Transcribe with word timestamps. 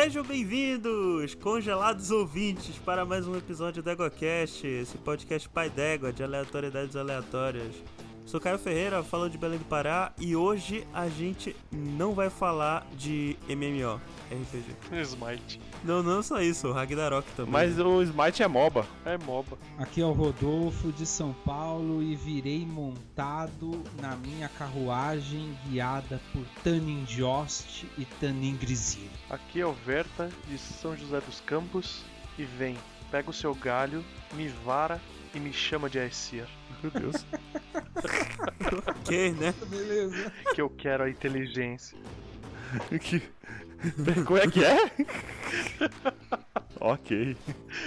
Sejam 0.00 0.22
bem-vindos, 0.22 1.34
congelados 1.34 2.12
ouvintes, 2.12 2.78
para 2.78 3.04
mais 3.04 3.26
um 3.26 3.36
episódio 3.36 3.82
do 3.82 3.90
EgoCast, 3.90 4.64
esse 4.64 4.96
podcast 4.96 5.48
pai 5.48 5.68
d'égua 5.68 6.12
de 6.12 6.22
aleatoriedades 6.22 6.94
aleatórias. 6.94 7.74
Sou 8.28 8.38
Caio 8.38 8.58
Ferreira, 8.58 9.02
falando 9.02 9.32
de 9.32 9.38
Belém 9.38 9.58
do 9.58 9.64
Pará, 9.64 10.12
e 10.18 10.36
hoje 10.36 10.86
a 10.92 11.08
gente 11.08 11.56
não 11.72 12.12
vai 12.12 12.28
falar 12.28 12.86
de 12.94 13.38
MMO, 13.48 13.98
RPG. 14.30 15.00
Smite. 15.00 15.58
Não, 15.82 16.02
não 16.02 16.22
só 16.22 16.38
isso, 16.42 16.68
o 16.68 16.72
Ragnarok 16.72 17.26
também. 17.32 17.50
Mas 17.50 17.78
o 17.78 18.02
Smite 18.02 18.42
é 18.42 18.46
MOBA. 18.46 18.86
É 19.06 19.16
MOBA. 19.16 19.56
Aqui 19.78 20.02
é 20.02 20.04
o 20.04 20.12
Rodolfo 20.12 20.92
de 20.92 21.06
São 21.06 21.32
Paulo 21.32 22.02
e 22.02 22.14
virei 22.16 22.66
montado 22.66 23.82
na 23.98 24.14
minha 24.16 24.50
carruagem 24.50 25.56
guiada 25.66 26.20
por 26.30 26.44
Tanin 26.62 27.04
Jost 27.04 27.88
e 27.96 28.04
Tanin 28.04 28.58
Grisir. 28.58 29.08
Aqui 29.30 29.62
é 29.62 29.66
o 29.66 29.72
Verta 29.72 30.28
de 30.46 30.58
São 30.58 30.94
José 30.94 31.18
dos 31.22 31.40
Campos 31.40 32.04
e 32.38 32.44
vem, 32.44 32.76
pega 33.10 33.30
o 33.30 33.32
seu 33.32 33.54
galho, 33.54 34.04
me 34.34 34.48
vara 34.48 35.00
e 35.34 35.40
me 35.40 35.52
chama 35.52 35.88
de 35.88 35.98
Aesir. 35.98 36.46
Meu 36.82 36.90
Deus. 36.90 37.26
ok, 38.86 39.32
né? 39.32 39.54
Beleza. 39.68 40.32
Que 40.54 40.60
eu 40.60 40.70
quero 40.70 41.04
a 41.04 41.10
inteligência. 41.10 41.98
que... 43.00 43.22
Como 44.26 44.38
é 44.38 44.46
que 44.48 44.64
é? 44.64 44.90
ok. 46.80 47.36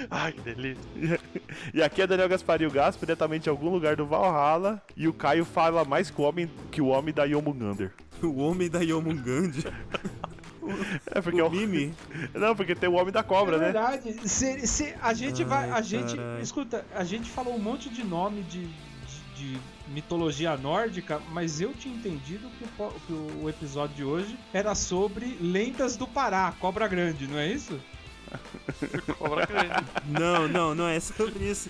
Ai, 0.10 0.32
que 0.32 0.42
delícia. 0.42 1.20
E 1.74 1.82
aqui 1.84 2.02
é 2.02 2.08
Daniel 2.08 2.30
Gasparinho 2.30 2.72
Gaspo, 2.72 3.06
diretamente 3.06 3.44
de 3.44 3.50
algum 3.50 3.70
lugar 3.70 3.96
do 3.96 4.06
Valhalla. 4.06 4.82
E 4.96 5.08
o 5.08 5.14
Caio 5.14 5.44
fala 5.44 5.84
mais 5.84 6.10
que 6.10 6.22
o 6.22 6.24
homem, 6.24 6.50
que 6.72 6.82
o 6.82 6.88
homem 6.88 7.14
da 7.14 7.26
Yomungander. 7.26 7.92
O 8.22 8.38
homem 8.40 8.70
da 8.70 8.80
Yomungand. 8.82 9.52
É 11.08 11.22
porque 11.22 11.42
o 11.42 11.46
é 11.46 11.48
o... 11.48 11.52
Mimi. 11.52 11.94
Não, 12.34 12.56
porque 12.56 12.76
tem 12.76 12.90
o 12.90 12.94
homem 12.94 13.12
da 13.12 13.24
cobra, 13.24 13.56
é 13.56 13.60
né? 13.60 13.66
verdade. 13.66 14.30
Se, 14.30 14.66
se 14.68 14.96
a 15.02 15.14
gente 15.14 15.42
Ai, 15.44 15.48
vai. 15.48 15.72
A 15.72 15.82
gente. 15.82 16.16
carai. 16.16 16.42
Escuta, 16.42 16.86
a 16.94 17.04
gente 17.04 17.30
falou 17.30 17.56
um 17.56 17.60
monte 17.60 17.90
de 17.90 18.04
nome 18.04 18.44
de, 18.44 18.66
de, 18.66 18.74
de 19.36 19.60
mitologia 19.88 20.56
nórdica, 20.58 21.22
mas 21.32 21.60
eu 21.60 21.74
tinha 21.74 21.94
entendido 21.94 22.50
que 22.58 22.64
o, 22.64 22.92
que 23.08 23.14
o 23.44 23.50
episódio 23.50 23.96
de 23.96 24.04
hoje 24.04 24.38
era 24.54 24.74
sobre 24.76 25.38
lendas 25.42 25.96
do 25.98 26.08
Pará, 26.08 26.54
Cobra 26.60 26.88
Grande, 26.88 27.28
não 27.28 27.38
é 27.38 27.48
isso? 27.48 27.80
Cobra. 29.18 29.48
Não, 30.08 30.48
não, 30.48 30.76
não 30.76 30.88
é 30.88 31.00
sobre 31.00 31.50
isso. 31.50 31.70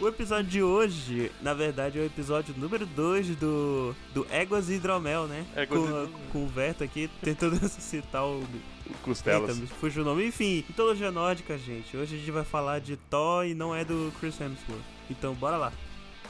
O 0.00 0.08
episódio 0.08 0.50
de 0.50 0.62
hoje, 0.62 1.30
na 1.40 1.54
verdade, 1.54 1.98
é 1.98 2.02
o 2.02 2.06
episódio 2.06 2.54
número 2.56 2.86
2 2.86 3.36
do, 3.36 3.94
do 4.12 4.26
Éguas 4.30 4.68
e 4.68 4.74
Hidromel, 4.74 5.26
né? 5.26 5.44
Éguas 5.54 5.80
com, 5.80 5.86
Hidromel. 5.86 6.10
com 6.32 6.44
o 6.44 6.48
Verto 6.48 6.84
aqui 6.84 7.10
tentando 7.22 7.56
ressuscitar 7.60 8.24
o. 8.24 8.44
Costelas. 9.02 9.50
Eita, 9.50 9.60
me 9.60 9.66
fugiu 9.66 10.02
o 10.02 10.04
nome. 10.04 10.26
Enfim, 10.26 10.64
mitologia 10.68 11.10
nórdica, 11.10 11.56
gente. 11.56 11.96
Hoje 11.96 12.16
a 12.16 12.18
gente 12.18 12.30
vai 12.30 12.44
falar 12.44 12.80
de 12.80 12.96
Thor 12.96 13.46
e 13.46 13.54
não 13.54 13.74
é 13.74 13.84
do 13.84 14.12
Chris 14.18 14.38
Hemsworth. 14.40 14.82
Então, 15.08 15.34
bora 15.34 15.56
lá. 15.56 15.72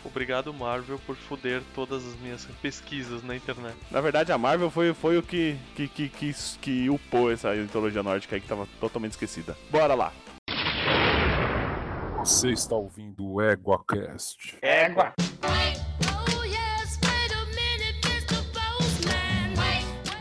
Obrigado, 0.05 0.53
Marvel, 0.53 0.99
por 1.07 1.17
foder 1.17 1.63
todas 1.75 2.07
as 2.07 2.15
minhas 2.17 2.45
pesquisas 2.61 3.23
na 3.23 3.37
internet. 3.37 3.77
Na 3.91 4.01
verdade, 4.01 4.33
a 4.33 4.39
Marvel 4.39 4.71
foi, 4.71 4.93
foi 4.93 5.17
o 5.17 5.23
que, 5.23 5.57
que, 5.77 5.89
que, 5.89 6.09
que, 6.09 6.35
que 6.61 6.91
upou 6.91 7.31
essa 7.31 7.55
mitologia 7.55 8.03
nórdica 8.03 8.37
aí 8.37 8.41
que 8.41 8.49
tava 8.49 8.67
totalmente 8.81 9.13
esquecida. 9.13 9.57
Bora 9.71 9.95
lá. 9.95 10.13
Você 12.19 12.51
está 12.51 12.77
ouvindo 12.77 13.25
o 13.27 13.43
EguaCast. 13.43 14.59
Égua! 14.63 15.13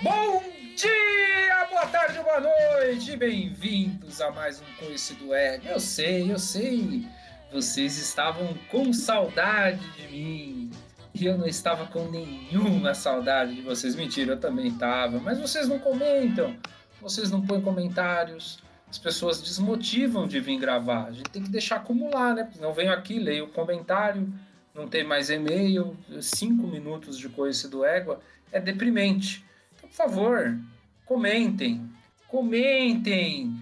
Bom 0.03 0.43
dia, 0.75 1.67
boa 1.69 1.85
tarde, 1.85 2.19
boa 2.23 2.39
noite, 2.39 3.15
bem-vindos 3.15 4.19
a 4.19 4.31
mais 4.31 4.61
um 4.61 4.65
Coice 4.83 5.13
do 5.13 5.31
Ego. 5.31 5.67
Eu 5.67 5.79
sei, 5.79 6.31
eu 6.31 6.39
sei, 6.39 7.07
vocês 7.51 7.97
estavam 7.97 8.53
com 8.69 8.93
saudade 8.93 9.85
de 9.91 10.07
mim. 10.07 10.71
E 11.13 11.25
eu 11.25 11.37
não 11.37 11.45
estava 11.45 11.85
com 11.87 12.09
nenhuma 12.09 12.93
saudade 12.93 13.55
de 13.55 13.61
vocês. 13.61 13.95
Mentira, 13.95 14.33
eu 14.33 14.39
também 14.39 14.67
estava. 14.67 15.19
Mas 15.19 15.39
vocês 15.39 15.67
não 15.67 15.77
comentam, 15.77 16.55
vocês 17.01 17.29
não 17.29 17.41
põem 17.41 17.61
comentários. 17.61 18.59
As 18.89 18.97
pessoas 18.97 19.41
desmotivam 19.41 20.27
de 20.27 20.39
vir 20.39 20.57
gravar. 20.57 21.05
A 21.05 21.11
gente 21.11 21.29
tem 21.29 21.43
que 21.43 21.49
deixar 21.49 21.77
acumular, 21.77 22.33
né? 22.33 22.49
Não 22.59 22.73
venho 22.73 22.91
aqui, 22.91 23.19
leio 23.19 23.45
o 23.45 23.49
comentário, 23.49 24.33
não 24.73 24.87
tem 24.87 25.03
mais 25.03 25.29
e-mail. 25.29 25.97
Cinco 26.21 26.67
minutos 26.67 27.17
de 27.17 27.27
Coice 27.29 27.67
do 27.67 27.83
Égua 27.83 28.21
é 28.51 28.59
deprimente. 28.59 29.45
Então, 29.75 29.89
por 29.89 29.95
favor, 29.95 30.57
comentem, 31.05 31.89
comentem, 32.27 33.53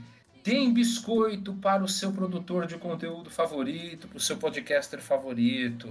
deem 0.44 0.74
biscoito 0.74 1.54
para 1.54 1.84
o 1.84 1.88
seu 1.88 2.12
produtor 2.12 2.66
de 2.66 2.78
conteúdo 2.78 3.30
favorito, 3.30 4.08
para 4.08 4.18
o 4.18 4.22
seu 4.22 4.38
podcaster 4.38 5.02
favorito. 5.02 5.88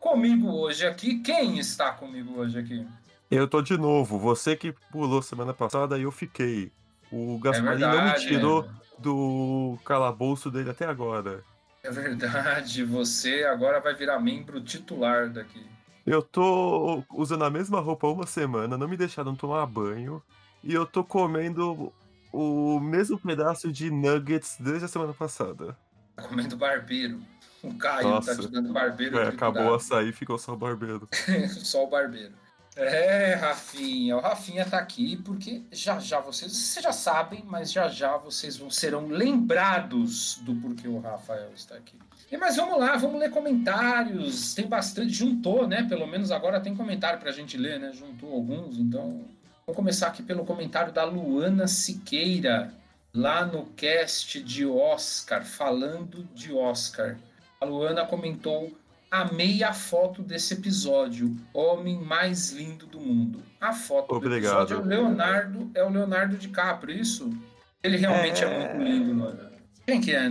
Comigo 0.00 0.48
hoje 0.50 0.86
aqui, 0.86 1.20
quem 1.20 1.58
está 1.58 1.92
comigo 1.92 2.38
hoje 2.38 2.58
aqui? 2.58 2.86
Eu 3.30 3.48
tô 3.48 3.60
de 3.60 3.76
novo. 3.76 4.18
Você 4.18 4.54
que 4.54 4.72
pulou 4.92 5.20
semana 5.20 5.52
passada 5.52 5.98
e 5.98 6.02
eu 6.02 6.12
fiquei. 6.12 6.70
O 7.10 7.38
Gasparim 7.38 7.80
não 7.80 7.90
me 7.90 7.96
verdade, 7.96 8.26
tirou 8.26 8.64
é. 8.64 8.68
do 9.00 9.78
calabouço 9.84 10.50
dele 10.50 10.70
até 10.70 10.86
agora. 10.86 11.42
É 11.82 11.90
verdade, 11.90 12.84
você 12.84 13.44
agora 13.44 13.80
vai 13.80 13.94
virar 13.94 14.18
membro 14.18 14.60
titular 14.60 15.30
daqui. 15.30 15.64
Eu 16.04 16.22
tô 16.22 17.02
usando 17.12 17.44
a 17.44 17.50
mesma 17.50 17.80
roupa 17.80 18.06
uma 18.06 18.26
semana, 18.26 18.78
não 18.78 18.88
me 18.88 18.96
deixaram 18.96 19.34
tomar 19.34 19.66
banho. 19.66 20.22
E 20.62 20.72
eu 20.72 20.86
tô 20.86 21.04
comendo 21.04 21.92
o 22.36 22.80
mesmo 22.80 23.18
pedaço 23.18 23.72
de 23.72 23.90
nuggets 23.90 24.56
desde 24.60 24.84
a 24.84 24.88
semana 24.88 25.14
passada. 25.14 25.76
Tá 26.14 26.22
comendo 26.22 26.56
barbeiro. 26.56 27.20
O 27.62 27.74
Caio 27.74 28.08
Nossa. 28.08 28.36
tá 28.36 28.42
te 28.42 28.48
dando 28.48 28.72
barbeiro. 28.72 29.18
É, 29.18 29.28
acabou 29.28 29.70
o 29.70 29.74
açaí, 29.74 30.12
ficou 30.12 30.38
só 30.38 30.52
o 30.52 30.56
barbeiro. 30.56 31.08
Só 31.48 31.84
o 31.84 31.86
barbeiro. 31.88 32.32
É, 32.76 33.34
Rafinha. 33.34 34.16
O 34.18 34.20
Rafinha 34.20 34.66
tá 34.66 34.78
aqui 34.78 35.16
porque 35.16 35.62
já 35.72 35.98
já 35.98 36.20
vocês, 36.20 36.52
vocês 36.52 36.82
já 36.82 36.92
sabem, 36.92 37.42
mas 37.46 37.72
já 37.72 37.88
já 37.88 38.18
vocês 38.18 38.58
vão 38.58 38.68
serão 38.68 39.08
lembrados 39.08 40.38
do 40.42 40.54
porquê 40.56 40.86
o 40.86 41.00
Rafael 41.00 41.50
está 41.54 41.74
aqui. 41.74 41.98
E, 42.30 42.36
mas 42.36 42.56
vamos 42.56 42.78
lá, 42.78 42.96
vamos 42.96 43.18
ler 43.18 43.30
comentários. 43.30 44.52
Tem 44.52 44.66
bastante, 44.66 45.10
juntou, 45.10 45.66
né? 45.66 45.84
Pelo 45.84 46.06
menos 46.06 46.30
agora 46.30 46.60
tem 46.60 46.74
comentário 46.74 47.18
pra 47.18 47.32
gente 47.32 47.56
ler, 47.56 47.80
né? 47.80 47.92
Juntou 47.92 48.32
alguns, 48.32 48.78
então. 48.78 49.24
Vamos 49.68 49.78
começar 49.78 50.06
aqui 50.06 50.22
pelo 50.22 50.44
comentário 50.44 50.92
da 50.92 51.02
Luana 51.02 51.66
Siqueira, 51.66 52.72
lá 53.12 53.44
no 53.44 53.66
cast 53.70 54.40
de 54.40 54.64
Oscar, 54.64 55.44
falando 55.44 56.22
de 56.32 56.52
Oscar. 56.52 57.16
A 57.60 57.64
Luana 57.64 58.06
comentou 58.06 58.72
Amei 59.10 59.64
a 59.64 59.72
foto 59.72 60.22
desse 60.22 60.54
episódio. 60.54 61.36
Homem 61.52 61.98
mais 62.00 62.52
lindo 62.52 62.86
do 62.86 63.00
mundo. 63.00 63.42
A 63.60 63.72
foto 63.72 64.14
Obrigado. 64.14 64.68
do 64.68 64.74
episódio 64.74 64.76
é 64.76 64.78
o 64.78 64.84
Leonardo, 65.02 65.70
é 65.74 65.82
o 65.82 65.88
Leonardo 65.90 66.36
DiCaprio, 66.36 66.96
isso? 66.96 67.28
Ele 67.82 67.96
realmente 67.96 68.44
é, 68.44 68.46
É. 68.46 68.72
muito 68.72 68.84
lindo, 68.88 69.14
mano. 69.16 69.50
Quem 69.84 70.00
que 70.00 70.14
é? 70.14 70.30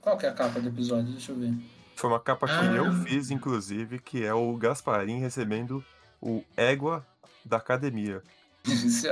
Qual 0.00 0.18
que 0.18 0.26
é 0.26 0.28
a 0.28 0.32
capa 0.32 0.58
do 0.60 0.68
episódio? 0.68 1.12
Deixa 1.12 1.30
eu 1.30 1.36
ver. 1.36 1.54
Foi 1.94 2.10
uma 2.10 2.18
capa 2.18 2.48
que 2.48 2.52
Ah. 2.52 2.64
eu 2.64 2.92
fiz, 3.04 3.30
inclusive, 3.30 4.00
que 4.00 4.24
é 4.24 4.34
o 4.34 4.56
Gasparim 4.56 5.20
recebendo 5.20 5.84
o 6.20 6.42
Égua 6.56 7.06
da 7.44 7.58
academia. 7.58 8.22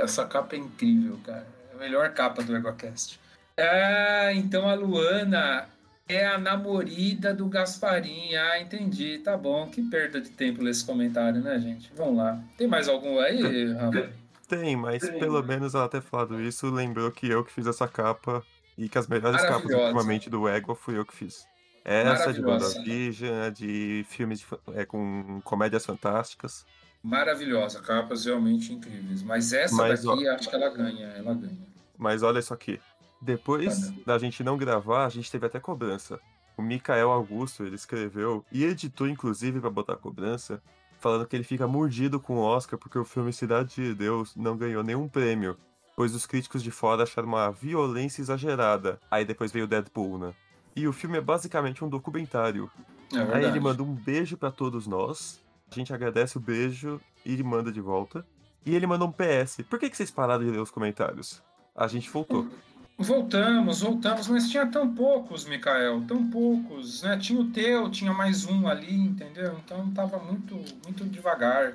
Essa 0.01 0.25
capa 0.25 0.55
é 0.55 0.59
incrível, 0.59 1.19
cara. 1.25 1.47
É 1.71 1.75
a 1.75 1.79
melhor 1.79 2.09
capa 2.13 2.43
do 2.43 2.55
EgoCast. 2.55 3.19
Ah, 3.57 4.33
então 4.33 4.67
a 4.67 4.73
Luana 4.73 5.67
é 6.07 6.25
a 6.25 6.37
namorida 6.37 7.33
do 7.33 7.47
Gasparim. 7.47 8.35
Ah, 8.35 8.59
entendi. 8.59 9.19
Tá 9.19 9.37
bom. 9.37 9.67
Que 9.67 9.81
perda 9.81 10.21
de 10.21 10.29
tempo 10.29 10.61
ler 10.61 10.71
esse 10.71 10.85
comentário, 10.85 11.41
né, 11.41 11.59
gente? 11.59 11.91
Vamos 11.95 12.17
lá. 12.17 12.39
Tem 12.57 12.67
mais 12.67 12.87
algum 12.87 13.19
aí, 13.19 13.73
Rafa? 13.73 14.09
Tem, 14.47 14.75
mas 14.75 15.01
Tem. 15.01 15.19
pelo 15.19 15.41
menos 15.41 15.73
ela 15.73 15.89
ter 15.89 16.01
falado 16.01 16.39
isso, 16.39 16.69
lembrou 16.69 17.11
que 17.11 17.27
eu 17.27 17.43
que 17.43 17.51
fiz 17.51 17.65
essa 17.65 17.87
capa 17.87 18.43
e 18.77 18.87
que 18.87 18.97
as 18.97 19.07
melhores 19.07 19.41
capas 19.41 19.71
ultimamente 19.71 20.29
do 20.29 20.47
Égua 20.47 20.75
fui 20.75 20.97
eu 20.97 21.05
que 21.05 21.15
fiz. 21.15 21.47
Essa 21.83 22.33
de. 22.33 22.41
WandaVision, 22.41 23.51
de 23.53 24.05
filmes 24.09 24.39
de 24.39 24.45
é, 24.75 24.85
com 24.85 25.39
comédias 25.43 25.85
fantásticas. 25.85 26.65
Maravilhosa. 27.05 27.79
Capas 27.81 28.25
realmente 28.25 28.73
incríveis. 28.73 29.21
Mas 29.21 29.53
essa 29.53 29.75
Mas, 29.75 30.03
daqui, 30.03 30.27
acho 30.27 30.49
que 30.49 30.55
ela 30.55 30.69
ganha. 30.69 31.05
Ela 31.09 31.35
ganha. 31.35 31.67
Mas 31.95 32.23
olha 32.23 32.39
isso 32.39 32.53
aqui. 32.53 32.79
Depois 33.21 33.91
da 34.05 34.17
gente 34.17 34.43
não 34.43 34.57
gravar, 34.57 35.05
a 35.05 35.09
gente 35.09 35.31
teve 35.31 35.45
até 35.45 35.59
cobrança. 35.59 36.19
O 36.57 36.63
Mikael 36.63 37.11
Augusto, 37.11 37.63
ele 37.63 37.75
escreveu 37.75 38.43
e 38.51 38.63
editou, 38.63 39.07
inclusive, 39.07 39.59
pra 39.59 39.69
botar 39.69 39.97
cobrança, 39.97 40.61
falando 40.99 41.27
que 41.27 41.35
ele 41.35 41.43
fica 41.43 41.67
mordido 41.67 42.19
com 42.19 42.37
o 42.37 42.41
Oscar 42.41 42.79
porque 42.79 42.97
o 42.97 43.05
filme 43.05 43.31
Cidade 43.31 43.75
de 43.75 43.93
Deus 43.93 44.35
não 44.35 44.57
ganhou 44.57 44.83
nenhum 44.83 45.07
prêmio, 45.07 45.57
pois 45.95 46.15
os 46.15 46.25
críticos 46.25 46.63
de 46.63 46.71
fora 46.71 47.03
acharam 47.03 47.27
uma 47.27 47.51
violência 47.51 48.21
exagerada. 48.21 48.99
Aí 49.11 49.23
depois 49.23 49.51
veio 49.51 49.67
Deadpool, 49.67 50.17
né? 50.17 50.33
E 50.75 50.87
o 50.87 50.93
filme 50.93 51.17
é 51.17 51.21
basicamente 51.21 51.85
um 51.85 51.89
documentário. 51.89 52.69
É 53.13 53.35
Aí 53.35 53.45
ele 53.45 53.59
manda 53.59 53.83
um 53.83 53.93
beijo 53.93 54.37
pra 54.37 54.49
todos 54.49 54.87
nós. 54.87 55.44
A 55.75 55.77
gente 55.77 55.93
agradece 55.93 56.37
o 56.37 56.39
beijo 56.39 57.01
e 57.25 57.33
ele 57.33 57.43
manda 57.43 57.69
de 57.69 57.81
volta. 57.81 58.25
E 58.65 58.73
ele 58.73 58.87
manda 58.87 59.03
um 59.03 59.11
PS. 59.11 59.57
Por 59.69 59.77
que, 59.77 59.89
que 59.89 59.97
vocês 59.97 60.09
pararam 60.09 60.43
de 60.43 60.49
ler 60.49 60.59
os 60.59 60.71
comentários? 60.71 61.43
A 61.75 61.85
gente 61.87 62.09
voltou. 62.09 62.47
Voltamos, 62.97 63.81
voltamos, 63.81 64.29
mas 64.29 64.49
tinha 64.49 64.65
tão 64.67 64.95
poucos, 64.95 65.43
Mikael, 65.43 66.01
tão 66.07 66.29
poucos, 66.29 67.03
né? 67.03 67.17
Tinha 67.17 67.41
o 67.41 67.51
teu, 67.51 67.91
tinha 67.91 68.13
mais 68.13 68.45
um 68.45 68.69
ali, 68.69 68.95
entendeu? 68.95 69.59
Então 69.61 69.91
tava 69.91 70.17
muito, 70.17 70.55
muito 70.81 71.03
devagar, 71.03 71.73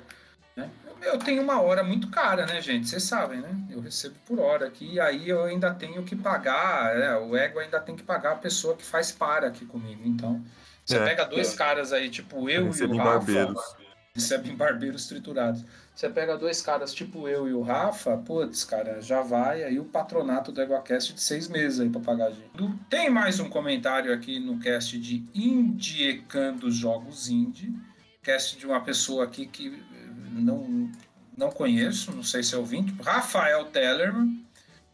né? 0.55 0.67
Eu 0.99 1.19
tenho 1.19 1.43
uma 1.43 1.61
hora 1.61 1.83
muito 1.83 2.09
cara, 2.09 2.47
né, 2.47 2.59
gente? 2.59 2.89
Vocês 2.89 3.03
sabem, 3.03 3.39
né? 3.39 3.55
Eu 3.69 3.81
recebo 3.81 4.15
por 4.25 4.39
hora 4.39 4.65
aqui, 4.65 4.93
e 4.93 4.99
aí 4.99 5.29
eu 5.29 5.43
ainda 5.43 5.71
tenho 5.75 6.01
que 6.01 6.15
pagar, 6.15 6.95
né? 6.95 7.15
o 7.17 7.37
ego 7.37 7.59
ainda 7.59 7.79
tem 7.79 7.95
que 7.95 8.01
pagar 8.01 8.31
a 8.31 8.37
pessoa 8.37 8.75
que 8.75 8.83
faz 8.83 9.11
para 9.11 9.45
aqui 9.45 9.63
comigo. 9.63 10.01
Então, 10.03 10.43
você 10.83 10.97
É, 10.97 11.05
pega 11.05 11.25
dois 11.25 11.53
caras 11.53 11.93
aí, 11.93 12.09
tipo 12.09 12.49
eu 12.49 12.63
e 12.63 12.65
Recebo 12.65 12.95
o 12.95 12.97
Rafa, 12.97 13.09
barbeiros. 13.11 13.80
Recebem 14.13 14.55
barbeiros 14.55 15.07
triturados. 15.07 15.63
Você 15.95 16.09
pega 16.09 16.37
dois 16.37 16.61
caras 16.61 16.93
tipo 16.93 17.27
eu 17.27 17.47
e 17.47 17.53
o 17.53 17.61
Rafa, 17.61 18.17
putz, 18.17 18.63
cara, 18.63 19.01
já 19.01 19.21
vai 19.21 19.63
aí 19.63 19.79
o 19.79 19.85
patronato 19.85 20.51
do 20.51 20.61
EgoCast 20.61 21.13
de 21.13 21.21
seis 21.21 21.47
meses 21.47 21.79
aí 21.79 21.89
pra 21.89 22.01
pagar 22.01 22.27
a 22.27 22.31
gente. 22.31 22.49
Tem 22.89 23.09
mais 23.09 23.39
um 23.39 23.49
comentário 23.49 24.13
aqui 24.13 24.39
no 24.39 24.59
cast 24.59 24.97
de 24.99 25.25
Indiecando 25.33 26.69
Jogos 26.69 27.29
Indie. 27.29 27.73
Cast 28.21 28.57
de 28.57 28.65
uma 28.65 28.81
pessoa 28.81 29.23
aqui 29.23 29.47
que 29.47 29.67
eh, 29.67 30.09
não, 30.33 30.91
não 31.37 31.49
conheço, 31.49 32.11
não 32.11 32.23
sei 32.23 32.43
se 32.43 32.53
é 32.53 32.57
ouvinte. 32.57 32.93
Rafael 33.01 33.65
Tellerman. 33.65 34.45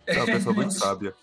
É 0.06 0.18
uma 0.18 0.26
pessoa 0.26 0.56
muito 0.56 0.74
sábia. 0.74 1.14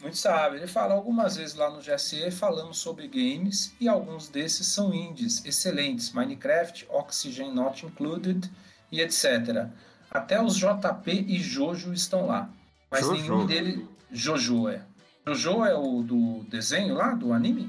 Muito 0.00 0.16
sábio. 0.16 0.58
Ele 0.58 0.66
fala 0.66 0.94
algumas 0.94 1.36
vezes 1.36 1.56
lá 1.56 1.70
no 1.70 1.80
GSE 1.80 2.30
falando 2.30 2.72
sobre 2.72 3.08
games 3.08 3.74
e 3.80 3.88
alguns 3.88 4.28
desses 4.28 4.66
são 4.68 4.94
indies 4.94 5.44
excelentes. 5.44 6.12
Minecraft, 6.12 6.86
Oxygen 6.88 7.52
Not 7.52 7.84
Included 7.84 8.48
e 8.92 9.00
etc. 9.00 9.66
Até 10.10 10.40
os 10.40 10.56
JP 10.56 11.10
e 11.10 11.38
Jojo 11.38 11.92
estão 11.92 12.26
lá. 12.26 12.48
Mas 12.90 13.00
Jojo? 13.00 13.20
nenhum 13.20 13.46
dele. 13.46 13.88
Jojo 14.10 14.68
é. 14.68 14.82
Jojo 15.26 15.64
é 15.64 15.74
o 15.74 16.02
do 16.02 16.44
desenho 16.48 16.94
lá, 16.94 17.14
do 17.14 17.32
anime? 17.32 17.68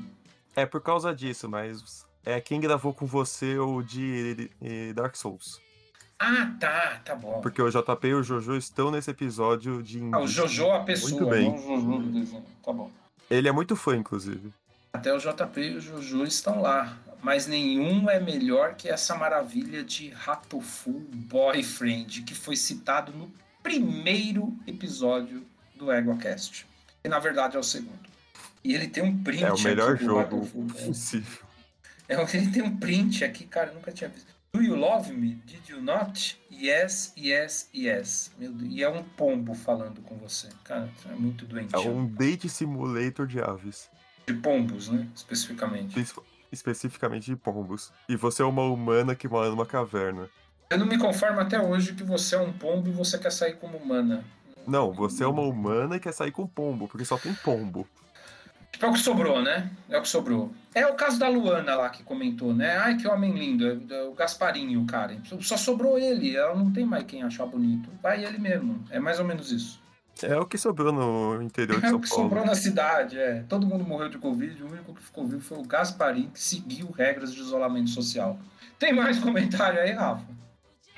É 0.56 0.66
por 0.66 0.82
causa 0.82 1.14
disso, 1.14 1.50
mas 1.50 2.06
é 2.24 2.40
quem 2.40 2.60
gravou 2.60 2.94
com 2.94 3.06
você 3.06 3.58
o 3.58 3.82
de 3.82 4.50
Dark 4.94 5.16
Souls. 5.16 5.60
Ah, 6.20 6.52
tá, 6.60 7.02
tá 7.06 7.16
bom. 7.16 7.40
Porque 7.42 7.62
o 7.62 7.70
JP 7.70 8.08
e 8.08 8.14
o 8.14 8.22
Jojo 8.22 8.56
estão 8.58 8.92
nesse 8.92 9.10
episódio 9.10 9.82
de 9.82 10.02
Ah, 10.12 10.20
o. 10.20 10.28
Jojo 10.28 10.70
a 10.72 10.82
pessoa, 10.82 11.12
Muito 11.22 11.30
bem. 11.30 11.58
Jojo 11.58 11.98
do 12.00 12.12
desenho. 12.12 12.44
Tá 12.64 12.74
bom. 12.74 12.92
Ele 13.30 13.48
é 13.48 13.52
muito 13.52 13.76
fã, 13.76 13.96
inclusive. 13.96 14.52
Até 14.92 15.14
o 15.14 15.18
JP 15.18 15.62
e 15.62 15.76
o 15.78 15.82
Juju 15.82 16.26
estão 16.26 16.62
lá. 16.62 16.98
Mas 17.22 17.48
nenhum 17.48 18.10
é 18.10 18.20
melhor 18.20 18.76
que 18.76 18.90
essa 18.90 19.16
maravilha 19.16 19.84
de 19.84 20.10
Ratofu 20.10 20.92
Boyfriend, 21.14 22.24
que 22.24 22.34
foi 22.34 22.56
citado 22.56 23.12
no 23.14 23.32
primeiro 23.62 24.58
episódio 24.66 25.46
do 25.76 25.92
EgoCast. 25.92 26.66
Que 27.02 27.10
na 27.10 27.20
verdade 27.20 27.56
é 27.56 27.60
o 27.60 27.64
segundo. 27.64 28.00
E 28.64 28.74
ele 28.74 28.88
tem 28.88 29.04
um 29.04 29.24
print 29.24 29.44
É 29.44 29.54
o 29.54 29.60
melhor 29.60 29.94
aqui 29.96 30.04
do 30.04 30.10
jogo 30.10 30.20
Ratofu. 30.42 30.86
possível. 30.86 31.44
É, 32.08 32.16
ele 32.36 32.52
tem 32.52 32.62
um 32.64 32.76
print 32.78 33.24
aqui, 33.24 33.46
cara, 33.46 33.72
nunca 33.72 33.92
tinha 33.92 34.10
visto. 34.10 34.28
Do 34.52 34.62
you 34.64 34.76
love 34.76 35.12
me? 35.14 35.36
Did 35.46 35.70
you 35.70 35.80
not? 35.82 36.38
Yes, 36.52 37.14
yes, 37.16 37.70
yes. 37.74 38.32
Meu 38.38 38.52
Deus. 38.52 38.72
E 38.74 38.84
é 38.84 38.90
um 38.90 39.04
pombo 39.04 39.54
falando 39.54 40.02
com 40.02 40.16
você. 40.18 40.50
Cara, 40.64 40.90
é 41.08 41.14
muito 41.14 41.46
doente. 41.46 41.76
É 41.76 41.80
um 41.80 42.06
date 42.08 42.50
simulator 42.50 43.28
de 43.28 43.40
aves. 43.40 43.90
De 44.28 44.34
pombos, 44.34 44.90
né? 44.90 45.08
Especificamente. 45.16 46.00
es- 46.00 46.14
Especificamente 46.52 47.26
de 47.28 47.36
pombos. 47.36 47.92
E 48.08 48.16
você 48.16 48.42
é 48.42 48.46
uma 48.46 48.64
humana 48.64 49.14
que 49.16 49.28
mora 49.28 49.50
numa 49.50 49.68
caverna. 49.68 50.28
Eu 50.72 50.80
não 50.80 50.88
me 50.88 50.98
conformo 50.98 51.40
até 51.40 51.60
hoje 51.62 51.94
que 51.94 52.04
você 52.04 52.36
é 52.36 52.40
um 52.40 52.52
pombo 52.52 52.90
e 52.90 52.92
você 52.92 53.20
quer 53.20 53.32
sair 53.32 53.54
como 53.58 53.78
humana. 53.78 54.26
Não, 54.66 54.92
você 54.92 55.24
é 55.24 55.28
uma 55.28 55.44
humana 55.44 55.98
e 55.98 56.00
quer 56.00 56.12
sair 56.12 56.32
com 56.32 56.48
pombo, 56.48 56.88
porque 56.88 57.06
só 57.06 57.20
tem 57.20 57.34
pombo. 57.36 57.88
É 58.82 58.86
o 58.86 58.94
que 58.94 59.00
sobrou, 59.00 59.42
né? 59.42 59.70
É 59.90 59.98
o 59.98 60.02
que 60.02 60.08
sobrou. 60.08 60.52
É 60.74 60.88
o 60.88 60.96
caso 60.96 61.20
da 61.20 61.28
Luana 61.28 61.76
lá 61.76 61.90
que 61.90 62.02
comentou, 62.04 62.54
né? 62.54 62.78
Ai, 62.78 62.96
que 62.96 63.08
homem 63.08 63.34
lindo. 63.34 63.68
É 63.68 63.96
é 63.96 64.04
o 64.04 64.14
Gasparinho, 64.14 64.86
cara. 64.86 65.18
Só 65.42 65.58
sobrou 65.58 65.98
ele. 66.00 66.36
Ela 66.36 66.56
não 66.56 66.72
tem 66.72 66.86
mais 66.86 67.04
quem 67.04 67.22
achar 67.24 67.46
bonito. 67.46 67.90
Vai 68.02 68.24
ele 68.24 68.38
mesmo. 68.38 68.84
É 68.90 69.00
mais 69.00 69.20
ou 69.20 69.26
menos 69.26 69.52
isso. 69.52 69.82
É 70.24 70.38
o 70.38 70.46
que 70.46 70.58
sobrou 70.58 70.92
no 70.92 71.42
interior 71.42 71.80
de 71.80 71.86
É 71.88 71.90
São 71.90 71.98
o 71.98 72.02
que 72.02 72.10
Paulo. 72.10 72.24
sobrou 72.24 72.46
na 72.46 72.56
cidade, 72.56 73.18
é. 73.18 73.44
Todo 73.48 73.66
mundo 73.68 73.84
morreu 73.84 74.10
de 74.10 74.18
Covid, 74.18 74.62
o 74.64 74.68
único 74.68 74.94
que 74.94 75.02
ficou 75.04 75.26
vivo 75.28 75.42
foi 75.42 75.58
o 75.58 75.64
Gasparinho, 75.64 76.30
que 76.32 76.42
seguiu 76.42 76.90
regras 76.92 77.34
de 77.34 77.40
isolamento 77.40 77.90
social. 77.90 78.38
Tem 78.78 78.94
mais 78.94 79.20
comentário 79.24 79.80
aí, 79.80 79.92
Rafa? 79.92 80.26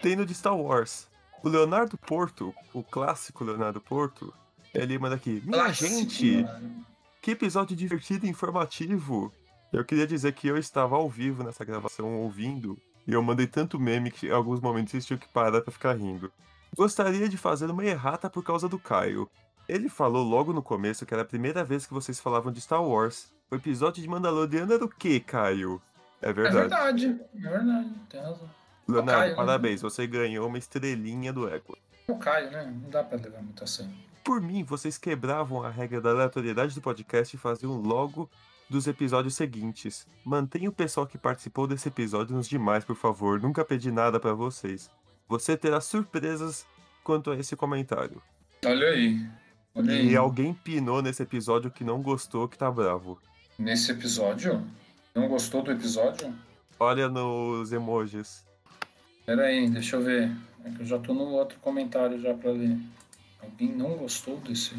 Tem 0.01 0.15
no 0.15 0.25
de 0.25 0.33
Star 0.33 0.57
Wars. 0.57 1.07
O 1.43 1.49
Leonardo 1.49 1.97
Porto, 1.97 2.53
o 2.73 2.83
clássico 2.83 3.43
Leonardo 3.43 3.79
Porto, 3.81 4.33
ele 4.73 4.97
manda 4.97 5.15
aqui. 5.15 5.41
Minha 5.45 5.63
Clássico, 5.63 5.89
gente, 5.89 6.43
mano. 6.43 6.85
Que 7.21 7.31
episódio 7.31 7.75
divertido 7.75 8.25
e 8.25 8.29
informativo. 8.29 9.31
Eu 9.71 9.85
queria 9.85 10.07
dizer 10.07 10.33
que 10.33 10.47
eu 10.47 10.57
estava 10.57 10.95
ao 10.95 11.09
vivo 11.09 11.44
nessa 11.44 11.63
gravação 11.63 12.15
ouvindo, 12.15 12.77
e 13.07 13.13
eu 13.13 13.21
mandei 13.21 13.47
tanto 13.47 13.79
meme 13.79 14.12
que 14.12 14.27
em 14.27 14.31
alguns 14.31 14.59
momentos 14.59 14.91
vocês 14.91 15.06
tinham 15.06 15.19
que 15.19 15.27
parar 15.29 15.62
pra 15.62 15.71
ficar 15.71 15.94
rindo. 15.94 16.31
Gostaria 16.75 17.29
de 17.29 17.38
fazer 17.38 17.69
uma 17.69 17.85
errata 17.85 18.29
por 18.29 18.44
causa 18.44 18.68
do 18.68 18.79
Caio. 18.79 19.29
Ele 19.68 19.88
falou 19.88 20.23
logo 20.23 20.51
no 20.51 20.62
começo 20.62 21.06
que 21.06 21.13
era 21.13 21.23
a 21.23 21.25
primeira 21.25 21.63
vez 21.63 21.85
que 21.85 21.94
vocês 21.94 22.19
falavam 22.19 22.51
de 22.51 22.59
Star 22.59 22.83
Wars. 22.83 23.31
O 23.50 23.56
episódio 23.56 24.01
de 24.01 24.09
Mandaloriano 24.09 24.74
era 24.74 24.83
o 24.83 24.89
quê, 24.89 25.19
Caio? 25.19 25.81
É 26.21 26.29
É 26.29 26.33
verdade. 26.33 26.57
verdade, 27.07 27.21
é 27.35 27.50
verdade, 27.50 27.89
tem 28.09 28.21
razão. 28.21 28.50
Leonardo, 28.88 29.19
Caio, 29.21 29.29
né? 29.31 29.35
parabéns, 29.35 29.81
você 29.81 30.07
ganhou 30.07 30.47
uma 30.47 30.57
estrelinha 30.57 31.31
do. 31.31 31.47
É 31.47 31.62
o 32.07 32.17
Caio, 32.17 32.51
né? 32.51 32.63
Não 32.81 32.89
dá 32.89 33.03
pra 33.03 33.17
levar 33.17 33.41
muito 33.41 33.63
a 33.63 33.67
sério. 33.67 33.94
Por 34.23 34.39
mim, 34.39 34.63
vocês 34.63 34.97
quebravam 34.97 35.63
a 35.63 35.69
regra 35.69 36.00
da 36.00 36.12
aleatoriedade 36.12 36.75
do 36.75 36.81
podcast 36.81 37.35
e 37.35 37.39
faziam 37.39 37.73
logo 37.81 38.29
dos 38.69 38.88
episódios 38.88 39.35
seguintes. 39.35 40.07
Mantenha 40.23 40.69
o 40.69 40.73
pessoal 40.73 41.07
que 41.07 41.18
participou 41.18 41.68
desse 41.68 41.89
episódio 41.89 42.35
nos 42.35 42.47
demais, 42.47 42.85
por 42.85 42.95
favor. 42.95 43.41
Nunca 43.41 43.65
pedi 43.65 43.91
nada 43.91 44.19
pra 44.19 44.33
vocês. 44.33 44.89
Você 45.27 45.57
terá 45.57 45.81
surpresas 45.81 46.65
quanto 47.03 47.31
a 47.31 47.35
esse 47.35 47.56
comentário. 47.56 48.21
Olha 48.65 48.88
aí. 48.88 49.27
Olha 49.73 49.94
aí. 49.94 50.12
E 50.12 50.15
alguém 50.15 50.53
pinou 50.53 51.01
nesse 51.01 51.24
episódio 51.24 51.71
que 51.71 51.83
não 51.83 52.01
gostou, 52.01 52.47
que 52.47 52.57
tá 52.57 52.69
bravo. 52.69 53.19
Nesse 53.57 53.91
episódio? 53.91 54.65
Não 55.15 55.27
gostou 55.27 55.62
do 55.62 55.71
episódio? 55.71 56.33
Olha 56.79 57.09
nos 57.09 57.71
emojis. 57.71 58.45
Pera 59.25 59.44
aí, 59.44 59.69
deixa 59.69 59.97
eu 59.97 60.03
ver. 60.03 60.31
É 60.63 60.69
que 60.69 60.81
eu 60.81 60.85
já 60.85 61.00
tô 61.00 61.13
no 61.13 61.25
outro 61.25 61.59
comentário 61.59 62.19
já 62.19 62.33
pra 62.33 62.51
ler. 62.51 62.77
Alguém 63.41 63.69
não 63.69 63.98
gostou 63.98 64.38
desse? 64.38 64.75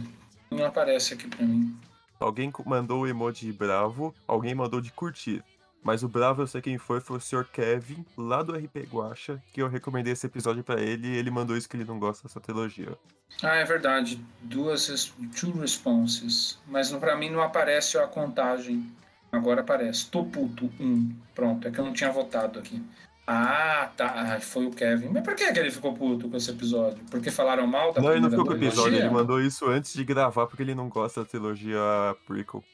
Não 0.50 0.64
aparece 0.64 1.14
aqui 1.14 1.28
pra 1.28 1.44
mim. 1.44 1.76
Alguém 2.20 2.52
mandou 2.64 3.02
o 3.02 3.06
emoji 3.06 3.46
de 3.46 3.52
bravo, 3.52 4.14
alguém 4.26 4.54
mandou 4.54 4.80
de 4.80 4.92
curtir. 4.92 5.42
Mas 5.82 6.04
o 6.04 6.08
bravo 6.08 6.42
eu 6.42 6.46
sei 6.46 6.62
quem 6.62 6.78
foi, 6.78 7.00
foi 7.00 7.16
o 7.16 7.20
Sr. 7.20 7.44
Kevin, 7.52 8.06
lá 8.16 8.42
do 8.42 8.52
RP 8.52 8.86
Guacha, 8.88 9.42
que 9.52 9.60
eu 9.60 9.68
recomendei 9.68 10.12
esse 10.12 10.26
episódio 10.26 10.62
pra 10.62 10.80
ele 10.80 11.08
e 11.08 11.16
ele 11.16 11.30
mandou 11.30 11.56
isso 11.56 11.68
que 11.68 11.76
ele 11.76 11.84
não 11.84 11.98
gosta 11.98 12.28
dessa 12.28 12.40
trilogia. 12.40 12.96
Ah, 13.42 13.56
é 13.56 13.64
verdade. 13.64 14.24
Duas 14.42 15.12
two 15.38 15.52
responses. 15.58 16.58
Mas 16.68 16.92
pra 16.92 17.16
mim 17.16 17.30
não 17.30 17.42
aparece 17.42 17.98
a 17.98 18.06
contagem. 18.06 18.86
Agora 19.32 19.62
aparece. 19.62 20.08
Tô 20.08 20.24
puto. 20.24 20.70
Um. 20.78 21.12
Pronto. 21.34 21.66
É 21.66 21.70
que 21.70 21.80
eu 21.80 21.84
não 21.84 21.92
tinha 21.92 22.12
votado 22.12 22.58
aqui. 22.58 22.80
Ah, 23.26 23.90
tá. 23.96 24.34
Ah, 24.34 24.40
Foi 24.40 24.66
o 24.66 24.70
Kevin. 24.70 25.08
Mas 25.08 25.22
por 25.22 25.34
que, 25.34 25.52
que 25.52 25.58
ele 25.58 25.70
ficou 25.70 25.94
puto 25.94 26.28
com 26.28 26.36
esse 26.36 26.50
episódio? 26.50 27.02
Porque 27.10 27.30
falaram 27.30 27.66
mal 27.66 27.92
da 27.92 28.00
não, 28.02 28.10
ele 28.10 28.20
não 28.20 28.30
ficou 28.30 28.44
com 28.44 28.52
o 28.52 28.56
episódio, 28.56 28.98
ele 28.98 29.08
mandou 29.10 29.40
isso 29.40 29.66
antes 29.68 29.92
de 29.94 30.04
gravar 30.04 30.46
porque 30.46 30.62
ele 30.62 30.74
não 30.74 30.88
gosta 30.88 31.22
da 31.22 31.26
trilogia 31.28 31.78
prequel. 32.26 32.64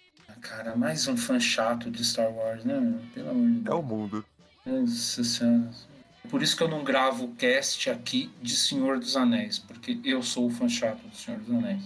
Cara, 0.41 0.75
mais 0.77 1.07
um 1.09 1.17
fã 1.17 1.39
chato 1.41 1.91
de 1.91 2.05
Star 2.05 2.31
Wars, 2.33 2.65
né? 2.65 2.79
meu? 2.81 3.01
Pelo 3.13 3.31
amor 3.31 3.51
de 3.51 3.59
É 3.59 3.63
Deus. 3.65 3.79
o 3.79 3.83
mundo. 3.83 4.25
Nossa 4.65 5.25
senhora. 5.25 5.71
Por 6.31 6.43
isso 6.43 6.57
que 6.57 6.63
eu 6.63 6.69
não 6.69 6.85
gravo 6.85 7.29
cast 7.37 7.89
aqui 7.91 8.31
de 8.41 8.55
Senhor 8.55 8.99
dos 8.99 9.17
Anéis, 9.17 9.59
porque 9.59 9.99
eu 10.05 10.23
sou 10.23 10.47
o 10.47 10.51
fã 10.51 10.69
chato 10.69 11.01
do 11.07 11.17
Senhor 11.17 11.41
dos 11.41 11.55
Anéis. 11.55 11.83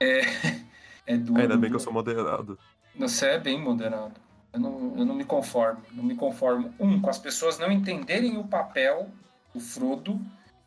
É, 0.00 0.20
é 1.06 1.16
duro. 1.16 1.40
Ainda 1.40 1.56
bem 1.56 1.68
que 1.70 1.76
eu 1.76 1.80
viu? 1.80 1.84
sou 1.84 1.92
moderado. 1.92 2.58
Você 2.96 3.26
é 3.26 3.38
bem 3.38 3.60
moderado. 3.60 4.14
Eu 4.54 4.60
não, 4.60 4.94
eu 4.96 5.04
não 5.04 5.14
me 5.14 5.24
conformo. 5.24 5.82
Não 5.92 6.04
me 6.04 6.14
conformo. 6.14 6.72
Um, 6.78 7.00
com 7.00 7.10
as 7.10 7.18
pessoas 7.18 7.58
não 7.58 7.70
entenderem 7.72 8.38
o 8.38 8.44
papel 8.44 9.10
do 9.52 9.60
Frodo. 9.60 10.20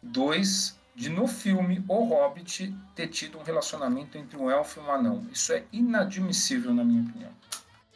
Dois, 0.03 0.77
de 0.93 1.09
no 1.09 1.27
filme 1.27 1.83
O 1.87 2.03
Hobbit 2.03 2.73
ter 2.93 3.07
tido 3.07 3.39
um 3.39 3.43
relacionamento 3.43 4.17
entre 4.17 4.37
um 4.37 4.51
elfo 4.51 4.79
e 4.79 4.83
um 4.83 4.91
anão. 4.91 5.25
Isso 5.31 5.53
é 5.53 5.63
inadmissível, 5.71 6.73
na 6.73 6.83
minha 6.83 7.01
opinião. 7.01 7.31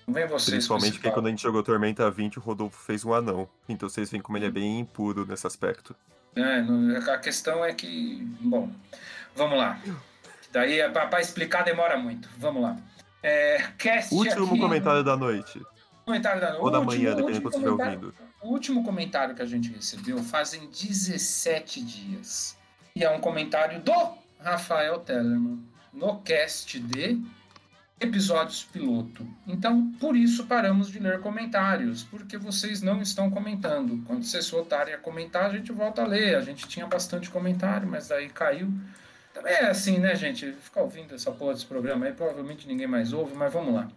Não 0.07 0.13
vem 0.13 0.25
vocês 0.27 0.49
Principalmente 0.49 0.93
porque 0.93 1.11
quando 1.11 1.27
a 1.27 1.29
gente 1.29 1.43
jogou 1.43 1.61
Tormenta 1.61 2.09
20, 2.09 2.39
o 2.39 2.41
Rodolfo 2.41 2.77
fez 2.83 3.05
um 3.05 3.13
anão. 3.13 3.47
Então 3.67 3.87
vocês 3.87 4.09
veem 4.09 4.21
como 4.21 4.37
ele 4.37 4.45
é 4.45 4.51
bem 4.51 4.79
impuro 4.79 5.25
nesse 5.25 5.45
aspecto. 5.45 5.95
É, 6.35 6.59
a 7.11 7.17
questão 7.17 7.63
é 7.63 7.73
que. 7.73 8.25
Bom, 8.39 8.69
vamos 9.35 9.57
lá. 9.57 9.79
Daí, 10.51 10.77
pra 10.89 11.21
explicar, 11.21 11.63
demora 11.63 11.97
muito. 11.97 12.29
Vamos 12.37 12.61
lá. 12.61 12.77
É, 13.23 13.63
Último 14.11 14.47
aqui- 14.47 14.59
comentário 14.59 15.03
da 15.03 15.15
noite. 15.15 15.61
Comentário 16.05 16.41
da 16.41 16.57
Ou 16.57 16.69
da 16.71 16.79
último- 16.79 16.85
manhã, 17.01 17.15
dependendo 17.15 17.41
quando 17.41 17.53
estiver 17.53 17.69
ouvindo. 17.85 18.13
O 18.41 18.47
último 18.49 18.83
comentário 18.83 19.35
que 19.35 19.41
a 19.41 19.45
gente 19.45 19.71
recebeu 19.71 20.17
fazem 20.23 20.67
17 20.69 21.81
dias. 21.83 22.57
E 22.95 23.03
é 23.03 23.09
um 23.09 23.19
comentário 23.19 23.79
do 23.81 23.93
Rafael 24.39 24.99
Tellerman. 24.99 25.63
no 25.93 26.19
cast 26.21 26.79
de 26.79 27.21
episódios 27.99 28.63
piloto. 28.63 29.27
Então, 29.45 29.91
por 29.99 30.15
isso 30.15 30.45
paramos 30.45 30.89
de 30.89 30.97
ler 30.99 31.19
comentários, 31.19 32.01
porque 32.03 32.37
vocês 32.37 32.81
não 32.81 33.01
estão 33.01 33.29
comentando. 33.29 34.01
Quando 34.07 34.23
vocês 34.23 34.49
voltarem 34.49 34.93
a 34.93 34.97
comentar, 34.97 35.45
a 35.45 35.49
gente 35.49 35.71
volta 35.71 36.01
a 36.01 36.07
ler. 36.07 36.35
A 36.35 36.41
gente 36.41 36.67
tinha 36.67 36.87
bastante 36.87 37.29
comentário, 37.29 37.87
mas 37.87 38.09
aí 38.11 38.29
caiu. 38.29 38.71
Também 39.33 39.53
é 39.53 39.69
assim, 39.69 39.99
né, 39.99 40.15
gente? 40.15 40.51
Ficar 40.53 40.81
ouvindo 40.81 41.13
essa 41.13 41.31
porra 41.31 41.53
desse 41.53 41.65
programa 41.65 42.05
aí, 42.05 42.13
provavelmente 42.13 42.67
ninguém 42.67 42.87
mais 42.87 43.13
ouve, 43.13 43.35
mas 43.35 43.51
vamos 43.53 43.73
lá. 43.75 43.87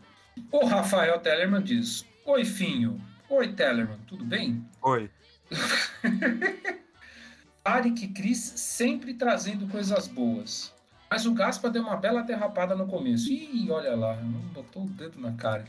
O 0.50 0.67
Rafael 0.67 1.19
Tellerman 1.21 1.62
diz: 1.62 2.05
Oi, 2.25 2.45
Finho. 2.45 3.00
Oi, 3.29 3.53
Tellerman, 3.53 3.99
tudo 4.07 4.25
bem? 4.25 4.64
Oi. 4.83 5.11
Tarek 7.62 8.05
e 8.05 8.09
Cris 8.09 8.38
sempre 8.38 9.14
trazendo 9.14 9.67
coisas 9.69 10.07
boas. 10.07 10.75
Mas 11.11 11.26
o 11.26 11.33
Gaspa 11.33 11.71
deu 11.71 11.83
uma 11.83 11.97
bela 11.97 12.23
derrapada 12.23 12.75
no 12.75 12.87
começo. 12.87 13.33
Ih, 13.33 13.71
olha 13.71 13.95
lá, 13.95 14.17
não 14.17 14.41
botou 14.53 14.85
o 14.85 14.88
dedo 14.88 15.21
na 15.21 15.33
cara. 15.33 15.64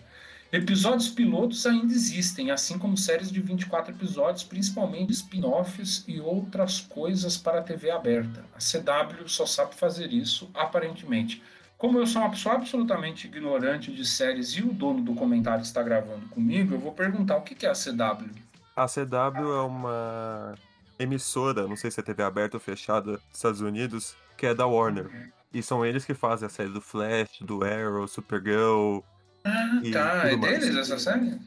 Episódios 0.51 1.09
pilotos 1.09 1.65
ainda 1.65 1.93
existem, 1.93 2.51
assim 2.51 2.77
como 2.77 2.97
séries 2.97 3.31
de 3.31 3.41
24 3.41 3.93
episódios, 3.93 4.43
principalmente 4.43 5.11
spin-offs 5.11 6.03
e 6.07 6.19
outras 6.19 6.79
coisas 6.79 7.37
para 7.37 7.59
a 7.59 7.63
TV 7.63 7.91
aberta. 7.91 8.45
A 8.55 8.59
CW 8.59 9.27
só 9.27 9.45
sabe 9.45 9.75
fazer 9.75 10.11
isso, 10.13 10.49
aparentemente. 10.53 11.41
Como 11.85 11.99
eu 11.99 12.07
sou 12.07 12.23
uma 12.23 12.31
pessoa 12.31 12.55
absolutamente 12.55 13.27
ignorante 13.27 13.91
de 13.91 14.03
séries 14.03 14.49
e 14.53 14.63
o 14.63 14.73
dono 14.73 15.03
do 15.03 15.13
comentário 15.13 15.61
está 15.61 15.83
gravando 15.83 16.27
comigo, 16.29 16.73
eu 16.73 16.79
vou 16.79 16.91
perguntar 16.91 17.37
o 17.37 17.43
que 17.43 17.63
é 17.63 17.69
a 17.69 17.73
CW. 17.73 18.27
A 18.75 18.87
CW 18.87 19.53
é 19.53 19.61
uma 19.61 20.55
emissora, 20.97 21.67
não 21.67 21.75
sei 21.75 21.91
se 21.91 21.99
é 21.99 22.03
TV 22.03 22.23
aberta 22.23 22.57
ou 22.57 22.59
fechada, 22.59 23.11
dos 23.11 23.21
Estados 23.35 23.61
Unidos, 23.61 24.15
que 24.35 24.47
é 24.47 24.55
da 24.55 24.65
Warner. 24.65 25.31
E 25.53 25.61
são 25.61 25.85
eles 25.85 26.03
que 26.03 26.15
fazem 26.15 26.47
a 26.47 26.49
série 26.49 26.69
do 26.69 26.81
Flash, 26.81 27.37
do 27.41 27.63
Arrow, 27.63 28.07
Supergirl. 28.07 29.01
Ah, 29.43 29.79
tá. 29.93 30.27
É 30.27 30.35
mais. 30.35 30.61
deles 30.61 30.77
essa 30.77 30.97
série? 30.97 31.39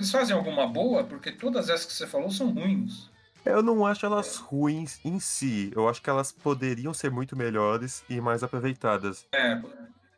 Eles 0.00 0.10
fazem 0.10 0.34
alguma 0.34 0.66
boa? 0.66 1.04
Porque 1.04 1.30
todas 1.30 1.68
essas 1.68 1.86
que 1.86 1.92
você 1.92 2.06
falou 2.08 2.32
são 2.32 2.50
ruins. 2.50 3.08
Eu 3.48 3.62
não 3.62 3.86
acho 3.86 4.04
elas 4.04 4.36
ruins 4.36 5.00
em 5.02 5.18
si. 5.18 5.72
Eu 5.74 5.88
acho 5.88 6.02
que 6.02 6.10
elas 6.10 6.30
poderiam 6.30 6.92
ser 6.92 7.10
muito 7.10 7.34
melhores 7.34 8.04
e 8.06 8.20
mais 8.20 8.42
aproveitadas. 8.42 9.26
É, 9.32 9.58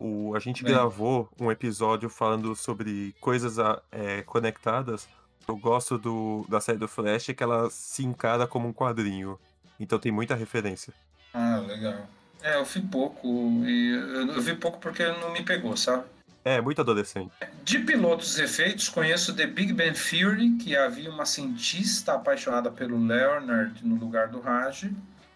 O, 0.01 0.35
a 0.35 0.41
gente 0.41 0.65
Bem. 0.65 0.75
gravou 0.75 1.29
um 1.39 1.49
episódio 1.49 2.11
falando 2.11 2.57
sobre 2.57 3.15
coisas 3.21 3.57
ah, 3.61 3.81
é, 3.93 4.23
conectadas. 4.23 5.09
Eu 5.47 5.57
gosto 5.57 5.97
do, 5.97 6.45
da 6.49 6.61
série 6.61 6.79
do 6.79 6.89
Flash 6.89 7.27
que 7.27 7.43
ela 7.43 7.71
se 7.71 8.05
encara 8.05 8.49
como 8.49 8.67
um 8.67 8.73
quadrinho. 8.73 9.39
Então 9.79 9.99
tem 9.99 10.11
muita 10.11 10.35
referência. 10.35 10.93
Ah, 11.33 11.59
legal. 11.59 12.09
É, 12.43 12.57
eu 12.57 12.65
vi 12.65 12.81
pouco. 12.81 13.29
E 13.65 13.93
eu 14.35 14.43
vi 14.43 14.57
pouco 14.57 14.81
porque 14.81 15.07
não 15.07 15.33
me 15.33 15.43
pegou, 15.45 15.77
sabe? 15.77 16.05
É, 16.45 16.61
muito 16.61 16.81
adolescente. 16.81 17.33
De 17.65 17.79
pilotos 17.81 18.39
efeitos, 18.39 18.89
conheço 18.89 19.35
The 19.35 19.47
Big 19.47 19.73
Bang 19.73 19.93
Theory, 19.93 20.57
que 20.57 20.75
havia 20.75 21.11
uma 21.11 21.27
cientista 21.27 22.15
apaixonada 22.15 22.71
pelo 22.71 22.99
Leonard 23.05 23.87
no 23.87 23.97
lugar 23.97 24.29
do 24.29 24.41
Raj, 24.41 24.91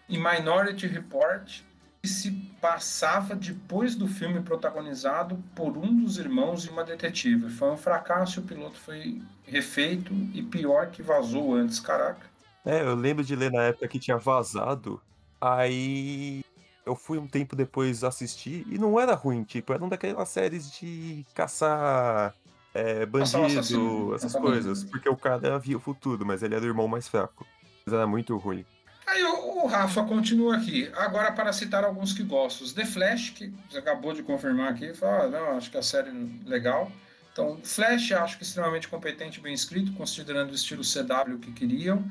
e 0.09 0.17
Minority 0.17 0.87
Report, 0.87 1.61
que 2.01 2.07
se 2.07 2.31
passava 2.61 3.35
depois 3.35 3.95
do 3.95 4.07
filme 4.07 4.41
protagonizado 4.41 5.43
por 5.55 5.77
um 5.77 6.03
dos 6.03 6.17
irmãos 6.17 6.65
e 6.65 6.69
uma 6.69 6.83
detetive. 6.83 7.49
Foi 7.49 7.71
um 7.71 7.77
fracasso, 7.77 8.41
o 8.41 8.43
piloto 8.43 8.77
foi 8.77 9.21
refeito 9.43 10.13
e 10.33 10.41
pior 10.41 10.91
que 10.91 11.01
vazou 11.01 11.55
antes, 11.55 11.79
caraca. 11.79 12.25
É, 12.63 12.81
eu 12.81 12.95
lembro 12.95 13.23
de 13.23 13.35
ler 13.35 13.51
na 13.51 13.63
época 13.63 13.87
que 13.87 13.99
tinha 13.99 14.17
vazado. 14.17 15.01
Aí 15.39 16.44
eu 16.85 16.95
fui 16.95 17.17
um 17.17 17.27
tempo 17.27 17.55
depois 17.55 18.03
assistir 18.03 18.65
e 18.69 18.77
não 18.77 18.99
era 18.99 19.15
ruim, 19.15 19.43
tipo, 19.43 19.73
era 19.73 19.81
uma 19.81 19.89
daquelas 19.89 20.29
séries 20.29 20.71
de 20.71 21.25
caçar 21.33 22.33
é, 22.73 23.05
bandido, 23.05 24.13
essas 24.13 24.33
coisas. 24.33 24.83
Porque 24.83 25.09
o 25.09 25.15
cara 25.15 25.57
via 25.57 25.77
o 25.77 25.79
futuro, 25.79 26.25
mas 26.25 26.43
ele 26.43 26.55
era 26.55 26.63
o 26.63 26.67
irmão 26.67 26.87
mais 26.87 27.07
fraco. 27.07 27.45
Mas 27.85 27.93
era 27.93 28.05
muito 28.05 28.37
ruim. 28.37 28.65
Aí 29.07 29.23
o, 29.23 29.63
o 29.63 29.67
Rafa 29.67 30.03
continua 30.03 30.57
aqui. 30.57 30.91
Agora, 30.95 31.31
para 31.31 31.53
citar 31.53 31.83
alguns 31.83 32.11
que 32.13 32.23
gosto. 32.23 32.73
The 32.73 32.85
Flash, 32.85 33.29
que 33.31 33.53
você 33.69 33.77
acabou 33.77 34.13
de 34.13 34.23
confirmar 34.23 34.71
aqui, 34.71 34.93
fala, 34.93 35.23
ah, 35.23 35.27
não, 35.29 35.57
acho 35.57 35.71
que 35.71 35.77
a 35.77 35.83
série 35.83 36.09
é 36.09 36.49
legal. 36.49 36.91
Então, 37.31 37.59
Flash, 37.63 38.11
acho 38.11 38.37
que 38.37 38.43
extremamente 38.43 38.87
competente 38.87 39.39
e 39.39 39.41
bem 39.41 39.53
escrito, 39.53 39.93
considerando 39.93 40.51
o 40.51 40.55
estilo 40.55 40.83
CW 40.83 41.37
que 41.39 41.51
queriam. 41.51 42.03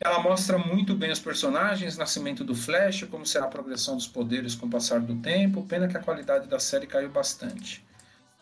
Ela 0.00 0.20
mostra 0.20 0.58
muito 0.58 0.94
bem 0.94 1.10
os 1.10 1.18
personagens, 1.18 1.96
nascimento 1.98 2.44
do 2.44 2.54
Flash, 2.54 3.02
como 3.10 3.26
será 3.26 3.46
a 3.46 3.48
progressão 3.48 3.96
dos 3.96 4.06
poderes 4.06 4.54
com 4.54 4.66
o 4.66 4.70
passar 4.70 5.00
do 5.00 5.16
tempo. 5.16 5.64
Pena 5.66 5.88
que 5.88 5.96
a 5.96 6.00
qualidade 6.02 6.46
da 6.46 6.60
série 6.60 6.86
caiu 6.86 7.10
bastante. 7.10 7.84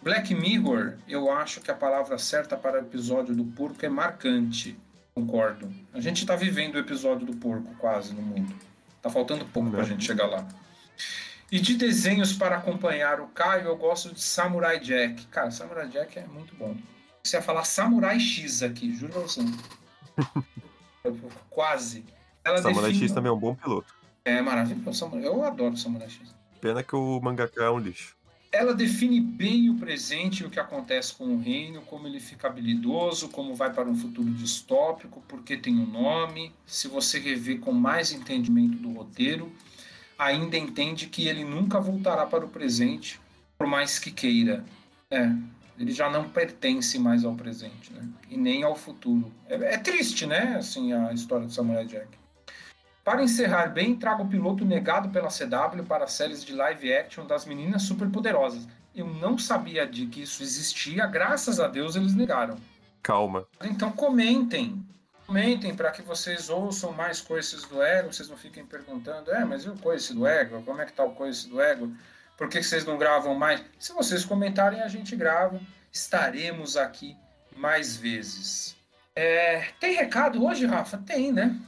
Black 0.02 0.34
Mirror, 0.34 0.94
eu 1.08 1.30
acho 1.32 1.60
que 1.62 1.70
a 1.70 1.74
palavra 1.74 2.18
certa 2.18 2.56
para 2.56 2.76
o 2.78 2.82
episódio 2.82 3.34
do 3.34 3.44
porco 3.44 3.84
é 3.84 3.88
marcante. 3.88 4.78
Concordo. 5.14 5.72
A 5.94 6.00
gente 6.00 6.20
está 6.20 6.36
vivendo 6.36 6.74
o 6.74 6.78
episódio 6.78 7.26
do 7.26 7.34
porco 7.36 7.74
quase 7.78 8.12
no 8.12 8.20
mundo. 8.20 8.54
Tá 9.00 9.08
faltando 9.08 9.46
pouco 9.46 9.70
pra 9.70 9.80
Né? 9.80 9.86
gente 9.86 10.04
chegar 10.04 10.26
lá. 10.26 10.46
E 11.50 11.58
de 11.58 11.74
desenhos 11.76 12.34
para 12.34 12.56
acompanhar 12.56 13.20
o 13.20 13.28
Caio, 13.28 13.66
eu 13.68 13.76
gosto 13.76 14.12
de 14.12 14.20
Samurai 14.20 14.78
Jack. 14.78 15.26
Cara, 15.28 15.50
Samurai 15.50 15.88
Jack 15.88 16.18
é 16.18 16.26
muito 16.26 16.54
bom. 16.54 16.76
Você 17.22 17.36
ia 17.38 17.42
falar 17.42 17.64
Samurai 17.64 18.20
X 18.20 18.62
aqui, 18.62 18.94
juro 18.94 19.12
pra 19.12 19.22
você. 19.22 19.40
Quase. 21.50 22.04
Ela 22.44 22.58
Samurai 22.58 22.90
define- 22.90 23.06
X 23.06 23.12
também 23.14 23.30
é 23.30 23.32
um 23.32 23.38
bom 23.38 23.54
piloto. 23.54 23.94
É 24.24 24.40
maravilhoso. 24.40 25.10
Eu 25.16 25.44
adoro 25.44 25.76
Samurai 25.76 26.08
X. 26.08 26.34
Pena 26.60 26.82
que 26.82 26.94
o 26.96 27.20
mangaka 27.20 27.62
é 27.62 27.70
um 27.70 27.78
lixo. 27.78 28.16
Ela 28.52 28.74
define 28.74 29.20
bem 29.20 29.68
o 29.68 29.74
presente 29.74 30.42
e 30.42 30.46
o 30.46 30.50
que 30.50 30.58
acontece 30.58 31.12
com 31.14 31.24
o 31.24 31.38
reino, 31.38 31.82
como 31.82 32.06
ele 32.06 32.18
fica 32.20 32.46
habilidoso, 32.46 33.28
como 33.28 33.54
vai 33.54 33.70
para 33.72 33.88
um 33.88 33.94
futuro 33.94 34.30
distópico, 34.30 35.22
porque 35.28 35.56
tem 35.56 35.78
um 35.78 35.86
nome. 35.86 36.52
Se 36.64 36.88
você 36.88 37.18
rever 37.18 37.60
com 37.60 37.72
mais 37.72 38.12
entendimento 38.12 38.76
do 38.78 38.90
roteiro, 38.92 39.52
ainda 40.18 40.56
entende 40.56 41.06
que 41.06 41.28
ele 41.28 41.44
nunca 41.44 41.78
voltará 41.78 42.24
para 42.24 42.46
o 42.46 42.48
presente, 42.48 43.20
por 43.58 43.66
mais 43.66 43.98
que 43.98 44.10
queira. 44.10 44.64
É, 45.10 45.30
ele 45.78 45.92
já 45.92 46.10
não 46.10 46.28
pertence 46.28 46.98
mais 46.98 47.24
ao 47.24 47.34
presente, 47.34 47.92
né? 47.92 48.08
E 48.28 48.36
nem 48.36 48.62
ao 48.62 48.74
futuro. 48.74 49.32
É, 49.48 49.54
é 49.74 49.78
triste, 49.78 50.26
né? 50.26 50.56
Assim, 50.56 50.92
a 50.92 51.12
história 51.12 51.46
do 51.46 51.52
Samurai 51.52 51.84
Jack. 51.84 52.08
Para 53.04 53.22
encerrar 53.22 53.68
bem, 53.68 53.94
trago 53.94 54.24
o 54.24 54.28
piloto 54.28 54.64
negado 54.64 55.10
pela 55.10 55.28
CW 55.28 55.84
para 55.86 56.08
séries 56.08 56.44
de 56.44 56.52
live 56.52 56.92
action 56.92 57.24
das 57.24 57.44
meninas 57.44 57.82
superpoderosas. 57.82 58.66
Eu 58.94 59.06
não 59.06 59.38
sabia 59.38 59.86
de 59.86 60.06
que 60.06 60.22
isso 60.22 60.42
existia, 60.42 61.06
graças 61.06 61.60
a 61.60 61.68
Deus 61.68 61.94
eles 61.94 62.14
negaram. 62.14 62.56
Calma. 63.02 63.46
Então 63.62 63.92
comentem. 63.92 64.84
Comentem 65.26 65.74
para 65.74 65.90
que 65.90 66.02
vocês 66.02 66.48
ouçam 66.48 66.92
mais 66.92 67.20
coisas 67.20 67.62
do 67.64 67.82
ego, 67.82 68.12
vocês 68.12 68.28
não 68.28 68.36
fiquem 68.36 68.64
perguntando, 68.64 69.30
é, 69.30 69.44
mas 69.44 69.64
e 69.64 69.68
o 69.68 69.76
coice 69.76 70.14
do 70.14 70.26
ego? 70.26 70.62
Como 70.62 70.80
é 70.80 70.86
que 70.86 70.92
tá 70.92 71.04
o 71.04 71.12
coice 71.12 71.48
do 71.48 71.60
ego? 71.60 71.92
Por 72.36 72.48
que 72.48 72.62
vocês 72.62 72.84
não 72.84 72.98
gravam 72.98 73.34
mais? 73.34 73.64
Se 73.78 73.92
vocês 73.92 74.24
comentarem, 74.24 74.82
a 74.82 74.88
gente 74.88 75.16
grava. 75.16 75.60
Estaremos 75.90 76.76
aqui 76.76 77.16
mais 77.56 77.96
vezes. 77.96 78.76
É, 79.14 79.68
tem 79.80 79.94
recado 79.94 80.44
hoje, 80.44 80.66
Rafa? 80.66 80.98
Tem, 80.98 81.32
né? 81.32 81.58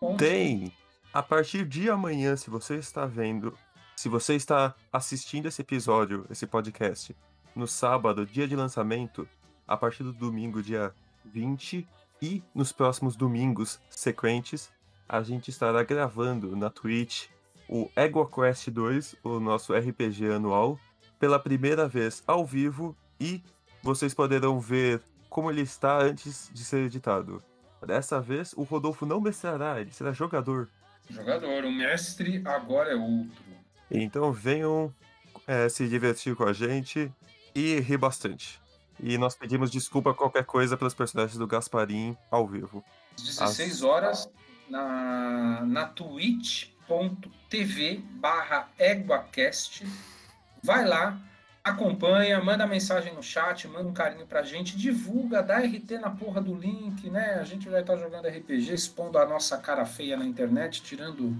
Bom, 0.00 0.16
Tem! 0.16 0.72
A 1.12 1.22
partir 1.22 1.64
de 1.64 1.88
amanhã, 1.88 2.36
se 2.36 2.50
você 2.50 2.76
está 2.76 3.06
vendo, 3.06 3.56
se 3.96 4.08
você 4.10 4.34
está 4.34 4.74
assistindo 4.92 5.46
esse 5.46 5.62
episódio, 5.62 6.26
esse 6.30 6.46
podcast, 6.46 7.16
no 7.56 7.66
sábado, 7.66 8.26
dia 8.26 8.46
de 8.46 8.54
lançamento, 8.54 9.26
a 9.66 9.76
partir 9.76 10.02
do 10.02 10.12
domingo, 10.12 10.62
dia 10.62 10.92
20, 11.24 11.88
e 12.20 12.42
nos 12.54 12.72
próximos 12.72 13.16
domingos 13.16 13.80
sequentes, 13.88 14.70
a 15.08 15.22
gente 15.22 15.48
estará 15.48 15.82
gravando 15.82 16.54
na 16.54 16.68
Twitch 16.68 17.28
o 17.68 17.90
EgoQuest 17.94 18.70
2, 18.70 19.16
o 19.22 19.38
nosso 19.38 19.74
RPG 19.74 20.32
anual, 20.32 20.78
pela 21.18 21.38
primeira 21.38 21.86
vez 21.86 22.22
ao 22.26 22.44
vivo 22.44 22.96
e 23.20 23.42
vocês 23.82 24.14
poderão 24.14 24.58
ver 24.58 25.02
como 25.28 25.50
ele 25.50 25.62
está 25.62 26.00
antes 26.00 26.50
de 26.52 26.64
ser 26.64 26.84
editado. 26.84 27.42
Dessa 27.86 28.20
vez, 28.20 28.52
o 28.56 28.62
Rodolfo 28.62 29.06
não 29.06 29.20
mestrará, 29.20 29.80
ele 29.80 29.92
será 29.92 30.12
jogador. 30.12 30.68
Jogador, 31.08 31.64
o 31.64 31.70
mestre 31.70 32.42
agora 32.44 32.92
é 32.92 32.96
outro. 32.96 33.44
Então 33.90 34.32
venham 34.32 34.92
é, 35.46 35.68
se 35.68 35.88
divertir 35.88 36.34
com 36.34 36.44
a 36.44 36.52
gente 36.52 37.10
e 37.54 37.78
rir 37.80 37.96
bastante. 37.96 38.60
E 39.00 39.16
nós 39.16 39.36
pedimos 39.36 39.70
desculpa 39.70 40.12
qualquer 40.12 40.44
coisa 40.44 40.76
pelos 40.76 40.94
personagens 40.94 41.38
do 41.38 41.46
Gasparim 41.46 42.16
ao 42.30 42.46
vivo. 42.46 42.84
Às 43.16 43.22
16 43.56 43.82
horas 43.82 44.28
na, 44.68 45.64
na 45.64 45.86
twitch.tv 46.88 48.02
barra 48.14 48.68
EguaCast. 48.78 49.86
Vai 50.62 50.84
lá, 50.84 51.20
acompanha, 51.62 52.42
manda 52.42 52.66
mensagem 52.66 53.14
no 53.14 53.22
chat, 53.22 53.68
manda 53.68 53.88
um 53.88 53.92
carinho 53.92 54.26
pra 54.26 54.42
gente, 54.42 54.76
divulga, 54.76 55.42
dá 55.42 55.58
RT 55.58 55.98
na 56.00 56.10
porra 56.10 56.40
do 56.40 56.54
link, 56.54 57.08
né? 57.10 57.34
A 57.34 57.44
gente 57.44 57.68
vai 57.68 57.82
estar 57.82 57.96
jogando 57.96 58.26
RPG, 58.26 58.72
expondo 58.72 59.18
a 59.18 59.26
nossa 59.26 59.58
cara 59.58 59.84
feia 59.84 60.16
na 60.16 60.24
internet, 60.24 60.82
tirando 60.82 61.36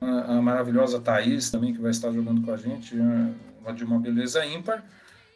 a, 0.00 0.36
a 0.36 0.42
maravilhosa 0.42 1.00
Thaís 1.00 1.50
também, 1.50 1.72
que 1.72 1.80
vai 1.80 1.90
estar 1.90 2.12
jogando 2.12 2.42
com 2.42 2.52
a 2.52 2.56
gente. 2.56 2.94
uma, 2.96 3.72
de 3.72 3.84
uma 3.84 3.98
beleza 3.98 4.44
ímpar. 4.44 4.84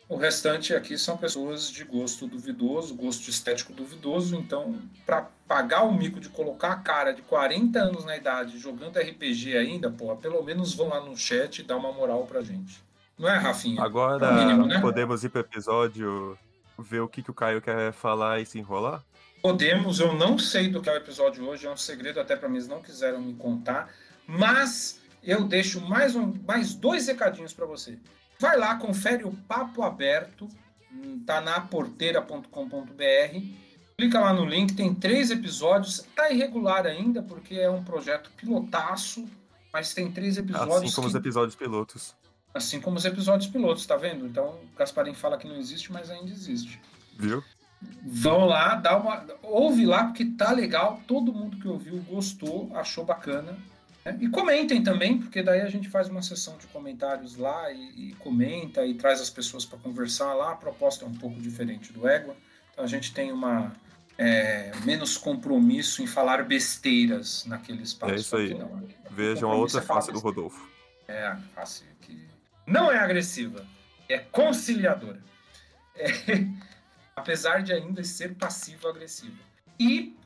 O 0.08 0.16
restante 0.16 0.74
aqui 0.74 0.98
são 0.98 1.16
pessoas 1.16 1.70
de 1.70 1.82
gosto 1.82 2.26
duvidoso, 2.26 2.94
gosto 2.94 3.30
estético 3.30 3.72
duvidoso. 3.72 4.36
Então, 4.36 4.78
para 5.06 5.28
pagar 5.48 5.82
o 5.82 5.94
mico 5.94 6.20
de 6.20 6.28
colocar 6.28 6.72
a 6.72 6.76
cara 6.76 7.12
de 7.12 7.22
40 7.22 7.78
anos 7.78 8.04
na 8.04 8.16
idade 8.16 8.58
jogando 8.58 8.98
RPG 8.98 9.56
ainda, 9.56 9.90
porra, 9.90 10.16
pelo 10.16 10.42
menos 10.42 10.74
vão 10.74 10.88
lá 10.88 11.00
no 11.00 11.16
chat 11.16 11.58
e 11.58 11.62
dar 11.62 11.76
uma 11.76 11.92
moral 11.92 12.26
pra 12.26 12.42
gente. 12.42 12.82
Não 13.18 13.28
é, 13.28 13.38
Rafinha? 13.38 13.82
Agora 13.82 14.26
É 14.26 14.32
mínimo, 14.32 14.66
né? 14.66 14.80
podemos 14.80 15.24
ir 15.24 15.30
pro 15.30 15.40
episódio, 15.40 16.36
ver 16.78 17.00
o 17.00 17.08
que, 17.08 17.22
que 17.22 17.30
o 17.30 17.34
Caio 17.34 17.62
quer 17.62 17.92
falar 17.92 18.40
e 18.40 18.46
se 18.46 18.58
enrolar? 18.58 19.02
Podemos, 19.40 20.00
eu 20.00 20.14
não 20.14 20.38
sei 20.38 20.68
do 20.68 20.80
que 20.80 20.88
é 20.88 20.92
o 20.92 20.96
episódio 20.96 21.46
hoje, 21.46 21.66
é 21.66 21.70
um 21.70 21.76
segredo 21.76 22.18
até 22.18 22.34
para 22.34 22.48
mim, 22.48 22.56
eles 22.56 22.68
não 22.68 22.80
quiseram 22.80 23.20
me 23.20 23.34
contar, 23.34 23.90
mas 24.26 25.00
eu 25.22 25.44
deixo 25.44 25.80
mais, 25.82 26.16
um, 26.16 26.32
mais 26.46 26.74
dois 26.74 27.06
recadinhos 27.06 27.52
para 27.52 27.66
você. 27.66 27.98
Vai 28.38 28.56
lá, 28.56 28.76
confere 28.76 29.24
o 29.24 29.32
Papo 29.32 29.82
Aberto, 29.82 30.48
hum, 30.92 31.22
tá 31.26 31.40
na 31.40 31.60
porteira.com.br, 31.60 33.38
clica 33.96 34.20
lá 34.20 34.32
no 34.32 34.44
link, 34.44 34.74
tem 34.74 34.94
três 34.94 35.30
episódios, 35.30 36.04
tá 36.14 36.30
irregular 36.30 36.86
ainda, 36.86 37.22
porque 37.22 37.54
é 37.54 37.70
um 37.70 37.82
projeto 37.84 38.30
pilotaço, 38.36 39.24
mas 39.72 39.94
tem 39.94 40.10
três 40.10 40.36
episódios 40.36 40.76
Assim 40.76 40.92
como 40.94 41.06
os 41.06 41.12
que- 41.12 41.18
episódios 41.18 41.54
pilotos. 41.56 42.14
assim 42.52 42.80
como 42.80 42.96
os 42.96 43.04
episódios 43.04 43.48
pilotos, 43.50 43.86
tá 43.86 43.96
vendo? 43.96 44.26
Então, 44.26 44.58
o 44.72 44.76
Gasparim 44.78 45.14
fala 45.14 45.38
que 45.38 45.48
não 45.48 45.56
existe, 45.56 45.92
mas 45.92 46.10
ainda 46.10 46.30
existe. 46.30 46.80
Viu? 47.18 47.42
Vão 48.02 48.46
lá, 48.46 48.76
dá 48.76 48.96
uma. 48.96 49.26
Ouve 49.42 49.84
lá, 49.84 50.04
porque 50.04 50.24
tá 50.24 50.52
legal. 50.52 51.00
Todo 51.06 51.32
mundo 51.34 51.58
que 51.58 51.68
ouviu 51.68 51.98
gostou, 52.08 52.70
achou 52.74 53.04
bacana. 53.04 53.56
Né? 54.04 54.18
E 54.20 54.28
comentem 54.28 54.82
também, 54.82 55.18
porque 55.18 55.42
daí 55.42 55.60
a 55.60 55.68
gente 55.68 55.88
faz 55.88 56.08
uma 56.08 56.22
sessão 56.22 56.56
de 56.58 56.66
comentários 56.66 57.36
lá 57.36 57.72
e, 57.72 58.10
e 58.10 58.14
comenta 58.16 58.84
e 58.84 58.94
traz 58.94 59.20
as 59.20 59.30
pessoas 59.30 59.64
para 59.64 59.78
conversar 59.78 60.34
lá. 60.34 60.52
A 60.52 60.56
proposta 60.56 61.04
é 61.04 61.08
um 61.08 61.14
pouco 61.14 61.40
diferente 61.40 61.92
do 61.92 62.06
Égua. 62.06 62.36
Então 62.72 62.84
a 62.84 62.88
gente 62.88 63.14
tem 63.14 63.32
uma. 63.32 63.72
é, 64.18 64.72
menos 64.84 65.16
compromisso 65.16 66.02
em 66.02 66.06
falar 66.06 66.44
besteiras 66.44 67.44
naquele 67.46 67.82
espaço. 67.82 68.12
É 68.12 68.16
isso 68.16 68.36
aí. 68.36 68.52
Aqui 68.52 68.60
não, 68.60 68.88
Vejam 69.10 69.50
a 69.50 69.54
outra 69.54 69.80
é 69.80 69.82
face 69.82 70.12
do. 70.12 70.18
Rodolfo. 70.18 70.68
É 71.08 71.26
a 71.26 71.36
face 71.54 71.84
que 72.02 72.28
não 72.66 72.90
é 72.90 72.98
agressiva, 72.98 73.66
é 74.08 74.18
conciliadora. 74.18 75.22
É, 75.96 76.08
apesar 77.14 77.62
de 77.62 77.72
ainda 77.72 78.02
ser 78.02 78.34
passivo-agressiva. 78.34 79.38
E 79.78 80.16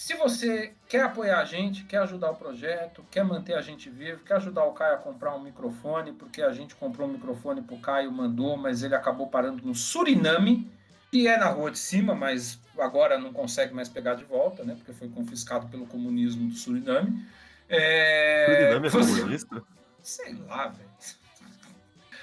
se 0.00 0.14
você 0.14 0.72
quer 0.88 1.02
apoiar 1.02 1.40
a 1.40 1.44
gente, 1.44 1.84
quer 1.84 1.98
ajudar 1.98 2.30
o 2.30 2.34
projeto, 2.34 3.04
quer 3.10 3.22
manter 3.22 3.52
a 3.52 3.60
gente 3.60 3.90
vivo, 3.90 4.24
quer 4.24 4.36
ajudar 4.36 4.64
o 4.64 4.72
Caio 4.72 4.94
a 4.94 4.98
comprar 4.98 5.36
um 5.36 5.42
microfone, 5.42 6.14
porque 6.14 6.40
a 6.40 6.54
gente 6.54 6.74
comprou 6.74 7.06
um 7.06 7.12
microfone 7.12 7.60
pro 7.60 7.76
Caio, 7.76 8.10
mandou, 8.10 8.56
mas 8.56 8.82
ele 8.82 8.94
acabou 8.94 9.26
parando 9.26 9.62
no 9.62 9.74
Suriname, 9.74 10.72
que 11.10 11.28
é 11.28 11.36
na 11.36 11.50
rua 11.50 11.70
de 11.70 11.78
cima, 11.78 12.14
mas 12.14 12.58
agora 12.78 13.18
não 13.18 13.30
consegue 13.30 13.74
mais 13.74 13.90
pegar 13.90 14.14
de 14.14 14.24
volta, 14.24 14.64
né? 14.64 14.74
Porque 14.74 14.94
foi 14.94 15.10
confiscado 15.10 15.68
pelo 15.68 15.86
comunismo 15.86 16.48
do 16.48 16.54
Suriname. 16.54 17.22
É, 17.68 18.46
Suriname 18.46 18.86
é 18.86 18.90
você- 18.90 19.20
comunista? 19.20 19.62
Sei 20.02 20.32
lá, 20.46 20.68
velho. 20.68 20.88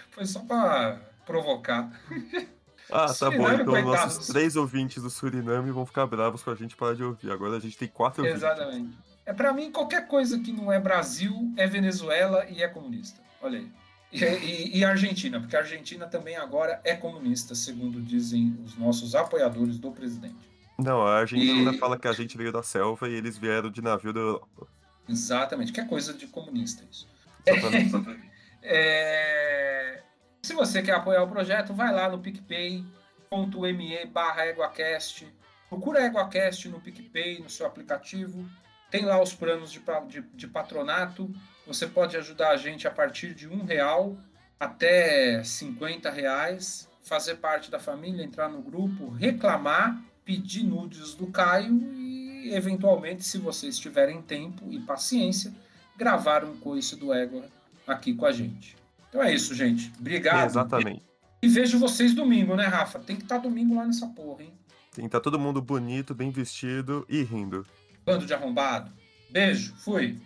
Foi 0.10 0.25
só 0.25 0.39
pra 0.39 1.00
provocar. 1.27 1.91
Ah, 2.91 3.08
tá 3.13 3.29
bom. 3.29 3.38
Suriname, 3.38 3.62
Então 3.62 3.74
coitados. 3.74 4.15
nossos 4.15 4.27
três 4.27 4.56
ouvintes 4.56 5.03
do 5.03 5.10
Suriname 5.10 5.72
vão 5.72 5.86
ficar 5.86 6.06
bravos 6.08 6.41
com 6.44 6.51
a 6.51 6.56
gente 6.56 6.75
parar 6.75 6.96
de 6.96 7.03
ouvir. 7.03 7.32
Agora 7.32 7.58
a 7.58 7.60
gente 7.60 7.77
tem 7.77 7.88
quatro 7.88 8.24
ouvintes. 8.24 8.44
Exatamente. 8.44 8.98
É 9.25 9.34
para 9.34 9.51
mim 9.51 9.72
qualquer 9.72 10.08
coisa 10.08 10.39
que 10.39 10.51
não 10.53 10.72
é 10.72 10.79
Brasil 10.79 11.51
é 11.58 11.67
Venezuela 11.67 12.46
e 12.50 12.63
é 12.63 12.67
comunista. 12.67 13.20
Olha 13.41 13.60
aí. 13.60 13.70
E, 14.10 14.24
e- 14.24 14.77
e 14.77 14.86
Argentina, 14.86 15.38
porque 15.39 15.56
a 15.56 15.60
Argentina 15.60 16.08
também 16.08 16.38
agora 16.38 16.80
é 16.86 16.95
comunista, 16.95 17.54
segundo 17.54 18.00
dizem 18.02 18.58
os 18.63 18.78
nossos 18.78 19.15
apoiadores 19.15 19.78
do 19.78 19.91
presidente. 19.91 20.47
Não, 20.80 21.06
a 21.06 21.17
Argentina 21.19 21.52
E- 21.52 21.58
ainda 21.60 21.73
fala 21.73 22.00
que 22.00 22.08
a 22.08 22.13
gente 22.13 22.38
veio 22.38 22.54
da 22.54 22.63
selva 22.63 23.10
e 23.10 23.13
eles 23.13 23.38
vieram 23.38 23.69
de 23.69 23.82
navio 23.82 24.13
da 24.13 24.21
Europa. 24.21 24.67
Exatamente, 25.10 25.73
que 25.73 25.82
é 25.82 25.86
coisa 25.86 26.13
de 26.13 26.26
comunista 26.28 26.86
isso. 26.89 27.06
Exatamente. 27.45 28.28
É, 28.69 30.02
Se 30.47 30.53
você 30.53 30.81
quer 30.81 30.93
apoiar 30.93 31.23
o 31.23 31.27
projeto, 31.27 31.73
vai 31.73 31.93
lá 31.93 32.07
no 32.07 32.19
picpay.me 32.19 34.05
barra 34.05 34.47
EguaCast. 34.47 35.27
Procura 35.67 36.05
EguaCast 36.05 36.69
no 36.69 36.79
PicPay, 36.79 37.39
no 37.41 37.49
seu 37.49 37.65
aplicativo. 37.65 38.49
Tem 38.89 39.03
lá 39.03 39.21
os 39.21 39.33
planos 39.33 39.73
de, 39.73 39.81
de- 40.07 40.21
de 40.21 40.47
patronato. 40.47 41.29
Você 41.65 41.86
pode 41.86 42.15
ajudar 42.15 42.51
a 42.51 42.55
gente 42.55 42.88
a 42.88 42.91
partir 42.91 43.33
de 43.36 43.45
um 43.45 43.65
real 43.65 44.15
até 44.57 45.43
50 45.43 46.10
reais. 46.10 46.88
Fazer 47.03 47.36
parte 47.36 47.69
da 47.69 47.77
família, 47.77 48.23
entrar 48.23 48.47
no 48.47 48.62
grupo, 48.62 49.10
reclamar, 49.10 50.01
pedir 50.23 50.63
nudes 50.63 51.13
do 51.13 51.27
Caio 51.27 51.77
e, 51.93 52.53
eventualmente, 52.53 53.25
se 53.25 53.38
vocês 53.38 53.77
tiverem 53.77 54.21
tempo 54.21 54.71
e 54.71 54.79
paciência, 54.79 55.53
gravar 55.97 56.45
um 56.45 56.55
coice 56.57 56.95
do 56.95 57.12
Égua 57.12 57.43
aqui 57.86 58.13
com 58.13 58.25
a 58.25 58.31
gente. 58.31 58.77
Então 59.17 59.25
é 59.27 59.34
isso, 59.34 59.56
gente. 59.56 59.91
Obrigado. 59.99 60.45
Exatamente. 60.45 61.01
E 61.41 61.47
vejo 61.47 61.80
vocês 61.80 62.13
domingo, 62.13 62.56
né, 62.56 62.67
Rafa? 62.67 62.99
Tem 62.99 63.15
que 63.15 63.23
estar 63.23 63.39
domingo 63.39 63.75
lá 63.75 63.84
nessa 63.84 64.06
porra, 64.06 64.43
hein? 64.43 64.53
Tem 64.93 65.06
que 65.06 65.10
tá 65.10 65.19
todo 65.19 65.39
mundo 65.39 65.60
bonito, 65.60 66.13
bem 66.13 66.30
vestido 66.30 67.03
e 67.10 67.23
rindo. 67.23 67.65
Bando 68.06 68.27
de 68.27 68.34
arrombado. 68.36 68.91
Beijo, 69.32 69.73
fui. 69.77 70.19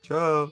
Tchau. 0.00 0.50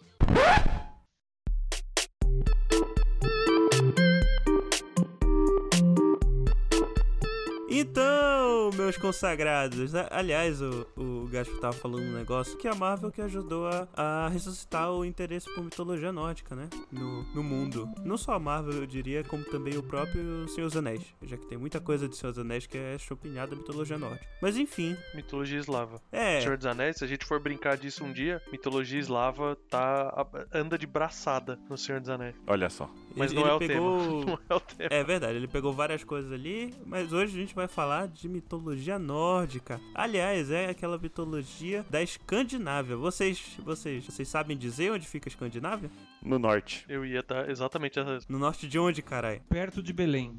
Consagrados, 8.96 9.94
aliás, 10.10 10.60
o, 10.62 10.86
o 10.96 11.28
Gaspo 11.30 11.58
tava 11.58 11.72
falando 11.72 12.04
um 12.04 12.12
negócio 12.12 12.56
que 12.56 12.68
a 12.68 12.74
Marvel 12.74 13.10
que 13.10 13.20
ajudou 13.22 13.66
a, 13.66 13.88
a 13.94 14.28
ressuscitar 14.28 14.90
o 14.92 15.04
interesse 15.04 15.52
por 15.54 15.64
mitologia 15.64 16.12
nórdica, 16.12 16.54
né? 16.54 16.68
No, 16.90 17.22
no 17.34 17.42
mundo. 17.42 17.88
Não 18.04 18.16
só 18.16 18.32
a 18.32 18.38
Marvel, 18.38 18.74
eu 18.74 18.86
diria, 18.86 19.22
como 19.24 19.44
também 19.44 19.76
o 19.76 19.82
próprio 19.82 20.48
Senhor 20.48 20.66
dos 20.66 20.76
Anéis. 20.76 21.02
Já 21.22 21.36
que 21.36 21.46
tem 21.46 21.58
muita 21.58 21.80
coisa 21.80 22.08
de 22.08 22.16
Senhor 22.16 22.32
dos 22.32 22.38
Anéis 22.40 22.66
que 22.66 22.78
é 22.78 22.96
chupinhada 22.98 23.54
mitologia 23.54 23.98
nórdica. 23.98 24.26
Mas 24.40 24.56
enfim, 24.56 24.96
Mitologia 25.14 25.58
eslava. 25.58 26.00
é. 26.10 26.40
Senhor 26.40 26.56
dos 26.56 26.66
Anéis, 26.66 26.96
se 26.96 27.04
a 27.04 27.06
gente 27.06 27.24
for 27.24 27.40
brincar 27.40 27.76
disso 27.76 28.04
um 28.04 28.12
dia, 28.12 28.40
mitologia 28.50 28.98
eslava 28.98 29.56
tá 29.68 30.26
anda 30.52 30.76
de 30.78 30.86
braçada 30.86 31.58
no 31.68 31.76
Senhor 31.76 32.00
dos 32.00 32.10
Anéis. 32.10 32.34
Olha 32.46 32.68
só. 32.70 32.90
Mas 33.16 33.32
ele, 33.32 33.40
não 33.40 33.48
é 33.48 33.58
pegou... 33.58 34.24
tema. 34.24 34.30
Não 34.30 34.38
é 34.48 34.54
o 34.54 34.60
tema. 34.60 34.88
É 34.92 35.04
verdade, 35.04 35.36
ele 35.36 35.48
pegou 35.48 35.72
várias 35.72 36.04
coisas 36.04 36.30
ali, 36.32 36.72
mas 36.86 37.12
hoje 37.12 37.36
a 37.36 37.40
gente 37.40 37.54
vai 37.54 37.66
falar 37.66 38.06
de 38.08 38.28
mitologia 38.28 38.79
nórdica. 38.98 39.80
Aliás, 39.94 40.50
é 40.50 40.70
aquela 40.70 40.98
mitologia 40.98 41.84
da 41.90 42.02
Escandinávia. 42.02 42.96
Vocês, 42.96 43.56
vocês, 43.58 44.04
vocês 44.04 44.28
sabem 44.28 44.56
dizer 44.56 44.92
onde 44.92 45.06
fica 45.06 45.28
a 45.28 45.30
Escandinávia? 45.30 45.90
No 46.22 46.38
norte. 46.38 46.84
Eu 46.88 47.04
ia 47.04 47.22
dar 47.22 47.48
exatamente 47.48 47.98
essa 47.98 48.18
No 48.28 48.38
norte 48.38 48.68
de 48.68 48.78
onde, 48.78 49.02
carai? 49.02 49.40
Perto 49.48 49.82
de 49.82 49.92
Belém. 49.92 50.38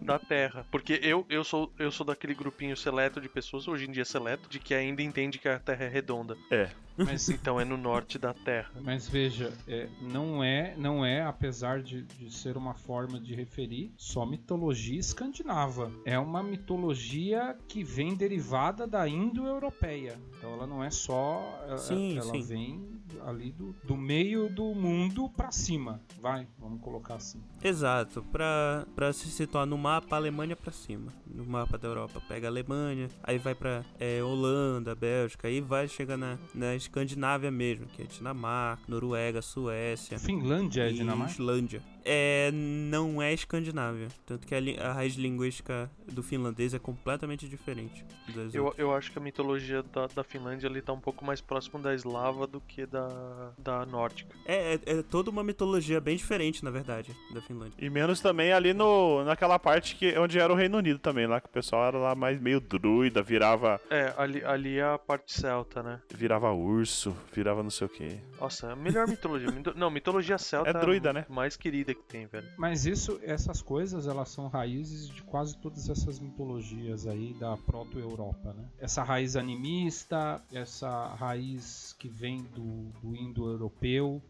da 0.00 0.18
Terra. 0.18 0.66
Porque 0.70 1.00
eu, 1.02 1.26
eu, 1.28 1.42
sou, 1.44 1.72
eu 1.78 1.90
sou 1.90 2.06
daquele 2.06 2.34
grupinho 2.34 2.76
seleto 2.76 3.20
de 3.20 3.28
pessoas, 3.28 3.66
hoje 3.66 3.86
em 3.86 3.90
dia 3.90 4.04
seleto, 4.04 4.48
de 4.48 4.58
que 4.58 4.74
ainda 4.74 5.02
entende 5.02 5.38
que 5.38 5.48
a 5.48 5.58
Terra 5.58 5.84
é 5.84 5.88
redonda. 5.88 6.36
É. 6.50 6.70
Mas, 7.04 7.28
Então 7.28 7.60
é 7.60 7.64
no 7.64 7.76
norte 7.76 8.18
da 8.18 8.34
Terra. 8.34 8.70
mas 8.82 9.08
veja, 9.08 9.52
é, 9.66 9.88
não 10.00 10.42
é, 10.42 10.74
não 10.76 11.04
é, 11.04 11.22
apesar 11.22 11.82
de, 11.82 12.02
de 12.02 12.30
ser 12.32 12.56
uma 12.56 12.74
forma 12.74 13.20
de 13.20 13.34
referir, 13.34 13.92
só 13.96 14.26
mitologia 14.26 14.98
escandinava. 14.98 15.90
É 16.04 16.18
uma 16.18 16.42
mitologia 16.42 17.56
que 17.68 17.82
vem 17.84 18.14
derivada 18.14 18.86
da 18.86 19.08
indo-europeia. 19.08 20.18
Então 20.36 20.52
ela 20.52 20.66
não 20.66 20.82
é 20.82 20.90
só. 20.90 21.60
ela- 21.66 21.78
Sim, 21.78 22.18
ela 22.18 22.30
sim. 22.32 22.42
vem 22.42 22.98
ali 23.26 23.52
do, 23.52 23.74
do 23.84 23.96
meio 23.96 24.48
do 24.48 24.74
mundo 24.74 25.28
pra 25.30 25.50
cima. 25.50 26.00
Vai, 26.20 26.46
vamos 26.58 26.80
colocar 26.80 27.14
assim. 27.14 27.40
Exato, 27.62 28.22
pra, 28.30 28.86
pra 28.94 29.12
se 29.12 29.28
situar 29.30 29.66
no 29.66 29.76
mapa, 29.78 30.14
a 30.16 30.18
Alemanha 30.18 30.54
pra 30.54 30.72
cima. 30.72 31.12
No 31.26 31.44
mapa 31.44 31.76
da 31.78 31.88
Europa, 31.88 32.20
pega 32.28 32.46
a 32.46 32.50
Alemanha, 32.50 33.08
aí 33.22 33.38
vai 33.38 33.54
pra 33.54 33.84
é, 33.98 34.22
Holanda, 34.22 34.94
Bélgica, 34.94 35.48
aí 35.48 35.60
vai 35.60 35.88
chegar 35.88 36.16
na, 36.16 36.38
na 36.54 36.74
Escandinávia 36.88 37.50
mesmo, 37.50 37.86
que 37.86 38.02
é 38.02 38.06
Dinamarca, 38.06 38.82
Noruega, 38.88 39.42
Suécia. 39.42 40.18
Finlândia 40.18 40.88
é 40.88 40.92
Dinamarca? 40.92 41.32
Islândia. 41.32 41.82
É, 42.10 42.50
não 42.52 43.20
é 43.20 43.34
Escandinávia. 43.34 44.08
Tanto 44.24 44.46
que 44.46 44.54
a, 44.54 44.88
a 44.88 44.92
raiz 44.94 45.14
linguística 45.16 45.90
do 46.10 46.22
finlandês 46.22 46.72
é 46.72 46.78
completamente 46.78 47.46
diferente 47.46 48.02
das 48.34 48.54
Eu, 48.54 48.64
outras. 48.66 48.78
eu 48.80 48.94
acho 48.94 49.12
que 49.12 49.18
a 49.18 49.20
mitologia 49.20 49.82
da, 49.82 50.06
da 50.06 50.24
Finlândia 50.24 50.68
ali 50.70 50.80
tá 50.80 50.92
um 50.94 51.00
pouco 51.00 51.22
mais 51.24 51.40
próximo 51.42 51.78
da 51.78 51.94
eslava 51.94 52.46
do 52.46 52.60
que 52.62 52.86
da 52.86 53.52
da, 53.58 53.84
nórdica. 53.84 54.34
É, 54.46 54.74
é, 54.74 54.80
é 54.86 55.02
toda 55.02 55.30
uma 55.30 55.44
mitologia 55.44 56.00
bem 56.00 56.16
diferente, 56.16 56.64
na 56.64 56.70
verdade, 56.70 57.14
da 57.34 57.42
Finlândia. 57.42 57.74
E 57.78 57.90
menos 57.90 58.20
também 58.20 58.52
ali 58.52 58.72
no, 58.72 59.22
naquela 59.24 59.58
parte 59.58 59.94
que, 59.96 60.16
onde 60.18 60.38
era 60.38 60.50
o 60.50 60.56
Reino 60.56 60.78
Unido 60.78 60.98
também, 60.98 61.26
lá 61.26 61.40
que 61.40 61.48
o 61.48 61.50
pessoal 61.52 61.88
era 61.88 61.98
lá 61.98 62.14
mais 62.14 62.40
meio 62.40 62.60
druida, 62.60 63.22
virava, 63.22 63.78
É, 63.90 64.14
ali, 64.16 64.42
ali 64.44 64.78
é 64.78 64.84
a 64.84 64.98
parte 64.98 65.32
celta, 65.32 65.82
né? 65.82 66.00
virava 66.14 66.50
urso, 66.78 67.14
virava 67.34 67.62
não 67.62 67.70
sei 67.70 67.86
o 67.86 67.90
que. 67.90 68.20
Nossa, 68.40 68.72
a 68.72 68.76
melhor 68.76 69.06
mitologia. 69.08 69.50
Mito- 69.50 69.74
Não, 69.76 69.90
mitologia 69.90 70.38
celta 70.38 70.70
É 70.70 70.72
druida, 70.72 71.12
né? 71.12 71.26
mais 71.28 71.56
querida 71.56 71.94
que 71.94 72.02
tem, 72.02 72.26
velho. 72.26 72.48
Mas 72.56 72.86
isso, 72.86 73.18
essas 73.22 73.60
coisas, 73.62 74.06
elas 74.06 74.28
são 74.28 74.48
raízes 74.48 75.08
de 75.08 75.22
quase 75.22 75.56
todas 75.58 75.88
essas 75.88 76.18
mitologias 76.18 77.06
aí 77.06 77.34
da 77.34 77.56
proto-europa, 77.56 78.52
né? 78.52 78.64
Essa 78.78 79.02
raiz 79.02 79.36
animista, 79.36 80.42
essa 80.52 81.14
raiz 81.14 81.94
que 81.98 82.08
vem 82.08 82.42
do, 82.54 82.90
do 83.02 83.14
indo-europeu 83.16 84.22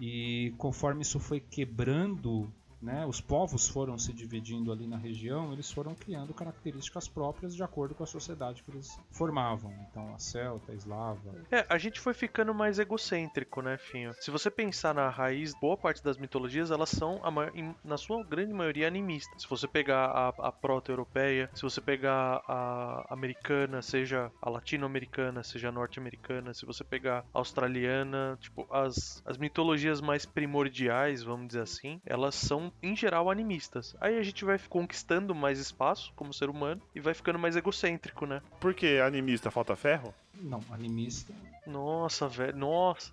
e 0.00 0.54
conforme 0.56 1.02
isso 1.02 1.20
foi 1.20 1.40
quebrando, 1.40 2.50
né, 2.80 3.04
os 3.06 3.20
povos 3.20 3.68
foram 3.68 3.98
se 3.98 4.12
dividindo 4.12 4.72
ali 4.72 4.86
na 4.86 4.96
região, 4.96 5.52
eles 5.52 5.70
foram 5.70 5.94
criando 5.94 6.32
características 6.34 7.08
próprias 7.08 7.54
de 7.54 7.62
acordo 7.62 7.94
com 7.94 8.02
a 8.02 8.06
sociedade 8.06 8.62
que 8.62 8.70
eles 8.70 8.98
formavam. 9.12 9.72
Então, 9.90 10.14
a 10.14 10.18
celta, 10.18 10.72
a 10.72 10.74
eslava, 10.74 11.20
É, 11.50 11.66
a 11.68 11.78
gente 11.78 12.00
foi 12.00 12.14
ficando 12.14 12.54
mais 12.54 12.78
egocêntrico, 12.78 13.60
né, 13.62 13.76
Finho? 13.78 14.14
Se 14.20 14.30
você 14.30 14.50
pensar 14.50 14.94
na 14.94 15.08
raiz, 15.08 15.54
boa 15.54 15.76
parte 15.76 16.02
das 16.02 16.16
mitologias, 16.16 16.70
elas 16.70 16.88
são, 16.90 17.20
a 17.24 17.30
ma- 17.30 17.50
em- 17.54 17.74
na 17.84 17.96
sua 17.96 18.24
grande 18.24 18.52
maioria, 18.52 18.86
animistas. 18.86 19.42
Se 19.42 19.48
você 19.48 19.66
pegar 19.68 20.06
a, 20.06 20.28
a 20.28 20.52
proto-europeia, 20.52 21.50
se 21.54 21.62
você 21.62 21.80
pegar 21.80 22.42
a 22.48 23.04
americana, 23.10 23.82
seja 23.82 24.30
a 24.40 24.50
latino-americana, 24.50 25.42
seja 25.42 25.68
a 25.68 25.72
norte-americana, 25.72 26.54
se 26.54 26.64
você 26.66 26.84
pegar 26.84 27.24
a 27.34 27.38
australiana, 27.38 28.38
tipo, 28.40 28.66
as, 28.72 29.20
as 29.24 29.36
mitologias 29.36 30.00
mais 30.00 30.24
primordiais, 30.26 31.22
vamos 31.22 31.48
dizer 31.48 31.62
assim, 31.62 32.00
elas 32.04 32.34
são, 32.34 32.69
em 32.82 32.94
geral, 32.96 33.30
animistas. 33.30 33.94
Aí 34.00 34.18
a 34.18 34.22
gente 34.22 34.44
vai 34.44 34.58
conquistando 34.68 35.34
mais 35.34 35.58
espaço 35.58 36.12
como 36.16 36.32
ser 36.34 36.48
humano 36.50 36.80
e 36.94 37.00
vai 37.00 37.14
ficando 37.14 37.38
mais 37.38 37.56
egocêntrico, 37.56 38.26
né? 38.26 38.40
Por 38.60 38.74
que 38.74 38.98
animista 39.00 39.50
falta 39.50 39.74
ferro? 39.76 40.14
não, 40.42 40.60
animista. 40.70 41.32
Nossa, 41.66 42.26
velho, 42.26 42.56
nossa. 42.56 43.12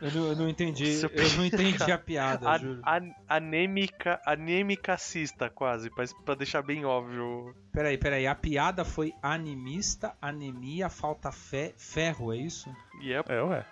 Eu 0.00 0.10
não, 0.12 0.26
eu 0.28 0.36
não 0.36 0.48
entendi, 0.48 0.94
Seu 0.94 1.10
eu 1.10 1.30
não 1.36 1.44
entendi 1.44 1.92
a 1.92 1.98
piada, 1.98 2.48
A, 2.48 2.56
juro. 2.56 2.80
an- 2.86 3.12
anêmica, 3.28 4.18
anemicacista, 4.24 5.50
quase, 5.50 5.90
pra, 5.90 6.04
pra 6.24 6.34
deixar 6.36 6.62
bem 6.62 6.84
óbvio. 6.86 7.54
Peraí, 7.72 7.98
peraí, 7.98 8.26
a 8.26 8.34
piada 8.34 8.82
foi 8.84 9.12
animista, 9.20 10.14
anemia, 10.22 10.88
falta 10.88 11.30
fé, 11.30 11.74
ferro, 11.76 12.32
é 12.32 12.36
isso? 12.38 12.74
E 13.02 13.12
é 13.12 13.22
É, 13.28 13.42
ué. 13.42 13.66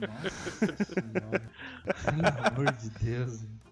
Nossa 0.00 0.84
senhora. 0.84 1.42
Pelo 2.04 2.46
amor 2.48 2.72
de 2.72 2.90
Deus. 2.90 3.44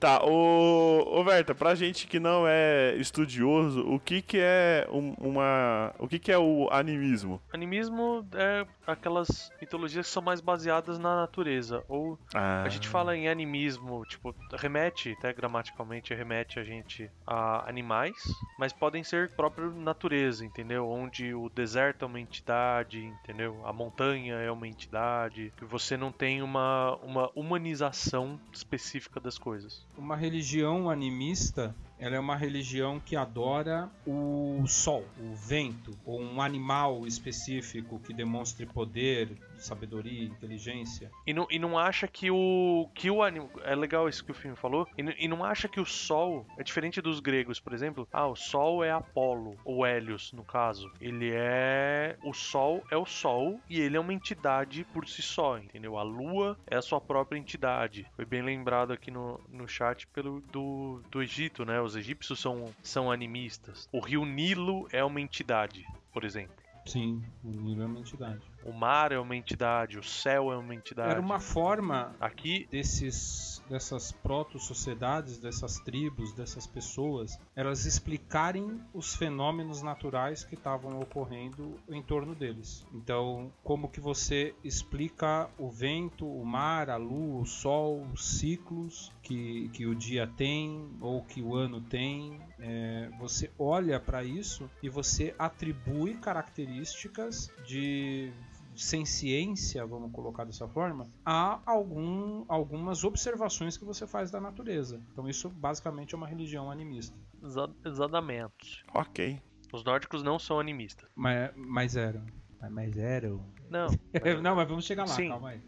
Tá, 0.00 0.24
ô, 0.24 1.18
ô 1.18 1.24
Verta, 1.24 1.56
pra 1.56 1.74
gente 1.74 2.06
que 2.06 2.20
não 2.20 2.44
é 2.46 2.94
estudioso, 2.96 3.80
o 3.80 3.98
que 3.98 4.22
que 4.22 4.38
é 4.40 4.86
um- 4.92 5.12
uma... 5.18 5.92
O 5.98 6.06
que 6.06 6.20
que 6.20 6.30
é 6.30 6.38
o 6.38 6.68
animismo? 6.70 7.40
animismo 7.52 8.24
é 8.34 8.64
aquelas 8.86 9.52
mitologias 9.60 10.06
que 10.06 10.12
são 10.12 10.22
mais 10.22 10.40
baseadas 10.40 11.00
na 11.00 11.16
natureza. 11.16 11.82
Ou 11.88 12.16
Ah, 12.32 12.62
a 12.64 12.68
gente 12.68 12.86
fala 12.86 13.16
em 13.16 13.28
animismo, 13.28 14.04
tipo, 14.06 14.32
remete, 14.52 15.16
até 15.18 15.32
gramaticalmente 15.32 16.14
remete 16.14 16.60
a 16.60 16.64
gente 16.64 17.10
a 17.26 17.68
animais, 17.68 18.22
mas 18.56 18.72
podem 18.72 19.02
ser 19.02 19.30
própria 19.34 19.68
natureza, 19.68 20.44
entendeu? 20.44 20.88
Onde 20.88 21.34
o 21.34 21.48
deserto 21.48 22.04
é 22.04 22.06
uma 22.06 22.20
entidade, 22.20 23.04
entendeu? 23.04 23.60
A 23.66 23.72
montanha 23.72 24.34
é 24.36 24.50
uma 24.50 24.68
entidade, 24.68 25.52
que 25.56 25.64
você 25.64 25.96
não 25.96 26.12
tem 26.12 26.40
uma, 26.40 26.94
uma 27.02 27.30
humanização 27.34 28.38
específica 28.52 29.18
das 29.18 29.36
coisas. 29.36 29.87
Uma 29.98 30.14
religião 30.14 30.88
animista, 30.88 31.74
ela 31.98 32.14
é 32.14 32.20
uma 32.20 32.36
religião 32.36 33.00
que 33.00 33.16
adora 33.16 33.90
o 34.06 34.64
sol, 34.64 35.04
o 35.18 35.34
vento, 35.34 35.98
ou 36.04 36.20
um 36.20 36.40
animal 36.40 37.04
específico 37.04 37.98
que 37.98 38.14
demonstre 38.14 38.64
poder, 38.64 39.36
sabedoria, 39.62 40.24
inteligência. 40.24 41.10
E 41.26 41.32
não, 41.32 41.46
e 41.50 41.58
não 41.58 41.78
acha 41.78 42.06
que 42.06 42.30
o. 42.30 42.88
que 42.94 43.10
o 43.10 43.22
anim... 43.22 43.48
É 43.62 43.74
legal 43.74 44.08
isso 44.08 44.24
que 44.24 44.30
o 44.30 44.34
filme 44.34 44.56
falou. 44.56 44.86
E, 44.96 45.02
não- 45.02 45.14
e 45.18 45.28
não 45.28 45.44
acha 45.44 45.68
que 45.68 45.80
o 45.80 45.84
Sol 45.86 46.46
é 46.56 46.62
diferente 46.62 47.00
dos 47.00 47.20
gregos, 47.20 47.60
por 47.60 47.72
exemplo. 47.72 48.08
Ah, 48.12 48.26
o 48.26 48.36
Sol 48.36 48.82
é 48.84 48.90
Apolo, 48.90 49.56
ou 49.64 49.84
Hélios, 49.84 50.32
no 50.32 50.44
caso. 50.44 50.90
Ele 51.00 51.30
é. 51.32 52.16
O 52.22 52.32
Sol 52.32 52.84
é 52.90 52.96
o 52.96 53.06
Sol 53.06 53.60
e 53.68 53.80
ele 53.80 53.96
é 53.96 54.00
uma 54.00 54.12
entidade 54.14 54.84
por 54.92 55.06
si 55.08 55.22
só, 55.22 55.58
entendeu? 55.58 55.96
A 55.98 56.02
Lua 56.02 56.58
é 56.66 56.76
a 56.76 56.82
sua 56.82 57.00
própria 57.00 57.38
entidade. 57.38 58.06
Foi 58.16 58.24
bem 58.24 58.42
lembrado 58.42 58.92
aqui 58.92 59.10
no, 59.10 59.40
no 59.48 59.66
chat 59.68 60.06
pelo 60.08 60.40
do, 60.52 61.02
do 61.10 61.22
Egito, 61.22 61.64
né? 61.64 61.80
Os 61.80 61.96
egípcios 61.96 62.38
são, 62.40 62.72
são 62.82 63.10
animistas. 63.10 63.88
O 63.92 64.00
rio 64.00 64.24
Nilo 64.24 64.86
é 64.92 65.02
uma 65.04 65.20
entidade, 65.20 65.84
por 66.12 66.24
exemplo. 66.24 66.54
Sim, 66.86 67.22
o 67.44 67.50
Nilo 67.50 67.82
é 67.82 67.86
uma 67.86 67.98
entidade. 68.00 68.40
O 68.64 68.72
mar 68.72 69.12
é 69.12 69.18
uma 69.18 69.36
entidade, 69.36 69.98
o 69.98 70.02
céu 70.02 70.52
é 70.52 70.56
uma 70.56 70.74
entidade. 70.74 71.10
Era 71.10 71.20
uma 71.20 71.40
forma 71.40 72.14
Aqui 72.20 72.68
desses 72.70 73.58
dessas 73.68 74.10
proto-sociedades, 74.10 75.38
dessas 75.38 75.78
tribos, 75.78 76.32
dessas 76.32 76.66
pessoas, 76.66 77.38
elas 77.54 77.84
explicarem 77.84 78.80
os 78.92 79.14
fenômenos 79.14 79.82
naturais 79.82 80.42
que 80.42 80.54
estavam 80.54 80.98
ocorrendo 81.00 81.78
em 81.88 82.02
torno 82.02 82.34
deles. 82.34 82.86
Então, 82.92 83.52
como 83.62 83.88
que 83.88 84.00
você 84.00 84.54
explica 84.64 85.48
o 85.58 85.70
vento, 85.70 86.26
o 86.26 86.44
mar, 86.44 86.90
a 86.90 86.96
lua, 86.96 87.42
o 87.42 87.46
sol, 87.46 88.06
os 88.12 88.38
ciclos 88.38 89.12
que, 89.22 89.68
que 89.70 89.86
o 89.86 89.94
dia 89.94 90.26
tem 90.26 90.90
ou 91.00 91.22
que 91.22 91.42
o 91.42 91.54
ano 91.54 91.80
tem? 91.80 92.40
É, 92.58 93.10
você 93.18 93.50
olha 93.58 94.00
para 94.00 94.24
isso 94.24 94.68
e 94.82 94.88
você 94.88 95.34
atribui 95.38 96.14
características 96.14 97.52
de 97.66 98.32
sem 98.78 99.04
ciência, 99.04 99.84
vamos 99.84 100.12
colocar 100.12 100.44
dessa 100.44 100.68
forma, 100.68 101.06
há 101.24 101.60
algum, 101.66 102.44
algumas 102.48 103.02
observações 103.04 103.76
que 103.76 103.84
você 103.84 104.06
faz 104.06 104.30
da 104.30 104.40
natureza. 104.40 105.00
Então 105.12 105.28
isso 105.28 105.48
basicamente 105.50 106.14
é 106.14 106.16
uma 106.16 106.26
religião 106.28 106.70
animista. 106.70 107.16
Exa- 107.42 107.70
Exatamente. 107.84 108.84
ok. 108.94 109.40
Os 109.72 109.84
nórdicos 109.84 110.22
não 110.22 110.38
são 110.38 110.58
animistas. 110.58 111.10
Mas, 111.14 111.50
mas 111.54 111.94
eram. 111.96 112.24
Mas- 112.70 112.96
eram. 112.96 113.40
Não. 113.70 113.88
Não, 114.42 114.56
mas 114.56 114.66
vamos 114.68 114.84
chegar 114.86 115.02
lá, 115.02 115.14
Sim. 115.14 115.28
calma 115.28 115.50
aí. 115.50 115.60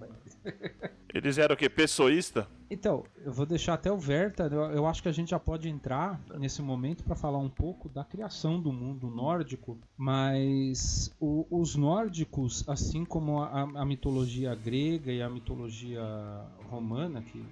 Eles 1.12 1.38
eram 1.38 1.54
o 1.54 1.58
quê? 1.58 1.68
Pessoísta? 1.68 2.46
Então, 2.70 3.04
eu 3.24 3.32
vou 3.32 3.44
deixar 3.44 3.74
até 3.74 3.90
o 3.90 3.98
Verta, 3.98 4.44
eu, 4.44 4.60
eu 4.70 4.86
acho 4.86 5.02
que 5.02 5.08
a 5.08 5.12
gente 5.12 5.30
já 5.30 5.40
pode 5.40 5.68
entrar 5.68 6.18
nesse 6.38 6.62
momento 6.62 7.02
para 7.02 7.16
falar 7.16 7.38
um 7.38 7.48
pouco 7.48 7.88
da 7.88 8.04
criação 8.04 8.60
do 8.60 8.72
mundo 8.72 9.08
nórdico, 9.08 9.76
mas 9.96 11.14
o- 11.20 11.46
os 11.50 11.74
nórdicos, 11.74 12.66
assim 12.68 13.04
como 13.04 13.42
a, 13.42 13.62
a 13.62 13.84
mitologia 13.84 14.54
grega 14.54 15.12
e 15.12 15.20
a 15.20 15.28
mitologia 15.28 16.00
romana, 16.70 17.20
que 17.22 17.44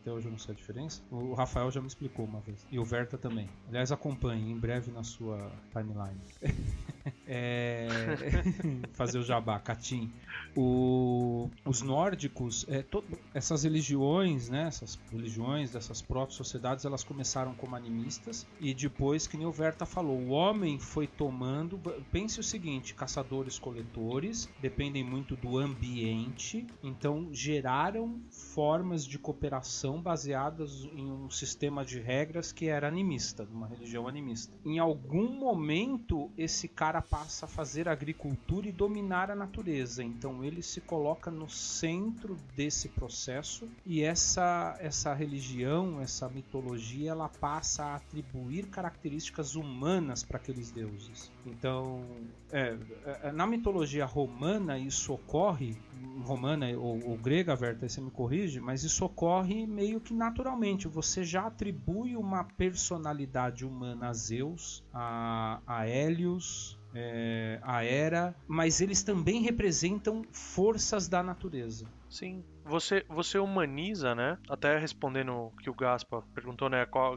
até 0.00 0.10
hoje 0.10 0.26
eu 0.26 0.30
não 0.30 0.38
sei 0.38 0.52
a 0.54 0.56
diferença, 0.56 1.02
o 1.10 1.34
Rafael 1.34 1.70
já 1.70 1.80
me 1.80 1.86
explicou 1.86 2.24
uma 2.24 2.40
vez, 2.40 2.66
e 2.70 2.78
o 2.78 2.84
Verta 2.84 3.18
também. 3.18 3.48
Aliás, 3.68 3.92
acompanhe 3.92 4.50
em 4.50 4.58
breve 4.58 4.90
na 4.90 5.02
sua 5.02 5.50
timeline. 5.72 6.20
É, 7.32 7.88
fazer 8.92 9.18
o 9.18 9.22
jabá, 9.22 9.58
Catim. 9.58 10.12
O- 10.54 11.48
os 11.64 11.80
nórdicos, 11.80 12.66
é, 12.68 12.82
to- 12.82 13.04
essas 13.32 13.62
religiões, 13.62 14.48
né, 14.50 14.64
essas 14.66 14.98
religiões 15.10 15.70
dessas 15.70 16.02
proto-sociedades, 16.02 16.84
elas 16.84 17.02
começaram 17.04 17.54
como 17.54 17.74
animistas 17.76 18.46
e 18.60 18.74
depois, 18.74 19.26
que 19.26 19.36
nem 19.36 19.46
o 19.46 19.52
Verta 19.52 19.86
falou, 19.86 20.18
o 20.18 20.28
homem 20.30 20.78
foi 20.78 21.06
tomando. 21.06 21.78
Pense 22.10 22.38
o 22.40 22.42
seguinte: 22.42 22.94
caçadores-coletores 22.94 24.48
dependem 24.60 25.04
muito 25.04 25.36
do 25.36 25.56
ambiente, 25.56 26.66
então 26.82 27.28
geraram 27.32 28.20
formas 28.28 29.06
de 29.06 29.18
cooperação 29.18 29.89
baseadas 29.98 30.84
em 30.92 31.10
um 31.10 31.30
sistema 31.30 31.82
de 31.82 31.98
regras 31.98 32.52
que 32.52 32.66
era 32.66 32.86
animista, 32.86 33.48
uma 33.50 33.66
religião 33.66 34.06
animista. 34.06 34.52
Em 34.62 34.78
algum 34.78 35.32
momento, 35.32 36.30
esse 36.36 36.68
cara 36.68 37.00
passa 37.00 37.46
a 37.46 37.48
fazer 37.48 37.88
agricultura 37.88 38.68
e 38.68 38.72
dominar 38.72 39.30
a 39.30 39.34
natureza. 39.34 40.04
Então 40.04 40.44
ele 40.44 40.62
se 40.62 40.82
coloca 40.82 41.30
no 41.30 41.48
centro 41.48 42.36
desse 42.54 42.90
processo 42.90 43.66
e 43.86 44.02
essa 44.02 44.76
essa 44.80 45.14
religião, 45.14 46.00
essa 46.00 46.28
mitologia, 46.28 47.12
ela 47.12 47.28
passa 47.28 47.84
a 47.84 47.94
atribuir 47.96 48.66
características 48.66 49.54
humanas 49.54 50.22
para 50.22 50.36
aqueles 50.36 50.70
deuses. 50.70 51.30
Então, 51.46 52.04
é, 52.50 52.76
é, 53.22 53.32
na 53.32 53.46
mitologia 53.46 54.04
romana 54.04 54.78
isso 54.78 55.12
ocorre, 55.12 55.76
romana 56.22 56.66
ou, 56.76 57.10
ou 57.10 57.16
grega, 57.16 57.54
Verta, 57.54 57.88
você 57.88 58.00
me 58.00 58.10
corrige, 58.10 58.60
mas 58.60 58.84
isso 58.84 59.04
ocorre 59.04 59.66
meio 59.66 60.00
que 60.00 60.14
naturalmente. 60.14 60.88
Você 60.88 61.24
já 61.24 61.46
atribui 61.46 62.16
uma 62.16 62.44
personalidade 62.44 63.64
humana 63.64 64.08
a 64.08 64.12
Zeus, 64.12 64.84
a, 64.92 65.60
a 65.66 65.86
Hélios, 65.86 66.78
é, 66.94 67.58
a 67.62 67.84
Era, 67.84 68.34
mas 68.46 68.80
eles 68.80 69.02
também 69.02 69.42
representam 69.42 70.22
forças 70.32 71.08
da 71.08 71.22
natureza. 71.22 71.86
Sim. 72.08 72.44
Você, 72.64 73.04
você 73.08 73.38
humaniza, 73.38 74.14
né? 74.14 74.36
Até 74.48 74.78
respondendo 74.78 75.32
o 75.32 75.50
que 75.62 75.70
o 75.70 75.74
Gaspa 75.74 76.22
perguntou, 76.34 76.68
né? 76.68 76.84
Qual, 76.86 77.16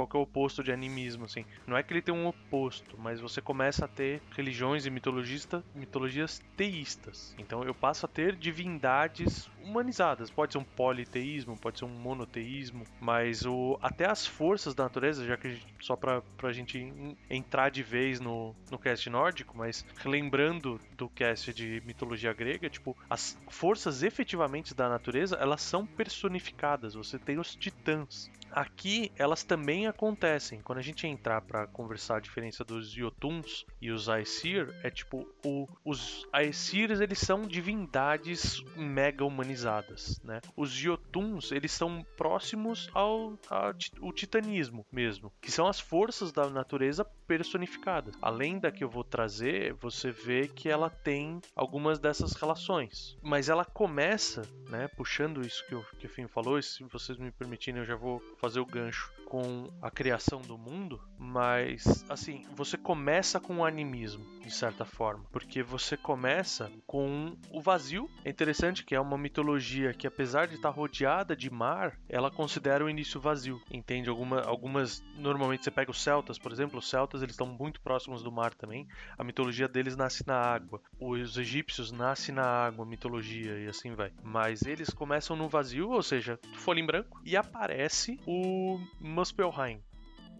qual 0.00 0.08
que 0.08 0.16
é 0.16 0.20
o 0.20 0.22
oposto 0.22 0.62
de 0.62 0.72
animismo, 0.72 1.24
assim. 1.24 1.44
Não 1.66 1.76
é 1.76 1.82
que 1.82 1.92
ele 1.92 2.02
tem 2.02 2.14
um 2.14 2.26
oposto, 2.26 2.98
mas 2.98 3.20
você 3.20 3.40
começa 3.40 3.84
a 3.84 3.88
ter 3.88 4.22
religiões 4.34 4.86
e 4.86 4.90
mitologista, 4.90 5.64
mitologias 5.74 6.40
teístas. 6.56 7.34
Então 7.38 7.62
eu 7.64 7.74
passo 7.74 8.06
a 8.06 8.08
ter 8.08 8.36
divindades 8.36 9.48
humanizadas. 9.58 10.30
Pode 10.30 10.52
ser 10.52 10.58
um 10.58 10.64
politeísmo, 10.64 11.58
pode 11.58 11.78
ser 11.78 11.84
um 11.84 11.88
monoteísmo, 11.88 12.84
mas 13.00 13.44
o, 13.44 13.78
até 13.82 14.06
as 14.06 14.26
forças 14.26 14.74
da 14.74 14.84
natureza, 14.84 15.26
já 15.26 15.36
que 15.36 15.48
a 15.48 15.56
só 15.80 15.96
pra, 15.96 16.22
pra 16.36 16.52
gente 16.52 16.78
en- 16.78 17.16
entrar 17.28 17.70
de 17.70 17.82
vez 17.82 18.20
no, 18.20 18.54
no 18.70 18.78
cast 18.78 19.08
nórdico, 19.10 19.56
mas 19.56 19.84
lembrando 20.04 20.80
do 20.96 21.08
cast 21.08 21.52
de 21.52 21.82
mitologia 21.84 22.32
grega, 22.32 22.68
tipo, 22.70 22.96
as 23.08 23.36
forças 23.50 24.02
efetivamente 24.02 24.74
da 24.74 24.88
natureza, 24.88 25.36
elas 25.36 25.62
são 25.62 25.86
personificadas. 25.86 26.94
Você 26.94 27.18
tem 27.18 27.38
os 27.38 27.54
titãs. 27.54 28.30
Aqui 28.52 29.10
elas 29.16 29.42
também 29.42 29.86
acontecem. 29.86 30.60
Quando 30.60 30.78
a 30.78 30.82
gente 30.82 31.06
entrar 31.06 31.40
pra 31.42 31.66
conversar 31.66 32.16
a 32.16 32.20
diferença 32.20 32.64
dos 32.64 32.90
Jotuns 32.90 33.64
e 33.80 33.90
os 33.90 34.08
Aesir, 34.08 34.68
é 34.82 34.90
tipo 34.90 35.26
o, 35.44 35.66
os 35.84 36.26
Aesirs 36.32 37.00
eles 37.00 37.18
são 37.18 37.42
divindades 37.42 38.62
mega 38.76 39.24
humanizadas, 39.24 40.20
né? 40.24 40.40
Os 40.56 40.70
Jotuns 40.70 41.52
eles 41.52 41.72
são 41.72 42.04
próximos 42.16 42.88
ao, 42.92 43.38
ao 43.48 43.74
ti- 43.74 43.92
o 44.00 44.12
titanismo 44.12 44.84
mesmo, 44.92 45.32
que 45.40 45.50
são 45.50 45.66
as 45.66 45.80
forças 45.80 46.32
da 46.32 46.48
natureza 46.50 47.04
personificadas. 47.26 48.14
Além 48.20 48.58
da 48.58 48.70
que 48.70 48.82
eu 48.84 48.88
vou 48.90 49.04
trazer, 49.04 49.72
você 49.74 50.10
vê 50.10 50.48
que 50.48 50.68
ela 50.68 50.90
tem 50.90 51.40
algumas 51.54 51.98
dessas 51.98 52.32
relações, 52.32 53.16
mas 53.22 53.48
ela 53.48 53.64
começa, 53.64 54.42
né? 54.68 54.88
Puxando 54.88 55.40
isso 55.40 55.64
que 55.66 55.74
o 55.74 55.84
que 55.98 56.06
o 56.06 56.10
Fim 56.10 56.26
falou, 56.28 56.60
se 56.62 56.82
vocês 56.84 57.18
me 57.18 57.30
permitirem, 57.30 57.80
eu 57.80 57.86
já 57.86 57.96
vou 57.96 58.20
fazer 58.40 58.58
o 58.60 58.64
gancho 58.64 59.12
com 59.30 59.70
a 59.80 59.92
criação 59.92 60.40
do 60.40 60.58
mundo, 60.58 61.00
mas 61.16 62.04
assim, 62.08 62.44
você 62.56 62.76
começa 62.76 63.38
com 63.38 63.58
o 63.58 63.64
animismo, 63.64 64.24
de 64.40 64.50
certa 64.50 64.84
forma, 64.84 65.24
porque 65.30 65.62
você 65.62 65.96
começa 65.96 66.68
com 66.84 67.36
o 67.52 67.60
vazio. 67.60 68.10
É 68.24 68.30
interessante 68.30 68.84
que 68.84 68.92
é 68.92 69.00
uma 69.00 69.16
mitologia 69.16 69.94
que 69.94 70.04
apesar 70.04 70.48
de 70.48 70.56
estar 70.56 70.70
rodeada 70.70 71.36
de 71.36 71.48
mar, 71.48 71.96
ela 72.08 72.28
considera 72.28 72.84
o 72.84 72.90
início 72.90 73.20
vazio. 73.20 73.62
Entende? 73.70 74.10
Alguma, 74.10 74.40
algumas 74.40 75.00
normalmente 75.16 75.62
você 75.62 75.70
pega 75.70 75.92
os 75.92 76.02
celtas, 76.02 76.36
por 76.36 76.50
exemplo, 76.50 76.80
os 76.80 76.90
celtas 76.90 77.22
eles 77.22 77.34
estão 77.34 77.46
muito 77.46 77.80
próximos 77.80 78.24
do 78.24 78.32
mar 78.32 78.52
também. 78.52 78.88
A 79.16 79.22
mitologia 79.22 79.68
deles 79.68 79.94
nasce 79.94 80.26
na 80.26 80.40
água. 80.40 80.82
Os 80.98 81.38
egípcios 81.38 81.92
nascem 81.92 82.34
na 82.34 82.44
água, 82.44 82.84
a 82.84 82.88
mitologia 82.88 83.60
e 83.60 83.68
assim 83.68 83.94
vai. 83.94 84.12
Mas 84.24 84.62
eles 84.62 84.90
começam 84.90 85.36
no 85.36 85.48
vazio, 85.48 85.90
ou 85.90 86.02
seja, 86.02 86.36
folha 86.56 86.80
em 86.80 86.86
branco, 86.86 87.20
e 87.24 87.36
aparece 87.36 88.18
o 88.26 88.80
Muspelheim. 89.20 89.80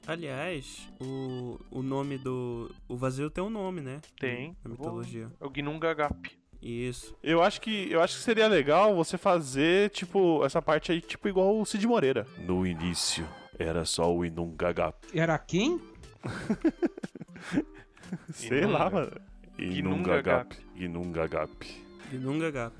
Aliás, 0.06 0.88
o, 1.00 1.58
o 1.70 1.82
nome 1.82 2.16
do. 2.16 2.74
O 2.88 2.96
vazio 2.96 3.30
tem 3.30 3.44
um 3.44 3.50
nome, 3.50 3.82
né? 3.82 4.00
Tem. 4.18 4.56
Na 4.64 4.70
mitologia. 4.70 5.30
É 5.38 5.44
o 5.44 5.50
Gnungagap. 5.50 6.30
Isso. 6.62 7.14
Eu 7.22 7.42
acho 7.42 7.60
que 7.60 7.90
eu 7.92 8.02
acho 8.02 8.16
que 8.16 8.22
seria 8.22 8.48
legal 8.48 8.94
você 8.94 9.18
fazer, 9.18 9.90
tipo, 9.90 10.44
essa 10.44 10.60
parte 10.62 10.92
aí, 10.92 11.00
tipo, 11.00 11.28
igual 11.28 11.58
o 11.58 11.64
Cid 11.66 11.86
Moreira. 11.86 12.26
No 12.38 12.66
início, 12.66 13.26
era 13.58 13.84
só 13.84 14.14
o 14.14 14.24
Inungagap. 14.24 14.96
Era 15.14 15.38
quem? 15.38 15.80
Sei 18.32 18.64
lá, 18.66 18.86
Inunga- 18.86 18.90
mano. 18.90 19.12
Ginungagap. 19.58 20.56
Ginungagap. 20.76 21.66
Ginungagap. 22.10 22.74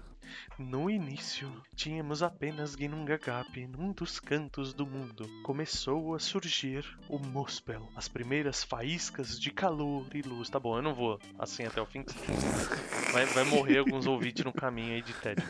No 0.58 0.90
início, 0.90 1.50
tínhamos 1.74 2.22
apenas 2.22 2.72
Ginungagap 2.72 3.66
num 3.66 3.92
dos 3.92 4.20
cantos 4.20 4.72
do 4.72 4.86
mundo. 4.86 5.28
Começou 5.42 6.14
a 6.14 6.18
surgir 6.18 6.84
o 7.08 7.18
Muspel, 7.18 7.88
as 7.96 8.08
primeiras 8.08 8.62
faíscas 8.62 9.38
de 9.38 9.50
calor 9.50 10.06
e 10.14 10.22
luz. 10.22 10.48
Tá 10.48 10.60
bom, 10.60 10.76
eu 10.76 10.82
não 10.82 10.94
vou 10.94 11.18
assim 11.38 11.64
até 11.64 11.80
o 11.80 11.86
fim. 11.86 12.04
Vai, 13.12 13.26
vai 13.26 13.44
morrer 13.44 13.78
alguns 13.78 14.06
ouvintes 14.06 14.44
no 14.44 14.52
caminho 14.52 14.94
aí 14.94 15.02
de 15.02 15.12
TED. 15.14 15.42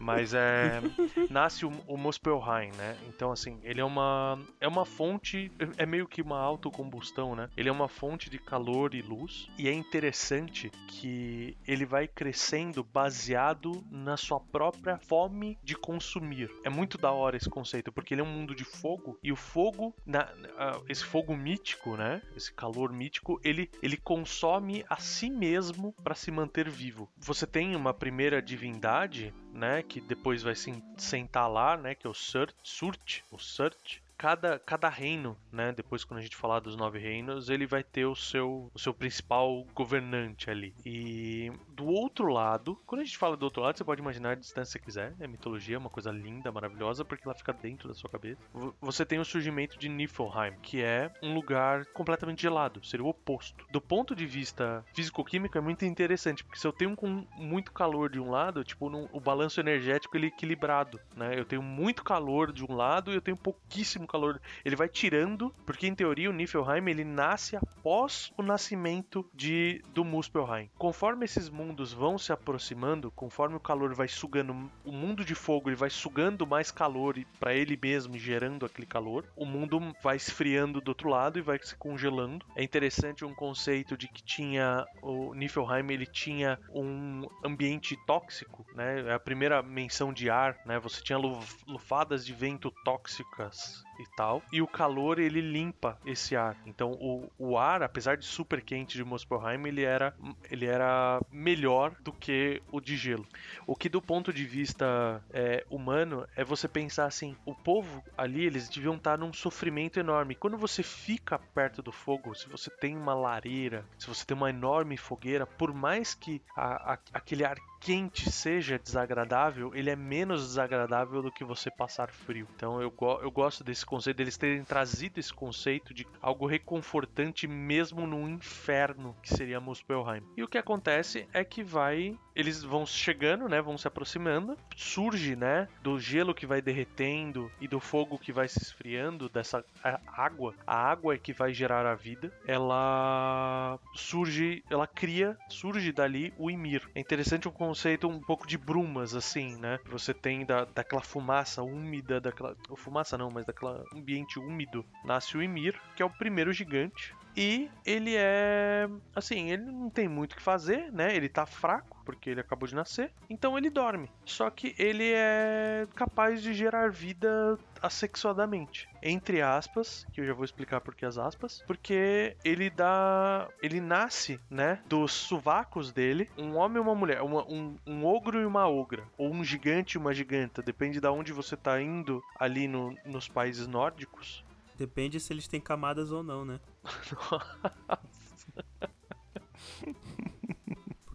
Mas 0.00 0.32
é. 0.32 0.80
Nasce 1.28 1.66
o, 1.66 1.70
o 1.86 1.96
Muspelheim, 1.96 2.72
né? 2.76 2.96
Então, 3.08 3.30
assim, 3.30 3.60
ele 3.62 3.80
é 3.80 3.84
uma. 3.84 4.38
É 4.58 4.66
uma 4.66 4.86
fonte. 4.86 5.52
É 5.76 5.84
meio 5.84 6.08
que 6.08 6.22
uma 6.22 6.40
autocombustão, 6.40 7.36
né? 7.36 7.50
Ele 7.56 7.68
é 7.68 7.72
uma 7.72 7.88
fonte 7.88 8.30
de 8.30 8.38
calor 8.38 8.94
e 8.94 9.02
luz. 9.02 9.48
E 9.58 9.68
é 9.68 9.72
interessante 9.72 10.70
que 10.88 11.56
ele 11.66 11.84
vai 11.84 12.08
crescendo 12.08 12.82
baseado 12.82 13.84
na 13.90 14.16
sua 14.16 14.40
própria 14.40 14.98
fome 14.98 15.58
de 15.62 15.74
consumir. 15.76 16.50
É 16.64 16.70
muito 16.70 16.96
da 16.96 17.12
hora 17.12 17.36
esse 17.36 17.50
conceito, 17.50 17.92
porque 17.92 18.14
ele 18.14 18.22
é 18.22 18.24
um 18.24 18.32
mundo 18.32 18.54
de 18.54 18.64
fogo. 18.64 19.18
E 19.22 19.30
o 19.30 19.36
fogo, 19.36 19.94
na, 20.06 20.32
ah, 20.56 20.80
esse 20.88 21.04
fogo 21.04 21.36
mítico, 21.36 21.96
né? 21.96 22.22
Esse 22.34 22.52
calor 22.52 22.92
mítico, 22.92 23.38
ele, 23.44 23.70
ele 23.82 23.96
consome 23.98 24.84
a 24.88 24.96
si 24.96 25.28
mesmo 25.28 25.92
para 26.02 26.14
se 26.14 26.30
manter 26.30 26.68
vivo. 26.70 27.08
Você 27.18 27.46
tem 27.46 27.76
uma 27.76 27.92
primeira 27.92 28.40
divindade, 28.40 29.34
né? 29.52 29.82
Que 29.82 30.00
depois 30.00 30.42
vai 30.42 30.54
se 30.54 30.72
sentar 30.96 31.50
lá, 31.50 31.76
né? 31.76 31.94
Que 31.94 32.06
é 32.06 32.10
o 32.10 32.14
Surt, 32.14 32.54
Surt, 32.62 33.20
o 33.30 33.38
Surt. 33.38 33.98
Cada, 34.20 34.58
cada 34.58 34.88
reino, 34.90 35.34
né? 35.50 35.72
Depois 35.72 36.04
quando 36.04 36.20
a 36.20 36.22
gente 36.22 36.36
falar 36.36 36.60
dos 36.60 36.76
nove 36.76 36.98
reinos, 36.98 37.48
ele 37.48 37.66
vai 37.66 37.82
ter 37.82 38.04
o 38.04 38.14
seu, 38.14 38.70
o 38.74 38.78
seu 38.78 38.92
principal 38.92 39.64
governante 39.74 40.50
ali. 40.50 40.74
E 40.84 41.50
do 41.68 41.86
outro 41.86 42.28
lado, 42.28 42.76
quando 42.86 43.00
a 43.00 43.04
gente 43.04 43.16
fala 43.16 43.34
do 43.34 43.44
outro 43.44 43.62
lado, 43.62 43.78
você 43.78 43.82
pode 43.84 44.02
imaginar 44.02 44.32
a 44.32 44.34
distância 44.34 44.78
que 44.78 44.84
quiser. 44.84 45.14
É 45.18 45.26
mitologia, 45.26 45.76
é 45.76 45.78
uma 45.78 45.88
coisa 45.88 46.10
linda, 46.10 46.52
maravilhosa, 46.52 47.02
porque 47.02 47.26
ela 47.26 47.34
fica 47.34 47.50
dentro 47.54 47.88
da 47.88 47.94
sua 47.94 48.10
cabeça. 48.10 48.42
Vo- 48.52 48.74
Você 48.82 49.06
tem 49.06 49.18
o 49.18 49.24
surgimento 49.24 49.78
de 49.78 49.88
Niflheim, 49.88 50.54
que 50.60 50.82
é 50.82 51.10
um 51.22 51.32
lugar 51.32 51.86
completamente 51.94 52.42
gelado, 52.42 52.84
seria 52.84 53.06
o 53.06 53.08
oposto. 53.08 53.64
Do 53.70 53.80
ponto 53.80 54.14
de 54.14 54.26
vista 54.26 54.84
físico-químico 54.92 55.56
é 55.56 55.62
muito 55.62 55.86
interessante, 55.86 56.44
porque 56.44 56.58
se 56.60 56.66
eu 56.66 56.72
tenho 56.74 56.94
com 56.94 57.24
muito 57.36 57.72
calor 57.72 58.10
de 58.10 58.20
um 58.20 58.30
lado, 58.30 58.62
tipo, 58.64 58.86
o 59.12 59.20
balanço 59.20 59.60
energético 59.60 60.14
ele 60.14 60.26
é 60.26 60.28
equilibrado, 60.28 61.00
né? 61.16 61.38
Eu 61.38 61.46
tenho 61.46 61.62
muito 61.62 62.04
calor 62.04 62.52
de 62.52 62.64
um 62.64 62.74
lado 62.74 63.10
e 63.10 63.14
eu 63.14 63.22
tenho 63.22 63.36
pouquíssimo 63.36 64.09
calor. 64.10 64.40
Ele 64.64 64.76
vai 64.76 64.88
tirando, 64.88 65.54
porque 65.64 65.86
em 65.86 65.94
teoria 65.94 66.30
o 66.30 66.32
Niflheim 66.32 66.88
ele 66.88 67.04
nasce 67.04 67.56
após 67.56 68.30
o 68.36 68.42
nascimento 68.42 69.28
de 69.34 69.82
do 69.94 70.04
Muspelheim. 70.04 70.70
Conforme 70.78 71.24
esses 71.24 71.48
mundos 71.48 71.92
vão 71.92 72.18
se 72.18 72.32
aproximando, 72.32 73.10
conforme 73.10 73.56
o 73.56 73.60
calor 73.60 73.94
vai 73.94 74.08
sugando 74.08 74.70
o 74.84 74.92
mundo 74.92 75.24
de 75.24 75.34
fogo, 75.34 75.68
ele 75.68 75.76
vai 75.76 75.90
sugando 75.90 76.46
mais 76.46 76.70
calor 76.70 77.16
para 77.38 77.54
ele 77.54 77.78
mesmo, 77.80 78.18
gerando 78.18 78.66
aquele 78.66 78.86
calor. 78.86 79.26
O 79.36 79.44
mundo 79.44 79.80
vai 80.02 80.16
esfriando 80.16 80.80
do 80.80 80.88
outro 80.88 81.08
lado 81.08 81.38
e 81.38 81.42
vai 81.42 81.58
se 81.62 81.76
congelando. 81.76 82.44
É 82.56 82.62
interessante 82.62 83.24
um 83.24 83.34
conceito 83.34 83.96
de 83.96 84.08
que 84.08 84.22
tinha 84.22 84.84
o 85.02 85.34
Niflheim, 85.34 85.90
ele 85.90 86.06
tinha 86.06 86.58
um 86.72 87.26
ambiente 87.44 87.96
tóxico, 88.06 88.66
né? 88.74 89.00
É 89.08 89.14
a 89.14 89.20
primeira 89.20 89.62
menção 89.62 90.12
de 90.12 90.28
ar, 90.30 90.56
né? 90.66 90.78
Você 90.78 91.02
tinha 91.02 91.18
luf- 91.18 91.62
lufadas 91.66 92.24
de 92.24 92.32
vento 92.32 92.72
tóxicas 92.84 93.82
e 94.00 94.06
tal. 94.16 94.42
E 94.52 94.60
o 94.62 94.66
calor 94.66 95.18
ele 95.18 95.40
limpa 95.40 95.98
esse 96.04 96.36
ar. 96.36 96.56
Então 96.64 96.92
o, 96.92 97.30
o 97.38 97.58
ar, 97.58 97.82
apesar 97.82 98.16
de 98.16 98.24
super 98.24 98.62
quente 98.62 98.96
de 98.96 99.04
Muspelheim, 99.04 99.66
ele 99.66 99.82
era, 99.82 100.14
ele 100.50 100.66
era 100.66 101.20
melhor 101.30 101.94
do 102.00 102.12
que 102.12 102.62
o 102.70 102.80
de 102.80 102.96
gelo. 102.96 103.26
O 103.66 103.74
que 103.76 103.88
do 103.88 104.00
ponto 104.00 104.32
de 104.32 104.44
vista 104.44 105.22
é, 105.32 105.64
humano 105.70 106.26
é 106.36 106.44
você 106.44 106.68
pensar 106.68 107.06
assim, 107.06 107.36
o 107.44 107.54
povo 107.54 108.02
ali 108.16 108.44
eles 108.44 108.68
deviam 108.68 108.96
estar 108.96 109.18
num 109.18 109.32
sofrimento 109.32 109.98
enorme. 110.00 110.34
Quando 110.34 110.56
você 110.56 110.82
fica 110.82 111.38
perto 111.38 111.82
do 111.82 111.92
fogo, 111.92 112.34
se 112.34 112.48
você 112.48 112.70
tem 112.70 112.96
uma 112.96 113.14
lareira, 113.14 113.84
se 113.98 114.06
você 114.06 114.24
tem 114.24 114.36
uma 114.36 114.50
enorme 114.50 114.96
fogueira, 114.96 115.46
por 115.46 115.72
mais 115.74 116.14
que 116.14 116.42
a- 116.56 116.94
a- 116.94 116.98
aquele 117.12 117.44
ar 117.44 117.56
quente 117.80 118.30
seja 118.30 118.78
desagradável, 118.78 119.74
ele 119.74 119.90
é 119.90 119.96
menos 119.96 120.46
desagradável 120.48 121.22
do 121.22 121.32
que 121.32 121.44
você 121.44 121.70
passar 121.70 122.10
frio. 122.10 122.46
Então 122.54 122.80
eu, 122.80 122.90
go- 122.90 123.20
eu 123.22 123.30
gosto 123.30 123.64
desse 123.64 123.84
conceito, 123.86 124.16
deles 124.18 124.36
terem 124.36 124.64
trazido 124.64 125.18
esse 125.18 125.32
conceito 125.32 125.94
de 125.94 126.06
algo 126.20 126.46
reconfortante 126.46 127.46
mesmo 127.46 128.06
no 128.06 128.28
inferno 128.28 129.16
que 129.22 129.34
seria 129.34 129.60
Muspelheim. 129.60 130.22
E 130.36 130.42
o 130.42 130.48
que 130.48 130.58
acontece 130.58 131.26
é 131.32 131.42
que 131.44 131.62
vai, 131.62 132.16
eles 132.34 132.62
vão 132.62 132.84
chegando, 132.86 133.48
né, 133.48 133.60
vão 133.62 133.78
se 133.78 133.88
aproximando, 133.88 134.56
surge, 134.76 135.34
né, 135.36 135.68
do 135.82 135.98
gelo 135.98 136.34
que 136.34 136.46
vai 136.46 136.60
derretendo 136.60 137.50
e 137.60 137.66
do 137.68 137.80
fogo 137.80 138.18
que 138.18 138.32
vai 138.32 138.48
se 138.48 138.60
esfriando 138.60 139.28
dessa 139.28 139.64
água. 140.06 140.54
A 140.66 140.76
água 140.90 141.14
é 141.14 141.18
que 141.18 141.32
vai 141.32 141.52
gerar 141.52 141.86
a 141.86 141.94
vida. 141.94 142.30
Ela 142.46 143.78
surge, 143.94 144.62
ela 144.70 144.86
cria, 144.86 145.36
surge 145.48 145.92
dali 145.92 146.32
o 146.38 146.50
Ymir. 146.50 146.88
É 146.94 147.00
interessante 147.00 147.48
um 147.48 147.52
conceito 147.70 148.08
um 148.08 148.18
pouco 148.18 148.48
de 148.48 148.58
brumas 148.58 149.14
assim, 149.14 149.56
né? 149.56 149.78
Você 149.86 150.12
tem 150.12 150.44
da, 150.44 150.64
daquela 150.64 151.02
fumaça 151.02 151.62
úmida, 151.62 152.20
daquela 152.20 152.56
ou 152.68 152.76
fumaça 152.76 153.16
não, 153.16 153.30
mas 153.30 153.46
daquela 153.46 153.84
ambiente 153.94 154.40
úmido, 154.40 154.84
nasce 155.04 155.36
o 155.36 155.42
Ymir, 155.42 155.80
que 155.94 156.02
é 156.02 156.04
o 156.04 156.10
primeiro 156.10 156.52
gigante. 156.52 157.14
E 157.36 157.70
ele 157.86 158.16
é. 158.16 158.88
Assim, 159.14 159.50
ele 159.50 159.62
não 159.62 159.88
tem 159.88 160.08
muito 160.08 160.32
o 160.32 160.36
que 160.36 160.42
fazer, 160.42 160.90
né? 160.92 161.14
Ele 161.14 161.28
tá 161.28 161.46
fraco, 161.46 161.99
porque 162.10 162.30
ele 162.30 162.40
acabou 162.40 162.68
de 162.68 162.74
nascer. 162.74 163.12
Então 163.28 163.56
ele 163.56 163.70
dorme. 163.70 164.10
Só 164.24 164.50
que 164.50 164.74
ele 164.78 165.12
é 165.12 165.86
capaz 165.94 166.42
de 166.42 166.52
gerar 166.52 166.90
vida 166.90 167.56
assexuadamente. 167.80 168.88
Entre 169.02 169.40
aspas, 169.40 170.04
que 170.12 170.20
eu 170.20 170.26
já 170.26 170.34
vou 170.34 170.44
explicar 170.44 170.80
por 170.80 170.94
que 170.94 171.06
as 171.06 171.16
aspas. 171.18 171.62
Porque 171.66 172.36
ele 172.44 172.68
dá. 172.70 173.48
Ele 173.62 173.80
nasce, 173.80 174.40
né? 174.50 174.80
Dos 174.86 175.12
sovacos 175.12 175.92
dele, 175.92 176.28
um 176.36 176.56
homem 176.56 176.78
e 176.78 176.80
uma 176.80 176.94
mulher. 176.94 177.22
uma- 177.22 177.44
um, 177.48 177.76
um 177.86 178.04
ogro 178.04 178.40
e 178.40 178.44
uma 178.44 178.68
ogra. 178.68 179.04
Ou 179.16 179.32
um 179.32 179.44
gigante 179.44 179.96
e 179.96 179.98
uma 179.98 180.12
giganta. 180.12 180.62
Depende 180.62 181.00
de 181.00 181.06
onde 181.08 181.32
você 181.32 181.56
tá 181.56 181.80
indo 181.80 182.22
ali 182.38 182.66
no- 182.68 182.94
nos 183.04 183.28
países 183.28 183.66
nórdicos. 183.66 184.44
Depende 184.76 185.20
se 185.20 185.32
eles 185.32 185.46
têm 185.46 185.60
camadas 185.60 186.10
ou 186.10 186.22
não, 186.22 186.44
né? 186.44 186.58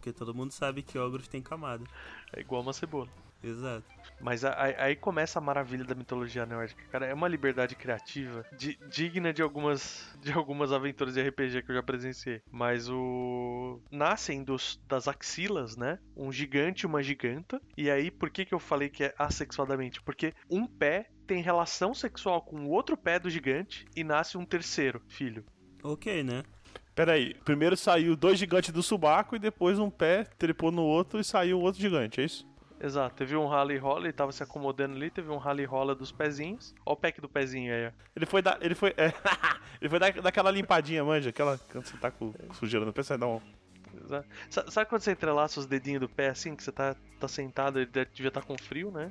Porque 0.05 0.13
todo 0.19 0.35
mundo 0.35 0.51
sabe 0.51 0.83
que 0.83 0.99
ogros 0.99 1.27
têm 1.27 1.41
camada. 1.41 1.83
É 2.31 2.39
igual 2.39 2.61
uma 2.61 2.73
cebola. 2.73 3.09
Exato. 3.43 3.83
Mas 4.21 4.45
aí 4.45 4.95
começa 4.95 5.39
a 5.39 5.41
maravilha 5.41 5.83
da 5.83 5.95
mitologia 5.95 6.45
nórdica, 6.45 6.83
cara. 6.91 7.07
É 7.07 7.13
uma 7.13 7.27
liberdade 7.27 7.75
criativa 7.75 8.45
di- 8.55 8.77
digna 8.87 9.33
de 9.33 9.41
algumas, 9.41 10.07
de 10.21 10.31
algumas 10.31 10.71
aventuras 10.71 11.15
de 11.15 11.21
RPG 11.27 11.63
que 11.63 11.71
eu 11.71 11.75
já 11.75 11.81
presenciei. 11.81 12.39
Mas 12.51 12.87
o. 12.87 13.81
Nascem 13.89 14.43
dos, 14.43 14.79
das 14.87 15.07
axilas, 15.07 15.75
né? 15.75 15.97
Um 16.15 16.31
gigante 16.31 16.83
e 16.83 16.85
uma 16.87 17.01
giganta. 17.01 17.59
E 17.75 17.89
aí, 17.89 18.11
por 18.11 18.29
que, 18.29 18.45
que 18.45 18.53
eu 18.53 18.59
falei 18.59 18.89
que 18.89 19.05
é 19.05 19.15
assexuadamente? 19.17 20.03
Porque 20.03 20.35
um 20.51 20.67
pé 20.67 21.09
tem 21.25 21.41
relação 21.41 21.95
sexual 21.95 22.43
com 22.43 22.65
o 22.65 22.69
outro 22.69 22.95
pé 22.95 23.17
do 23.19 23.29
gigante 23.29 23.85
e 23.95 24.03
nasce 24.03 24.37
um 24.37 24.45
terceiro 24.45 25.01
filho. 25.09 25.43
Ok, 25.83 26.23
né? 26.23 26.43
Pera 26.95 27.11
aí, 27.13 27.33
primeiro 27.43 27.75
saiu 27.75 28.15
dois 28.15 28.39
gigantes 28.39 28.71
do 28.71 28.81
subaco 28.81 29.35
e 29.35 29.39
depois 29.39 29.77
um 29.77 29.89
pé 29.89 30.23
trepou 30.37 30.71
no 30.71 30.83
outro 30.83 31.19
e 31.19 31.23
saiu 31.25 31.59
outro 31.59 31.81
gigante, 31.81 32.21
é 32.21 32.23
isso? 32.23 32.47
Exato, 32.79 33.15
teve 33.15 33.35
um 33.35 33.47
rally 33.47 33.77
rola, 33.77 34.05
ele 34.05 34.13
tava 34.13 34.31
se 34.31 34.43
acomodando 34.43 34.95
ali, 34.95 35.09
teve 35.09 35.29
um 35.29 35.37
rally 35.37 35.63
rola 35.65 35.93
dos 35.95 36.11
pezinhos. 36.11 36.73
Ó 36.85 36.93
o 36.93 36.95
pack 36.95 37.19
do 37.21 37.27
pezinho 37.29 37.73
aí, 37.73 37.87
ó. 37.87 37.91
Ele 38.15 38.25
foi 38.25 38.41
dar. 38.41 38.57
Ele 38.61 38.75
foi. 38.75 38.93
é, 38.97 39.13
ele 39.81 39.89
foi 39.89 39.97
dar, 39.99 40.11
dar 40.13 40.29
aquela 40.29 40.51
limpadinha, 40.51 41.03
manja, 41.03 41.29
aquela. 41.29 41.57
Quando 41.71 41.85
você 41.85 41.97
tá 41.97 42.11
com 42.11 42.33
sujeira 42.53 42.85
no 42.85 42.91
pé, 42.93 43.01
você 43.03 43.17
dá 43.17 43.27
um. 43.27 43.41
Exa- 44.03 44.25
Sa- 44.49 44.69
Sabe 44.69 44.89
quando 44.89 45.01
você 45.01 45.11
entrelaça 45.11 45.59
os 45.59 45.65
dedinhos 45.65 46.01
do 46.01 46.09
pé 46.09 46.27
assim, 46.29 46.53
que 46.55 46.63
você 46.63 46.71
tá, 46.71 46.95
tá 47.19 47.27
sentado, 47.29 47.79
ele 47.79 47.89
devia 48.13 48.27
estar 48.27 48.41
com 48.43 48.57
frio, 48.57 48.91
né? 48.91 49.09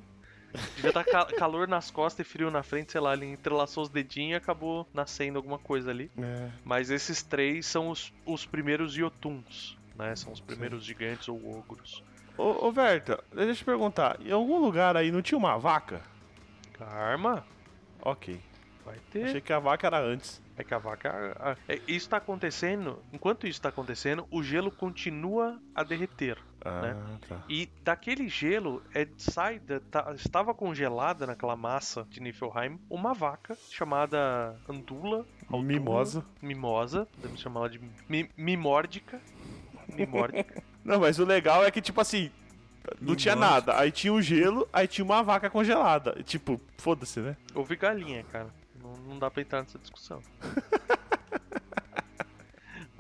Devia 0.76 0.90
estar 0.90 1.04
calor 1.04 1.66
nas 1.66 1.90
costas 1.90 2.26
e 2.26 2.28
frio 2.30 2.50
na 2.50 2.62
frente, 2.62 2.92
sei 2.92 3.00
lá, 3.00 3.12
ele 3.14 3.26
entrelaçou 3.26 3.82
os 3.82 3.88
dedinhos 3.88 4.32
e 4.32 4.34
acabou 4.36 4.88
nascendo 4.94 5.38
alguma 5.38 5.58
coisa 5.58 5.90
ali. 5.90 6.10
É. 6.16 6.48
Mas 6.64 6.90
esses 6.90 7.22
três 7.22 7.66
são 7.66 7.88
os, 7.90 8.12
os 8.24 8.46
primeiros 8.46 8.96
Yotuns, 8.96 9.76
né? 9.96 10.14
São 10.16 10.32
os 10.32 10.40
primeiros 10.40 10.84
gigantes 10.84 11.28
ou 11.28 11.58
ogros. 11.58 12.02
Ô, 12.38 12.66
ô 12.66 12.72
Verta, 12.72 13.22
deixa 13.32 13.50
eu 13.50 13.56
te 13.56 13.64
perguntar, 13.64 14.18
em 14.20 14.30
algum 14.32 14.58
lugar 14.58 14.96
aí 14.96 15.10
não 15.10 15.22
tinha 15.22 15.38
uma 15.38 15.56
vaca? 15.58 16.00
Karma? 16.72 17.44
Ok. 18.02 18.40
Vai 18.84 18.98
ter. 19.10 19.24
Achei 19.24 19.40
que 19.40 19.52
a 19.52 19.58
vaca 19.58 19.86
era 19.86 19.98
antes. 20.00 20.42
É 20.56 20.62
que 20.62 20.74
a 20.74 20.78
vaca. 20.78 21.34
a- 21.40 21.56
é, 21.68 21.80
isso 21.88 22.08
tá 22.08 22.18
acontecendo. 22.18 23.02
Enquanto 23.12 23.46
isso 23.46 23.60
tá 23.60 23.70
acontecendo, 23.70 24.26
o 24.30 24.42
gelo 24.42 24.70
continua 24.70 25.58
a 25.74 25.82
derreter. 25.82 26.38
Ah, 26.64 26.81
Né? 26.81 27.18
tá. 27.29 27.42
E 27.48 27.68
daquele 27.83 28.29
gelo 28.29 28.83
é, 28.94 29.07
sai 29.18 29.59
da- 29.59 29.81
tá- 29.81 30.12
estava 30.14 30.55
congelada 30.55 31.27
naquela 31.27 31.55
massa 31.57 32.07
de 32.09 32.20
Niflheim 32.20 32.79
uma 32.88 33.12
vaca 33.12 33.57
chamada 33.70 34.57
Andula. 34.68 35.27
Aldula, 35.50 35.62
Mimosa. 35.62 36.24
Mimosa, 36.40 37.07
podemos 37.14 37.40
chamá-la 37.40 37.68
de 37.68 37.81
mi, 38.09 38.31
Mimórdica. 38.37 39.20
Mimórdica. 39.94 40.62
Não, 40.85 41.00
mas 41.00 41.18
o 41.18 41.24
legal 41.24 41.64
é 41.64 41.70
que, 41.70 41.81
tipo 41.83 42.00
assim, 42.00 42.31
não 43.00 43.14
tinha 43.16 43.35
nada. 43.37 43.79
Aí 43.79 43.90
tinha 43.90 44.12
o 44.12 44.20
gelo, 44.20 44.68
aí 44.72 44.87
tinha 44.87 45.05
uma 45.05 45.22
vaca 45.22 45.48
congelada. 45.48 46.22
Tipo, 46.24 46.61
foda-se, 46.79 47.20
né? 47.20 47.37
Houve 47.55 47.77
galinha, 47.77 48.22
cara. 48.31 48.48
Não, 48.83 48.92
não 48.96 49.18
dá 49.18 49.31
pra 49.31 49.40
entrar 49.42 49.61
nessa 49.62 49.79
discussão. 49.79 50.20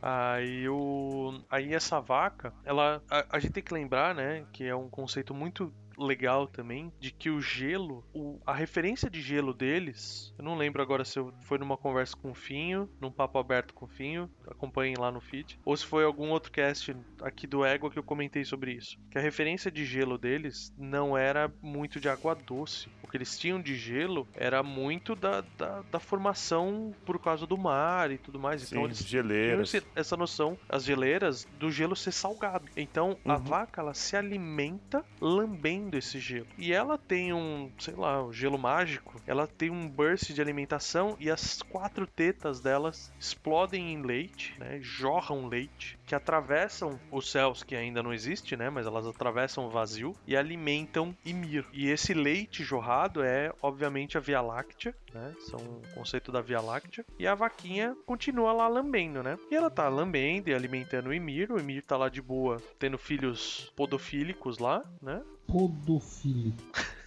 Aí 0.06 0.68
o. 0.68 1.40
Aí 1.48 1.72
essa 1.72 1.98
vaca, 1.98 2.52
ela. 2.62 3.02
A, 3.10 3.36
a 3.36 3.38
gente 3.38 3.54
tem 3.54 3.62
que 3.62 3.72
lembrar, 3.72 4.14
né? 4.14 4.44
Que 4.52 4.64
é 4.64 4.76
um 4.76 4.90
conceito 4.90 5.32
muito 5.32 5.72
legal 5.98 6.46
também, 6.46 6.92
de 7.00 7.10
que 7.10 7.30
o 7.30 7.40
gelo, 7.40 8.04
o- 8.14 8.40
a 8.46 8.52
referência 8.54 9.08
de 9.10 9.20
gelo 9.20 9.52
deles, 9.54 10.32
eu 10.38 10.44
não 10.44 10.56
lembro 10.56 10.82
agora 10.82 11.04
se 11.04 11.18
foi 11.42 11.58
numa 11.58 11.76
conversa 11.76 12.16
com 12.16 12.30
o 12.30 12.34
Finho, 12.34 12.88
num 13.00 13.10
papo 13.10 13.38
aberto 13.38 13.72
com 13.74 13.84
o 13.86 13.88
Finho, 13.88 14.30
acompanhem 14.48 14.94
lá 14.98 15.10
no 15.10 15.20
feed, 15.20 15.58
ou 15.64 15.76
se 15.76 15.84
foi 15.86 16.04
algum 16.04 16.30
outro 16.30 16.50
cast 16.52 16.94
aqui 17.22 17.46
do 17.46 17.64
Égua 17.64 17.90
que 17.90 17.98
eu 17.98 18.02
comentei 18.02 18.44
sobre 18.44 18.72
isso. 18.72 18.96
Que 19.10 19.18
a 19.18 19.20
referência 19.20 19.70
de 19.70 19.84
gelo 19.84 20.18
deles 20.18 20.72
não 20.76 21.16
era 21.16 21.52
muito 21.62 22.00
de 22.00 22.08
água 22.08 22.34
doce. 22.34 22.88
O 23.02 23.08
que 23.08 23.16
eles 23.16 23.38
tinham 23.38 23.60
de 23.60 23.74
gelo 23.76 24.26
era 24.34 24.62
muito 24.62 25.14
da, 25.14 25.40
da, 25.56 25.82
da 25.82 26.00
formação 26.00 26.92
por 27.04 27.18
causa 27.20 27.46
do 27.46 27.56
mar 27.56 28.10
e 28.10 28.18
tudo 28.18 28.38
mais. 28.38 28.62
Então 28.64 28.78
Sim, 28.80 28.84
eles 28.86 28.98
tinham 28.98 29.08
geleiras. 29.22 29.74
esse- 29.74 29.86
essa 29.94 30.16
noção, 30.16 30.58
as 30.68 30.84
geleiras, 30.84 31.44
do 31.58 31.70
gelo 31.70 31.94
ser 31.94 32.12
salgado. 32.12 32.66
Então 32.76 33.16
a 33.24 33.34
Uhum. 33.36 33.42
vaca 33.42 33.80
ela 33.80 33.94
se 33.94 34.16
alimenta 34.16 35.04
lambendo 35.20 35.83
esse 35.92 36.18
gelo. 36.18 36.46
E 36.58 36.72
ela 36.72 36.96
tem 36.96 37.32
um, 37.32 37.70
sei 37.78 37.94
lá, 37.94 38.22
o 38.22 38.32
gelo 38.32 38.58
mágico. 38.58 39.20
Ela 39.26 39.46
tem 39.46 39.70
um 39.70 39.88
burst 39.88 40.32
de 40.32 40.40
alimentação 40.40 41.16
e 41.18 41.30
as 41.30 41.62
quatro 41.62 42.06
tetas 42.06 42.60
delas 42.60 43.12
explodem 43.18 43.92
em 43.92 44.02
leite, 44.02 44.54
né? 44.58 44.78
Jorram 44.80 45.46
leite 45.46 45.98
que 46.06 46.14
atravessam 46.14 46.98
os 47.10 47.30
céus 47.30 47.62
que 47.62 47.74
ainda 47.74 48.02
não 48.02 48.12
existe, 48.12 48.56
né? 48.56 48.70
Mas 48.70 48.86
elas 48.86 49.06
atravessam 49.06 49.66
o 49.66 49.70
vazio 49.70 50.14
e 50.26 50.36
alimentam 50.36 51.16
Ymir. 51.24 51.64
E 51.72 51.88
esse 51.88 52.12
leite 52.14 52.62
jorrado 52.62 53.22
é, 53.22 53.52
obviamente, 53.62 54.16
a 54.16 54.20
Via 54.20 54.40
Láctea, 54.40 54.94
né? 55.12 55.34
São 55.40 55.58
o 55.58 55.82
conceito 55.94 56.30
da 56.30 56.40
Via 56.40 56.60
Láctea. 56.60 57.04
E 57.18 57.26
a 57.26 57.34
vaquinha 57.34 57.96
continua 58.06 58.52
lá 58.52 58.68
lambendo, 58.68 59.22
né? 59.22 59.38
E 59.50 59.54
ela 59.54 59.70
tá 59.70 59.88
lambendo 59.88 60.50
e 60.50 60.54
alimentando 60.54 61.08
o 61.08 61.14
Ymir. 61.14 61.50
O 61.50 61.58
Ymir 61.58 61.82
tá 61.82 61.96
lá 61.96 62.08
de 62.08 62.20
boa, 62.20 62.60
tendo 62.78 62.98
filhos 62.98 63.72
podofílicos 63.76 64.58
lá, 64.58 64.84
né? 65.00 65.22
Podofílico. 65.46 66.62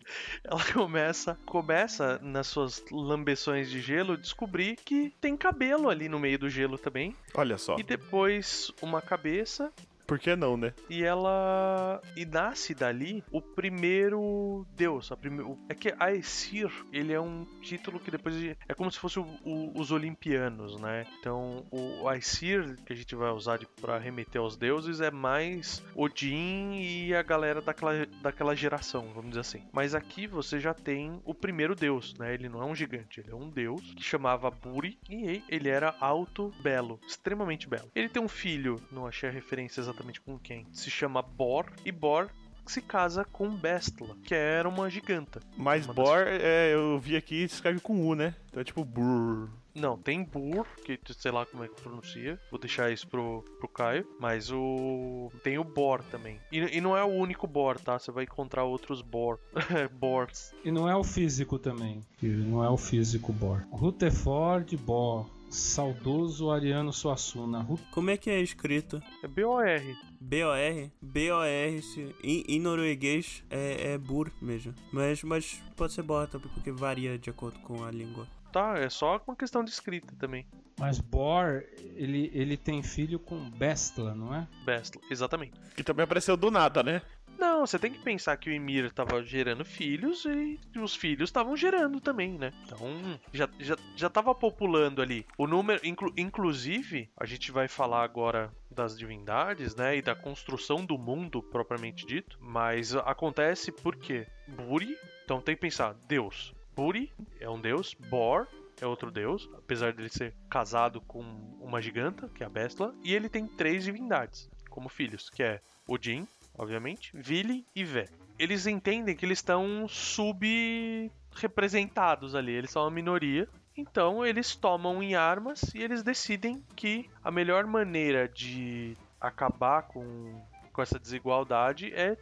ela 0.43 0.63
começa 0.71 1.37
começa 1.45 2.19
nas 2.21 2.47
suas 2.47 2.83
lambeções 2.91 3.69
de 3.69 3.81
gelo 3.81 4.17
descobrir 4.17 4.75
que 4.75 5.13
tem 5.19 5.35
cabelo 5.35 5.89
ali 5.89 6.07
no 6.07 6.19
meio 6.19 6.37
do 6.37 6.49
gelo 6.49 6.77
também 6.77 7.15
Olha 7.33 7.57
só. 7.57 7.77
e 7.79 7.83
depois 7.83 8.71
uma 8.81 9.01
cabeça 9.01 9.71
Por 10.13 10.19
que 10.19 10.35
não, 10.35 10.55
né? 10.55 10.73
e 10.87 11.03
ela 11.03 11.99
e 12.15 12.23
nasce 12.23 12.75
dali 12.75 13.23
o 13.31 13.41
primeiro 13.41 14.63
deus 14.75 15.11
a 15.11 15.17
prime... 15.17 15.57
é 15.67 15.73
que 15.73 15.91
Aesir 15.99 16.69
ele 16.91 17.11
é 17.11 17.19
um 17.19 17.45
título 17.61 17.99
que 17.99 18.11
depois 18.11 18.35
é 18.67 18.73
como 18.75 18.91
se 18.91 18.99
fosse 18.99 19.17
o- 19.19 19.25
o- 19.43 19.71
os 19.79 19.91
olimpianos 19.91 20.79
né? 20.79 21.07
Então 21.19 21.65
o 21.71 22.07
Aesir 22.07 22.77
que 22.85 22.93
a 22.93 22.95
gente 22.95 23.15
vai 23.15 23.31
usar 23.31 23.59
para 23.81 23.97
remeter 23.97 24.39
aos 24.39 24.55
deuses 24.55 25.01
é 25.01 25.09
mais 25.09 25.83
Odin 25.95 26.73
e 26.79 27.15
a 27.15 27.23
galera 27.23 27.59
daquela, 27.59 28.05
daquela 28.21 28.55
geração 28.55 29.07
vamos 29.15 29.29
dizer 29.29 29.39
assim. 29.41 29.63
Mas 29.71 29.95
aqui 29.95 30.27
você 30.27 30.59
já 30.59 30.75
tem 30.75 31.19
o 31.25 31.33
primeiro 31.33 31.73
deus 31.73 32.13
né? 32.19 32.35
Ele 32.35 32.47
não 32.49 32.61
é 32.61 32.65
um 32.65 32.75
gigante 32.75 33.19
ele 33.19 33.31
é 33.31 33.35
um 33.35 33.49
deus 33.49 33.81
que 33.95 34.03
chamava 34.03 34.51
Buri 34.51 34.99
e 35.09 35.41
ele 35.49 35.69
era 35.69 35.95
alto 35.99 36.51
belo 36.61 36.99
extremamente 37.07 37.67
belo. 37.67 37.89
Ele 37.95 38.09
tem 38.09 38.21
um 38.21 38.27
filho 38.27 38.79
não 38.91 39.07
achei 39.07 39.27
a 39.27 39.31
referência 39.31 39.81
exatamente 39.81 40.02
com 40.19 40.37
quem 40.39 40.65
se 40.71 40.89
chama 40.89 41.21
Bor 41.21 41.65
e 41.85 41.91
Bor 41.91 42.29
se 42.65 42.81
casa 42.81 43.25
com 43.25 43.49
Bestla, 43.49 44.15
que 44.23 44.33
era 44.33 44.69
uma 44.69 44.89
giganta. 44.89 45.41
Mas 45.57 45.85
Uma 45.85 45.93
das- 45.93 46.05
Bor, 46.05 46.19
é, 46.27 46.73
eu 46.73 46.97
vi 46.97 47.17
aqui, 47.17 47.45
se 47.47 47.55
escreve 47.55 47.81
com 47.81 48.07
U, 48.07 48.15
né? 48.15 48.33
Então 48.49 48.61
é 48.61 48.63
tipo 48.63 48.85
Brrr. 48.85 49.49
Não, 49.75 49.97
tem 49.97 50.23
Bur, 50.23 50.65
que 50.85 50.97
sei 51.17 51.31
lá 51.31 51.45
como 51.47 51.63
é 51.63 51.67
que 51.67 51.81
pronuncia. 51.81 52.39
Vou 52.51 52.59
deixar 52.59 52.91
isso 52.91 53.07
pro, 53.07 53.43
pro 53.59 53.67
Caio. 53.67 54.07
Mas 54.19 54.51
o. 54.51 55.31
Tem 55.43 55.57
o 55.57 55.63
Bor 55.63 56.03
também. 56.03 56.39
E, 56.51 56.59
e 56.77 56.79
não 56.79 56.95
é 56.95 57.03
o 57.03 57.07
único 57.07 57.47
Bor, 57.47 57.79
tá? 57.79 57.97
Você 57.97 58.11
vai 58.11 58.23
encontrar 58.23 58.63
outros 58.65 59.01
Bor. 59.01 59.39
Bors. 59.99 60.53
E 60.63 60.71
não 60.71 60.87
é 60.87 60.95
o 60.95 61.03
físico 61.03 61.57
também. 61.57 62.01
que 62.19 62.27
Não 62.27 62.63
é 62.63 62.69
o 62.69 62.77
físico 62.77 63.33
Bor. 63.33 63.63
Rutherford 63.71 64.77
Bor. 64.77 65.25
Saudoso 65.53 66.49
Ariano 66.49 66.91
Suassuna. 66.91 67.67
Como 67.91 68.09
é 68.09 68.17
que 68.17 68.29
é 68.29 68.41
escrito? 68.41 69.01
É 69.21 69.27
B-O-R. 69.27 69.95
B-O-R? 70.19 70.91
B-O-R, 70.99 71.81
em, 72.23 72.43
em 72.47 72.59
norueguês 72.59 73.43
é, 73.51 73.93
é 73.93 73.97
bur 73.99 74.31
mesmo. 74.41 74.73
Mas, 74.91 75.23
mas 75.23 75.61
pode 75.75 75.93
ser 75.93 76.01
bota, 76.01 76.39
porque 76.39 76.71
varia 76.71 77.19
de 77.19 77.29
acordo 77.29 77.59
com 77.59 77.83
a 77.83 77.91
língua. 77.91 78.27
Tá, 78.51 78.79
é 78.79 78.89
só 78.89 79.21
uma 79.27 79.35
questão 79.35 79.63
de 79.63 79.69
escrita 79.69 80.15
também. 80.17 80.45
Mas 80.79 80.99
Bor, 80.99 81.63
ele, 81.95 82.31
ele 82.33 82.57
tem 82.57 82.81
filho 82.81 83.19
com 83.19 83.49
Bestla, 83.51 84.15
não 84.15 84.33
é? 84.33 84.47
Bestla, 84.65 85.01
exatamente. 85.09 85.53
Que 85.75 85.83
também 85.83 86.03
apareceu 86.03 86.35
do 86.35 86.49
nada, 86.49 86.81
né? 86.81 87.01
Não, 87.37 87.65
você 87.65 87.77
tem 87.79 87.91
que 87.91 87.99
pensar 87.99 88.37
que 88.37 88.49
o 88.49 88.53
Ymir 88.53 88.91
tava 88.91 89.21
gerando 89.23 89.65
filhos 89.65 90.25
e 90.25 90.59
os 90.79 90.95
filhos 90.95 91.29
estavam 91.29 91.55
gerando 91.57 91.99
também, 91.99 92.37
né? 92.37 92.51
Então, 92.65 93.19
já, 93.33 93.49
já, 93.59 93.75
já 93.95 94.09
populando 94.09 95.01
ali. 95.01 95.25
O 95.37 95.47
número, 95.47 95.85
inclu- 95.85 96.13
inclusive, 96.17 97.09
a 97.17 97.25
gente 97.25 97.51
vai 97.51 97.67
falar 97.67 98.03
agora 98.03 98.51
das 98.69 98.97
divindades, 98.97 99.75
né? 99.75 99.97
E 99.97 100.01
da 100.01 100.15
construção 100.15 100.85
do 100.85 100.97
mundo 100.97 101.41
propriamente 101.41 102.05
dito. 102.05 102.37
Mas 102.41 102.95
acontece 102.95 103.71
porque 103.71 104.25
Buri, 104.47 104.97
então 105.25 105.41
tem 105.41 105.55
que 105.55 105.61
pensar, 105.61 105.93
Deus. 106.07 106.53
Buri 106.75 107.11
é 107.39 107.49
um 107.49 107.59
deus, 107.61 107.93
Bor 108.09 108.47
é 108.81 108.87
outro 108.87 109.11
deus, 109.11 109.47
apesar 109.55 109.93
dele 109.93 110.09
ser 110.09 110.33
casado 110.49 110.99
com 111.01 111.21
uma 111.61 111.81
giganta, 111.81 112.27
que 112.29 112.43
é 112.43 112.45
a 112.45 112.49
Bestla, 112.49 112.93
e 113.03 113.13
ele 113.13 113.29
tem 113.29 113.47
três 113.47 113.83
divindades 113.83 114.49
como 114.69 114.89
filhos, 114.89 115.29
que 115.29 115.43
é 115.43 115.61
Odin, 115.87 116.27
obviamente, 116.57 117.11
Vili 117.13 117.65
e 117.75 117.83
Vé. 117.83 118.07
Eles 118.39 118.65
entendem 118.67 119.15
que 119.15 119.25
eles 119.25 119.37
estão 119.39 119.87
subrepresentados 119.87 122.35
ali, 122.35 122.51
eles 122.51 122.71
são 122.71 122.83
uma 122.83 122.91
minoria. 122.91 123.47
Então 123.75 124.23
eles 124.25 124.55
tomam 124.55 125.01
em 125.01 125.15
armas 125.15 125.61
e 125.73 125.81
eles 125.81 126.03
decidem 126.03 126.63
que 126.75 127.09
a 127.23 127.31
melhor 127.31 127.65
maneira 127.65 128.27
de 128.29 128.95
acabar 129.19 129.81
com, 129.83 130.39
com 130.71 130.81
essa 130.81 130.99
desigualdade 130.99 131.91
é 131.93 132.15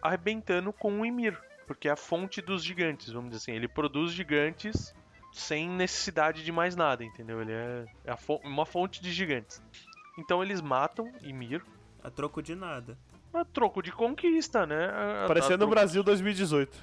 arrebentando 0.00 0.72
com 0.72 1.00
o 1.00 1.06
Ymir, 1.06 1.38
porque 1.66 1.88
é 1.88 1.92
a 1.92 1.96
fonte 1.96 2.40
dos 2.40 2.64
gigantes, 2.64 3.12
vamos 3.12 3.30
dizer 3.30 3.42
assim. 3.42 3.52
Ele 3.52 3.68
produz 3.68 4.12
gigantes 4.12 4.94
sem 5.32 5.68
necessidade 5.68 6.42
de 6.42 6.50
mais 6.50 6.74
nada, 6.74 7.04
entendeu? 7.04 7.42
Ele 7.42 7.52
é, 7.52 7.84
é 8.04 8.16
fo- 8.16 8.40
uma 8.42 8.64
fonte 8.64 9.02
de 9.02 9.12
gigantes. 9.12 9.62
Então 10.18 10.42
eles 10.42 10.62
matam 10.62 11.12
Ymir 11.20 11.62
A 12.02 12.10
troco 12.10 12.42
de 12.42 12.54
nada. 12.54 12.96
A 13.40 13.44
troco 13.44 13.82
de 13.82 13.92
conquista, 13.92 14.66
né? 14.66 14.86
A- 14.86 15.24
Parecendo 15.26 15.64
o 15.64 15.68
Brasil 15.68 16.02
2018. 16.02 16.76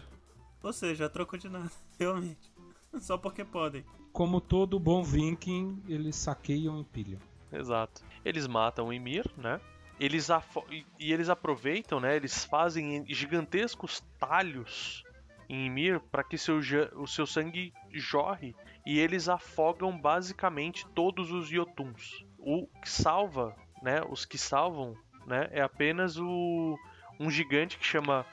Ou 0.61 0.73
seja, 0.73 1.05
a 1.05 1.09
troco 1.09 1.37
de 1.37 1.49
nada, 1.49 1.69
realmente. 1.99 2.51
Só 2.99 3.17
porque 3.17 3.43
podem. 3.43 3.83
Como 4.11 4.39
todo 4.39 4.79
bom 4.79 5.03
viking, 5.03 5.81
eles 5.87 6.15
saqueiam 6.15 6.79
e 6.79 6.83
pilham. 6.83 7.19
Exato. 7.51 8.01
Eles 8.23 8.47
matam 8.47 8.87
o 8.87 8.93
Ymir, 8.93 9.25
né? 9.37 9.59
Eles 9.99 10.29
afo- 10.29 10.65
e, 10.69 10.85
eles 11.11 11.29
aproveitam, 11.29 11.99
né? 11.99 12.15
Eles 12.15 12.45
fazem 12.45 13.05
gigantescos 13.07 14.01
talhos 14.19 15.03
em 15.49 15.65
Ymir 15.67 15.99
para 15.99 16.23
que 16.23 16.37
seu, 16.37 16.59
o 16.95 17.07
seu 17.07 17.25
sangue 17.27 17.73
jorre 17.91 18.55
e 18.85 18.99
eles 18.99 19.27
afogam 19.29 19.97
basicamente 19.99 20.85
todos 20.95 21.31
os 21.31 21.47
Jotuns. 21.47 22.23
O 22.39 22.67
que 22.81 22.89
salva, 22.89 23.55
né? 23.81 24.01
Os 24.09 24.25
que 24.25 24.37
salvam, 24.37 24.95
né? 25.25 25.47
É 25.51 25.61
apenas 25.61 26.17
o 26.17 26.77
um 27.19 27.29
gigante 27.29 27.77
que 27.77 27.85
chama 27.85 28.25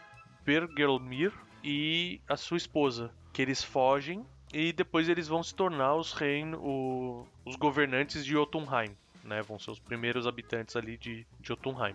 Bergelmir 0.45 1.33
e 1.63 2.21
a 2.29 2.37
sua 2.37 2.57
esposa, 2.57 3.11
que 3.33 3.43
eles 3.43 3.63
fogem 3.63 4.25
e 4.53 4.73
depois 4.73 5.09
eles 5.09 5.29
vão 5.29 5.43
se 5.43 5.55
tornar 5.55 5.95
os 5.95 6.13
reino, 6.13 6.59
o- 6.61 7.27
os 7.45 7.57
governantes 7.57 8.25
de 8.25 8.33
Jotunheim. 8.33 8.97
Né, 9.23 9.43
vão 9.43 9.59
ser 9.59 9.71
os 9.71 9.79
primeiros 9.79 10.27
habitantes 10.27 10.75
ali 10.77 10.97
de 10.97 11.27
Jotunheim. 11.43 11.95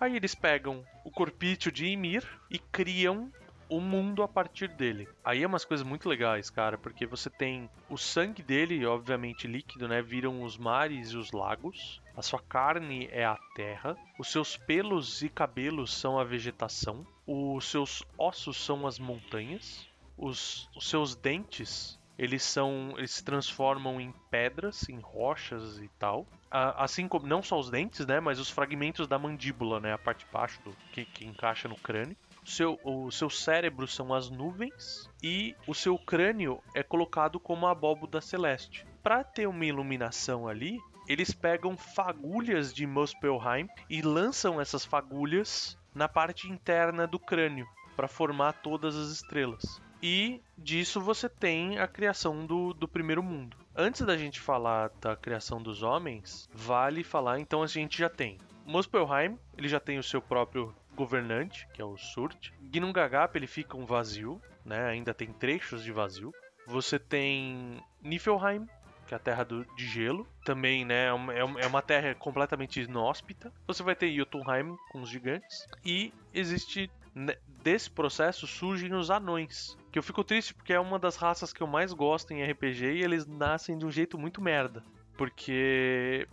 Aí 0.00 0.16
eles 0.16 0.34
pegam 0.34 0.82
o 1.04 1.10
corpício 1.10 1.70
de 1.70 1.84
Ymir 1.84 2.26
e 2.50 2.58
criam 2.58 3.30
o 3.76 3.80
mundo 3.80 4.22
a 4.22 4.28
partir 4.28 4.68
dele. 4.68 5.08
Aí 5.24 5.42
é 5.42 5.46
umas 5.46 5.64
coisas 5.64 5.86
muito 5.86 6.08
legais, 6.08 6.48
cara, 6.50 6.78
porque 6.78 7.06
você 7.06 7.28
tem 7.28 7.68
o 7.88 7.96
sangue 7.96 8.42
dele, 8.42 8.86
obviamente 8.86 9.48
líquido, 9.48 9.88
né? 9.88 10.00
Viram 10.00 10.42
os 10.42 10.56
mares 10.56 11.10
e 11.10 11.16
os 11.16 11.32
lagos. 11.32 12.00
A 12.16 12.22
sua 12.22 12.40
carne 12.40 13.08
é 13.10 13.24
a 13.24 13.36
terra. 13.54 13.96
Os 14.18 14.30
seus 14.30 14.56
pelos 14.56 15.22
e 15.22 15.28
cabelos 15.28 15.92
são 15.92 16.18
a 16.18 16.24
vegetação. 16.24 17.04
Os 17.26 17.68
seus 17.68 18.04
ossos 18.16 18.56
são 18.56 18.86
as 18.86 18.98
montanhas. 18.98 19.88
Os, 20.16 20.70
os 20.76 20.88
seus 20.88 21.16
dentes, 21.16 21.98
eles 22.16 22.44
são. 22.44 22.94
Eles 22.96 23.10
se 23.10 23.24
transformam 23.24 24.00
em 24.00 24.12
pedras, 24.30 24.88
em 24.88 25.00
rochas 25.00 25.78
e 25.78 25.88
tal. 25.98 26.26
Assim 26.50 27.08
como 27.08 27.26
não 27.26 27.42
só 27.42 27.58
os 27.58 27.68
dentes, 27.68 28.06
né? 28.06 28.20
Mas 28.20 28.38
os 28.38 28.48
fragmentos 28.48 29.08
da 29.08 29.18
mandíbula, 29.18 29.80
né? 29.80 29.92
A 29.92 29.98
parte 29.98 30.24
de 30.24 30.30
baixo 30.30 30.62
do, 30.62 30.76
que, 30.92 31.04
que 31.04 31.26
encaixa 31.26 31.66
no 31.66 31.74
crânio. 31.74 32.16
Seu, 32.44 32.78
o 32.84 33.10
seu 33.10 33.30
cérebro 33.30 33.88
são 33.88 34.12
as 34.12 34.28
nuvens 34.28 35.10
e 35.22 35.54
o 35.66 35.74
seu 35.74 35.98
crânio 35.98 36.60
é 36.74 36.82
colocado 36.82 37.40
como 37.40 37.66
a 37.66 37.70
abóboda 37.70 38.20
celeste. 38.20 38.86
Para 39.02 39.24
ter 39.24 39.46
uma 39.46 39.64
iluminação 39.64 40.46
ali, 40.46 40.78
eles 41.08 41.32
pegam 41.32 41.76
fagulhas 41.76 42.72
de 42.72 42.86
Muspelheim 42.86 43.68
e 43.88 44.02
lançam 44.02 44.60
essas 44.60 44.84
fagulhas 44.84 45.76
na 45.94 46.08
parte 46.08 46.48
interna 46.48 47.06
do 47.06 47.18
crânio 47.18 47.66
para 47.96 48.08
formar 48.08 48.52
todas 48.54 48.96
as 48.96 49.08
estrelas. 49.08 49.80
E 50.02 50.42
disso 50.58 51.00
você 51.00 51.28
tem 51.28 51.78
a 51.78 51.88
criação 51.88 52.44
do, 52.44 52.74
do 52.74 52.86
primeiro 52.86 53.22
mundo. 53.22 53.56
Antes 53.74 54.02
da 54.02 54.16
gente 54.16 54.40
falar 54.40 54.90
da 55.00 55.16
criação 55.16 55.62
dos 55.62 55.82
homens, 55.82 56.48
vale 56.52 57.02
falar, 57.02 57.40
então 57.40 57.62
a 57.62 57.66
gente 57.66 57.98
já 57.98 58.08
tem 58.08 58.38
Muspelheim, 58.66 59.38
ele 59.56 59.68
já 59.68 59.80
tem 59.80 59.98
o 59.98 60.02
seu 60.02 60.22
próprio 60.22 60.74
governante, 60.94 61.66
que 61.74 61.82
é 61.82 61.84
o 61.84 61.96
Surt. 61.96 62.50
Ginnungagap, 62.72 63.36
ele 63.36 63.46
fica 63.46 63.76
um 63.76 63.84
vazio, 63.84 64.40
né? 64.64 64.86
Ainda 64.88 65.12
tem 65.12 65.32
trechos 65.32 65.82
de 65.82 65.92
vazio. 65.92 66.32
Você 66.66 66.98
tem 66.98 67.82
Niflheim, 68.02 68.66
que 69.06 69.12
é 69.14 69.16
a 69.16 69.20
terra 69.20 69.44
do, 69.44 69.64
de 69.76 69.86
gelo. 69.86 70.26
Também, 70.44 70.84
né, 70.84 71.06
é 71.08 71.12
uma, 71.12 71.34
é 71.34 71.44
uma- 71.44 71.60
é 71.60 71.82
terra 71.82 72.14
completamente 72.14 72.80
inóspita. 72.80 73.52
Você 73.66 73.82
vai 73.82 73.94
ter 73.94 74.14
Jotunheim 74.14 74.76
com 74.90 75.02
os 75.02 75.10
gigantes. 75.10 75.66
E 75.84 76.12
existe, 76.32 76.90
né, 77.14 77.34
desse 77.62 77.90
processo, 77.90 78.46
surgem 78.46 78.94
os 78.94 79.10
anões. 79.10 79.76
Que 79.92 79.98
eu 79.98 80.02
fico 80.02 80.24
triste 80.24 80.54
porque 80.54 80.72
é 80.72 80.80
uma 80.80 80.98
das 80.98 81.16
raças 81.16 81.52
que 81.52 81.62
eu 81.62 81.66
mais 81.66 81.92
gosto 81.92 82.32
em 82.32 82.42
RPG 82.42 82.94
e 82.94 83.02
eles 83.04 83.26
nascem 83.26 83.76
de 83.76 83.84
um 83.84 83.90
jeito 83.90 84.18
muito 84.18 84.40
merda. 84.40 84.82
Porque 85.16 86.26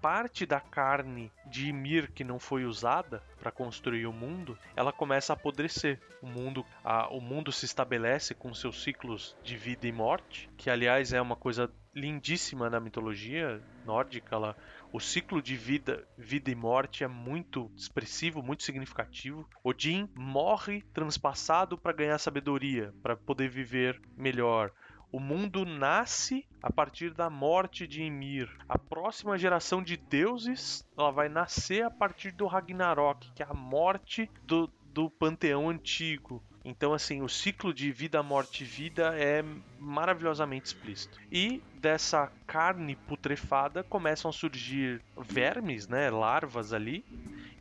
parte 0.00 0.46
da 0.46 0.60
carne 0.60 1.30
de 1.46 1.68
Ymir 1.68 2.12
que 2.12 2.24
não 2.24 2.38
foi 2.38 2.64
usada 2.64 3.22
para 3.38 3.50
construir 3.52 4.06
o 4.06 4.12
mundo, 4.12 4.58
ela 4.76 4.92
começa 4.92 5.32
a 5.32 5.34
apodrecer. 5.34 5.98
O 6.22 6.26
mundo, 6.26 6.64
a- 6.84 7.08
o 7.08 7.20
mundo 7.20 7.52
se 7.52 7.64
estabelece 7.64 8.34
com 8.34 8.52
seus 8.54 8.82
ciclos 8.82 9.36
de 9.42 9.56
vida 9.56 9.86
e 9.86 9.92
morte, 9.92 10.48
que 10.56 10.70
aliás 10.70 11.12
é 11.12 11.20
uma 11.20 11.36
coisa 11.36 11.70
lindíssima 11.94 12.70
na 12.70 12.78
mitologia 12.80 13.60
nórdica. 13.84 14.34
Ela, 14.36 14.56
o 14.92 15.00
ciclo 15.00 15.42
de 15.42 15.56
vida, 15.56 16.06
vida 16.16 16.50
e 16.50 16.54
morte 16.54 17.02
é 17.02 17.08
muito 17.08 17.70
expressivo, 17.76 18.42
muito 18.42 18.62
significativo. 18.62 19.48
Odin 19.64 20.08
morre 20.14 20.82
transpassado 20.94 21.76
para 21.76 21.92
ganhar 21.92 22.18
sabedoria, 22.18 22.92
para 23.02 23.16
poder 23.16 23.48
viver 23.48 24.00
melhor. 24.16 24.70
O 25.10 25.18
mundo 25.18 25.64
nasce 25.64 26.46
a 26.62 26.70
partir 26.70 27.14
da 27.14 27.30
morte 27.30 27.86
de 27.86 28.02
Ymir. 28.02 28.50
A 28.68 28.78
próxima 28.78 29.38
geração 29.38 29.82
de 29.82 29.96
deuses 29.96 30.86
ela 30.96 31.10
vai 31.10 31.28
nascer 31.28 31.82
a 31.82 31.90
partir 31.90 32.30
do 32.32 32.46
Ragnarok, 32.46 33.32
que 33.32 33.42
é 33.42 33.46
a 33.48 33.54
morte 33.54 34.30
do, 34.44 34.70
do 34.92 35.08
panteão 35.08 35.70
antigo. 35.70 36.42
Então, 36.62 36.92
assim, 36.92 37.22
o 37.22 37.28
ciclo 37.28 37.72
de 37.72 37.90
vida, 37.90 38.22
morte 38.22 38.62
e 38.62 38.66
vida 38.66 39.18
é 39.18 39.42
maravilhosamente 39.78 40.66
explícito. 40.66 41.18
E 41.32 41.62
dessa 41.76 42.30
carne 42.46 42.94
putrefada 42.94 43.82
começam 43.82 44.28
a 44.28 44.32
surgir 44.32 45.00
vermes, 45.16 45.88
né, 45.88 46.10
larvas 46.10 46.74
ali, 46.74 47.02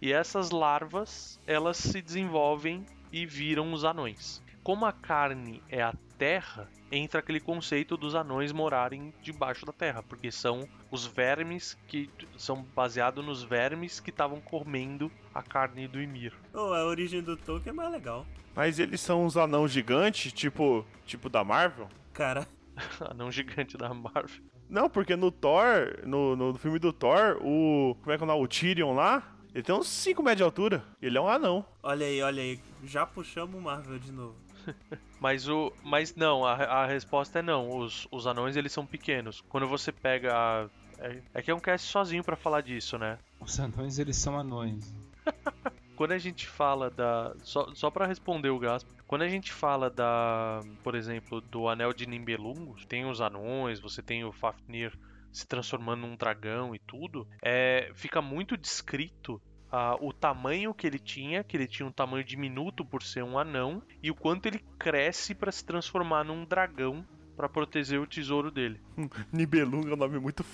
e 0.02 0.12
essas 0.12 0.52
larvas 0.52 1.40
elas 1.48 1.78
se 1.78 2.02
desenvolvem 2.02 2.86
e 3.10 3.26
viram 3.26 3.72
os 3.72 3.86
anões. 3.86 4.44
Como 4.62 4.86
a 4.86 4.92
carne 4.92 5.64
é 5.70 5.82
a 5.82 5.94
terra, 6.18 6.70
entra 6.92 7.20
aquele 7.20 7.40
conceito 7.40 7.96
dos 7.96 8.16
anões 8.16 8.52
morarem 8.52 9.14
debaixo 9.22 9.66
da 9.66 9.72
terra, 9.72 10.02
porque 10.04 10.32
são 10.32 10.68
os 10.92 11.06
vermes 11.06 11.78
que 11.88 12.10
são 12.38 12.64
baseados 12.76 13.24
nos 13.26 13.44
vermes 13.44 14.00
que 14.00 14.10
estavam 14.10 14.42
comendo 14.42 15.12
a 15.34 15.44
carne 15.44 15.88
do 15.88 16.02
Ymir. 16.02 16.34
Ou 16.54 16.74
a 16.74 16.86
origem 16.86 17.22
do 17.22 17.38
Tolkien 17.38 17.72
é 17.72 17.76
mais 17.76 17.92
legal. 17.92 18.26
Mas 18.56 18.80
eles 18.80 19.00
são 19.02 19.26
uns 19.26 19.38
anãos 19.38 19.72
gigantes, 19.72 20.34
tipo, 20.34 20.86
tipo 21.06 21.30
da 21.30 21.44
Marvel? 21.44 21.88
Cara, 22.14 22.48
Anão 23.02 23.32
gigante 23.32 23.78
da 23.78 23.94
Marvel. 23.94 24.44
Não, 24.70 24.90
porque 24.90 25.16
no 25.16 25.32
Thor, 25.32 26.02
no, 26.06 26.36
no 26.36 26.56
filme 26.56 26.80
do 26.80 26.92
Thor, 26.92 27.38
o. 27.42 27.96
Como 28.02 28.12
é 28.12 28.18
que 28.18 28.24
é 28.24 28.26
o 28.26 28.28
nome? 28.28 28.44
O 28.44 28.48
Tyrion 28.48 28.94
lá, 28.94 29.38
ele 29.54 29.64
tem 29.64 29.74
uns 29.74 29.88
5 29.88 30.22
metros 30.22 30.38
de 30.38 30.44
altura. 30.44 30.84
Ele 31.02 31.18
é 31.18 31.22
um 31.22 31.28
anão. 31.28 31.66
olha 31.82 32.06
aí, 32.06 32.22
olha 32.22 32.44
aí. 32.44 32.60
Já 32.84 33.06
puxamos 33.06 33.56
o 33.56 33.62
Marvel 33.62 33.98
de 33.98 34.12
novo. 34.12 34.36
Mas 35.20 35.48
o, 35.50 35.74
mas 35.84 36.16
não, 36.16 36.46
a, 36.46 36.54
a 36.54 36.86
resposta 36.86 37.40
é 37.40 37.42
não. 37.42 37.76
Os, 37.76 38.08
os 38.12 38.28
anões 38.28 38.56
eles 38.56 38.72
são 38.72 38.86
pequenos. 38.86 39.42
Quando 39.50 39.68
você 39.68 39.92
pega, 39.92 40.70
é, 41.00 41.22
é 41.34 41.42
que 41.42 41.50
é 41.50 41.56
um 41.56 41.60
cast 41.60 41.88
sozinho 41.88 42.24
pra 42.24 42.36
falar 42.36 42.62
disso, 42.62 43.00
né? 43.00 43.18
Os 43.40 43.60
anões, 43.60 43.98
eles 43.98 44.16
são 44.16 44.38
anões. 44.38 44.94
Quando 45.98 46.12
a 46.12 46.20
gente 46.20 46.48
fala 46.48 46.92
da. 46.92 47.36
Só, 47.42 47.74
só 47.74 47.90
para 47.90 48.06
responder 48.06 48.50
o 48.50 48.60
Gaspo, 48.60 48.94
quando 49.08 49.24
a 49.24 49.28
gente 49.28 49.52
fala 49.52 49.90
da. 49.90 50.62
Por 50.84 50.94
exemplo, 50.94 51.42
do 51.42 51.68
Anel 51.68 51.92
de 51.92 52.06
Nimbelungos, 52.06 52.86
tem 52.86 53.04
os 53.04 53.20
anões, 53.20 53.80
você 53.80 54.04
tem 54.04 54.24
o 54.24 54.32
Fafnir 54.32 54.94
se 55.32 55.48
transformando 55.48 56.02
num 56.02 56.16
dragão 56.16 56.74
e 56.74 56.80
tudo, 56.80 57.28
é, 57.44 57.92
fica 57.96 58.22
muito 58.22 58.56
descrito 58.56 59.42
a- 59.72 59.96
o 60.00 60.12
tamanho 60.14 60.74
que 60.74 60.86
ele 60.88 61.00
tinha, 61.00 61.44
que 61.44 61.56
ele 61.58 61.68
tinha 61.68 61.88
um 61.88 61.92
tamanho 61.92 62.24
diminuto 62.24 62.84
por 62.86 63.04
ser 63.04 63.24
um 63.24 63.38
anão, 63.38 63.82
e 64.02 64.10
o 64.12 64.16
quanto 64.16 64.46
ele 64.48 64.64
cresce 64.80 65.34
pra 65.36 65.52
se 65.52 65.64
transformar 65.66 66.24
num 66.24 66.46
dragão 66.46 67.06
pra 67.36 67.48
proteger 67.50 68.00
o 68.00 68.08
tesouro 68.08 68.50
dele. 68.50 68.80
Nibelung 69.32 69.90
é 69.90 69.94
um 69.94 69.98
nome 69.98 70.20
muito, 70.20 70.46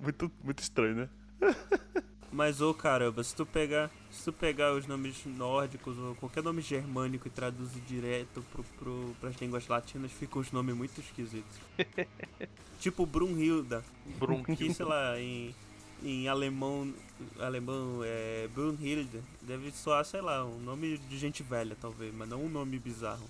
muito, 0.00 0.30
muito 0.42 0.58
estranho, 0.60 0.94
né? 0.96 1.08
Mas, 2.34 2.62
ô 2.62 2.72
caramba, 2.72 3.22
se 3.22 3.36
tu 3.36 3.44
pegar. 3.44 3.90
Se 4.10 4.24
tu 4.24 4.32
pegar 4.32 4.72
os 4.72 4.86
nomes 4.86 5.22
nórdicos 5.26 5.98
ou 5.98 6.14
qualquer 6.14 6.42
nome 6.42 6.62
germânico 6.62 7.28
e 7.28 7.30
traduzir 7.30 7.82
direto 7.82 8.42
pro, 8.50 8.64
pro, 8.78 9.14
pras 9.20 9.36
línguas 9.36 9.68
latinas, 9.68 10.10
ficam 10.12 10.40
os 10.40 10.50
nomes 10.50 10.74
muito 10.74 10.98
esquisitos. 10.98 11.60
tipo 12.80 13.04
Brunhilda, 13.04 13.84
Brum. 14.18 14.42
que 14.42 14.72
sei 14.72 14.86
lá, 14.86 15.20
em, 15.20 15.54
em 16.02 16.26
alemão. 16.26 16.92
Alemão 17.38 18.00
é 18.04 18.48
Brunhilde, 18.54 19.22
deve 19.42 19.70
soar, 19.72 20.04
sei 20.04 20.20
lá, 20.20 20.44
um 20.44 20.58
nome 20.60 20.98
de 20.98 21.18
gente 21.18 21.42
velha, 21.42 21.76
talvez, 21.80 22.14
mas 22.14 22.28
não 22.28 22.42
um 22.44 22.48
nome 22.48 22.78
bizarro. 22.78 23.28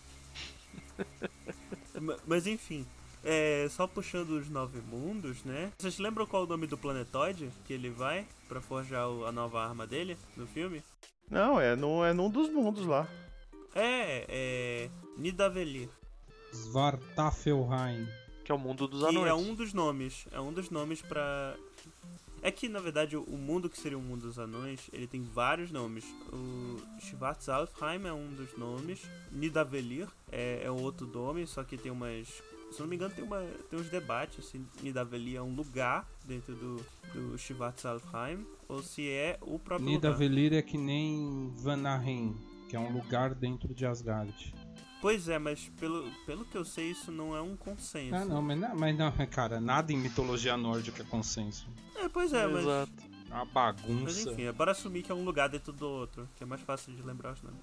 Ma- 2.00 2.16
mas 2.26 2.46
enfim. 2.46 2.86
É, 3.24 3.68
só 3.70 3.86
puxando 3.86 4.30
os 4.30 4.48
nove 4.48 4.80
mundos, 4.80 5.44
né? 5.44 5.70
Vocês 5.78 5.98
lembram 5.98 6.26
qual 6.26 6.42
é 6.42 6.46
o 6.46 6.48
nome 6.48 6.66
do 6.66 6.76
planetoide 6.76 7.50
que 7.64 7.72
ele 7.72 7.88
vai 7.88 8.26
pra 8.48 8.60
forjar 8.60 9.08
o- 9.08 9.24
a 9.26 9.30
nova 9.32 9.62
arma 9.64 9.86
dele 9.86 10.16
no 10.36 10.46
filme? 10.46 10.82
Não, 11.30 11.60
é, 11.60 11.76
no, 11.76 12.04
é 12.04 12.12
num 12.12 12.28
dos 12.28 12.48
mundos 12.50 12.84
lá. 12.84 13.06
É, 13.74 14.26
é. 14.28 14.90
Nidavellir. 15.16 15.88
Svartafelheim. 16.52 18.06
que 18.44 18.50
é 18.50 18.54
o 18.54 18.58
mundo 18.58 18.88
dos 18.88 19.00
Que 19.02 19.08
anões. 19.08 19.30
é 19.30 19.34
um 19.34 19.54
dos 19.54 19.72
nomes. 19.72 20.26
É 20.32 20.40
um 20.40 20.52
dos 20.52 20.68
nomes 20.68 21.00
pra. 21.00 21.54
É 22.42 22.50
que 22.50 22.68
na 22.68 22.80
verdade 22.80 23.16
o 23.16 23.36
mundo 23.36 23.70
que 23.70 23.78
seria 23.78 23.96
o 23.96 24.02
mundo 24.02 24.22
dos 24.22 24.38
anões, 24.38 24.90
ele 24.92 25.06
tem 25.06 25.22
vários 25.22 25.70
nomes. 25.70 26.04
O 26.32 27.00
Schwarzalfheim 27.00 28.04
é 28.04 28.12
um 28.12 28.34
dos 28.34 28.58
nomes. 28.58 29.08
Nidavellir 29.30 30.08
é, 30.30 30.62
é 30.64 30.70
outro 30.70 31.06
nome, 31.06 31.46
só 31.46 31.62
que 31.62 31.76
tem 31.78 31.92
umas. 31.92 32.42
Se 32.72 32.80
não 32.80 32.88
me 32.88 32.96
engano, 32.96 33.14
tem, 33.14 33.22
uma, 33.22 33.44
tem 33.70 33.78
uns 33.78 33.88
debates 33.88 34.46
se 34.46 34.60
Nidavellir 34.82 35.36
é 35.36 35.42
um 35.42 35.54
lugar 35.54 36.08
dentro 36.24 36.54
do, 36.54 36.76
do 37.12 37.38
Schwarzalfheim 37.38 38.44
ou 38.66 38.82
se 38.82 39.08
é 39.08 39.38
o 39.42 39.58
próprio 39.58 39.86
lugar. 39.86 40.10
Nidavellir 40.10 40.54
é 40.54 40.62
que 40.62 40.78
nem 40.78 41.52
Vanaheim, 41.58 42.34
que 42.68 42.74
é 42.74 42.80
um 42.80 42.90
lugar 42.90 43.34
dentro 43.34 43.72
de 43.72 43.86
Asgard. 43.86 44.54
Pois 45.02 45.28
é, 45.28 45.36
mas 45.36 45.68
pelo, 45.80 46.08
pelo 46.24 46.44
que 46.44 46.56
eu 46.56 46.64
sei, 46.64 46.92
isso 46.92 47.10
não 47.10 47.36
é 47.36 47.42
um 47.42 47.56
consenso. 47.56 48.14
Ah, 48.14 48.24
não, 48.24 48.40
mas 48.40 48.56
não, 48.56 48.76
mas 48.76 48.96
não, 48.96 49.12
cara, 49.26 49.60
nada 49.60 49.92
em 49.92 49.96
mitologia 49.96 50.56
nórdica 50.56 51.02
é 51.02 51.04
consenso. 51.04 51.66
É, 51.96 52.08
pois 52.08 52.32
é, 52.32 52.46
mas. 52.46 52.62
Exato. 52.62 52.92
É 53.28 53.34
uma 53.34 53.44
Mas 53.46 53.52
bagunça. 53.52 54.30
enfim, 54.30 54.42
é 54.42 54.52
bora 54.52 54.72
assumir 54.72 55.02
que 55.02 55.10
é 55.10 55.14
um 55.14 55.24
lugar 55.24 55.48
dentro 55.48 55.72
do 55.72 55.88
outro, 55.88 56.28
que 56.36 56.44
é 56.44 56.46
mais 56.46 56.60
fácil 56.60 56.94
de 56.94 57.02
lembrar 57.02 57.32
os 57.32 57.42
nomes. 57.42 57.62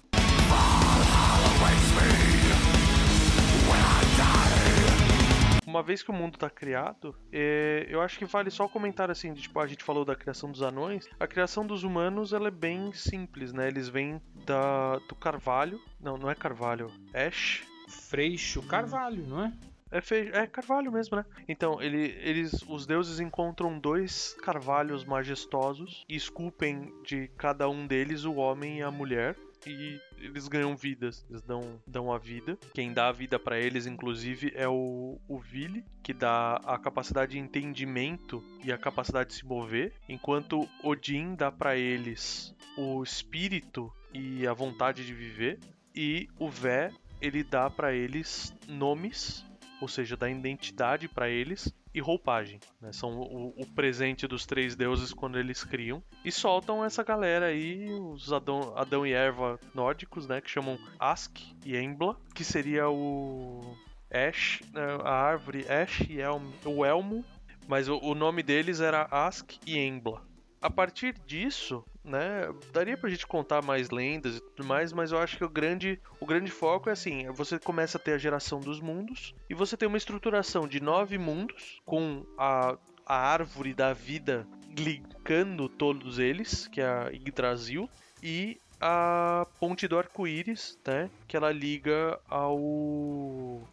Uma 5.70 5.84
vez 5.84 6.02
que 6.02 6.10
o 6.10 6.14
mundo 6.14 6.36
tá 6.36 6.50
criado, 6.50 7.14
é, 7.30 7.86
eu 7.88 8.02
acho 8.02 8.18
que 8.18 8.24
vale 8.24 8.50
só 8.50 8.64
o 8.64 8.68
comentário 8.68 9.12
assim, 9.12 9.32
de, 9.32 9.42
tipo, 9.42 9.60
a 9.60 9.68
gente 9.68 9.84
falou 9.84 10.04
da 10.04 10.16
criação 10.16 10.50
dos 10.50 10.62
anões. 10.62 11.08
A 11.20 11.28
criação 11.28 11.64
dos 11.64 11.84
humanos, 11.84 12.32
ela 12.32 12.48
é 12.48 12.50
bem 12.50 12.92
simples, 12.92 13.52
né? 13.52 13.68
Eles 13.68 13.88
vêm 13.88 14.20
da, 14.44 14.96
do 15.08 15.14
carvalho. 15.14 15.80
Não, 16.00 16.18
não 16.18 16.28
é 16.28 16.34
carvalho. 16.34 16.88
Ash. 17.14 17.62
Freixo 17.88 18.62
Carvalho, 18.62 19.24
não 19.26 19.44
é? 19.44 19.52
É, 19.92 20.00
fe... 20.00 20.30
é 20.32 20.44
carvalho 20.46 20.90
mesmo, 20.90 21.16
né? 21.16 21.24
Então, 21.48 21.80
ele, 21.80 22.16
eles, 22.20 22.64
os 22.68 22.84
deuses 22.84 23.20
encontram 23.20 23.78
dois 23.78 24.36
carvalhos 24.42 25.04
majestosos 25.04 26.04
e 26.08 26.16
esculpem 26.16 26.92
de 27.04 27.28
cada 27.36 27.68
um 27.68 27.86
deles 27.86 28.24
o 28.24 28.34
homem 28.34 28.78
e 28.78 28.82
a 28.82 28.90
mulher. 28.90 29.36
E 29.66 30.00
eles 30.18 30.48
ganham 30.48 30.76
vidas, 30.76 31.24
eles 31.28 31.42
dão, 31.42 31.80
dão 31.86 32.12
a 32.12 32.18
vida. 32.18 32.58
Quem 32.74 32.92
dá 32.92 33.08
a 33.08 33.12
vida 33.12 33.38
pra 33.38 33.58
eles, 33.58 33.86
inclusive, 33.86 34.52
é 34.54 34.68
o, 34.68 35.18
o 35.28 35.38
Vili, 35.38 35.84
que 36.02 36.12
dá 36.14 36.56
a 36.64 36.78
capacidade 36.78 37.32
de 37.32 37.38
entendimento 37.38 38.42
e 38.64 38.72
a 38.72 38.78
capacidade 38.78 39.30
de 39.30 39.36
se 39.36 39.46
mover, 39.46 39.92
enquanto 40.08 40.68
Odin 40.82 41.34
dá 41.34 41.52
pra 41.52 41.76
eles 41.76 42.54
o 42.76 43.02
espírito 43.02 43.92
e 44.12 44.46
a 44.46 44.52
vontade 44.52 45.04
de 45.04 45.12
viver, 45.12 45.58
e 45.94 46.28
o 46.38 46.48
Vé 46.48 46.90
ele 47.20 47.44
dá 47.44 47.68
pra 47.68 47.92
eles 47.92 48.54
nomes 48.66 49.44
ou 49.80 49.88
seja, 49.88 50.16
dá 50.16 50.28
identidade 50.28 51.08
para 51.08 51.28
eles 51.28 51.72
e 51.94 52.00
roupagem. 52.00 52.60
né? 52.80 52.92
São 52.92 53.18
o, 53.18 53.54
o 53.56 53.66
presente 53.74 54.26
dos 54.26 54.46
três 54.46 54.76
deuses 54.76 55.12
quando 55.12 55.38
eles 55.38 55.64
criam. 55.64 56.02
E 56.24 56.30
soltam 56.30 56.84
essa 56.84 57.02
galera 57.02 57.46
aí, 57.46 57.90
os 57.92 58.32
Adão, 58.32 58.72
Adão 58.76 59.06
e 59.06 59.12
Eva 59.12 59.58
nórdicos, 59.74 60.26
né? 60.26 60.40
Que 60.40 60.50
chamam 60.50 60.78
Ask 60.98 61.38
e 61.64 61.76
Embla, 61.76 62.16
que 62.34 62.44
seria 62.44 62.88
o 62.88 63.76
Ash, 64.10 64.60
né, 64.72 64.82
a 65.04 65.12
árvore 65.12 65.66
Ash 65.68 66.00
e 66.08 66.20
Elm, 66.20 66.50
o 66.64 66.84
Elmo. 66.84 67.24
Mas 67.66 67.88
o, 67.88 67.98
o 67.98 68.14
nome 68.14 68.42
deles 68.42 68.80
era 68.80 69.06
Ask 69.10 69.52
e 69.66 69.78
Embla. 69.78 70.22
A 70.60 70.68
partir 70.68 71.14
disso, 71.26 71.84
né, 72.04 72.52
daria 72.72 72.96
pra 72.96 73.10
gente 73.10 73.26
contar 73.26 73.62
mais 73.62 73.90
lendas 73.90 74.36
e 74.36 74.40
tudo 74.40 74.66
mais, 74.66 74.92
mas 74.92 75.12
eu 75.12 75.18
acho 75.18 75.36
que 75.36 75.44
o 75.44 75.48
grande, 75.48 76.00
o 76.18 76.26
grande 76.26 76.50
foco 76.50 76.88
é 76.88 76.92
assim, 76.92 77.30
você 77.32 77.58
começa 77.58 77.98
a 77.98 78.00
ter 78.00 78.12
a 78.12 78.18
geração 78.18 78.60
dos 78.60 78.80
mundos 78.80 79.34
e 79.48 79.54
você 79.54 79.76
tem 79.76 79.86
uma 79.86 79.98
estruturação 79.98 80.66
de 80.66 80.80
nove 80.80 81.18
mundos 81.18 81.80
com 81.84 82.24
a, 82.38 82.76
a 83.04 83.16
árvore 83.16 83.74
da 83.74 83.92
vida 83.92 84.46
linkando 84.76 85.68
todos 85.68 86.18
eles, 86.18 86.66
que 86.68 86.80
é 86.80 86.86
a 86.86 87.10
Yggdrasil, 87.10 87.88
e 88.22 88.58
a 88.80 89.46
ponte 89.58 89.86
do 89.86 89.98
arco-íris, 89.98 90.78
né, 90.86 91.10
que 91.28 91.36
ela 91.36 91.52
liga 91.52 92.18
ao 92.28 92.58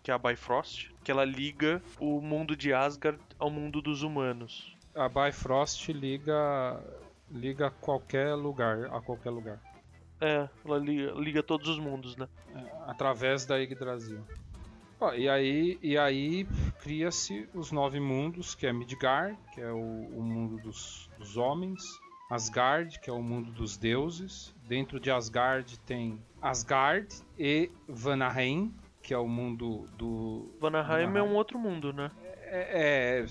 que 0.03 0.11
é 0.11 0.13
a 0.13 0.17
Bifrost, 0.17 0.91
que 1.03 1.11
ela 1.11 1.23
liga 1.23 1.81
o 1.99 2.19
mundo 2.19 2.55
de 2.55 2.73
Asgard 2.73 3.19
ao 3.39 3.49
mundo 3.49 3.81
dos 3.81 4.03
humanos. 4.03 4.75
A 4.93 5.07
Bifrost 5.07 5.93
liga 5.93 6.81
liga 7.31 7.69
qualquer 7.69 8.33
lugar, 8.35 8.85
a 8.85 9.01
qualquer 9.01 9.29
lugar. 9.29 9.59
É, 10.19 10.49
ela 10.65 10.77
liga, 10.79 11.11
liga 11.13 11.43
todos 11.43 11.67
os 11.67 11.79
mundos, 11.79 12.15
né? 12.15 12.27
É, 12.55 12.63
através 12.91 13.45
da 13.45 13.57
Yggdrasil. 13.57 14.19
Ó, 14.99 15.13
e 15.13 15.29
aí, 15.29 15.77
e 15.83 15.95
aí 15.97 16.47
cria-se 16.81 17.47
os 17.53 17.71
nove 17.71 17.99
mundos, 17.99 18.55
que 18.55 18.65
é 18.65 18.73
Midgard, 18.73 19.37
que 19.53 19.61
é 19.61 19.71
o, 19.71 19.77
o 19.77 20.23
mundo 20.23 20.57
dos, 20.57 21.07
dos 21.19 21.37
homens, 21.37 22.01
Asgard, 22.29 22.99
que 22.99 23.09
é 23.09 23.13
o 23.13 23.21
mundo 23.21 23.51
dos 23.51 23.77
deuses. 23.77 24.55
Dentro 24.67 24.99
de 24.99 25.11
Asgard 25.11 25.77
tem 25.81 26.19
Asgard 26.41 27.07
e 27.37 27.69
Vanaheim, 27.87 28.73
que 29.03 29.13
é 29.13 29.17
o 29.17 29.27
mundo 29.27 29.85
do. 29.97 30.51
Vanaheim 30.59 31.03
é 31.03 31.07
Vanaheim. 31.07 31.31
um 31.31 31.35
outro 31.35 31.59
mundo, 31.59 31.93
né? 31.93 32.09
É, 32.49 33.21
é, 33.21 33.25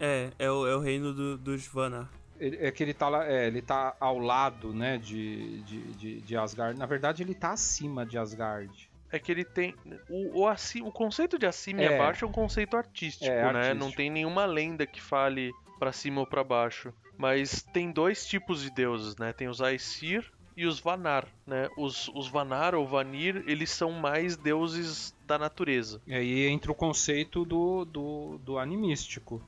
É, 0.00 0.30
é 0.38 0.50
o, 0.50 0.66
é 0.68 0.76
o 0.76 0.80
reino 0.80 1.12
do- 1.12 1.36
dos 1.36 1.66
Vanar. 1.66 2.08
Ele- 2.40 2.58
É 2.60 2.70
que 2.70 2.82
ele 2.82 2.94
tá, 2.94 3.08
lá- 3.08 3.26
é, 3.26 3.46
ele 3.46 3.60
tá 3.62 3.96
ao 4.00 4.18
lado, 4.18 4.72
né, 4.72 4.98
de, 4.98 5.62
de, 5.62 5.80
de, 5.94 6.20
de 6.20 6.36
Asgard. 6.36 6.78
Na 6.78 6.86
verdade, 6.86 7.22
ele 7.22 7.34
tá 7.34 7.52
acima 7.52 8.04
de 8.06 8.16
Asgard. 8.18 8.88
É 9.10 9.18
que 9.18 9.32
ele 9.32 9.44
tem. 9.44 9.74
O, 10.08 10.40
o, 10.42 10.46
aci- 10.46 10.82
o 10.82 10.92
conceito 10.92 11.38
de 11.38 11.46
acima 11.46 11.80
e 11.80 11.84
É. 11.86 11.94
abaixo 11.94 12.24
é 12.24 12.28
um 12.28 12.32
conceito 12.32 12.76
artístico, 12.76 13.24
É, 13.30 13.40
né? 13.52 13.58
artístico. 13.60 13.76
Não 13.78 13.90
tem 13.90 14.10
nenhuma 14.10 14.44
lenda 14.44 14.86
que 14.86 15.00
fale 15.00 15.50
pra 15.78 15.92
cima 15.92 16.20
ou 16.20 16.26
pra 16.26 16.44
baixo. 16.44 16.92
Mas 17.16 17.62
tem 17.72 17.90
dois 17.90 18.26
tipos 18.26 18.62
de 18.62 18.70
deuses, 18.70 19.16
né? 19.16 19.32
Tem 19.32 19.48
os 19.48 19.60
Aesir 19.62 20.30
e 20.56 20.66
os 20.66 20.78
Vanar, 20.78 21.26
né? 21.46 21.68
Os, 21.76 22.08
os 22.14 22.28
Vanar 22.28 22.74
ou 22.74 22.86
Vanir, 22.86 23.42
eles 23.46 23.70
são 23.70 23.90
mais 23.92 24.36
deuses 24.36 25.14
da 25.26 25.38
natureza. 25.38 26.00
E 26.06 26.14
aí 26.14 26.46
entra 26.46 26.70
o 26.70 26.74
conceito 26.74 27.44
do, 27.44 27.84
do, 27.84 28.38
do 28.44 28.58
animístico. 28.58 29.42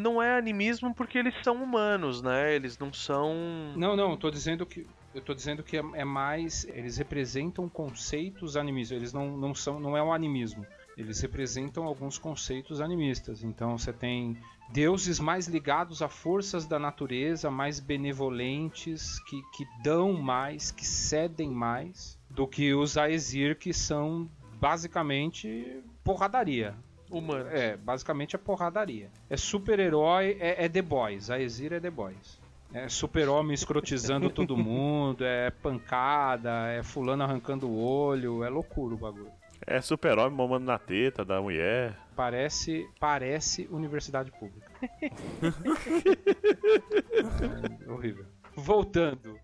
Não 0.00 0.22
é 0.22 0.36
animismo 0.36 0.94
porque 0.94 1.18
eles 1.18 1.34
são 1.42 1.62
humanos, 1.62 2.22
né? 2.22 2.54
Eles 2.54 2.78
não 2.78 2.92
são. 2.92 3.34
Não, 3.76 3.94
não, 3.94 4.12
eu 4.12 4.16
tô 4.16 4.30
dizendo 4.30 4.64
que. 4.64 4.86
Eu 5.14 5.20
tô 5.20 5.34
dizendo 5.34 5.62
que 5.62 5.76
é, 5.76 5.82
é 5.94 6.04
mais. 6.04 6.64
Eles 6.64 6.96
representam 6.96 7.68
conceitos 7.68 8.56
animistas. 8.56 8.96
Eles 8.96 9.12
não, 9.12 9.36
não 9.36 9.54
são. 9.54 9.78
Não 9.78 9.96
é 9.96 10.02
um 10.02 10.12
animismo. 10.12 10.66
Eles 10.96 11.20
representam 11.20 11.84
alguns 11.84 12.18
conceitos 12.18 12.80
animistas. 12.80 13.44
Então 13.44 13.76
você 13.76 13.92
tem 13.92 14.36
deuses 14.72 15.20
mais 15.20 15.46
ligados 15.46 16.00
a 16.00 16.08
forças 16.08 16.66
da 16.66 16.78
natureza, 16.78 17.50
mais 17.50 17.78
benevolentes, 17.78 19.18
que, 19.24 19.42
que 19.52 19.66
dão 19.82 20.12
mais, 20.12 20.70
que 20.70 20.86
cedem 20.86 21.50
mais, 21.50 22.18
do 22.28 22.46
que 22.46 22.72
os 22.72 22.96
Aesir, 22.96 23.58
que 23.58 23.72
são 23.72 24.30
basicamente 24.60 25.82
porradaria. 26.04 26.74
Humanos. 27.10 27.48
É, 27.52 27.76
basicamente 27.76 28.36
é 28.36 28.38
porradaria. 28.38 29.10
É 29.28 29.36
super-herói, 29.36 30.36
é, 30.40 30.64
é 30.64 30.68
The 30.68 30.82
Boys. 30.82 31.30
A 31.30 31.40
Exir 31.40 31.72
é 31.72 31.80
The 31.80 31.90
Boys. 31.90 32.38
É 32.72 32.88
super-homem 32.88 33.52
escrotizando 33.52 34.30
todo 34.46 34.56
mundo, 34.56 35.24
é 35.24 35.50
pancada, 35.50 36.68
é 36.68 36.82
fulano 36.82 37.24
arrancando 37.24 37.68
o 37.68 37.82
olho, 37.82 38.44
é 38.44 38.48
loucura 38.48 38.94
o 38.94 38.98
bagulho. 38.98 39.32
É 39.66 39.80
super-homem 39.80 40.36
mamando 40.36 40.66
na 40.66 40.78
teta 40.78 41.24
da 41.24 41.40
mulher. 41.40 41.96
Parece, 42.16 42.88
parece 42.98 43.68
universidade 43.70 44.30
pública. 44.30 44.70
é 47.86 47.90
horrível. 47.90 48.24
Voltando. 48.54 49.38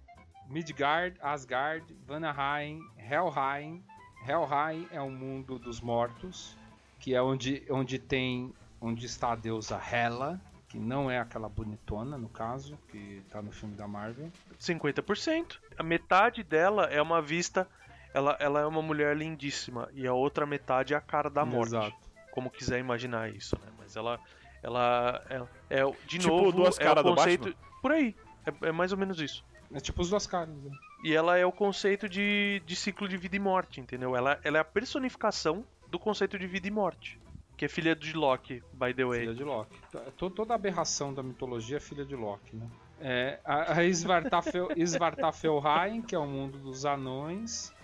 Midgard, 0.48 1.18
Asgard, 1.20 1.84
Vanaheim, 2.06 2.80
Helheim. 2.96 3.82
Helheim 4.26 4.88
é 4.90 5.00
o 5.00 5.10
mundo 5.10 5.58
dos 5.58 5.80
mortos, 5.80 6.56
que 7.06 7.14
é 7.14 7.22
onde, 7.22 7.62
onde 7.70 8.00
tem 8.00 8.52
onde 8.80 9.06
está 9.06 9.30
a 9.30 9.36
deusa 9.36 9.80
Hela, 9.80 10.40
que 10.68 10.76
não 10.76 11.08
é 11.08 11.20
aquela 11.20 11.48
bonitona 11.48 12.18
no 12.18 12.28
caso, 12.28 12.76
que 12.88 13.22
tá 13.30 13.40
no 13.40 13.52
filme 13.52 13.76
da 13.76 13.86
Marvel. 13.86 14.28
50%. 14.60 15.58
A 15.78 15.84
metade 15.84 16.42
dela 16.42 16.86
é 16.86 17.00
uma 17.00 17.22
vista. 17.22 17.68
Ela, 18.12 18.36
ela 18.40 18.58
é 18.58 18.66
uma 18.66 18.82
mulher 18.82 19.16
lindíssima. 19.16 19.88
E 19.94 20.04
a 20.04 20.12
outra 20.12 20.44
metade 20.46 20.94
é 20.94 20.96
a 20.96 21.00
cara 21.00 21.30
da 21.30 21.44
morte. 21.44 21.76
Exato. 21.76 21.96
Como 22.32 22.50
quiser 22.50 22.80
imaginar 22.80 23.30
isso, 23.30 23.56
né? 23.64 23.70
Mas 23.78 23.94
ela. 23.94 24.18
Ela. 24.60 25.24
É, 25.70 25.78
é 25.78 25.84
de 26.08 26.18
Tipo 26.18 26.28
novo. 26.36 26.50
duas 26.50 26.76
é 26.76 26.82
caras 26.82 27.04
o 27.04 27.10
do 27.10 27.14
conceito. 27.14 27.56
Por 27.80 27.92
aí. 27.92 28.16
É, 28.44 28.66
é 28.66 28.72
mais 28.72 28.90
ou 28.90 28.98
menos 28.98 29.20
isso. 29.20 29.44
É 29.72 29.78
tipo 29.78 30.02
os 30.02 30.10
duas 30.10 30.26
caras. 30.26 30.48
né? 30.56 30.76
E 31.04 31.14
ela 31.14 31.38
é 31.38 31.46
o 31.46 31.52
conceito 31.52 32.08
de, 32.08 32.60
de 32.66 32.74
ciclo 32.74 33.08
de 33.08 33.16
vida 33.16 33.36
e 33.36 33.38
morte, 33.38 33.80
entendeu? 33.80 34.16
Ela, 34.16 34.40
ela 34.42 34.58
é 34.58 34.60
a 34.60 34.64
personificação 34.64 35.64
do 35.90 35.98
conceito 35.98 36.38
de 36.38 36.46
vida 36.46 36.66
e 36.66 36.70
morte. 36.70 37.18
Que 37.56 37.64
é 37.64 37.68
filha 37.68 37.96
de 37.96 38.12
Loki, 38.12 38.62
by 38.74 38.92
the 38.92 39.04
way. 39.04 39.20
Filha 39.20 39.34
de 39.34 39.44
Loki. 39.44 39.78
To- 40.18 40.30
Toda 40.30 40.54
aberração 40.54 41.14
da 41.14 41.22
mitologia 41.22 41.78
é 41.78 41.80
filha 41.80 42.04
de 42.04 42.14
Loki, 42.14 42.54
né? 42.56 42.68
É, 43.00 43.40
a 43.44 43.78
a 43.78 43.84
Svartafel, 43.88 44.68
Svartafelheim, 44.76 46.02
que 46.02 46.14
é 46.14 46.18
o 46.18 46.26
mundo 46.26 46.58
dos 46.58 46.84
anões. 46.84 47.74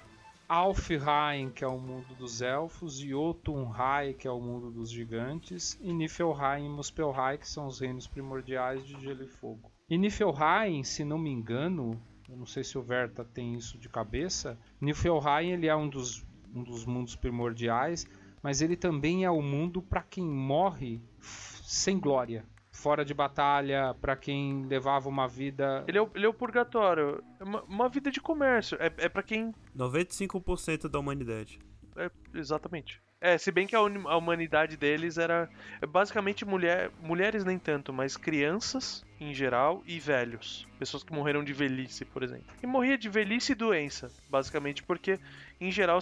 Alfheim, 0.49 1.49
que 1.51 1.65
é 1.65 1.67
o 1.67 1.79
mundo 1.79 2.15
dos 2.15 2.43
elfos. 2.43 2.99
Jotunheim, 2.99 4.13
que 4.19 4.29
é 4.29 4.31
o 4.31 4.39
mundo 4.41 4.71
dos 4.71 4.91
gigantes. 4.91 5.79
E 5.81 5.93
Niflheim 5.93 6.67
e 6.67 6.69
Muspelheim, 6.69 7.39
que 7.39 7.49
são 7.49 7.67
os 7.67 7.81
reinos 7.81 8.07
primordiais 8.07 8.85
de 8.87 9.01
gelo 9.01 9.23
e 9.25 9.29
fogo. 9.29 9.71
E 9.89 9.97
Niflheim, 9.97 10.85
se 10.85 11.05
não 11.05 11.19
me 11.19 11.31
engano, 11.31 11.99
eu 12.29 12.37
não 12.37 12.45
sei 12.47 12.63
se 12.65 12.77
o 12.77 12.83
Verta 12.83 13.25
tem 13.25 13.55
isso 13.55 13.79
de 13.79 13.89
cabeça, 13.89 14.59
Niflheim 14.81 15.51
ele 15.53 15.67
é 15.69 15.75
um 15.77 15.89
dos, 15.89 16.23
um 16.55 16.63
dos 16.63 16.85
mundos 16.85 17.17
primordiais, 17.17 18.07
mas 18.43 18.61
ele 18.61 18.77
também 18.77 19.25
é 19.25 19.31
o 19.31 19.41
mundo 19.41 19.81
para 19.81 20.03
quem 20.03 20.25
morre 20.25 21.01
sem 21.21 21.99
glória, 21.99 22.45
fora 22.71 23.05
de 23.05 23.15
batalha, 23.15 23.95
para 24.01 24.17
quem 24.17 24.65
levava 24.67 25.09
uma 25.09 25.29
vida. 25.29 25.85
Ele 25.87 25.99
é, 25.99 26.03
o, 26.03 26.11
ele 26.15 26.27
é 26.27 26.29
o 26.29 26.35
purgatório. 26.35 27.23
É 27.39 27.45
uma, 27.45 27.63
uma 27.63 27.89
vida 27.89 28.11
de 28.11 28.21
comércio. 28.21 28.77
É, 28.81 28.93
é 28.99 29.09
para 29.09 29.23
quem 29.23 29.55
95% 29.77 30.89
da 30.89 30.99
humanidade. 30.99 31.59
É, 31.97 32.11
exatamente. 32.35 33.01
É, 33.21 33.39
se 33.39 33.53
bem 33.53 33.69
que 33.69 33.77
a, 33.77 33.79
a 33.79 34.17
humanidade 34.17 34.77
deles 34.77 35.17
era 35.17 35.49
é 35.81 35.87
basicamente 35.87 36.45
mulher, 36.45 36.91
mulheres 37.01 37.45
nem 37.45 37.57
tanto, 37.57 37.93
mas 37.93 38.17
crianças 38.17 39.05
em 39.21 39.33
geral 39.33 39.81
e 39.87 40.01
velhos. 40.01 40.67
Pessoas 40.77 41.05
que 41.05 41.13
morreram 41.13 41.45
de 41.45 41.53
velhice, 41.53 42.05
por 42.05 42.25
exemplo. 42.25 42.47
E 42.61 42.67
morria 42.67 42.99
de 42.99 43.09
velhice 43.09 43.53
e 43.53 43.55
doença, 43.55 44.11
basicamente 44.29 44.83
porque, 44.83 45.21
em 45.61 45.71
geral, 45.71 46.01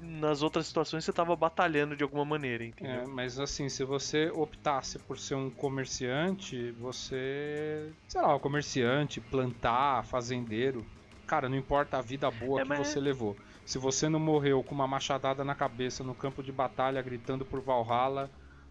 nas 0.00 0.42
outras 0.42 0.66
situações 0.66 1.04
você 1.04 1.12
tava 1.12 1.36
batalhando 1.36 1.96
de 1.96 2.02
alguma 2.02 2.24
maneira, 2.24 2.64
É, 2.64 2.68
entendeu? 2.68 3.08
mas 3.08 3.38
assim, 3.38 3.68
se 3.68 3.84
você 3.84 4.30
optasse 4.30 4.98
por 4.98 5.18
ser 5.18 5.34
um 5.34 5.50
comerciante, 5.50 6.70
você. 6.72 7.92
Sei 8.08 8.20
lá, 8.20 8.34
um 8.34 8.38
comerciante, 8.40 9.20
plantar, 9.20 10.04
fazendeiro. 10.06 10.84
Cara, 11.26 11.48
não 11.48 11.56
importa 11.56 11.98
a 11.98 12.02
vida 12.02 12.30
boa 12.30 12.60
É, 12.60 12.62
que 12.62 12.68
mas- 12.68 12.88
você 12.88 12.98
levou. 12.98 13.36
Se 13.64 13.78
você 13.78 14.08
não 14.08 14.18
morreu 14.18 14.64
com 14.64 14.74
uma 14.74 14.86
machadada 14.88 15.44
na 15.44 15.54
cabeça 15.54 16.02
no 16.02 16.14
campo 16.14 16.42
de 16.42 16.50
batalha 16.50 17.00
gritando 17.02 17.44
por 17.44 17.60
Valhalla, 17.60 18.28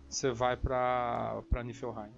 você 0.09 0.31
vai 0.31 0.57
pra, 0.57 1.41
pra 1.49 1.63
Niflheim. 1.63 2.11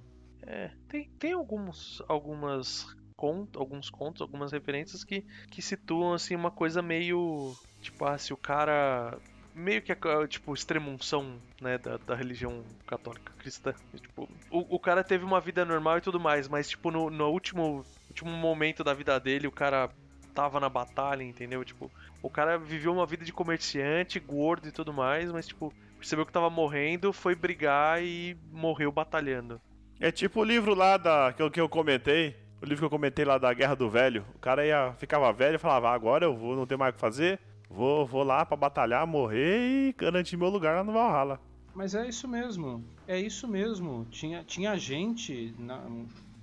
É, 0.43 0.72
tem, 0.89 1.07
tem 1.20 1.34
alguns, 1.34 2.01
algumas 2.07 2.88
cont, 3.22 3.47
alguns 3.55 3.89
contos, 3.89 4.22
algumas 4.22 4.51
referências 4.51 5.03
que, 5.03 5.24
que 5.51 5.61
situam 5.61 6.13
assim 6.13 6.36
uma 6.36 6.51
coisa 6.51 6.82
meio 6.82 7.55
tipo, 7.82 8.05
ah, 8.05 8.17
se 8.17 8.34
o 8.34 8.38
cara 8.38 9.19
meio 9.53 9.82
que 9.82 9.91
a- 9.91 10.28
tipo 10.28 10.53
extremunção, 10.53 11.41
né, 11.61 11.78
da, 11.78 11.97
da 11.97 12.15
religião 12.15 12.65
católica 12.88 13.34
cristã. 13.38 13.74
Tipo, 13.95 14.28
o, 14.49 14.76
o 14.76 14.80
cara 14.80 15.03
teve 15.03 15.24
uma 15.24 15.41
vida 15.41 15.63
normal 15.65 15.97
e 15.97 16.01
tudo 16.01 16.19
mais, 16.19 16.47
mas 16.47 16.69
tipo 16.69 16.89
no, 16.91 17.09
no 17.09 17.30
último 17.30 17.86
último 18.09 18.32
momento 18.32 18.84
da 18.84 18.93
vida 18.93 19.19
dele, 19.19 19.47
o 19.47 19.51
cara 19.51 19.89
tava 20.34 20.59
na 20.59 20.69
batalha, 20.69 21.24
entendeu? 21.24 21.63
Tipo, 21.63 21.91
o 22.22 22.30
cara 22.30 22.57
viveu 22.57 22.93
uma 22.93 23.05
vida 23.05 23.24
de 23.24 23.34
comerciante, 23.34 24.19
gordo 24.19 24.67
e 24.67 24.72
tudo 24.72 24.93
mais, 24.93 25.32
mas 25.32 25.47
tipo, 25.47 25.74
percebeu 25.97 26.26
que 26.26 26.32
tava 26.32 26.49
morrendo, 26.49 27.13
foi 27.13 27.36
brigar 27.36 28.01
e 28.03 28.36
morreu 28.51 28.91
batalhando. 28.91 29.61
É 29.99 30.11
tipo 30.11 30.41
o 30.41 30.43
livro 30.43 30.74
lá 30.74 30.97
da, 30.97 31.34
que, 31.34 31.41
eu, 31.41 31.51
que 31.51 31.61
eu 31.61 31.69
comentei. 31.69 32.36
O 32.62 32.66
livro 32.66 32.80
que 32.80 32.86
eu 32.86 32.89
comentei 32.89 33.26
lá 33.26 33.38
da 33.38 33.53
Guerra 33.53 33.76
do 33.76 33.89
Velho. 33.89 34.24
O 34.36 34.39
cara 34.39 34.66
ia, 34.66 34.93
ficava 34.97 35.32
velho 35.34 35.55
e 35.55 35.59
falava: 35.59 35.89
"Ah, 35.89 35.93
agora 35.93 36.26
eu 36.26 36.36
vou, 36.36 36.55
não 36.55 36.68
tem 36.68 36.78
mais 36.78 36.91
o 36.91 36.93
que 36.93 36.99
fazer. 36.99 37.39
Vou, 37.70 38.05
vou 38.05 38.24
lá 38.24 38.45
pra 38.45 38.55
batalhar, 38.57 39.07
morrer 39.07 39.89
e 39.89 39.93
garantir 39.97 40.38
meu 40.38 40.49
lugar 40.49 40.76
lá 40.76 40.84
no 40.84 40.91
Valhalla. 40.91 41.39
Mas 41.74 41.95
é 41.95 42.05
isso 42.07 42.28
mesmo, 42.28 42.84
é 43.07 43.18
isso 43.20 43.47
mesmo. 43.47 44.05
Tinha, 44.12 44.43
tinha 44.43 44.76
gente 44.78 45.55
na- 45.57 45.82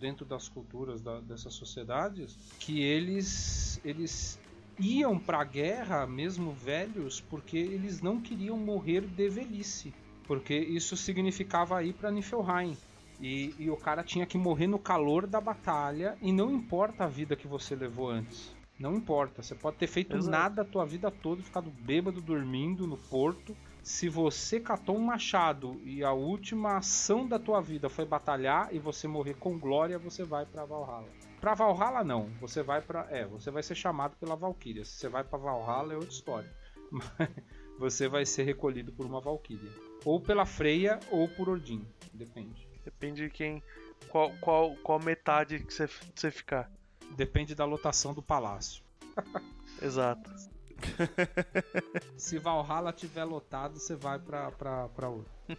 dentro 0.01 0.25
das 0.25 0.49
culturas 0.49 1.03
da- 1.03 1.21
dessas 1.21 1.53
sociedades 1.53 2.35
que 2.59 2.81
eles, 2.83 3.79
eles 3.85 4.41
iam 4.81 5.19
pra 5.19 5.45
guerra, 5.45 6.07
mesmo 6.07 6.53
velhos, 6.53 7.21
porque 7.21 7.59
eles 7.59 8.01
não 8.01 8.21
queriam 8.21 8.57
morrer 8.57 9.03
de 9.03 9.29
velhice. 9.29 9.93
Porque 10.27 10.55
isso 10.57 10.97
significava 10.97 11.83
ir 11.83 11.93
pra 11.93 12.11
Niflheim. 12.11 12.77
E, 13.21 13.55
e 13.59 13.71
o 13.71 13.77
cara 13.77 14.05
tinha 14.05 14.27
que 14.27 14.39
morrer 14.39 14.67
no 14.67 14.79
calor 14.79 15.27
da 15.27 15.41
batalha, 15.41 16.17
e 16.21 16.33
não 16.33 16.53
importa 16.53 17.05
a 17.05 17.09
vida 17.09 17.37
que 17.37 17.49
você 17.49 17.75
levou 17.75 18.11
antes. 18.11 18.57
Não 18.79 18.95
importa, 18.95 19.43
você 19.43 19.57
pode 19.57 19.77
ter 19.77 19.89
feito 19.89 20.17
Exato. 20.17 20.31
nada 20.31 20.63
a 20.63 20.65
tua 20.65 20.87
vida 20.87 21.11
toda, 21.11 21.43
ficado 21.43 21.69
bêbado, 21.69 22.21
dormindo 22.21 22.87
no 22.87 22.97
porto, 22.97 23.57
se 23.83 24.09
você 24.09 24.61
catou 24.61 24.97
um 24.97 25.05
machado 25.05 25.81
e 25.83 26.05
a 26.05 26.13
última 26.13 26.77
ação 26.77 27.27
da 27.27 27.39
tua 27.39 27.61
vida 27.61 27.89
foi 27.89 28.05
batalhar 28.05 28.69
e 28.71 28.79
você 28.79 29.09
morrer 29.09 29.35
com 29.35 29.59
glória, 29.59 29.99
você 29.99 30.25
vai 30.25 30.45
pra 30.45 30.65
Valhalla. 30.65 31.09
Pra 31.41 31.55
Valhalla 31.55 32.05
não, 32.05 32.29
você 32.39 32.63
vai 32.63 32.83
para, 32.83 33.07
é, 33.11 33.27
você 33.27 33.51
vai 33.51 33.63
ser 33.63 33.75
chamado 33.75 34.15
pela 34.17 34.37
Valkyria. 34.37 34.85
Se 34.85 34.93
você 34.93 35.09
vai 35.09 35.25
pra 35.25 35.39
Valhalla 35.39 35.95
é 35.95 35.97
outra 35.97 36.11
história. 36.11 36.53
Mas 36.91 37.31
você 37.81 38.09
vai 38.09 38.27
ser 38.27 38.43
recolhido 38.43 38.93
por 38.93 39.07
uma 39.07 39.21
Valkyria, 39.23 39.71
ou 40.05 40.21
pela 40.21 40.45
Freya 40.45 41.01
ou 41.11 41.27
por 41.27 41.49
Odin, 41.49 41.83
depende. 42.13 42.68
Depende 42.89 43.25
de 43.25 43.31
quem. 43.31 43.63
Qual, 44.09 44.33
qual, 44.41 44.75
qual 44.77 44.99
metade 44.99 45.59
que 45.61 45.73
você, 45.73 45.87
você 46.15 46.31
ficar. 46.31 46.71
Depende 47.15 47.55
da 47.55 47.67
lotação 47.67 48.15
do 48.15 48.23
palácio. 48.23 48.83
Exato. 49.83 50.31
Se 52.17 52.39
Valhalla 52.39 52.91
tiver 52.93 53.25
lotado, 53.25 53.79
você 53.79 53.95
vai 53.95 54.19
pra, 54.19 54.51
pra, 54.53 54.89
pra 54.89 55.09
outra. 55.11 55.33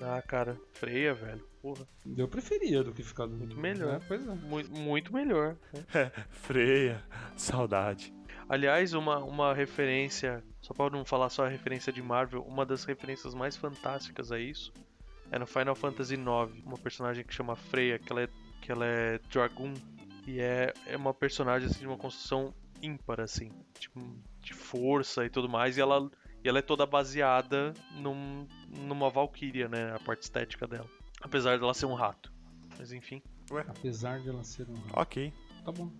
Ah, 0.00 0.20
cara, 0.20 0.60
freia, 0.72 1.14
velho. 1.14 1.44
Porra. 1.60 1.86
Eu 2.16 2.26
preferia 2.26 2.82
do 2.82 2.92
que 2.92 3.04
ficar 3.04 3.26
do 3.26 3.36
Muito 3.36 3.56
melhor. 3.56 3.94
É, 3.94 4.00
pois 4.06 4.26
é. 4.26 4.34
Muito, 4.34 4.70
muito 4.72 5.12
melhor. 5.12 5.56
Freia, 6.30 7.02
saudade. 7.36 8.12
Aliás, 8.48 8.94
uma, 8.94 9.18
uma 9.18 9.54
referência. 9.54 10.42
Só 10.60 10.74
pra 10.74 10.90
não 10.90 11.04
falar 11.04 11.28
só 11.30 11.44
a 11.44 11.48
referência 11.48 11.92
de 11.92 12.02
Marvel, 12.02 12.42
uma 12.42 12.66
das 12.66 12.84
referências 12.84 13.32
mais 13.32 13.56
fantásticas 13.56 14.32
a 14.32 14.40
isso 14.40 14.72
é 15.32 15.38
no 15.38 15.46
Final 15.46 15.74
Fantasy 15.74 16.14
IX. 16.14 16.64
Uma 16.64 16.78
personagem 16.78 17.24
que 17.24 17.34
chama 17.34 17.56
Freya, 17.56 17.98
que 17.98 18.12
ela 18.12 18.22
é, 18.22 18.28
que 18.60 18.70
ela 18.70 18.86
é 18.86 19.18
Dragoon. 19.30 19.72
E 20.26 20.38
é, 20.38 20.72
é 20.86 20.96
uma 20.96 21.12
personagem 21.12 21.68
assim, 21.68 21.80
de 21.80 21.86
uma 21.86 21.96
construção 21.96 22.54
ímpar, 22.82 23.20
assim. 23.20 23.50
Tipo, 23.78 24.00
de 24.40 24.52
força 24.52 25.24
e 25.24 25.30
tudo 25.30 25.48
mais. 25.48 25.78
E 25.78 25.80
ela, 25.80 26.08
e 26.44 26.48
ela 26.48 26.58
é 26.58 26.62
toda 26.62 26.84
baseada 26.84 27.72
num, 27.96 28.46
numa 28.68 29.08
Valkyria, 29.08 29.68
né? 29.68 29.94
A 29.94 29.98
parte 29.98 30.22
estética 30.22 30.66
dela. 30.66 30.88
Apesar 31.22 31.58
dela 31.58 31.72
ser 31.72 31.86
um 31.86 31.94
rato. 31.94 32.30
Mas 32.78 32.92
enfim. 32.92 33.22
Apesar 33.68 34.20
de 34.20 34.28
ela 34.28 34.44
ser 34.44 34.68
um. 34.68 34.76
Ok. 34.92 35.32
Tá 35.64 35.72
bom. 35.72 35.90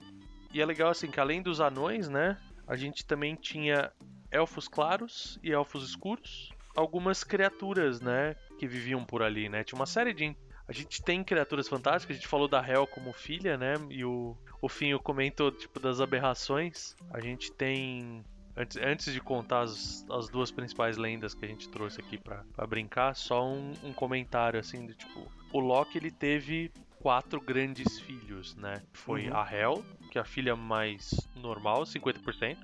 E 0.52 0.60
é 0.60 0.66
legal 0.66 0.90
assim 0.90 1.10
que 1.10 1.18
além 1.18 1.40
dos 1.40 1.60
anões, 1.60 2.08
né? 2.08 2.36
A 2.66 2.76
gente 2.76 3.06
também 3.06 3.34
tinha 3.34 3.90
elfos 4.30 4.68
claros 4.68 5.38
e 5.42 5.52
elfos 5.52 5.88
escuros. 5.88 6.52
Algumas 6.76 7.22
criaturas, 7.24 8.00
né? 8.00 8.34
Que 8.62 8.68
viviam 8.68 9.04
por 9.04 9.24
ali, 9.24 9.48
né? 9.48 9.64
Tinha 9.64 9.76
uma 9.76 9.86
série 9.86 10.14
de. 10.14 10.36
A 10.68 10.72
gente 10.72 11.02
tem 11.02 11.24
criaturas 11.24 11.66
fantásticas, 11.66 12.14
a 12.16 12.20
gente 12.20 12.28
falou 12.28 12.46
da 12.46 12.64
Hel 12.64 12.86
como 12.86 13.12
filha, 13.12 13.58
né? 13.58 13.74
E 13.90 14.04
o, 14.04 14.36
o 14.60 14.68
Finho 14.68 15.00
comentou, 15.00 15.50
tipo, 15.50 15.80
das 15.80 16.00
aberrações. 16.00 16.94
A 17.10 17.18
gente 17.20 17.50
tem. 17.52 18.24
Antes, 18.56 18.76
antes 18.76 19.12
de 19.12 19.20
contar 19.20 19.62
as, 19.62 20.06
as 20.08 20.28
duas 20.28 20.52
principais 20.52 20.96
lendas 20.96 21.34
que 21.34 21.44
a 21.44 21.48
gente 21.48 21.68
trouxe 21.70 22.00
aqui 22.00 22.16
pra, 22.18 22.44
pra 22.54 22.64
brincar, 22.64 23.16
só 23.16 23.44
um, 23.44 23.72
um 23.82 23.92
comentário 23.92 24.60
assim 24.60 24.86
do 24.86 24.94
tipo. 24.94 25.26
O 25.52 25.58
Loki 25.58 25.98
ele 25.98 26.12
teve 26.12 26.70
quatro 27.00 27.40
grandes 27.40 27.98
filhos, 27.98 28.54
né? 28.54 28.80
Foi 28.92 29.28
Uhum. 29.28 29.36
a 29.36 29.52
Hel, 29.52 29.84
que 30.12 30.18
é 30.18 30.20
a 30.20 30.26
filha 30.26 30.54
mais 30.54 31.26
normal, 31.34 31.84
50%. 31.84 32.58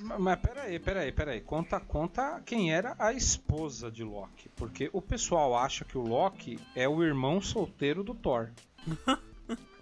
Mas, 0.00 0.20
mas 0.20 0.38
peraí, 0.38 0.78
peraí, 0.78 1.10
peraí. 1.10 1.40
Conta, 1.40 1.80
conta 1.80 2.40
quem 2.46 2.72
era 2.72 2.94
a 3.00 3.12
esposa 3.12 3.90
de 3.90 4.04
Loki. 4.04 4.48
Porque 4.50 4.90
o 4.92 5.02
pessoal 5.02 5.56
acha 5.56 5.84
que 5.84 5.98
o 5.98 6.02
Loki 6.02 6.56
é 6.72 6.88
o 6.88 7.02
irmão 7.02 7.40
solteiro 7.40 8.04
do 8.04 8.14
Thor. 8.14 8.50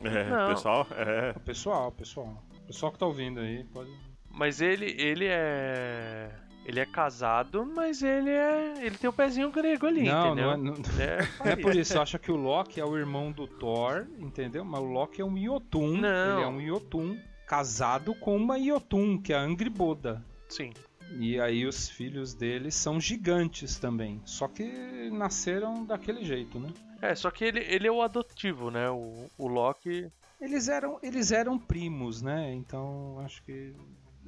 É, 0.05 0.29
Não. 0.29 0.49
pessoal, 0.49 0.85
é. 0.91 1.31
O 1.37 1.41
pessoal, 1.41 1.89
o 1.89 1.93
pessoal. 1.93 2.45
O 2.65 2.67
pessoal 2.67 2.91
que 2.91 2.99
tá 2.99 3.07
ouvindo 3.07 3.39
aí, 3.39 3.63
pode. 3.63 3.89
Mas 4.29 4.61
ele, 4.61 4.87
ele 5.01 5.27
é. 5.29 6.29
Ele 6.65 6.79
é 6.79 6.87
casado, 6.87 7.67
mas 7.67 8.03
ele 8.03 8.31
é. 8.31 8.75
Ele 8.85 8.97
tem 8.97 9.11
o 9.11 9.13
pezinho 9.13 9.51
grego 9.51 9.87
ali, 9.87 10.05
não, 10.05 10.27
entendeu? 10.27 10.45
não 10.45 10.53
é, 10.53 10.57
não, 10.57 10.75
Ele 10.75 11.03
é 11.03 11.29
não 11.45 11.53
é 11.53 11.57
por 11.57 11.75
isso. 11.75 12.01
Acha 12.01 12.19
que 12.19 12.31
o 12.31 12.37
Loki 12.37 12.81
é 12.81 12.85
o 12.85 12.97
irmão 12.97 13.33
do 13.33 13.47
Thor, 13.47 14.07
entendeu? 14.19 14.65
Mas 14.65 14.81
o 14.81 14.85
Loki 14.85 15.21
é 15.21 15.25
um 15.25 15.37
Yotun. 15.37 15.97
Não. 15.99 16.39
Ele 16.39 16.45
é 16.45 16.47
um 16.47 16.61
Yotun 16.61 17.19
casado 17.47 18.15
com 18.15 18.37
uma 18.37 18.59
Yotun, 18.59 19.21
que 19.21 19.33
é 19.33 19.37
a 19.37 19.41
Angriboda. 19.41 20.25
Sim. 20.49 20.73
E 21.19 21.39
aí 21.39 21.67
os 21.67 21.89
filhos 21.89 22.33
dele 22.33 22.71
são 22.71 23.01
gigantes 23.01 23.79
também. 23.79 24.21
Só 24.25 24.49
que 24.49 25.11
nasceram 25.13 25.85
daquele 25.85 26.25
jeito, 26.25 26.59
né? 26.59 26.71
É, 27.01 27.15
só 27.15 27.31
que 27.31 27.45
ele, 27.45 27.61
ele 27.61 27.89
é 27.89 27.93
o 27.93 28.01
adotivo, 28.01 28.71
né? 28.71 28.89
O, 28.89 29.29
o 29.37 29.49
Loki. 29.49 30.11
Eles 30.41 30.69
eram, 30.69 30.99
eles 31.03 31.31
eram 31.31 31.59
primos, 31.59 32.23
né? 32.23 32.53
Então 32.55 33.19
acho 33.21 33.43
que 33.43 33.75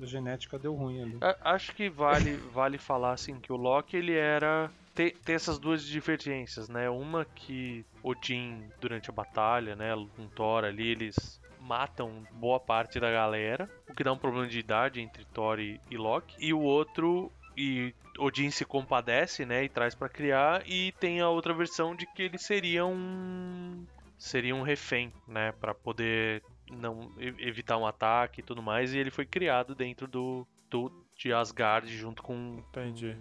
genética 0.03 0.59
deu 0.59 0.75
ruim 0.75 1.03
ali. 1.03 1.19
Acho 1.41 1.75
que 1.75 1.89
vale, 1.89 2.37
vale 2.53 2.79
falar 2.79 3.13
assim 3.13 3.39
que 3.41 3.53
o 3.53 3.57
Loki 3.57 3.97
ele 3.97 4.15
era. 4.15 4.71
Tem, 4.95 5.11
tem 5.11 5.35
essas 5.35 5.59
duas 5.59 5.85
divergências, 5.85 6.69
né? 6.69 6.89
Uma 6.89 7.25
que 7.25 7.85
Odin, 8.03 8.69
durante 8.81 9.11
a 9.11 9.13
batalha, 9.13 9.75
né? 9.75 9.91
Com 10.17 10.29
Thor 10.29 10.65
ali, 10.65 10.89
eles 10.89 11.41
matam 11.61 12.25
boa 12.33 12.61
parte 12.61 13.01
da 13.01 13.11
galera, 13.11 13.69
o 13.89 13.95
que 13.95 14.05
dá 14.05 14.13
um 14.13 14.19
problema 14.19 14.47
de 14.47 14.59
idade 14.59 15.01
entre 15.01 15.25
Thor 15.27 15.59
e, 15.59 15.81
e 15.91 15.97
Loki. 15.97 16.37
E 16.39 16.53
o 16.53 16.61
outro, 16.61 17.33
e 17.57 17.95
Odin 18.19 18.51
se 18.51 18.65
compadece, 18.65 19.45
né? 19.45 19.65
E 19.65 19.69
traz 19.69 19.95
pra 19.95 20.09
criar. 20.09 20.63
E 20.67 20.93
tem 20.93 21.21
a 21.21 21.29
outra 21.29 21.55
versão 21.55 21.95
de 21.95 22.07
que 22.07 22.23
ele 22.23 22.39
seria 22.39 22.85
um. 22.85 23.85
Seria 24.17 24.55
um 24.55 24.63
refém, 24.63 25.13
né? 25.27 25.53
Pra 25.53 25.75
poder 25.75 26.43
não 26.71 27.13
evitar 27.19 27.77
um 27.77 27.87
ataque 27.87 28.41
e 28.41 28.43
tudo 28.43 28.63
mais. 28.63 28.93
E 28.95 28.99
ele 28.99 29.11
foi 29.11 29.27
criado 29.27 29.75
dentro 29.75 30.07
do, 30.07 30.47
do 30.71 30.91
de 31.17 31.33
Asgard 31.33 31.87
junto 31.97 32.23
com 32.23 32.63
Entendi. 32.71 33.17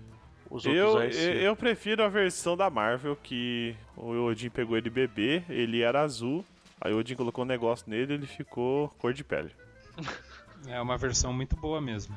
os 0.49 0.65
outros 0.65 1.17
Eu, 1.17 1.33
eu 1.33 1.55
prefiro 1.55 2.03
a 2.03 2.09
versão 2.09 2.57
da 2.57 2.69
Marvel, 2.69 3.15
que 3.15 3.75
o 3.95 4.25
Odin 4.25 4.49
pegou 4.49 4.77
ele 4.77 4.89
bebê, 4.89 5.43
ele 5.47 5.81
era 5.81 6.01
azul, 6.01 6.43
aí 6.81 6.93
o 6.93 6.97
Odin 6.97 7.15
colocou 7.15 7.43
um 7.43 7.47
negócio 7.47 7.89
nele 7.89 8.13
ele 8.13 8.27
ficou 8.27 8.89
cor 8.97 9.13
de 9.13 9.23
pele. 9.23 9.51
É 10.65 10.79
uma 10.79 10.97
versão 10.97 11.33
muito 11.33 11.57
boa 11.57 11.81
mesmo. 11.81 12.15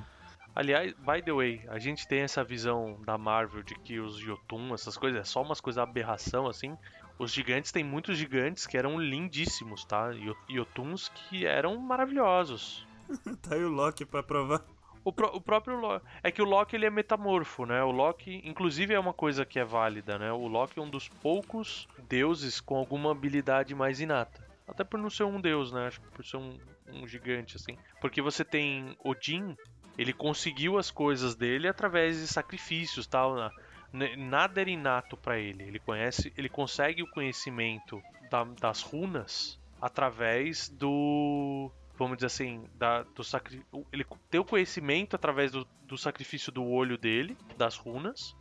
Aliás, 0.54 0.94
by 0.94 1.20
the 1.22 1.32
way, 1.32 1.62
a 1.68 1.78
gente 1.78 2.06
tem 2.06 2.20
essa 2.20 2.42
visão 2.42 2.98
da 3.04 3.18
Marvel 3.18 3.62
de 3.62 3.74
que 3.74 3.98
os 3.98 4.16
Jotun, 4.16 4.72
essas 4.72 4.96
coisas, 4.96 5.20
é 5.20 5.24
só 5.24 5.42
umas 5.42 5.60
coisas 5.60 5.82
aberração 5.82 6.46
assim. 6.46 6.78
Os 7.18 7.32
gigantes 7.32 7.72
tem 7.72 7.82
muitos 7.82 8.18
gigantes 8.18 8.66
que 8.66 8.76
eram 8.76 8.98
lindíssimos, 9.00 9.84
tá? 9.84 10.10
Yo- 10.10 10.36
Jotuns 10.48 11.08
que 11.08 11.46
eram 11.46 11.76
maravilhosos. 11.78 12.86
Tá 13.42 13.54
aí 13.54 13.64
o 13.64 13.68
Loki 13.70 14.04
pra 14.04 14.22
provar. 14.22 14.62
O, 15.04 15.12
pró- 15.12 15.30
o 15.32 15.40
próprio 15.40 15.78
Loki. 15.78 16.04
É 16.22 16.32
que 16.32 16.42
o 16.42 16.44
Loki 16.44 16.74
ele 16.74 16.84
é 16.86 16.90
metamorfo, 16.90 17.64
né? 17.64 17.82
O 17.84 17.92
Loki, 17.92 18.42
inclusive, 18.44 18.92
é 18.92 18.98
uma 18.98 19.12
coisa 19.12 19.46
que 19.46 19.58
é 19.58 19.64
válida, 19.64 20.18
né? 20.18 20.32
O 20.32 20.48
Loki 20.48 20.78
é 20.78 20.82
um 20.82 20.90
dos 20.90 21.08
poucos 21.08 21.86
deuses 22.08 22.60
com 22.60 22.76
alguma 22.76 23.12
habilidade 23.12 23.72
mais 23.74 24.00
inata. 24.00 24.44
Até 24.66 24.82
por 24.82 24.98
não 24.98 25.08
ser 25.08 25.22
um 25.22 25.40
deus, 25.40 25.70
né? 25.70 25.86
Acho 25.86 26.00
que 26.00 26.08
por 26.08 26.24
ser 26.24 26.38
um, 26.38 26.58
um 26.92 27.06
gigante, 27.06 27.54
assim. 27.56 27.78
Porque 28.00 28.20
você 28.20 28.44
tem 28.44 28.96
Odin, 29.04 29.56
ele 29.96 30.12
conseguiu 30.12 30.76
as 30.76 30.90
coisas 30.90 31.36
dele 31.36 31.68
através 31.68 32.18
de 32.18 32.26
sacrifícios 32.26 33.06
tal. 33.06 33.36
Nada 33.92 34.60
era 34.60 34.70
inato 34.70 35.16
pra 35.16 35.38
ele. 35.38 35.62
Ele 35.64 35.78
conhece, 35.78 36.32
ele 36.36 36.48
consegue 36.48 37.02
o 37.02 37.10
conhecimento 37.10 38.02
da- 38.30 38.44
das 38.44 38.82
runas 38.82 39.58
através 39.80 40.68
do 40.68 41.70
vamos 41.98 42.18
dizer 42.18 42.26
assim, 42.26 42.62
da, 42.74 43.04
do 43.04 43.24
sacri... 43.24 43.64
ele 43.90 44.04
tem 44.30 44.38
o 44.38 44.44
conhecimento 44.44 45.16
através 45.16 45.50
do, 45.50 45.66
do 45.80 45.96
sacrifício 45.96 46.52
do 46.52 46.62
olho 46.62 46.98
dele, 46.98 47.34
das 47.56 47.78
runas, 47.78 48.36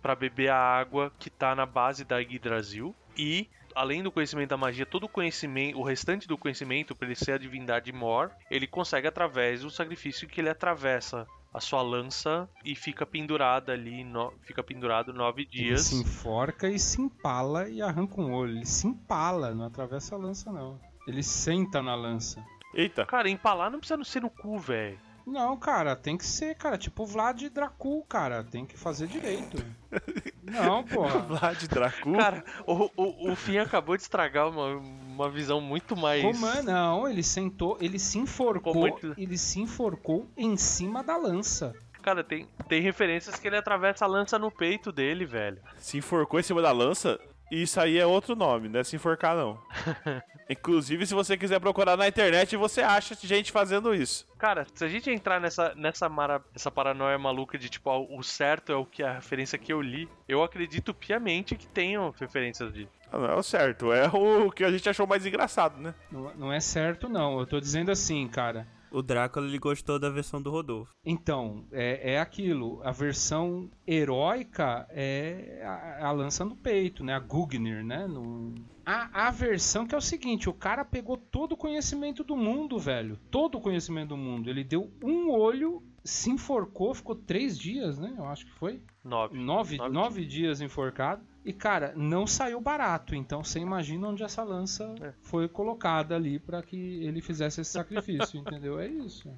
pra 0.00 0.14
beber 0.14 0.50
a 0.50 0.56
água 0.56 1.12
que 1.18 1.28
tá 1.28 1.52
na 1.52 1.66
base 1.66 2.04
da 2.04 2.20
Yggdrasil 2.20 2.94
e 3.18 3.48
além 3.74 4.04
do 4.04 4.12
conhecimento 4.12 4.50
da 4.50 4.56
magia, 4.56 4.86
todo 4.86 5.04
o 5.04 5.08
conhecimento, 5.08 5.80
o 5.80 5.82
restante 5.82 6.28
do 6.28 6.38
conhecimento 6.38 6.94
para 6.94 7.08
ele 7.08 7.16
ser 7.16 7.32
a 7.32 7.38
divindade 7.38 7.90
Mor, 7.92 8.30
ele 8.48 8.68
consegue 8.68 9.08
através 9.08 9.62
do 9.62 9.70
sacrifício 9.70 10.28
que 10.28 10.40
ele 10.40 10.50
atravessa 10.50 11.26
a 11.52 11.60
sua 11.60 11.82
lança 11.82 12.48
e 12.64 12.74
fica 12.74 13.04
pendurada 13.04 13.72
ali, 13.72 14.02
no- 14.04 14.32
fica 14.42 14.62
pendurado 14.62 15.12
nove 15.12 15.42
Ele 15.42 15.50
dias. 15.50 15.82
se 15.82 15.96
enforca 15.96 16.68
e 16.68 16.78
se 16.78 17.00
empala 17.00 17.68
e 17.68 17.82
arranca 17.82 18.20
um 18.20 18.32
olho. 18.32 18.56
Ele 18.56 18.66
se 18.66 18.86
empala, 18.86 19.54
não 19.54 19.66
atravessa 19.66 20.14
a 20.14 20.18
lança, 20.18 20.50
não. 20.50 20.80
Ele 21.06 21.22
senta 21.22 21.82
na 21.82 21.94
lança. 21.94 22.42
Eita, 22.74 23.04
Cara, 23.04 23.28
empalar 23.28 23.70
não 23.70 23.78
precisa 23.78 24.02
ser 24.04 24.22
no 24.22 24.30
cu, 24.30 24.58
velho. 24.58 24.98
Não, 25.26 25.56
cara, 25.56 25.94
tem 25.94 26.16
que 26.16 26.24
ser, 26.26 26.54
cara, 26.56 26.76
tipo 26.78 27.04
Vlad 27.06 27.40
Dracul, 27.50 28.02
cara. 28.04 28.42
Tem 28.42 28.64
que 28.66 28.76
fazer 28.76 29.06
direito. 29.06 29.56
Não, 30.42 30.82
porra. 30.82 31.18
Vlad 31.38 31.62
Dracu. 31.68 32.12
Cara, 32.14 32.44
o, 32.66 32.90
o, 32.96 33.32
o 33.32 33.36
Fim 33.36 33.58
acabou 33.58 33.96
de 33.96 34.02
estragar 34.02 34.48
uma, 34.48 34.76
uma 34.76 35.30
visão 35.30 35.60
muito 35.60 35.96
mais. 35.96 36.22
Como 36.22 36.46
é? 36.46 36.62
Não, 36.62 37.08
ele 37.08 37.22
sentou, 37.22 37.76
ele 37.80 37.98
se 37.98 38.18
enforcou, 38.18 38.74
muito- 38.74 39.14
ele 39.16 39.38
se 39.38 39.60
enforcou 39.60 40.28
em 40.36 40.56
cima 40.56 41.02
da 41.02 41.16
lança. 41.16 41.74
Cara, 42.02 42.24
tem, 42.24 42.48
tem 42.68 42.82
referências 42.82 43.36
que 43.38 43.46
ele 43.46 43.56
atravessa 43.56 44.04
a 44.04 44.08
lança 44.08 44.36
no 44.36 44.50
peito 44.50 44.90
dele, 44.90 45.24
velho. 45.24 45.58
Se 45.78 45.98
enforcou 45.98 46.40
em 46.40 46.42
cima 46.42 46.60
da 46.60 46.72
lança, 46.72 47.20
isso 47.60 47.80
aí 47.80 47.98
é 47.98 48.06
outro 48.06 48.34
nome, 48.34 48.68
não 48.68 48.80
é 48.80 48.84
se 48.84 48.96
enforcar 48.96 49.36
não. 49.36 49.58
Inclusive, 50.48 51.06
se 51.06 51.14
você 51.14 51.36
quiser 51.36 51.60
procurar 51.60 51.96
na 51.96 52.08
internet, 52.08 52.56
você 52.56 52.80
acha 52.80 53.14
gente 53.14 53.52
fazendo 53.52 53.94
isso. 53.94 54.26
Cara, 54.38 54.66
se 54.74 54.84
a 54.84 54.88
gente 54.88 55.10
entrar 55.10 55.40
nessa, 55.40 55.74
nessa 55.74 56.08
mara, 56.08 56.42
essa 56.54 56.70
paranoia 56.70 57.18
maluca 57.18 57.58
de 57.58 57.68
tipo, 57.68 57.90
o 57.90 58.22
certo 58.22 58.72
é 58.72 58.74
o 58.74 58.84
que 58.84 59.02
a 59.02 59.14
referência 59.14 59.58
que 59.58 59.72
eu 59.72 59.80
li, 59.80 60.08
eu 60.28 60.42
acredito 60.42 60.92
piamente 60.92 61.54
que 61.56 61.66
tenham 61.66 62.12
referências 62.18 62.72
de. 62.72 62.88
Ah, 63.10 63.18
Não 63.18 63.26
é 63.26 63.34
o 63.34 63.42
certo, 63.42 63.92
é 63.92 64.08
o 64.08 64.50
que 64.50 64.64
a 64.64 64.70
gente 64.70 64.88
achou 64.88 65.06
mais 65.06 65.24
engraçado, 65.24 65.80
né? 65.80 65.94
Não, 66.10 66.34
não 66.34 66.52
é 66.52 66.60
certo, 66.60 67.08
não. 67.08 67.38
Eu 67.38 67.46
tô 67.46 67.60
dizendo 67.60 67.90
assim, 67.90 68.26
cara. 68.28 68.66
O 68.92 69.02
Drácula 69.02 69.46
ele 69.46 69.58
gostou 69.58 69.98
da 69.98 70.10
versão 70.10 70.40
do 70.40 70.50
Rodolfo. 70.50 70.92
Então, 71.04 71.64
é, 71.72 72.14
é 72.14 72.20
aquilo. 72.20 72.80
A 72.84 72.90
versão 72.90 73.70
heróica 73.86 74.86
é 74.90 75.62
a, 75.64 76.08
a 76.08 76.12
lança 76.12 76.44
no 76.44 76.54
peito, 76.54 77.02
né? 77.02 77.14
A 77.14 77.18
Gugnir, 77.18 77.84
né? 77.84 78.06
No... 78.06 78.54
A, 78.84 79.28
a 79.28 79.30
versão 79.30 79.86
que 79.86 79.94
é 79.94 79.98
o 79.98 80.02
seguinte: 80.02 80.48
o 80.48 80.52
cara 80.52 80.84
pegou 80.84 81.16
todo 81.16 81.52
o 81.52 81.56
conhecimento 81.56 82.22
do 82.22 82.36
mundo, 82.36 82.78
velho. 82.78 83.18
Todo 83.30 83.56
o 83.56 83.60
conhecimento 83.60 84.10
do 84.10 84.16
mundo. 84.16 84.50
Ele 84.50 84.62
deu 84.64 84.90
um 85.02 85.30
olho, 85.30 85.82
se 86.04 86.30
enforcou, 86.30 86.94
ficou 86.94 87.14
três 87.14 87.58
dias, 87.58 87.98
né? 87.98 88.14
Eu 88.16 88.26
acho 88.26 88.44
que 88.44 88.52
foi. 88.52 88.82
Nove. 89.04 89.38
Nove, 89.38 89.76
Nove 89.78 89.92
nove 89.92 90.26
dias 90.26 90.60
enforcado. 90.60 91.22
E, 91.44 91.52
cara, 91.52 91.92
não 91.96 92.26
saiu 92.26 92.60
barato. 92.60 93.14
Então 93.14 93.42
você 93.42 93.58
imagina 93.58 94.08
onde 94.08 94.22
essa 94.22 94.42
lança 94.44 94.94
É. 95.00 95.12
foi 95.22 95.48
colocada 95.48 96.14
ali 96.14 96.38
pra 96.38 96.62
que 96.62 97.04
ele 97.04 97.20
fizesse 97.20 97.60
esse 97.60 97.70
sacrifício, 97.72 98.38
entendeu? 98.40 98.78
É 98.78 98.86
isso. 98.86 99.28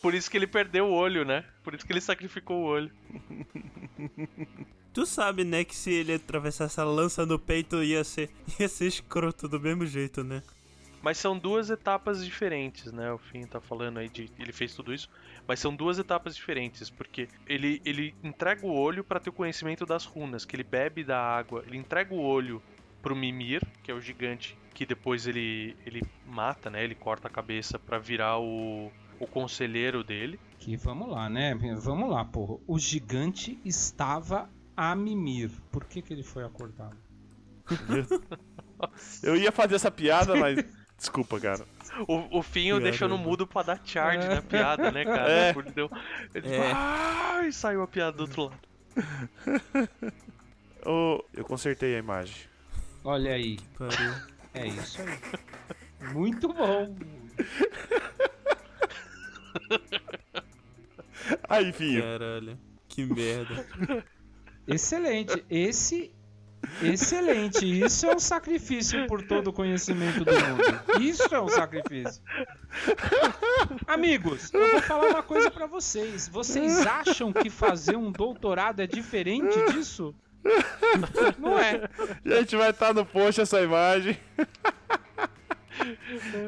Por 0.00 0.14
isso 0.14 0.30
que 0.30 0.36
ele 0.36 0.46
perdeu 0.46 0.86
o 0.86 0.92
olho, 0.92 1.24
né? 1.24 1.44
Por 1.62 1.74
isso 1.74 1.84
que 1.84 1.92
ele 1.92 2.00
sacrificou 2.00 2.62
o 2.62 2.64
olho. 2.64 2.90
Tu 4.92 5.04
sabe, 5.04 5.42
né, 5.44 5.64
que 5.64 5.74
se 5.74 5.90
ele 5.92 6.14
atravessasse 6.14 6.80
a 6.80 6.84
lança 6.84 7.26
no 7.26 7.38
peito 7.38 7.82
ia 7.82 8.04
ser, 8.04 8.30
ia 8.60 8.68
ser 8.68 8.86
escroto 8.86 9.48
do 9.48 9.58
mesmo 9.58 9.84
jeito, 9.84 10.22
né? 10.22 10.42
Mas 11.02 11.18
são 11.18 11.36
duas 11.36 11.68
etapas 11.68 12.24
diferentes, 12.24 12.90
né? 12.92 13.12
O 13.12 13.18
Finn 13.18 13.44
tá 13.46 13.60
falando 13.60 13.98
aí 13.98 14.08
de 14.08 14.30
ele 14.38 14.52
fez 14.52 14.74
tudo 14.74 14.94
isso, 14.94 15.10
mas 15.46 15.60
são 15.60 15.74
duas 15.74 15.98
etapas 15.98 16.34
diferentes, 16.34 16.90
porque 16.90 17.28
ele, 17.46 17.80
ele 17.84 18.14
entrega 18.22 18.66
o 18.66 18.72
olho 18.72 19.04
pra 19.04 19.20
ter 19.20 19.30
o 19.30 19.32
conhecimento 19.32 19.84
das 19.84 20.04
runas, 20.04 20.44
que 20.44 20.56
ele 20.56 20.64
bebe 20.64 21.04
da 21.04 21.20
água, 21.20 21.62
ele 21.66 21.76
entrega 21.76 22.14
o 22.14 22.20
olho 22.20 22.62
pro 23.02 23.14
Mimir, 23.14 23.62
que 23.82 23.90
é 23.90 23.94
o 23.94 24.00
gigante 24.00 24.56
que 24.72 24.84
depois 24.84 25.26
ele 25.26 25.76
ele 25.86 26.02
mata, 26.26 26.68
né? 26.68 26.82
Ele 26.82 26.94
corta 26.94 27.28
a 27.28 27.30
cabeça 27.30 27.78
pra 27.78 27.98
virar 27.98 28.38
o 28.38 28.90
o 29.20 29.26
conselheiro 29.26 30.02
dele. 30.02 30.40
Que 30.58 30.76
vamos 30.76 31.08
lá, 31.08 31.28
né? 31.30 31.54
Vamos 31.54 32.10
lá, 32.10 32.24
porra. 32.24 32.58
O 32.66 32.78
gigante 32.78 33.58
estava 33.64 34.50
a 34.76 34.94
mimir. 34.94 35.50
Por 35.70 35.84
que, 35.84 36.02
que 36.02 36.12
ele 36.12 36.22
foi 36.22 36.44
acordado? 36.44 36.96
Eu 39.22 39.36
ia 39.36 39.52
fazer 39.52 39.76
essa 39.76 39.90
piada, 39.90 40.34
mas. 40.34 40.64
Desculpa, 40.98 41.38
cara. 41.40 41.64
O, 42.08 42.38
o 42.38 42.42
Finho 42.42 42.76
Piada, 42.76 42.90
deixou 42.90 43.08
no 43.08 43.16
né? 43.18 43.24
mudo 43.24 43.46
pra 43.46 43.62
dar 43.62 43.80
charge 43.84 44.26
na 44.26 44.42
piada, 44.42 44.90
né, 44.90 45.04
cara? 45.04 45.30
É. 45.30 45.52
Por 45.52 45.64
Deus. 45.64 45.90
Ele 46.34 46.48
É. 46.48 46.72
ah, 46.74 47.42
e 47.46 47.52
saiu 47.52 47.82
a 47.82 47.86
piada 47.86 48.16
do 48.16 48.20
outro 48.22 48.44
lado. 48.44 48.58
Ô, 50.86 51.24
eu 51.32 51.44
consertei 51.44 51.94
a 51.96 51.98
imagem. 51.98 52.36
Olha 53.04 53.32
aí. 53.32 53.58
Pariu. 53.78 54.14
É 54.54 54.66
isso 54.66 55.00
aí. 55.02 56.12
Muito 56.12 56.52
bom. 56.52 56.94
Aí, 61.48 61.72
filho. 61.72 62.02
Caralho. 62.02 62.58
Que 62.88 63.04
merda. 63.04 63.66
Excelente. 64.66 65.44
Esse 65.50 66.12
Excelente, 66.82 67.64
isso 67.84 68.06
é 68.06 68.14
um 68.14 68.18
sacrifício 68.18 69.06
por 69.06 69.22
todo 69.22 69.48
o 69.48 69.52
conhecimento 69.52 70.24
do 70.24 70.32
mundo. 70.32 71.00
Isso 71.00 71.34
é 71.34 71.40
um 71.40 71.48
sacrifício. 71.48 72.22
Amigos, 73.86 74.52
eu 74.52 74.70
vou 74.72 74.82
falar 74.82 75.08
uma 75.08 75.22
coisa 75.22 75.50
pra 75.50 75.66
vocês. 75.66 76.28
Vocês 76.28 76.86
acham 76.86 77.32
que 77.32 77.50
fazer 77.50 77.96
um 77.96 78.10
doutorado 78.10 78.80
é 78.80 78.86
diferente 78.86 79.56
disso? 79.72 80.14
Não 81.38 81.58
é. 81.58 81.88
A 82.24 82.40
gente 82.40 82.56
vai 82.56 82.70
estar 82.70 82.92
no 82.92 83.04
post 83.04 83.40
essa 83.40 83.60
imagem. 83.60 84.18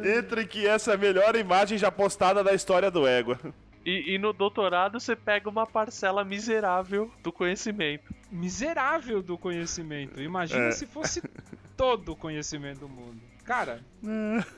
Entre 0.05 0.47
que 0.47 0.67
essa 0.67 0.93
é 0.93 0.95
a 0.95 0.99
melhor 0.99 1.35
imagem 1.37 1.79
já 1.79 1.91
postada 1.91 2.45
da 2.45 2.55
história 2.55 2.91
do 2.91 3.07
Égua. 3.07 3.39
E, 3.87 4.15
e 4.15 4.19
no 4.19 4.33
doutorado 4.33 4.99
você 4.99 5.15
pega 5.15 5.49
uma 5.49 5.65
parcela 5.65 6.25
miserável 6.25 7.09
do 7.23 7.31
conhecimento. 7.31 8.13
Miserável 8.33 9.23
do 9.23 9.39
conhecimento. 9.39 10.21
Imagina 10.21 10.65
É. 10.67 10.71
se 10.73 10.87
fosse 10.87 11.23
todo 11.77 12.11
o 12.13 12.17
conhecimento 12.17 12.81
do 12.81 12.89
mundo. 12.89 13.21
Cara, 13.45 13.81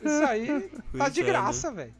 isso 0.02 0.24
aí 0.26 0.70
tá 0.96 1.10
de 1.12 1.20
é, 1.20 1.24
né? 1.24 1.30
graça, 1.30 1.70
velho. 1.70 1.94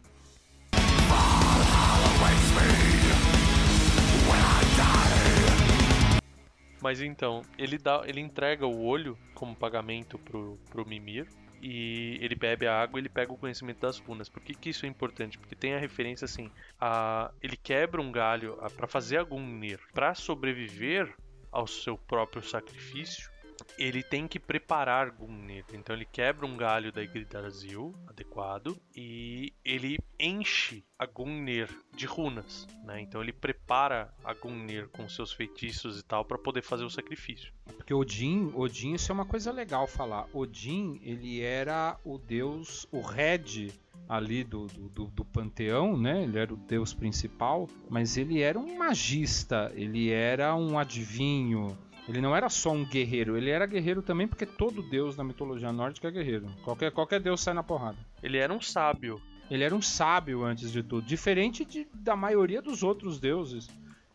Mas 6.81 7.01
então, 7.03 7.43
ele 7.59 7.77
dá, 7.77 8.03
ele 8.07 8.21
entrega 8.21 8.67
o 8.67 8.85
olho 8.85 9.19
como 9.35 9.55
pagamento 9.55 10.17
pro, 10.19 10.59
pro 10.71 10.87
Mimir. 10.87 11.27
E 11.61 12.19
ele 12.21 12.35
bebe 12.35 12.67
a 12.67 12.81
água 12.81 12.99
e 12.99 13.03
ele 13.03 13.09
pega 13.09 13.33
o 13.33 13.39
conhecimento 13.39 13.81
das 13.81 13.99
runas. 13.99 14.29
Por 14.29 14.43
que, 14.43 14.55
que 14.55 14.71
isso 14.71 14.87
é 14.87 14.89
importante? 14.89 15.39
Porque 15.39 15.55
tem 15.57 15.75
a 15.75 15.79
referência 15.79 16.25
assim: 16.25 16.51
a, 16.81 17.31
ele 17.43 17.57
quebra 17.57 18.01
um 18.01 18.13
galho 18.13 18.57
a- 18.61 18.71
pra 18.71 18.87
fazer 18.87 19.19
a 19.19 19.25
Gungnir. 19.25 19.81
Pra 19.93 20.15
sobreviver 20.15 21.13
ao 21.51 21.67
seu 21.67 21.97
próprio 21.97 22.43
sacrifício, 22.43 23.31
ele 23.79 24.03
tem 24.03 24.27
que 24.29 24.39
preparar 24.39 25.11
Gungnir. 25.11 25.65
Então 25.73 25.95
ele 25.95 26.05
quebra 26.05 26.47
um 26.47 26.57
galho 26.57 26.93
da 26.93 27.03
Yggdrasil 27.03 27.95
adequado 28.07 28.77
e 28.95 29.53
ele 29.65 29.99
enche 30.19 30.85
a 30.99 31.07
Gungnir 31.07 31.69
de 31.95 32.07
runas, 32.07 32.67
né? 32.85 33.01
Então 33.01 33.23
ele 33.23 33.33
prepara 33.33 34.13
a 34.25 34.35
Gungnir 34.35 34.89
com 34.89 35.09
seus 35.09 35.33
feitiços 35.33 35.99
e 36.01 36.03
tal 36.05 36.25
pra 36.25 36.39
poder 36.39 36.63
fazer 36.63 36.85
o 36.85 36.91
sacrifício. 36.91 37.53
Porque 37.77 37.95
Odin, 37.95 38.51
Odin, 38.55 38.95
isso 38.95 39.11
é 39.13 39.15
uma 39.15 39.27
coisa 39.27 39.53
legal 39.53 39.87
falar. 39.87 40.27
Odin, 40.33 41.01
ele 41.03 41.41
era 41.41 41.97
o 42.05 42.19
deus, 42.19 42.87
o 42.91 43.01
Red 43.01 43.69
ali 44.09 44.43
do, 44.43 44.67
do, 44.69 44.89
do- 44.89 45.07
do 45.07 45.25
panteão, 45.25 45.97
né? 45.97 46.23
Ele 46.23 46.39
era 46.39 46.53
o 46.53 46.57
deus 46.57 46.95
principal, 46.95 47.69
mas 47.91 48.17
ele 48.17 48.41
era 48.41 48.59
um 48.59 48.77
magista, 48.79 49.71
ele 49.75 50.11
era 50.11 50.55
um 50.57 50.79
adivinho. 50.79 51.77
Ele 52.09 52.21
não 52.21 52.35
era 52.35 52.49
só 52.49 52.71
um 52.73 52.85
guerreiro, 52.85 53.37
ele 53.37 53.51
era 53.51 53.67
guerreiro 53.67 54.01
também 54.03 54.27
porque 54.27 54.47
todo 54.47 54.83
deus 54.83 55.17
na 55.17 55.23
mitologia 55.25 55.71
nórdica 55.73 56.09
é 56.09 56.11
guerreiro. 56.11 56.47
Qualquer, 56.65 56.91
qualquer 56.91 57.21
deus 57.21 57.41
sai 57.41 57.53
na 57.55 57.63
porrada. 57.63 57.99
Ele 58.23 58.39
era 58.39 58.53
um 58.53 58.61
sábio. 58.61 59.21
Ele 59.51 59.63
era 59.65 59.75
um 59.75 59.83
sábio 59.83 60.43
antes 60.45 60.71
de 60.73 60.83
tudo, 60.83 61.07
diferente 61.07 61.65
de- 61.65 61.87
da 61.95 62.15
maioria 62.17 62.61
dos 62.63 62.83
outros 62.83 63.19
deuses. 63.21 63.69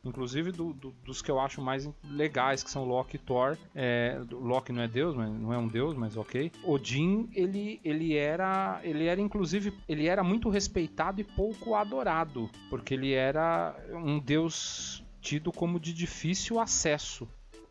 Inclusive 0.06 0.52
do- 0.52 0.74
do- 0.74 0.94
dos 1.06 1.22
que 1.22 1.32
eu 1.32 1.40
acho 1.40 1.62
mais 1.62 1.90
legais, 2.04 2.62
que 2.62 2.70
são 2.70 2.84
Loki 2.84 3.16
e 3.16 3.20
Thor. 3.20 3.58
É, 3.74 4.20
Loki 4.32 4.74
não 4.74 4.82
é 4.84 4.88
deus, 4.88 5.16
mas 5.16 5.32
não 5.32 5.54
é 5.54 5.58
um 5.58 5.68
deus, 5.68 5.96
mas 5.96 6.18
ok. 6.18 6.52
Odin, 6.64 7.30
ele, 7.34 7.80
ele 7.86 8.14
era. 8.14 8.82
Ele 8.84 9.06
era, 9.06 9.22
inclusive, 9.22 9.72
ele 9.88 10.06
era 10.08 10.22
muito 10.22 10.50
respeitado 10.50 11.22
e 11.22 11.24
pouco 11.24 11.74
adorado. 11.74 12.50
Porque 12.70 12.94
ele 12.96 13.14
era 13.14 13.74
um 13.94 14.20
deus 14.20 15.02
tido 15.22 15.54
como 15.54 15.80
de 15.80 15.94
difícil 15.94 16.60
acesso. 16.60 17.26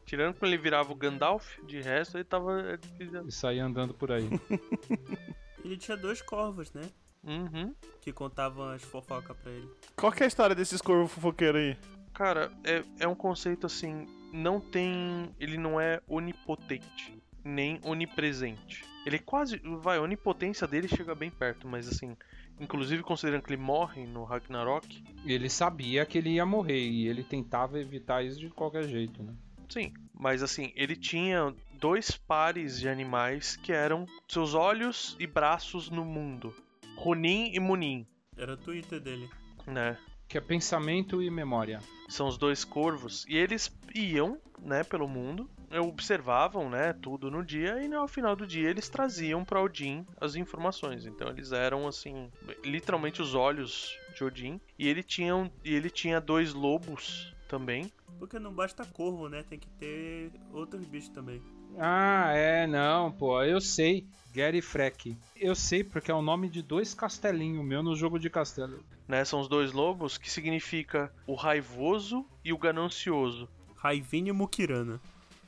Tirando 0.04 0.34
quando 0.34 0.52
ele 0.52 0.62
virava 0.62 0.92
o 0.92 0.96
Gandalf, 0.96 1.58
de 1.66 1.80
resto 1.80 2.16
ele 2.16 2.24
tava. 2.24 2.78
E 3.26 3.32
saía 3.32 3.64
andando 3.64 3.94
por 3.94 4.12
aí. 4.12 4.28
Ele 5.64 5.76
tinha 5.76 5.96
dois 5.96 6.20
corvos, 6.20 6.72
né? 6.72 6.82
Uhum. 7.22 7.72
Que 8.00 8.12
contavam 8.12 8.68
as 8.70 8.82
fofocas 8.82 9.36
pra 9.36 9.52
ele. 9.52 9.68
Qual 9.96 10.10
que 10.10 10.22
é 10.22 10.24
a 10.24 10.26
história 10.26 10.56
desses 10.56 10.82
corvos 10.82 11.12
fofoqueiros 11.12 11.60
aí? 11.60 11.78
Cara, 12.12 12.50
é, 12.64 12.82
é 12.98 13.08
um 13.08 13.14
conceito 13.14 13.66
assim. 13.66 14.06
Não 14.32 14.60
tem. 14.60 15.30
Ele 15.38 15.56
não 15.56 15.80
é 15.80 16.00
onipotente, 16.08 17.16
nem 17.44 17.80
onipresente. 17.84 18.84
Ele 19.06 19.16
é 19.16 19.18
quase. 19.20 19.60
Vai, 19.80 19.98
a 19.98 20.02
onipotência 20.02 20.66
dele 20.66 20.88
chega 20.88 21.14
bem 21.14 21.30
perto, 21.30 21.68
mas 21.68 21.88
assim. 21.88 22.16
Inclusive 22.60 23.02
considerando 23.02 23.42
que 23.42 23.52
ele 23.52 23.62
morre 23.62 24.06
no 24.06 24.24
Ragnarok. 24.24 25.02
ele 25.24 25.48
sabia 25.48 26.04
que 26.04 26.18
ele 26.18 26.30
ia 26.30 26.44
morrer 26.44 26.80
e 26.80 27.08
ele 27.08 27.24
tentava 27.24 27.78
evitar 27.78 28.24
isso 28.24 28.38
de 28.38 28.50
qualquer 28.50 28.84
jeito, 28.84 29.22
né? 29.22 29.32
Sim, 29.72 29.92
mas 30.12 30.42
assim, 30.42 30.72
ele 30.76 30.94
tinha 30.96 31.54
dois 31.80 32.10
pares 32.12 32.78
de 32.78 32.88
animais 32.88 33.56
que 33.56 33.72
eram 33.72 34.06
seus 34.28 34.54
olhos 34.54 35.16
e 35.18 35.26
braços 35.26 35.88
no 35.90 36.04
mundo: 36.04 36.54
Ronin 36.96 37.52
e 37.54 37.58
Munin, 37.60 38.06
Era 38.36 38.54
o 38.54 38.56
Twitter 38.56 39.00
dele. 39.00 39.28
né? 39.66 39.96
Que 40.28 40.38
é 40.38 40.40
pensamento 40.40 41.22
e 41.22 41.30
memória. 41.30 41.80
são 42.08 42.26
os 42.26 42.36
dois 42.38 42.64
corvos 42.64 43.24
e 43.28 43.36
eles 43.36 43.70
iam, 43.94 44.38
né, 44.60 44.82
pelo 44.84 45.08
mundo, 45.08 45.50
observavam, 45.92 46.68
né, 46.70 46.92
tudo 46.92 47.30
no 47.30 47.42
dia 47.44 47.82
e 47.82 47.88
no 47.88 48.06
final 48.08 48.34
do 48.36 48.46
dia 48.46 48.68
eles 48.68 48.88
traziam 48.88 49.44
para 49.44 49.62
Odin 49.62 50.06
as 50.20 50.34
informações. 50.34 51.06
Então 51.06 51.28
eles 51.28 51.52
eram 51.52 51.86
assim, 51.88 52.30
literalmente 52.64 53.20
os 53.22 53.34
olhos 53.34 53.90
de 54.14 54.24
Odin 54.24 54.60
e 54.78 54.88
ele 54.88 55.02
tinha 55.02 55.34
um- 55.36 55.50
e 55.64 55.74
ele 55.74 55.88
tinha 55.90 56.20
dois 56.20 56.52
lobos 56.54 57.32
também. 57.52 57.92
Porque 58.18 58.38
não 58.38 58.50
basta 58.50 58.82
corvo, 58.86 59.28
né? 59.28 59.42
Tem 59.42 59.58
que 59.58 59.68
ter 59.68 60.32
outros 60.54 60.86
bichos 60.86 61.10
também. 61.10 61.42
Ah, 61.78 62.32
é, 62.32 62.66
não, 62.66 63.12
pô, 63.12 63.42
eu 63.42 63.60
sei. 63.60 64.06
Gary 64.34 64.62
Freck. 64.62 65.14
Eu 65.36 65.54
sei 65.54 65.84
porque 65.84 66.10
é 66.10 66.14
o 66.14 66.22
nome 66.22 66.48
de 66.48 66.62
dois 66.62 66.94
castelinhos 66.94 67.62
meu 67.62 67.82
no 67.82 67.94
jogo 67.94 68.18
de 68.18 68.30
castelo. 68.30 68.82
Né, 69.06 69.22
são 69.26 69.40
os 69.40 69.48
dois 69.48 69.72
lobos 69.72 70.16
que 70.16 70.30
significa 70.30 71.12
o 71.26 71.34
raivoso 71.34 72.24
e 72.42 72.50
o 72.54 72.56
ganancioso. 72.56 73.46
Raivini 73.76 74.30
e 74.30 74.32
Mukirana. 74.32 74.98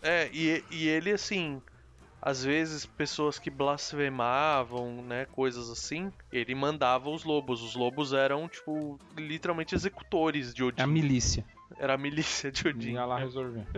É, 0.03 0.29
e, 0.31 0.63
e 0.71 0.87
ele 0.87 1.11
assim, 1.13 1.63
às 2.21 2.45
vezes 2.45 2.85
pessoas 2.85 3.39
que 3.39 3.49
blasfemavam, 3.49 5.03
né, 5.03 5.25
coisas 5.25 5.71
assim, 5.71 6.13
ele 6.31 6.55
mandava 6.55 7.09
os 7.09 7.25
lobos. 7.25 7.63
Os 7.63 7.75
lobos 7.75 8.13
eram, 8.13 8.47
tipo, 8.49 8.99
literalmente 9.17 9.75
executores 9.75 10.53
de 10.53 10.63
É 10.63 10.67
a 10.67 10.69
Odin. 10.69 10.87
milícia. 10.93 11.45
Era 11.79 11.95
a 11.95 11.99
milícia 11.99 12.53
de 12.53 12.69
Odin. 12.69 12.93
Ia 12.93 13.05
lá 13.05 13.19
resolver. 13.19 13.67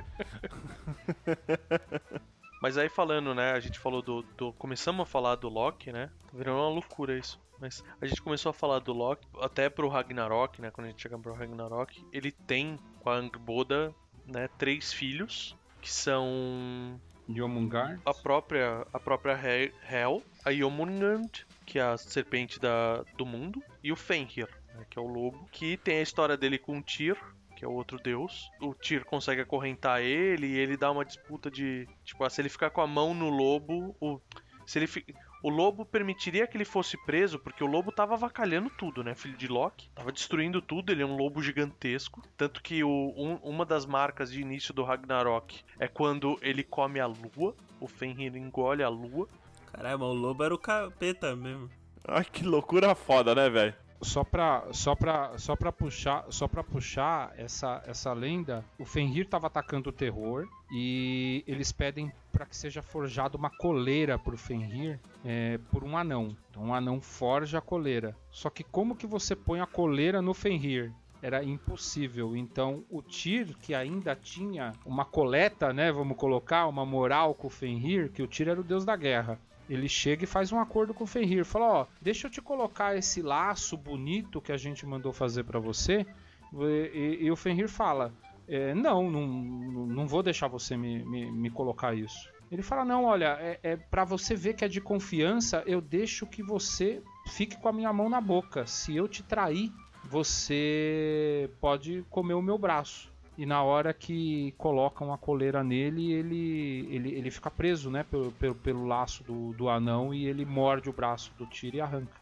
Mas 2.61 2.76
aí 2.78 2.89
falando, 2.89 3.34
né, 3.34 3.53
a 3.53 3.61
gente 3.61 3.78
falou 3.78 4.03
do, 4.03 4.22
do- 4.37 4.53
Começamos 4.55 5.03
a 5.03 5.07
falar 5.07 5.37
do 5.37 5.49
Loki, 5.49 5.93
né? 5.93 6.11
Virando 6.32 6.59
uma 6.59 6.68
loucura 6.68 7.16
isso. 7.16 7.39
Mas 7.61 7.82
a 8.01 8.07
gente 8.07 8.20
começou 8.22 8.51
a 8.51 8.53
falar 8.53 8.80
do 8.80 8.93
Loki, 8.93 9.26
até 9.41 9.68
pro 9.70 9.89
Ragnarok, 9.89 10.61
né? 10.61 10.70
Quando 10.70 10.87
a 10.87 10.91
gente 10.91 11.03
chega 11.03 11.18
pro 11.18 11.34
Ragnarok, 11.34 12.05
ele 12.12 12.32
tem 12.32 12.78
com 13.01 13.11
a 13.11 13.14
Angboda, 13.16 13.95
né, 14.26 14.49
três 14.59 14.93
filhos, 14.93 15.57
que 15.80 15.91
são 15.91 17.01
Yomungar. 17.28 17.99
a 18.05 18.12
própria 18.12 18.87
a 18.93 19.01
própria 19.01 19.32
He- 19.34 19.72
Hel, 19.89 20.22
a 20.45 20.53
Jomungand, 20.53 21.30
que 21.64 21.78
é 21.78 21.82
a 21.82 21.97
serpente 21.97 22.59
da, 22.61 23.03
do 23.16 23.24
mundo, 23.24 23.62
e 23.82 23.91
o 23.93 23.97
Fenrir, 23.97 24.49
né, 24.74 24.84
que 24.91 24.99
é 24.99 25.03
o 25.03 25.07
lobo, 25.07 25.47
que 25.51 25.76
tem 25.78 25.99
a 25.99 26.03
história 26.03 26.37
dele 26.37 26.59
com 26.59 26.78
o 26.78 26.82
Tyr, 26.82 27.16
que 27.57 27.65
é 27.65 27.69
o 27.69 27.73
outro 27.73 27.99
deus. 27.99 28.49
O 28.61 28.73
Tyr 28.75 29.05
consegue 29.05 29.41
acorrentar 29.41 30.01
ele 30.01 30.47
e 30.47 30.57
ele 30.59 30.77
dá 30.77 30.91
uma 30.93 31.05
disputa 31.05 31.51
de, 31.51 31.89
tipo, 32.05 32.23
ah, 32.23 32.31
se 32.31 32.41
ele 32.41 32.49
ficar 32.49 32.71
com 32.71 32.81
a 32.81 32.87
mão 32.87 33.13
no 33.15 33.29
lobo, 33.31 33.97
o 34.01 34.21
se 34.65 34.79
ele 34.79 34.87
fi- 34.87 35.05
o 35.45 35.49
lobo 35.49 35.85
permitiria 35.87 36.45
que 36.47 36.57
ele 36.57 36.65
fosse 36.65 36.97
preso, 37.07 37.39
porque 37.39 37.63
o 37.63 37.69
lobo 37.69 37.93
tava 37.93 38.15
avacalhando 38.15 38.69
tudo, 38.69 39.05
né? 39.05 39.15
Filho 39.15 39.37
de 39.37 39.47
Loki. 39.47 39.89
Tava 39.95 40.11
destruindo 40.11 40.61
tudo, 40.61 40.91
ele 40.91 41.03
é 41.03 41.07
um 41.07 41.17
lobo 41.17 41.41
gigantesco. 41.41 42.21
Tanto 42.37 42.61
que 42.61 42.83
o, 42.83 43.15
um- 43.17 43.37
uma 43.45 43.65
das 43.65 43.87
marcas 43.87 44.31
de 44.33 44.41
início 44.41 44.75
do 44.75 44.83
Ragnarok 44.83 45.63
é 45.79 45.87
quando 45.87 46.37
ele 46.43 46.65
come 46.65 46.99
a 46.99 47.07
lua. 47.07 47.55
O 47.81 47.87
Fenrir 47.87 48.35
engole 48.37 48.83
a 48.83 48.89
lua. 48.89 49.29
Caralho, 49.73 49.99
mas 50.01 50.09
o 50.09 50.15
lobo 50.15 50.43
era 50.43 50.55
o 50.55 50.59
capeta 50.59 51.37
mesmo. 51.37 51.71
Ai, 52.09 52.25
que 52.25 52.43
loucura 52.45 52.95
foda, 52.97 53.33
né, 53.35 53.49
velho? 53.49 53.75
Só 54.03 54.23
pra, 54.23 54.65
só 54.73 54.95
pra, 54.95 55.39
só 55.39 55.57
pra 55.57 55.73
puxar, 55.73 56.25
só 56.31 56.47
pra 56.47 56.63
puxar 56.63 57.33
essa, 57.37 57.83
essa 57.87 58.13
lenda, 58.13 58.65
o 58.79 58.85
Fenrir 58.85 59.27
tava 59.29 59.47
atacando 59.47 59.91
o 59.91 59.93
terror 59.93 60.47
e 60.71 61.43
eles 61.47 61.73
pedem 61.73 62.13
pra 62.31 62.45
que 62.45 62.57
seja 62.57 62.83
forjada 62.83 63.37
uma 63.37 63.51
coleira 63.51 64.19
pro 64.19 64.37
Fenrir 64.37 65.01
é, 65.25 65.59
por 65.71 65.83
um 65.83 65.97
anão. 65.97 66.37
Então 66.51 66.65
um 66.65 66.75
anão 66.75 67.01
forja 67.01 67.59
a 67.59 67.63
coleira. 67.63 68.15
Só 68.31 68.51
que 68.51 68.63
como 68.63 68.95
que 68.95 69.07
você 69.07 69.35
põe 69.35 69.61
a 69.61 69.67
coleira 69.67 70.21
no 70.21 70.35
Fenrir? 70.35 70.93
Era 71.23 71.43
impossível. 71.43 72.37
Então 72.37 72.85
o 72.91 73.01
Tyr, 73.01 73.57
que 73.63 73.75
ainda 73.75 74.15
tinha 74.15 74.75
uma 74.85 75.05
coleta, 75.05 75.73
né, 75.73 75.91
vamos 75.91 76.17
colocar, 76.17 76.67
uma 76.67 76.85
moral 76.85 77.35
com 77.35 77.47
o 77.47 77.51
Fenrir, 77.51 78.13
que 78.13 78.23
o 78.23 78.29
Tyr 78.29 78.49
era 78.49 78.61
o 78.61 78.65
deus 78.65 78.85
da 78.85 78.95
guerra. 78.95 79.41
Ele 79.69 79.89
chega 79.89 80.25
e 80.25 80.27
faz 80.27 80.53
um 80.53 80.61
acordo 80.61 80.95
com 80.95 81.05
o 81.05 81.07
Fenrir. 81.07 81.45
Fala, 81.45 81.67
ó, 81.67 81.87
deixa 82.01 82.27
eu 82.27 82.31
te 82.31 82.41
colocar 82.41 82.97
esse 82.97 83.21
laço 83.23 83.77
bonito 83.77 84.41
que 84.41 84.53
a 84.53 84.57
gente 84.57 84.87
mandou 84.87 85.12
fazer 85.12 85.45
pra 85.45 85.59
você. 85.59 86.07
E, 86.53 86.91
e- 87.21 87.25
e 87.25 87.31
o 87.31 87.37
Fenrir 87.37 87.69
fala, 87.69 88.12
"É, 88.47 88.73
não, 88.75 89.11
não, 89.11 89.27
não 89.27 90.07
vou 90.07 90.23
deixar 90.23 90.47
você 90.47 90.77
me, 90.77 91.05
me, 91.05 91.31
me 91.33 91.51
colocar 91.51 91.95
isso. 91.97 92.31
Ele 92.51 92.62
fala: 92.62 92.85
Não, 92.85 93.05
olha, 93.07 93.37
é, 93.41 93.59
é 93.62 93.77
para 93.77 94.05
você 94.05 94.37
ver 94.37 94.55
que 94.55 94.64
é 94.64 94.69
de 94.69 94.81
confiança, 94.81 95.64
eu 95.67 95.81
deixo 95.81 96.25
que 96.27 96.45
você 96.45 97.03
fique 97.27 97.57
com 97.57 97.69
a 97.69 97.73
minha 97.73 97.93
mão 97.93 98.09
na 98.09 98.21
boca. 98.21 98.64
Se 98.67 98.95
eu 98.95 99.09
te 99.09 99.25
trair, 99.25 99.73
você 100.05 101.51
pode 101.61 102.05
comer 102.09 102.35
o 102.35 102.43
meu 102.43 102.57
braço. 102.57 103.12
E 103.39 103.45
na 103.45 103.62
hora 103.62 103.93
que 103.93 104.55
colocam 104.57 105.12
a 105.12 105.18
coleira 105.18 105.62
nele, 105.62 106.12
ele, 106.12 106.89
ele, 106.91 107.14
ele 107.14 107.30
fica 107.30 107.51
preso, 107.51 107.91
né? 107.91 108.03
Pelo, 108.05 108.32
pelo, 108.32 108.55
pelo 108.55 108.87
laço 108.87 109.22
do, 109.24 109.53
do 109.53 109.68
anão 109.68 110.14
e 110.14 110.26
ele 110.26 110.45
morde 110.45 110.89
o 110.89 110.93
braço 110.93 111.32
do 111.37 111.47
Tyr 111.47 111.74
e 111.74 111.80
arranca. 111.80 112.18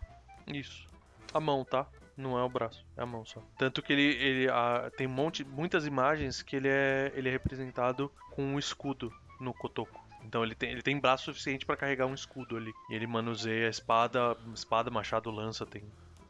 Isso. 0.46 0.86
A 1.32 1.38
mão, 1.38 1.64
tá? 1.64 1.86
Não 2.16 2.38
é 2.38 2.42
o 2.42 2.48
braço, 2.48 2.84
é 2.96 3.02
a 3.02 3.06
mão 3.06 3.24
só. 3.24 3.42
Tanto 3.58 3.82
que 3.82 3.92
ele, 3.92 4.02
ele 4.02 4.48
ah, 4.48 4.90
tem 4.96 5.06
monte, 5.06 5.44
muitas 5.44 5.86
imagens 5.86 6.42
que 6.42 6.54
ele 6.54 6.68
é, 6.68 7.12
ele 7.14 7.28
é 7.28 7.32
representado 7.32 8.10
com 8.30 8.42
um 8.42 8.58
escudo 8.58 9.12
no 9.40 9.52
cotoco. 9.52 10.02
Então 10.24 10.42
ele 10.42 10.54
tem, 10.54 10.70
ele 10.70 10.82
tem 10.82 10.98
braço 10.98 11.24
suficiente 11.24 11.66
pra 11.66 11.76
carregar 11.76 12.06
um 12.06 12.14
escudo 12.14 12.56
ali. 12.56 12.72
E 12.88 12.94
ele 12.94 13.06
manuseia 13.06 13.66
a 13.66 13.70
espada, 13.70 14.36
espada, 14.54 14.90
machado, 14.90 15.30
lança, 15.30 15.66
tem 15.66 15.82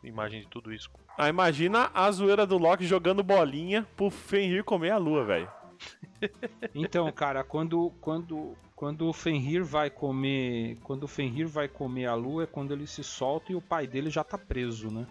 imagem 0.08 0.40
de 0.40 0.48
tudo 0.48 0.72
isso. 0.72 0.90
Ah, 1.16 1.28
imagina 1.28 1.90
a 1.94 2.10
zoeira 2.10 2.46
do 2.46 2.58
Loki 2.58 2.86
jogando 2.86 3.22
bolinha 3.22 3.86
pro 3.96 4.10
Fenrir 4.10 4.64
comer 4.64 4.90
a 4.90 4.98
lua, 4.98 5.24
velho. 5.24 5.48
Então, 6.74 7.10
cara, 7.12 7.44
quando 7.44 7.92
quando 8.00 8.56
quando 8.74 9.08
o 9.08 9.12
Fenrir 9.12 9.64
vai 9.64 9.88
comer, 9.88 10.76
quando 10.82 11.04
o 11.04 11.08
Fenrir 11.08 11.46
vai 11.46 11.68
comer 11.68 12.06
a 12.06 12.14
lua 12.14 12.42
é 12.44 12.46
quando 12.46 12.72
ele 12.72 12.86
se 12.86 13.04
solta 13.04 13.52
e 13.52 13.54
o 13.54 13.60
pai 13.60 13.86
dele 13.86 14.10
já 14.10 14.24
tá 14.24 14.36
preso, 14.36 14.90
né? 14.90 15.06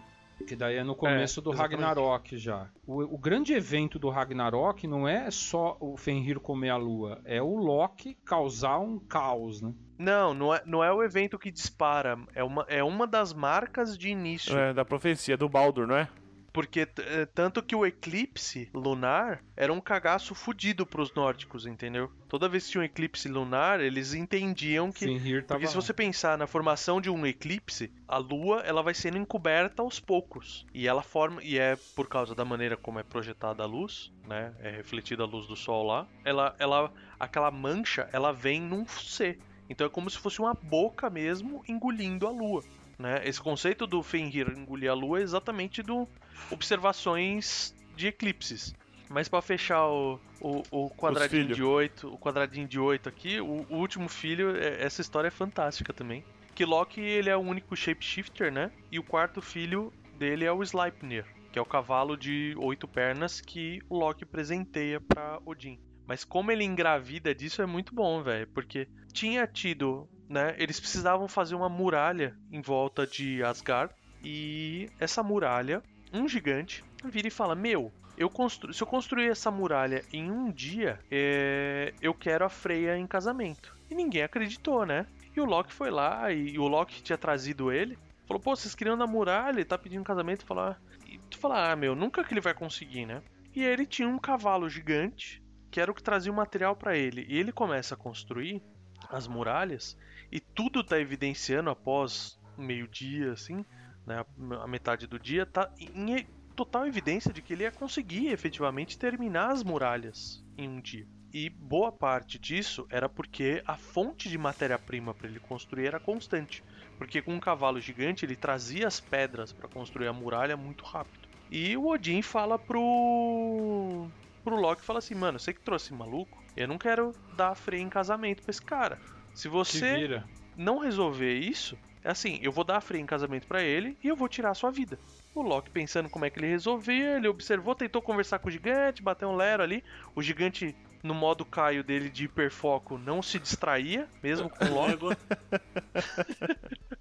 Que 0.46 0.56
daí 0.56 0.76
é 0.76 0.84
no 0.84 0.94
começo 0.94 1.40
do 1.40 1.52
exatamente. 1.52 1.80
Ragnarok 1.80 2.36
já. 2.36 2.68
O, 2.86 3.02
o 3.02 3.18
grande 3.18 3.52
evento 3.52 3.98
do 3.98 4.10
Ragnarok 4.10 4.86
não 4.86 5.06
é 5.08 5.30
só 5.30 5.76
o 5.80 5.96
Fenrir 5.96 6.40
comer 6.40 6.70
a 6.70 6.76
lua, 6.76 7.20
é 7.24 7.40
o 7.40 7.56
Loki 7.56 8.16
causar 8.24 8.78
um 8.78 8.98
caos, 8.98 9.62
né? 9.62 9.72
Não, 9.96 10.34
não 10.34 10.54
é, 10.54 10.62
não 10.66 10.82
é 10.82 10.92
o 10.92 11.02
evento 11.02 11.38
que 11.38 11.50
dispara, 11.50 12.18
é 12.34 12.42
uma, 12.42 12.66
é 12.68 12.82
uma 12.82 13.06
das 13.06 13.32
marcas 13.32 13.96
de 13.96 14.08
início. 14.08 14.56
É, 14.56 14.74
da 14.74 14.84
profecia, 14.84 15.36
do 15.36 15.48
Baldur, 15.48 15.86
não 15.86 15.96
é? 15.96 16.08
Porque 16.54 16.88
eh, 16.98 17.26
tanto 17.34 17.60
que 17.60 17.74
o 17.74 17.84
eclipse 17.84 18.70
lunar 18.72 19.42
era 19.56 19.72
um 19.72 19.80
cagaço 19.80 20.36
fudido 20.36 20.86
pros 20.86 21.12
nórdicos, 21.12 21.66
entendeu? 21.66 22.12
Toda 22.28 22.48
vez 22.48 22.64
que 22.64 22.70
tinha 22.70 22.82
um 22.82 22.84
eclipse 22.84 23.28
lunar, 23.28 23.80
eles 23.80 24.14
entendiam 24.14 24.92
que 24.92 25.04
tava 25.42 25.58
Porque 25.58 25.66
se 25.66 25.74
você 25.74 25.92
pensar 25.92 26.38
na 26.38 26.46
formação 26.46 27.00
de 27.00 27.10
um 27.10 27.26
eclipse, 27.26 27.92
a 28.06 28.18
Lua 28.18 28.60
ela 28.60 28.84
vai 28.84 28.94
sendo 28.94 29.18
encoberta 29.18 29.82
aos 29.82 29.98
poucos 29.98 30.64
e 30.72 30.86
ela 30.86 31.02
forma 31.02 31.42
e 31.42 31.58
é 31.58 31.76
por 31.96 32.08
causa 32.08 32.36
da 32.36 32.44
maneira 32.44 32.76
como 32.76 33.00
é 33.00 33.02
projetada 33.02 33.64
a 33.64 33.66
luz, 33.66 34.12
né? 34.28 34.54
É 34.60 34.70
refletida 34.70 35.24
a 35.24 35.26
luz 35.26 35.48
do 35.48 35.56
Sol 35.56 35.84
lá. 35.84 36.06
Ela, 36.24 36.54
ela, 36.60 36.92
aquela 37.18 37.50
mancha, 37.50 38.08
ela 38.12 38.32
vem 38.32 38.60
num 38.60 38.86
C. 38.86 39.36
Então 39.68 39.88
é 39.88 39.90
como 39.90 40.08
se 40.08 40.18
fosse 40.18 40.38
uma 40.38 40.54
boca 40.54 41.10
mesmo 41.10 41.64
engolindo 41.66 42.28
a 42.28 42.30
Lua. 42.30 42.62
Né? 42.98 43.22
Esse 43.24 43.40
conceito 43.40 43.86
do 43.86 44.02
Fenrir 44.02 44.48
engolir 44.56 44.90
a 44.90 44.94
Lua 44.94 45.18
é 45.18 45.22
exatamente 45.22 45.82
do 45.82 46.08
observações 46.50 47.74
de 47.96 48.08
eclipses. 48.08 48.74
Mas 49.08 49.28
pra 49.28 49.42
fechar 49.42 49.86
o, 49.86 50.18
o, 50.40 50.62
o 50.70 50.90
quadradinho 50.90 51.42
de 51.54 51.62
8, 51.62 52.08
o 52.14 52.18
quadradinho 52.18 52.66
de 52.66 52.78
8 52.80 53.08
aqui, 53.08 53.40
o, 53.40 53.66
o 53.68 53.76
último 53.76 54.08
filho, 54.08 54.56
é- 54.56 54.82
essa 54.82 55.00
história 55.00 55.28
é 55.28 55.30
fantástica 55.30 55.92
também. 55.92 56.24
Que 56.54 56.64
Loki 56.64 57.00
ele 57.00 57.28
é 57.28 57.36
o 57.36 57.40
único 57.40 57.76
shapeshifter, 57.76 58.50
né? 58.52 58.70
E 58.90 58.98
o 58.98 59.02
quarto 59.02 59.42
filho 59.42 59.92
dele 60.18 60.44
é 60.44 60.52
o 60.52 60.62
Sleipnir, 60.62 61.26
que 61.52 61.58
é 61.58 61.62
o 61.62 61.66
cavalo 61.66 62.16
de 62.16 62.54
oito 62.58 62.88
pernas 62.88 63.40
que 63.40 63.80
o 63.88 63.98
Loki 63.98 64.24
presenteia 64.24 65.00
pra 65.00 65.38
Odin. 65.44 65.78
Mas 66.06 66.24
como 66.24 66.50
ele 66.50 66.64
engravida 66.64 67.34
disso 67.34 67.60
é 67.62 67.66
muito 67.66 67.94
bom, 67.94 68.22
velho, 68.22 68.46
porque 68.48 68.88
tinha 69.12 69.46
tido, 69.46 70.08
né? 70.28 70.54
Eles 70.58 70.80
precisavam 70.80 71.28
fazer 71.28 71.54
uma 71.54 71.68
muralha 71.68 72.36
em 72.50 72.60
volta 72.60 73.06
de 73.06 73.42
Asgard 73.42 73.94
e 74.22 74.88
essa 74.98 75.22
muralha, 75.22 75.82
um 76.12 76.28
gigante 76.28 76.84
vira 77.04 77.28
e 77.28 77.30
fala: 77.30 77.54
Meu, 77.54 77.92
eu 78.16 78.30
constru... 78.30 78.72
se 78.72 78.82
eu 78.82 78.86
construir 78.86 79.28
essa 79.28 79.50
muralha 79.50 80.04
em 80.12 80.30
um 80.30 80.50
dia, 80.50 80.98
é, 81.10 81.92
eu 82.00 82.14
quero 82.14 82.44
a 82.44 82.48
Freya 82.48 82.96
em 82.96 83.06
casamento. 83.06 83.76
E 83.90 83.94
ninguém 83.94 84.22
acreditou, 84.22 84.86
né? 84.86 85.06
E 85.36 85.40
o 85.40 85.44
Loki 85.44 85.72
foi 85.72 85.90
lá 85.90 86.32
e 86.32 86.58
o 86.58 86.66
Loki 86.66 87.02
tinha 87.02 87.18
trazido 87.18 87.72
ele. 87.72 87.98
Falou, 88.26 88.40
pô, 88.40 88.56
vocês 88.56 88.74
queriam 88.74 88.96
na 88.96 89.06
muralha, 89.06 89.56
ele 89.56 89.64
tá 89.64 89.76
pedindo 89.76 90.04
casamento. 90.04 90.46
Falar, 90.46 90.80
e 91.06 91.18
tu 91.18 91.38
fala, 91.38 91.72
ah, 91.72 91.76
meu, 91.76 91.94
nunca 91.94 92.24
que 92.24 92.32
ele 92.32 92.40
vai 92.40 92.54
conseguir, 92.54 93.04
né? 93.04 93.20
E 93.54 93.62
ele 93.62 93.84
tinha 93.84 94.08
um 94.08 94.18
cavalo 94.18 94.68
gigante, 94.68 95.42
que 95.70 95.80
era 95.80 95.90
o 95.90 95.94
que 95.94 96.02
trazia 96.02 96.32
o 96.32 96.34
material 96.34 96.74
pra 96.74 96.96
ele. 96.96 97.26
E 97.28 97.38
ele 97.38 97.52
começa 97.52 97.94
a 97.94 97.98
construir 97.98 98.62
as 99.10 99.28
muralhas, 99.28 99.96
e 100.34 100.40
tudo 100.40 100.82
tá 100.82 100.98
evidenciando 100.98 101.70
após 101.70 102.36
meio-dia, 102.58 103.32
assim, 103.32 103.64
né? 104.04 104.24
A 104.60 104.66
metade 104.66 105.06
do 105.06 105.16
dia, 105.16 105.46
tá 105.46 105.70
em 105.78 106.26
total 106.56 106.88
evidência 106.88 107.32
de 107.32 107.40
que 107.40 107.52
ele 107.52 107.62
ia 107.62 107.70
conseguir 107.70 108.28
efetivamente 108.28 108.98
terminar 108.98 109.52
as 109.52 109.62
muralhas 109.62 110.44
em 110.58 110.68
um 110.68 110.80
dia. 110.80 111.06
E 111.32 111.48
boa 111.48 111.92
parte 111.92 112.36
disso 112.36 112.84
era 112.90 113.08
porque 113.08 113.62
a 113.64 113.76
fonte 113.76 114.28
de 114.28 114.36
matéria-prima 114.36 115.14
para 115.14 115.28
ele 115.28 115.38
construir 115.38 115.86
era 115.86 116.00
constante. 116.00 116.64
Porque 116.98 117.22
com 117.22 117.34
um 117.34 117.40
cavalo 117.40 117.80
gigante 117.80 118.24
ele 118.24 118.36
trazia 118.36 118.88
as 118.88 119.00
pedras 119.00 119.52
para 119.52 119.68
construir 119.68 120.08
a 120.08 120.12
muralha 120.12 120.56
muito 120.56 120.84
rápido. 120.84 121.28
E 121.50 121.76
o 121.76 121.86
Odin 121.86 122.22
fala 122.22 122.58
pro 122.58 124.08
pro 124.44 124.56
Loki 124.56 124.84
fala 124.84 124.98
assim, 124.98 125.14
mano, 125.14 125.38
você 125.38 125.52
que 125.52 125.60
trouxe 125.60 125.94
maluco, 125.94 126.42
eu 126.56 126.68
não 126.68 126.76
quero 126.76 127.12
dar 127.36 127.50
a 127.50 127.54
freia 127.54 127.80
em 127.80 127.88
casamento 127.88 128.42
pra 128.42 128.50
esse 128.50 128.62
cara. 128.62 128.98
Se 129.34 129.48
você 129.48 130.22
não 130.56 130.78
resolver 130.78 131.34
isso, 131.34 131.76
é 132.04 132.10
assim, 132.10 132.38
eu 132.42 132.52
vou 132.52 132.64
dar 132.64 132.82
a 132.82 132.96
em 132.96 133.06
casamento 133.06 133.46
pra 133.46 133.62
ele 133.62 133.96
e 134.02 134.08
eu 134.08 134.14
vou 134.14 134.28
tirar 134.28 134.50
a 134.50 134.54
sua 134.54 134.70
vida. 134.70 134.98
O 135.34 135.42
Loki 135.42 135.70
pensando 135.70 136.08
como 136.08 136.24
é 136.24 136.30
que 136.30 136.38
ele 136.38 136.46
resolvia, 136.46 137.16
ele 137.16 137.26
observou, 137.26 137.74
tentou 137.74 138.00
conversar 138.00 138.38
com 138.38 138.48
o 138.48 138.50
gigante, 138.50 139.02
bateu 139.02 139.28
um 139.28 139.34
lero 139.34 139.62
ali. 139.62 139.82
O 140.14 140.22
gigante, 140.22 140.76
no 141.02 141.14
modo 141.14 141.44
Caio 141.44 141.82
dele 141.82 142.08
de 142.08 142.24
hiperfoco, 142.24 142.96
não 142.96 143.22
se 143.22 143.38
distraía, 143.38 144.08
mesmo 144.22 144.48
com 144.48 144.64
o 144.64 144.74
Loki. 144.74 145.16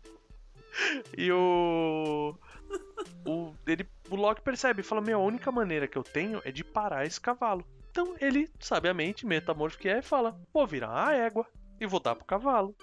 E 1.16 1.32
o. 1.32 2.36
O, 3.26 3.54
ele, 3.68 3.88
o 4.10 4.16
Loki 4.16 4.42
percebe 4.42 4.82
e 4.82 4.84
fala: 4.84 5.02
Meu, 5.02 5.20
a 5.20 5.24
única 5.24 5.52
maneira 5.52 5.88
que 5.88 5.96
eu 5.96 6.04
tenho 6.04 6.42
é 6.44 6.52
de 6.52 6.64
parar 6.64 7.06
esse 7.06 7.22
cavalo. 7.22 7.64
Então 7.92 8.16
ele, 8.20 8.50
sabiamente, 8.60 9.24
metamorfo 9.24 9.78
que 9.78 9.88
é, 9.88 10.02
fala: 10.02 10.36
Vou 10.52 10.66
virar 10.66 11.10
a 11.10 11.14
égua 11.14 11.48
e 11.84 11.90
vou 11.90 12.00
dar 12.00 12.16
pro 12.16 12.26
cavalo. 12.26 12.76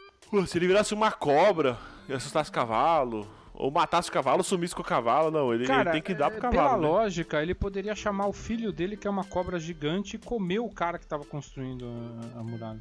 Se 0.46 0.58
ele 0.58 0.66
virasse 0.66 0.94
uma 0.94 1.10
cobra 1.10 1.76
e 2.08 2.12
assustasse 2.12 2.50
o 2.50 2.52
cavalo, 2.52 3.26
ou 3.52 3.70
matasse 3.70 4.08
o 4.08 4.12
cavalo, 4.12 4.42
sumisse 4.42 4.74
com 4.74 4.82
o 4.82 4.84
cavalo, 4.84 5.30
não, 5.30 5.52
ele, 5.52 5.64
ele 5.64 5.68
Cara, 5.68 5.92
tem 5.92 6.00
que 6.00 6.14
dar 6.14 6.30
pro 6.30 6.38
é, 6.38 6.40
cavalo. 6.40 6.68
Pela 6.68 6.76
né? 6.78 6.88
lógica, 6.88 7.42
ele 7.42 7.54
poderia 7.54 7.94
chamar 7.94 8.26
o 8.26 8.32
filho 8.32 8.72
dele, 8.72 8.96
que 8.96 9.06
é 9.06 9.10
uma 9.10 9.24
cobra 9.24 9.58
gigante, 9.58 10.16
e 10.16 10.18
comer 10.18 10.60
o 10.60 10.70
cara 10.70 10.98
que 10.98 11.06
tava 11.06 11.24
construindo 11.24 11.86
a, 12.34 12.40
a 12.40 12.42
muralha. 12.42 12.80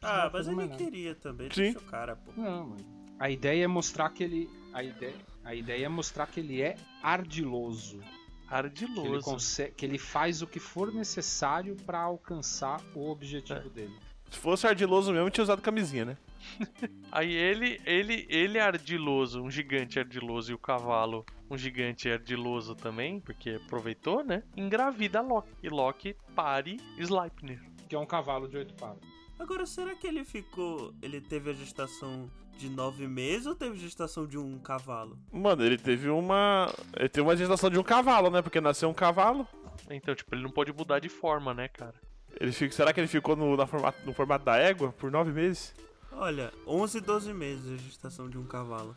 Ah, 0.00 0.30
mas 0.32 0.46
ele 0.46 0.56
nada. 0.56 0.76
queria 0.76 1.14
também, 1.14 1.50
Sim. 1.50 1.62
deixa 1.62 1.78
o 1.78 1.82
cara, 1.82 2.16
pô. 2.16 2.32
Não, 2.36 2.68
mano. 2.68 2.96
A 3.18 3.30
ideia 3.30 3.64
é 3.64 3.66
mostrar 3.66 4.10
que 4.10 4.22
ele. 4.24 4.50
A 4.72 4.82
ideia, 4.82 5.14
a 5.44 5.54
ideia 5.54 5.86
é 5.86 5.88
mostrar 5.88 6.26
que 6.26 6.40
ele 6.40 6.62
é 6.62 6.76
ardiloso. 7.02 7.98
Que 7.98 8.04
ele, 8.04 8.16
Ardiloso. 8.48 9.22
consegue, 9.22 9.72
que 9.72 9.84
ele 9.84 9.98
faz 9.98 10.40
o 10.40 10.46
que 10.46 10.60
for 10.60 10.92
necessário 10.92 11.74
pra 11.84 12.00
alcançar 12.00 12.80
o 12.94 13.10
objetivo 13.10 13.68
dele. 13.70 13.94
Se 14.30 14.38
fosse 14.38 14.66
ardiloso 14.66 15.12
mesmo, 15.12 15.30
tinha 15.30 15.44
usado 15.44 15.62
camisinha, 15.62 16.04
né? 16.04 16.16
Aí 17.10 17.32
ele, 17.32 17.80
ele, 17.84 18.26
ele 18.28 18.58
é 18.58 18.60
ardiloso, 18.60 19.42
um 19.42 19.50
gigante 19.50 19.98
ardiloso, 19.98 20.52
e 20.52 20.54
o 20.54 20.58
cavalo, 20.58 21.24
um 21.50 21.56
gigante 21.56 22.08
ardiloso 22.08 22.74
também, 22.74 23.20
porque 23.20 23.60
aproveitou, 23.64 24.24
né? 24.24 24.42
Engravida 24.56 25.20
Loki. 25.20 25.48
E 25.62 25.68
Loki 25.68 26.16
pare 26.34 26.78
Sleipnir. 26.98 27.60
Que 27.88 27.94
é 27.94 27.98
um 27.98 28.06
cavalo 28.06 28.48
de 28.48 28.56
oito 28.56 28.74
patas. 28.74 29.08
Agora, 29.38 29.66
será 29.66 29.94
que 29.94 30.06
ele 30.06 30.24
ficou. 30.24 30.94
Ele 31.02 31.20
teve 31.20 31.50
a 31.50 31.52
gestação 31.52 32.30
de 32.56 32.70
nove 32.70 33.06
meses 33.06 33.46
ou 33.46 33.54
teve 33.54 33.76
gestação 33.76 34.26
de 34.26 34.38
um 34.38 34.58
cavalo? 34.58 35.18
Mano, 35.30 35.62
ele 35.62 35.76
teve 35.76 36.08
uma. 36.08 36.72
Ele 36.96 37.08
teve 37.08 37.26
uma 37.26 37.36
gestação 37.36 37.68
de 37.68 37.78
um 37.78 37.82
cavalo, 37.82 38.30
né? 38.30 38.40
Porque 38.40 38.60
nasceu 38.60 38.88
um 38.88 38.94
cavalo. 38.94 39.46
Então, 39.90 40.14
tipo, 40.14 40.34
ele 40.34 40.42
não 40.42 40.50
pode 40.50 40.72
mudar 40.72 40.98
de 40.98 41.08
forma, 41.08 41.52
né, 41.52 41.68
cara? 41.68 41.94
Ele 42.40 42.52
fica... 42.52 42.74
Será 42.74 42.92
que 42.92 43.00
ele 43.00 43.08
ficou 43.08 43.34
no, 43.36 43.56
na 43.56 43.66
formato, 43.66 43.98
no 44.04 44.12
formato 44.12 44.44
da 44.44 44.56
égua 44.56 44.92
por 44.92 45.10
nove 45.10 45.32
meses? 45.32 45.74
Olha, 46.12 46.52
11 46.66 46.98
e 46.98 47.00
12 47.00 47.34
meses 47.34 47.72
a 47.72 47.76
gestação 47.76 48.28
de 48.28 48.38
um 48.38 48.44
cavalo. 48.44 48.96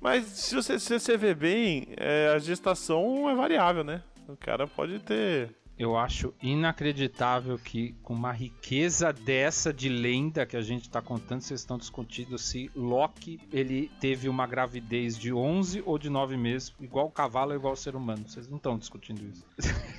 Mas 0.00 0.24
se 0.26 0.54
você, 0.54 0.78
se 0.78 0.98
você 0.98 1.16
ver 1.16 1.34
bem, 1.34 1.88
é, 1.96 2.32
a 2.34 2.38
gestação 2.38 3.28
é 3.28 3.34
variável, 3.34 3.82
né? 3.82 4.02
O 4.28 4.36
cara 4.36 4.66
pode 4.66 5.00
ter 5.00 5.50
Eu 5.78 5.96
acho 5.96 6.32
inacreditável 6.40 7.58
que, 7.58 7.94
com 8.02 8.14
uma 8.14 8.32
riqueza 8.32 9.12
dessa 9.12 9.72
de 9.72 9.88
lenda 9.88 10.46
que 10.46 10.56
a 10.56 10.60
gente 10.60 10.88
tá 10.88 11.02
contando, 11.02 11.40
vocês 11.40 11.60
estão 11.60 11.76
discutindo 11.76 12.38
se 12.38 12.70
Loki 12.76 13.40
ele 13.52 13.90
teve 14.00 14.28
uma 14.28 14.46
gravidez 14.46 15.18
de 15.18 15.32
11 15.32 15.82
ou 15.84 15.98
de 15.98 16.08
9 16.08 16.36
meses, 16.36 16.72
igual 16.80 17.06
o 17.06 17.10
cavalo 17.10 17.50
ou 17.50 17.56
igual 17.56 17.72
o 17.72 17.76
ser 17.76 17.96
humano. 17.96 18.28
Vocês 18.28 18.48
não 18.48 18.56
estão 18.56 18.78
discutindo 18.78 19.26
isso. 19.26 19.44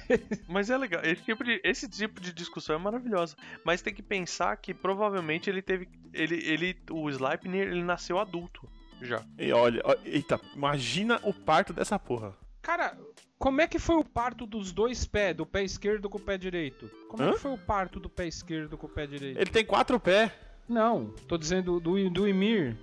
Mas 0.48 0.70
é 0.70 0.78
legal, 0.78 1.04
esse 1.04 1.24
tipo, 1.24 1.44
de, 1.44 1.60
esse 1.64 1.90
tipo 1.90 2.22
de 2.22 2.32
discussão 2.32 2.76
é 2.76 2.80
maravilhosa. 2.80 3.36
Mas 3.64 3.82
tem 3.82 3.94
que 3.94 4.04
pensar 4.04 4.56
que 4.58 4.74
provavelmente 4.74 5.50
ele 5.50 5.62
teve. 5.62 5.90
Ele, 6.14 6.36
ele, 6.36 6.78
o 6.90 7.10
Sleipnir 7.10 7.68
ele 7.68 7.84
nasceu 7.84 8.18
adulto 8.18 8.70
já. 9.02 9.24
E 9.38 9.52
olha, 9.52 9.82
eita, 10.06 10.40
imagina 10.56 11.20
o 11.24 11.34
parto 11.34 11.74
dessa 11.74 12.00
porra. 12.00 12.34
Cara, 12.66 12.98
como 13.38 13.62
é 13.62 13.68
que 13.68 13.78
foi 13.78 13.96
o 13.96 14.04
parto 14.04 14.48
dos 14.48 14.72
dois 14.72 15.06
pés, 15.06 15.36
do 15.36 15.46
pé 15.46 15.62
esquerdo 15.64 16.10
com 16.10 16.18
o 16.18 16.22
pé 16.22 16.36
direito? 16.36 16.90
Como 17.08 17.22
é 17.22 17.28
Hã? 17.28 17.34
que 17.34 17.38
foi 17.38 17.52
o 17.54 17.60
parto 17.60 18.00
do 18.00 18.10
pé 18.10 18.26
esquerdo 18.26 18.76
com 18.76 18.88
o 18.88 18.90
pé 18.90 19.06
direito? 19.06 19.38
Ele 19.38 19.52
tem 19.52 19.64
quatro 19.64 20.00
pés. 20.00 20.32
Não, 20.68 21.14
tô 21.28 21.38
dizendo 21.38 21.80
do, 21.80 22.10
do 22.10 22.28
Ymir. 22.28 22.76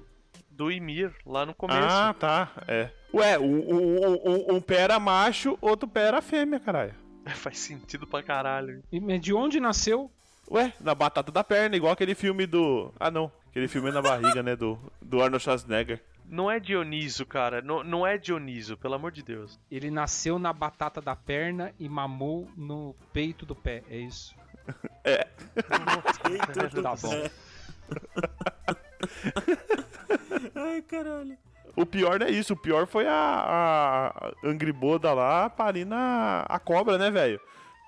Do 0.48 0.70
Ymir, 0.70 1.12
lá 1.26 1.44
no 1.44 1.52
começo. 1.52 1.80
Ah, 1.80 2.14
tá. 2.16 2.52
É. 2.68 2.90
Ué, 3.12 3.36
um, 3.40 3.44
um, 3.44 4.12
um, 4.12 4.54
um 4.54 4.60
pé 4.60 4.82
era 4.82 5.00
macho, 5.00 5.58
outro 5.60 5.88
pé 5.88 6.02
era 6.02 6.22
fêmea, 6.22 6.60
caralho. 6.60 6.94
Faz 7.34 7.58
sentido 7.58 8.06
pra 8.06 8.22
caralho. 8.22 8.84
E 8.92 9.18
de 9.18 9.34
onde 9.34 9.58
nasceu? 9.58 10.12
Ué, 10.48 10.72
na 10.80 10.94
batata 10.94 11.32
da 11.32 11.42
perna, 11.42 11.74
igual 11.74 11.92
aquele 11.92 12.14
filme 12.14 12.46
do. 12.46 12.94
Ah, 13.00 13.10
não. 13.10 13.32
Aquele 13.50 13.66
filme 13.66 13.90
na 13.90 14.00
barriga, 14.00 14.44
né? 14.44 14.54
Do, 14.54 14.78
do 15.00 15.20
Arnold 15.20 15.42
Schwarzenegger. 15.42 16.00
Não 16.32 16.50
é 16.50 16.58
Dioniso, 16.58 17.26
cara. 17.26 17.60
Não, 17.60 17.84
não 17.84 18.06
é 18.06 18.16
Dioniso, 18.16 18.74
pelo 18.74 18.94
amor 18.94 19.12
de 19.12 19.22
Deus. 19.22 19.60
Ele 19.70 19.90
nasceu 19.90 20.38
na 20.38 20.50
batata 20.50 20.98
da 20.98 21.14
perna 21.14 21.74
e 21.78 21.86
mamou 21.90 22.50
no 22.56 22.96
peito 23.12 23.44
do 23.44 23.54
pé, 23.54 23.82
é 23.90 23.98
isso? 23.98 24.34
Eita, 25.04 26.70
Tá 26.82 26.94
bom. 26.96 27.28
Ai, 30.54 30.80
caralho. 30.80 31.36
O 31.76 31.84
pior 31.84 32.18
não 32.18 32.26
é 32.26 32.30
isso, 32.30 32.54
o 32.54 32.56
pior 32.56 32.86
foi 32.86 33.06
a, 33.06 33.12
a 33.12 34.32
Angry 34.42 34.72
Boda 34.72 35.12
lá 35.12 35.50
parindo 35.50 35.94
a, 35.94 36.46
a 36.48 36.58
cobra, 36.58 36.96
né, 36.96 37.10
velho? 37.10 37.38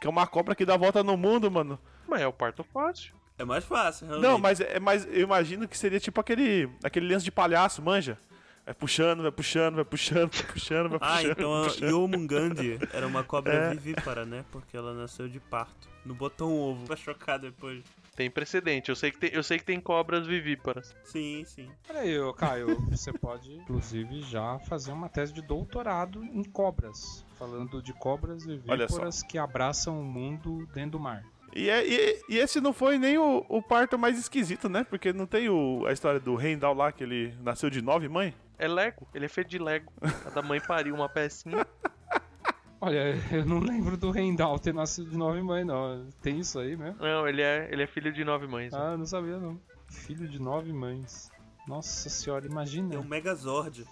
Que 0.03 0.07
é 0.07 0.11
uma 0.11 0.27
cobra 0.27 0.55
que 0.55 0.67
dá 0.67 0.77
volta 0.77 1.03
no 1.03 1.17
mundo, 1.17 1.51
mano. 1.51 1.79
Mas 2.07 2.21
é 2.21 2.27
o 2.27 2.33
parto 2.33 2.63
fácil. 2.63 3.15
É 3.39 3.45
mais 3.45 3.65
fácil, 3.65 4.07
realmente. 4.07 4.29
Não, 4.29 4.39
mas, 4.39 4.61
é, 4.61 4.79
mas 4.79 5.07
eu 5.07 5.23
imagino 5.23 5.67
que 5.67 5.79
seria 5.79 5.99
tipo 5.99 6.21
aquele, 6.21 6.69
aquele 6.83 7.07
lenço 7.07 7.25
de 7.25 7.33
palhaço, 7.33 7.81
manja? 7.81 8.19
Vai 8.65 8.75
puxando, 8.75 9.23
vai 9.23 9.31
puxando, 9.31 9.75
vai 9.75 9.85
puxando, 9.85 10.33
vai 10.33 10.43
puxando, 10.47 10.89
vai 10.91 10.99
Ah, 11.03 11.17
puxando. 11.17 11.31
então 11.33 11.55
a 11.55 11.65
puxando. 11.65 11.91
Yomungandi 11.91 12.79
era 12.93 13.07
uma 13.07 13.23
cobra 13.23 13.53
É. 13.71 13.71
vivípara, 13.75 14.25
né? 14.25 14.45
Porque 14.51 14.75
ela 14.77 14.95
nasceu 14.95 15.29
de 15.29 15.39
parto. 15.39 15.89
Não 16.05 16.15
botou 16.15 16.51
um 16.51 16.61
ovo 16.61 16.87
pra 16.87 16.97
chocar 16.97 17.39
depois. 17.39 17.83
Tem 18.17 18.31
precedente. 18.31 18.91
Eu 18.91 18.97
sei 18.97 19.11
que 19.11 19.19
tem, 19.19 19.31
eu 19.33 19.43
sei 19.43 19.59
que 19.59 19.65
tem 19.65 19.81
cobras 19.81 20.27
vivíparas. 20.27 20.95
Sim, 21.05 21.45
sim. 21.47 21.69
Peraí, 21.87 22.19
ô, 22.21 22.33
Caio, 22.33 22.79
você 22.91 23.13
pode, 23.13 23.53
inclusive, 23.55 24.23
já 24.23 24.59
fazer 24.61 24.93
uma 24.93 25.09
tese 25.09 25.33
de 25.33 25.43
doutorado 25.43 26.23
em 26.25 26.43
cobras. 26.45 27.25
Falando 27.39 27.83
de 27.83 27.93
cobras 27.93 28.45
vivíparas 28.47 29.23
que 29.23 29.37
abraçam 29.37 30.01
o 30.01 30.05
mundo 30.05 30.67
dentro 30.75 30.93
do 30.93 31.01
mar. 31.01 31.23
E, 31.55 31.71
é- 31.71 31.87
e- 31.87 32.23
e 32.29 32.39
esse 32.39 32.61
não 32.61 32.73
foi 32.73 32.99
nem 32.99 33.17
o, 33.17 33.45
o 33.49 33.63
parto 33.63 33.97
mais 33.99 34.19
esquisito, 34.19 34.69
né? 34.69 34.83
Porque 34.85 35.13
não 35.13 35.27
tem 35.27 35.49
o, 35.49 35.87
a 35.87 35.93
história 35.93 36.19
do 36.19 36.35
Rendal 36.35 36.75
lá, 36.75 36.91
que 36.91 37.05
ele 37.05 37.35
nasceu 37.41 37.71
de 37.71 37.81
nove 37.81 38.09
mãe? 38.09 38.35
É 38.59 38.67
Lego. 38.69 39.07
Ele 39.15 39.25
é 39.27 39.29
feito 39.29 39.49
de 39.51 39.59
Lego. 39.59 39.93
A 40.27 40.31
da 40.31 40.43
mãe 40.43 40.61
pariu 40.61 40.95
uma 40.95 41.09
pecinha. 41.09 41.67
Olha, 42.81 43.15
eu 43.33 43.47
não 43.47 43.61
lembro 43.61 43.97
do 43.97 44.11
Rendal 44.11 44.59
ter 44.59 44.75
nascido 44.75 45.09
de 45.11 45.17
nove 45.17 45.41
mães, 45.43 45.65
não. 45.67 46.07
Tem 46.21 46.39
isso 46.39 46.59
aí 46.59 46.77
mesmo? 46.77 47.01
Não, 47.01 47.27
ele 47.27 47.41
é, 47.41 47.69
ele 47.71 47.83
é 47.83 47.87
filho 47.87 48.13
de 48.13 48.25
nove 48.25 48.47
mães. 48.47 48.75
Ah, 48.75 48.91
eu 48.93 48.99
não 48.99 49.07
sabia 49.07 49.39
não. 49.39 49.59
Filho 49.89 50.29
de 50.29 50.41
nove 50.41 50.73
mães. 50.73 51.31
Nossa 51.67 52.11
senhora, 52.11 52.47
imagina. 52.47 52.95
É 52.95 52.99
um 52.99 53.05
Megazord. 53.05 53.85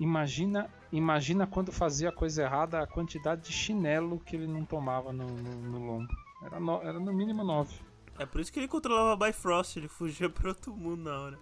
Imagina, 0.00 0.68
imagina 0.90 1.46
quando 1.46 1.70
fazia 1.70 2.08
a 2.08 2.12
coisa 2.12 2.42
errada, 2.42 2.80
a 2.82 2.86
quantidade 2.86 3.42
de 3.42 3.52
chinelo 3.52 4.18
que 4.18 4.34
ele 4.34 4.48
não 4.48 4.64
tomava 4.64 5.12
no, 5.12 5.26
no, 5.26 5.52
no 5.62 5.78
lombo. 5.86 6.12
Era, 6.44 6.60
no, 6.60 6.82
era 6.82 6.98
no 6.98 7.12
mínimo 7.12 7.44
nove. 7.44 7.74
É 8.18 8.26
por 8.26 8.40
isso 8.40 8.52
que 8.52 8.60
ele 8.60 8.68
controlava 8.68 9.26
Bifrost, 9.26 9.76
ele 9.76 9.88
fugia 9.88 10.28
pra 10.28 10.48
outro 10.48 10.76
mundo 10.76 11.04
na 11.04 11.20
hora. 11.20 11.38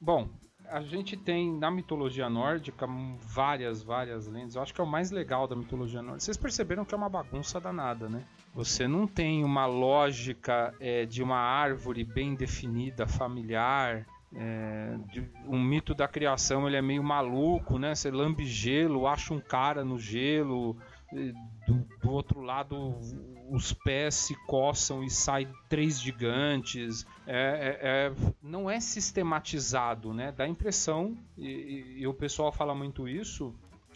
Bom, 0.01 0.29
a 0.71 0.81
gente 0.81 1.17
tem 1.17 1.53
na 1.53 1.71
mitologia 1.71 2.31
nórdica 2.31 2.87
várias, 3.21 3.83
várias 3.83 4.27
lendas. 4.27 4.55
Eu 4.55 4.63
acho 4.63 4.73
que 4.73 4.81
é 4.81 4.85
o 4.85 4.87
mais 4.87 5.11
legal 5.11 5.47
da 5.47 5.55
mitologia 5.55 6.01
nórdica. 6.01 6.21
Vocês 6.21 6.37
perceberam 6.37 6.85
que 6.85 6.95
é 6.95 6.97
uma 6.97 7.09
bagunça 7.09 7.61
danada, 7.61 8.09
né? 8.09 8.25
Você 8.55 8.89
não 8.89 9.07
tem 9.07 9.45
uma 9.45 9.67
lógica 9.67 10.75
é, 10.81 11.05
de 11.05 11.23
uma 11.23 11.37
árvore 11.37 12.03
bem 12.03 12.35
definida, 12.35 13.07
familiar. 13.07 14.07
É, 14.35 14.97
de- 15.13 15.29
um 15.47 15.61
mito 15.63 15.95
da 15.95 16.07
criação 16.07 16.67
ele 16.67 16.77
é 16.77 16.83
meio 16.83 17.03
maluco, 17.03 17.79
né? 17.79 17.95
Você 17.95 18.11
lambe 18.11 18.45
gelo, 18.47 19.07
acha 19.07 19.35
um 19.35 19.41
cara 19.41 19.85
no 19.85 19.99
gelo, 19.99 20.77
do, 21.67 21.75
do 22.01 22.11
outro 22.11 22.41
lado 22.41 22.95
os 23.51 23.73
pés 23.73 24.15
se 24.15 24.37
coçam 24.47 25.03
e 25.03 25.11
saem 25.11 25.49
três 25.69 26.01
gigantes. 26.01 27.05
É, 27.27 27.79
é- 27.81 27.89
é- 28.07 28.33
não 28.43 28.71
é 28.71 28.79
sistematizado, 28.79 30.13
né? 30.15 30.33
Dá 30.33 30.47
impressão, 30.47 31.17
e, 31.37 31.49
e- 31.49 32.01
e 32.03 32.07
o 32.07 32.15
pessoal 32.15 32.53
fala 32.53 32.75
muito 32.75 33.09
isso, 33.09 33.53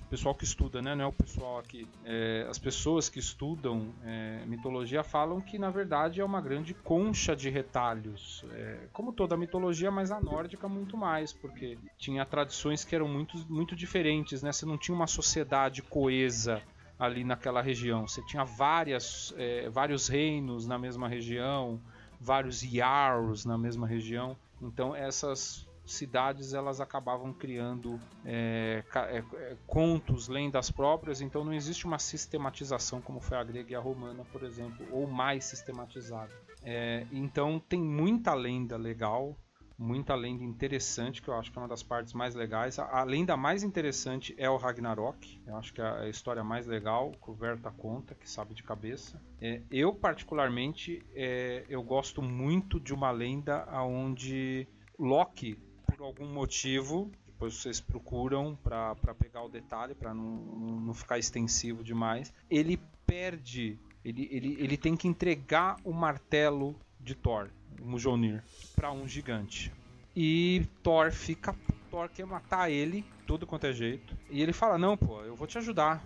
o 0.07 0.11
pessoal 0.11 0.35
que 0.35 0.45
estuda, 0.45 0.83
né? 0.83 0.95
Não 0.95 1.05
é 1.05 1.07
o 1.07 1.13
pessoal 1.13 1.59
aqui. 1.59 1.89
É, 2.05 2.47
as 2.49 2.59
pessoas 2.59 3.09
que 3.09 3.19
estudam 3.19 3.93
é, 4.05 4.45
mitologia 4.47 5.03
falam 5.03 5.41
que, 5.41 5.59
na 5.59 5.71
verdade, 5.71 6.21
é 6.21 6.25
uma 6.25 6.41
grande 6.41 6.75
concha 6.75 7.35
de 7.35 7.49
retalhos. 7.49 8.45
É, 8.53 8.87
como 8.93 9.13
toda 9.13 9.37
mitologia, 9.37 9.91
mas 9.91 10.11
a 10.11 10.21
nórdica 10.21 10.69
muito 10.69 10.97
mais, 10.97 11.33
porque 11.33 11.79
tinha 11.99 12.25
tradições 12.25 12.85
que 12.85 12.95
eram 12.95 13.09
muito, 13.09 13.39
muito 13.51 13.75
diferentes, 13.75 14.43
né? 14.43 14.53
Você 14.53 14.67
não 14.67 14.79
tinha 14.79 14.95
uma 14.95 15.07
sociedade 15.07 15.83
coesa 15.83 16.63
ali 16.99 17.25
naquela 17.25 17.61
região. 17.61 18.07
Você 18.07 18.23
tinha 18.23 18.45
várias, 18.45 19.35
é, 19.37 19.69
vários 19.69 20.09
reinos 20.09 20.67
na 20.67 20.79
mesma 20.79 21.09
região, 21.09 21.81
vários 22.21 22.63
Yarls 22.63 23.47
na 23.47 23.59
mesma 23.59 23.87
região. 23.87 24.37
Então 24.63 24.95
essas 24.95 25.64
cidades 25.85 26.55
elas 26.55 26.81
acabavam 26.81 27.33
criando 27.33 28.01
é, 28.25 28.83
é, 28.95 29.19
é, 29.19 29.57
contos, 29.67 30.29
lendas 30.29 30.71
próprias. 30.71 31.21
Então 31.21 31.45
não 31.45 31.53
existe 31.53 31.87
uma 31.87 31.99
sistematização 31.99 33.01
como 33.01 33.21
foi 33.21 33.37
a 33.37 33.45
grega 33.45 33.73
e 33.73 33.75
a 33.75 33.81
romana, 33.81 34.25
por 34.33 34.43
exemplo, 34.43 34.87
ou 34.91 35.07
mais 35.07 35.45
sistematizada. 35.45 36.33
É, 36.63 37.07
então 37.13 37.61
tem 37.61 37.81
muita 37.81 38.33
lenda 38.33 38.77
legal, 38.77 39.37
muita 39.79 40.15
lenda 40.15 40.43
interessante, 40.43 41.21
que 41.21 41.29
eu 41.29 41.35
acho 41.35 41.53
que 41.53 41.59
é 41.59 41.61
uma 41.61 41.69
das 41.69 41.83
partes 41.83 42.15
mais 42.15 42.35
legais. 42.35 42.79
A, 42.79 43.01
a 43.01 43.05
lenda 43.05 43.37
mais 43.37 43.63
interessante 43.63 44.35
é 44.39 44.49
o 44.49 44.57
Ragnarok. 44.57 45.43
Eu 45.47 45.57
acho 45.57 45.75
que 45.75 45.83
é 45.83 45.85
a 45.85 46.09
história 46.09 46.43
mais 46.43 46.67
legal, 46.67 47.13
Verta 47.39 47.71
conta, 47.71 48.15
que 48.15 48.31
sabe 48.31 48.55
de 48.55 48.63
cabeça. 48.63 49.21
É, 49.41 49.61
eu, 49.71 49.95
particularmente, 49.95 51.05
é, 51.15 51.65
eu 51.69 51.83
gosto 51.83 52.23
muito 52.23 52.81
de 52.81 52.95
uma 52.95 53.11
lenda 53.11 53.67
onde 53.83 54.67
Loki, 54.99 55.59
por 55.97 56.05
algum 56.05 56.27
motivo, 56.27 57.11
depois 57.27 57.55
vocês 57.55 57.81
procuram 57.81 58.57
para 58.63 58.95
pegar 59.19 59.43
o 59.43 59.49
detalhe, 59.49 59.95
para 59.95 60.13
não, 60.15 60.25
não 60.25 60.95
ficar 60.95 61.19
extensivo 61.19 61.83
demais, 61.83 62.33
ele 62.51 62.79
perde, 63.07 63.79
ele, 64.05 64.29
ele, 64.31 64.57
ele 64.59 64.77
tem 64.77 64.97
que 64.97 65.09
entregar 65.09 65.77
o 65.85 65.93
martelo 65.93 66.75
de 67.01 67.15
Thor, 67.15 67.49
o 67.81 67.87
Mjolnir, 67.87 68.43
para 68.75 68.91
um 68.93 69.07
gigante. 69.07 69.73
E 70.17 70.67
Thor 70.83 71.11
fica. 71.13 71.55
Thor 71.91 72.09
quer 72.09 72.25
matar 72.27 72.71
ele, 72.71 73.05
tudo 73.27 73.47
quanto 73.47 73.67
é 73.67 73.73
jeito. 73.73 74.17
E 74.31 74.41
ele 74.41 74.53
fala: 74.53 74.79
Não, 74.79 74.97
pô, 74.97 75.21
eu 75.23 75.35
vou 75.35 75.47
te 75.47 75.59
ajudar. 75.59 76.05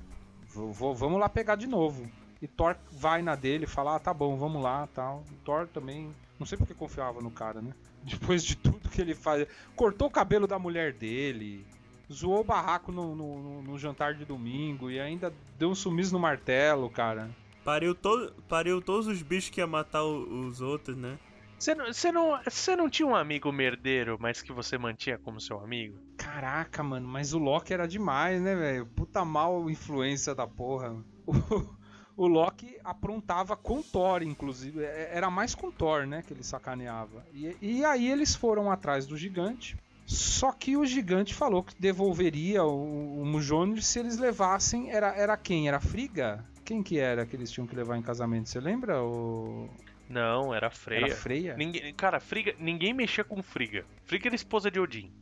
Vou- 0.48 0.72
vou- 0.72 0.94
vamos 0.94 1.20
lá 1.20 1.28
pegar 1.28 1.56
de 1.56 1.66
novo. 1.66 2.10
E 2.40 2.46
Thor 2.46 2.74
vai 2.90 3.20
na 3.20 3.34
dele 3.36 3.66
fala: 3.66 3.96
Ah, 3.96 3.98
tá 3.98 4.12
bom, 4.14 4.36
vamos 4.36 4.62
lá 4.62 4.86
tal. 4.88 5.22
E 5.30 5.34
Thor 5.44 5.66
também. 5.68 6.14
Não 6.38 6.46
sei 6.46 6.56
porque 6.56 6.74
confiava 6.74 7.20
no 7.20 7.30
cara, 7.30 7.60
né? 7.60 7.72
Depois 8.04 8.42
de 8.44 8.56
tudo 8.56 8.88
que 8.88 9.00
ele 9.00 9.14
faz. 9.14 9.46
Cortou 9.74 10.08
o 10.08 10.10
cabelo 10.10 10.46
da 10.46 10.58
mulher 10.58 10.92
dele. 10.92 11.66
Zoou 12.12 12.40
o 12.40 12.44
barraco 12.44 12.90
no, 12.92 13.14
no- 13.14 13.42
no- 13.42 13.62
no 13.62 13.78
jantar 13.78 14.14
de 14.14 14.24
domingo. 14.24 14.90
E 14.90 14.98
ainda 15.00 15.32
deu 15.58 15.70
um 15.70 15.74
sumiço 15.74 16.12
no 16.12 16.18
martelo, 16.18 16.88
cara. 16.88 17.30
Pariu, 17.64 17.94
to 17.94 18.32
pariu 18.48 18.80
todos 18.80 19.06
os 19.06 19.20
bichos 19.22 19.50
que 19.50 19.60
ia 19.60 19.66
matar 19.66 20.02
o- 20.04 20.46
os 20.46 20.60
outros, 20.60 20.96
né? 20.96 21.18
Você 21.58 21.74
não, 21.74 21.86
você, 21.92 22.12
não, 22.12 22.38
não 22.78 22.88
tinha 22.88 23.06
um 23.06 23.16
amigo 23.16 23.50
merdeiro, 23.50 24.16
mas 24.20 24.40
que 24.40 24.52
você 24.52 24.78
mantinha 24.78 25.18
como 25.18 25.40
seu 25.40 25.58
amigo? 25.60 25.98
Caraca, 26.16 26.84
mano, 26.84 27.08
mas 27.08 27.34
o 27.34 27.38
Loki 27.38 27.74
era 27.74 27.86
demais, 27.88 28.40
né, 28.40 28.54
velho? 28.54 28.86
Puta 28.86 29.24
mal 29.24 29.68
influência 29.68 30.34
da 30.34 30.46
porra. 30.46 30.96
O, 31.26 31.77
o 32.18 32.26
Loki 32.26 32.76
aprontava 32.82 33.56
com 33.56 33.80
Thor, 33.80 34.22
inclusive. 34.22 34.82
É- 34.84 35.10
Era 35.14 35.30
mais 35.30 35.54
com 35.54 35.70
Thor, 35.70 36.04
né, 36.06 36.22
que 36.26 36.34
ele 36.34 36.42
sacaneava. 36.42 37.24
E, 37.32 37.56
e 37.62 37.84
aí 37.84 38.10
eles 38.10 38.34
foram 38.34 38.70
atrás 38.70 39.06
do 39.06 39.16
gigante. 39.16 39.76
Só 40.04 40.52
que 40.52 40.76
o 40.76 40.84
gigante 40.84 41.34
falou 41.34 41.62
que 41.62 41.74
devolveria 41.78 42.64
o, 42.64 43.20
o 43.22 43.26
Mjolnir 43.26 43.82
se 43.82 43.98
eles 43.98 44.18
levassem. 44.18 44.90
Era, 44.90 45.14
era 45.14 45.36
quem? 45.36 45.68
Era 45.68 45.78
Friga? 45.78 46.44
Quem 46.64 46.82
que 46.82 46.98
era 46.98 47.24
que 47.24 47.36
eles 47.36 47.50
tinham 47.50 47.66
que 47.66 47.76
levar 47.76 47.96
em 47.96 48.02
casamento? 48.02 48.48
Você 48.48 48.58
lembra? 48.58 49.02
O... 49.02 49.68
Não, 50.08 50.54
era 50.54 50.70
Freya. 50.70 51.06
Era 51.06 51.14
Freya? 51.14 51.56
Ninguém, 51.56 51.94
cara, 51.94 52.18
Friga, 52.20 52.54
ninguém 52.58 52.92
mexia 52.94 53.22
com 53.22 53.42
Friga. 53.42 53.84
Friga 54.04 54.28
era 54.28 54.34
esposa 54.34 54.70
de 54.70 54.80
Odin. 54.80 55.12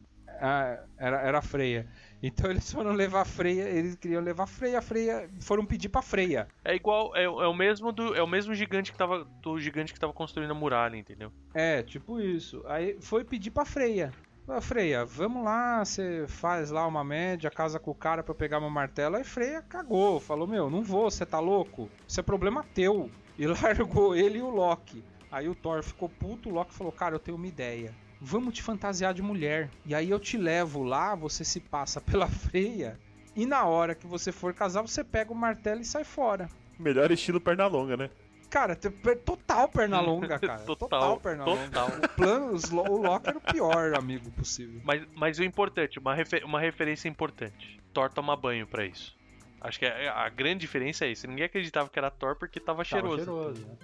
Ah, 0.41 0.79
era, 0.97 1.21
era 1.21 1.39
a 1.39 1.43
Freya. 1.43 1.87
Então 2.23 2.51
eles 2.51 2.73
foram 2.73 2.93
levar 2.93 3.23
a 3.23 3.25
Freya, 3.25 3.69
eles 3.69 3.95
queriam 3.95 4.23
levar 4.23 4.45
a 4.45 4.47
Freya, 4.47 4.79
a 4.79 4.83
Freya 4.83 5.29
foram 5.41 5.65
pedir 5.65 5.89
pra 5.89 6.03
Freya. 6.03 6.49
É 6.65 6.75
igual, 6.75 7.15
é, 7.15 7.25
é 7.25 7.29
o 7.29 7.55
mesmo 7.55 7.93
do, 7.93 8.15
é 8.15 8.23
o 8.23 8.27
mesmo 8.27 8.55
gigante 8.55 8.91
que 8.91 8.99
tava, 8.99 9.25
do 9.43 9.59
gigante 9.59 9.93
que 9.93 10.01
tava 10.01 10.13
construindo 10.13 10.51
a 10.51 10.55
muralha, 10.55 10.97
entendeu? 10.97 11.31
É, 11.55 11.83
tipo 11.83 12.21
isso. 12.21 12.63
Aí 12.67 12.97
foi 13.01 13.25
pedir 13.25 13.51
pra 13.51 13.65
Freya. 13.65 14.13
Falou, 14.47 14.63
Freya, 14.63 15.05
vamos 15.05 15.45
lá, 15.45 15.85
você 15.85 16.25
faz 16.29 16.71
lá 16.71 16.87
uma 16.87 17.03
média, 17.03 17.51
casa 17.51 17.81
com 17.81 17.91
o 17.91 17.95
cara 17.95 18.23
pra 18.23 18.31
eu 18.31 18.37
pegar 18.37 18.61
meu 18.61 18.71
martelo. 18.71 19.17
Aí 19.17 19.25
Freya 19.25 19.61
cagou, 19.61 20.21
falou: 20.21 20.47
Meu, 20.47 20.71
não 20.71 20.83
vou, 20.83 21.11
você 21.11 21.27
tá 21.27 21.41
louco? 21.41 21.91
Isso 22.07 22.21
é 22.21 22.23
problema 22.23 22.65
teu. 22.73 23.11
E 23.37 23.45
largou 23.47 24.15
ele 24.15 24.39
e 24.39 24.43
o 24.43 24.49
Loki. 24.49 25.03
Aí 25.33 25.49
o 25.49 25.55
Thor 25.55 25.83
ficou 25.83 26.09
puto, 26.09 26.49
o 26.49 26.53
Loki 26.53 26.73
falou: 26.73 26.93
Cara, 26.93 27.17
eu 27.17 27.19
tenho 27.19 27.37
uma 27.37 27.47
ideia. 27.49 27.93
Vamos 28.21 28.55
te 28.55 28.63
fantasiar 28.63 29.13
de 29.15 29.23
mulher. 29.23 29.71
E 29.85 29.95
aí 29.95 30.11
eu 30.11 30.19
te 30.19 30.37
levo 30.37 30.83
lá, 30.83 31.15
você 31.15 31.45
se 31.45 31.61
passa 31.61 32.01
pela 32.03 32.27
Freya. 32.29 32.99
E 33.35 33.45
na 33.45 33.65
hora 33.65 33.95
que 33.95 34.07
você 34.07 34.33
for 34.33 34.55
casar, 34.55 34.81
você 34.83 35.05
pega 35.05 35.31
o 35.33 35.37
martelo 35.37 35.81
e 35.81 35.85
sai 35.85 36.05
fora. 36.05 36.49
Melhor 36.79 37.11
estilo 37.11 37.41
perna 37.41 37.67
longa, 37.67 37.97
né? 37.97 38.11
Cara, 38.49 38.77
total 38.77 39.69
perna 39.69 40.01
longa, 40.01 40.39
cara. 40.41 40.63
Total, 40.65 41.19
perna 41.21 41.45
total. 41.45 41.89
longa. 41.89 42.07
O 42.07 42.09
plano, 42.11 42.53
os 42.53 42.71
o 42.71 42.97
Loki 43.03 43.29
era 43.29 43.39
o 43.39 43.41
pior 43.41 43.95
amigo 43.95 44.31
possível. 44.31 44.81
Mas, 44.85 45.07
mas 45.15 45.39
o 45.39 45.45
importante, 45.45 45.99
uma, 45.99 46.15
refe- 46.15 46.43
uma 46.45 46.61
referência 46.61 47.09
importante. 47.09 47.79
Thor 47.93 48.09
toma 48.11 48.35
banho 48.37 48.67
pra 48.67 48.87
isso. 48.87 49.15
Acho 49.61 49.79
que 49.79 49.85
a, 49.87 50.13
a 50.25 50.29
grande 50.29 50.61
diferença 50.61 51.05
é 51.05 51.09
isso. 51.11 51.27
Ninguém 51.27 51.45
acreditava 51.47 51.89
que 51.91 51.99
era 51.99 52.11
Thor 52.11 52.37
porque 52.37 52.61
tava 52.61 52.77
Tava 52.77 52.85
cheiroso. 52.85 53.17
cheiroso, 53.25 53.67
né? 53.67 53.77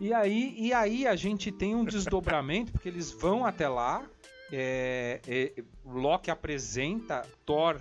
E 0.00 0.12
aí, 0.12 0.54
e 0.58 0.72
aí 0.72 1.06
a 1.06 1.14
gente 1.16 1.52
tem 1.52 1.74
um 1.74 1.84
desdobramento, 1.84 2.72
porque 2.72 2.88
eles 2.88 3.10
vão 3.12 3.44
até 3.46 3.68
lá. 3.68 4.04
é, 4.52 5.20
é, 5.26 5.62
Loki 5.84 6.30
apresenta 6.30 7.26
Thor 7.46 7.80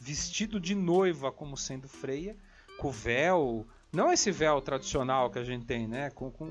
vestido 0.00 0.60
de 0.60 0.74
noiva 0.74 1.32
como 1.32 1.56
sendo 1.56 1.88
Freya, 1.88 2.36
com 2.78 2.90
véu. 2.90 3.66
Não 3.92 4.12
esse 4.12 4.30
véu 4.30 4.60
tradicional 4.60 5.30
que 5.30 5.38
a 5.38 5.44
gente 5.44 5.64
tem, 5.64 5.86
né? 5.86 6.10
Com, 6.10 6.30
com 6.30 6.46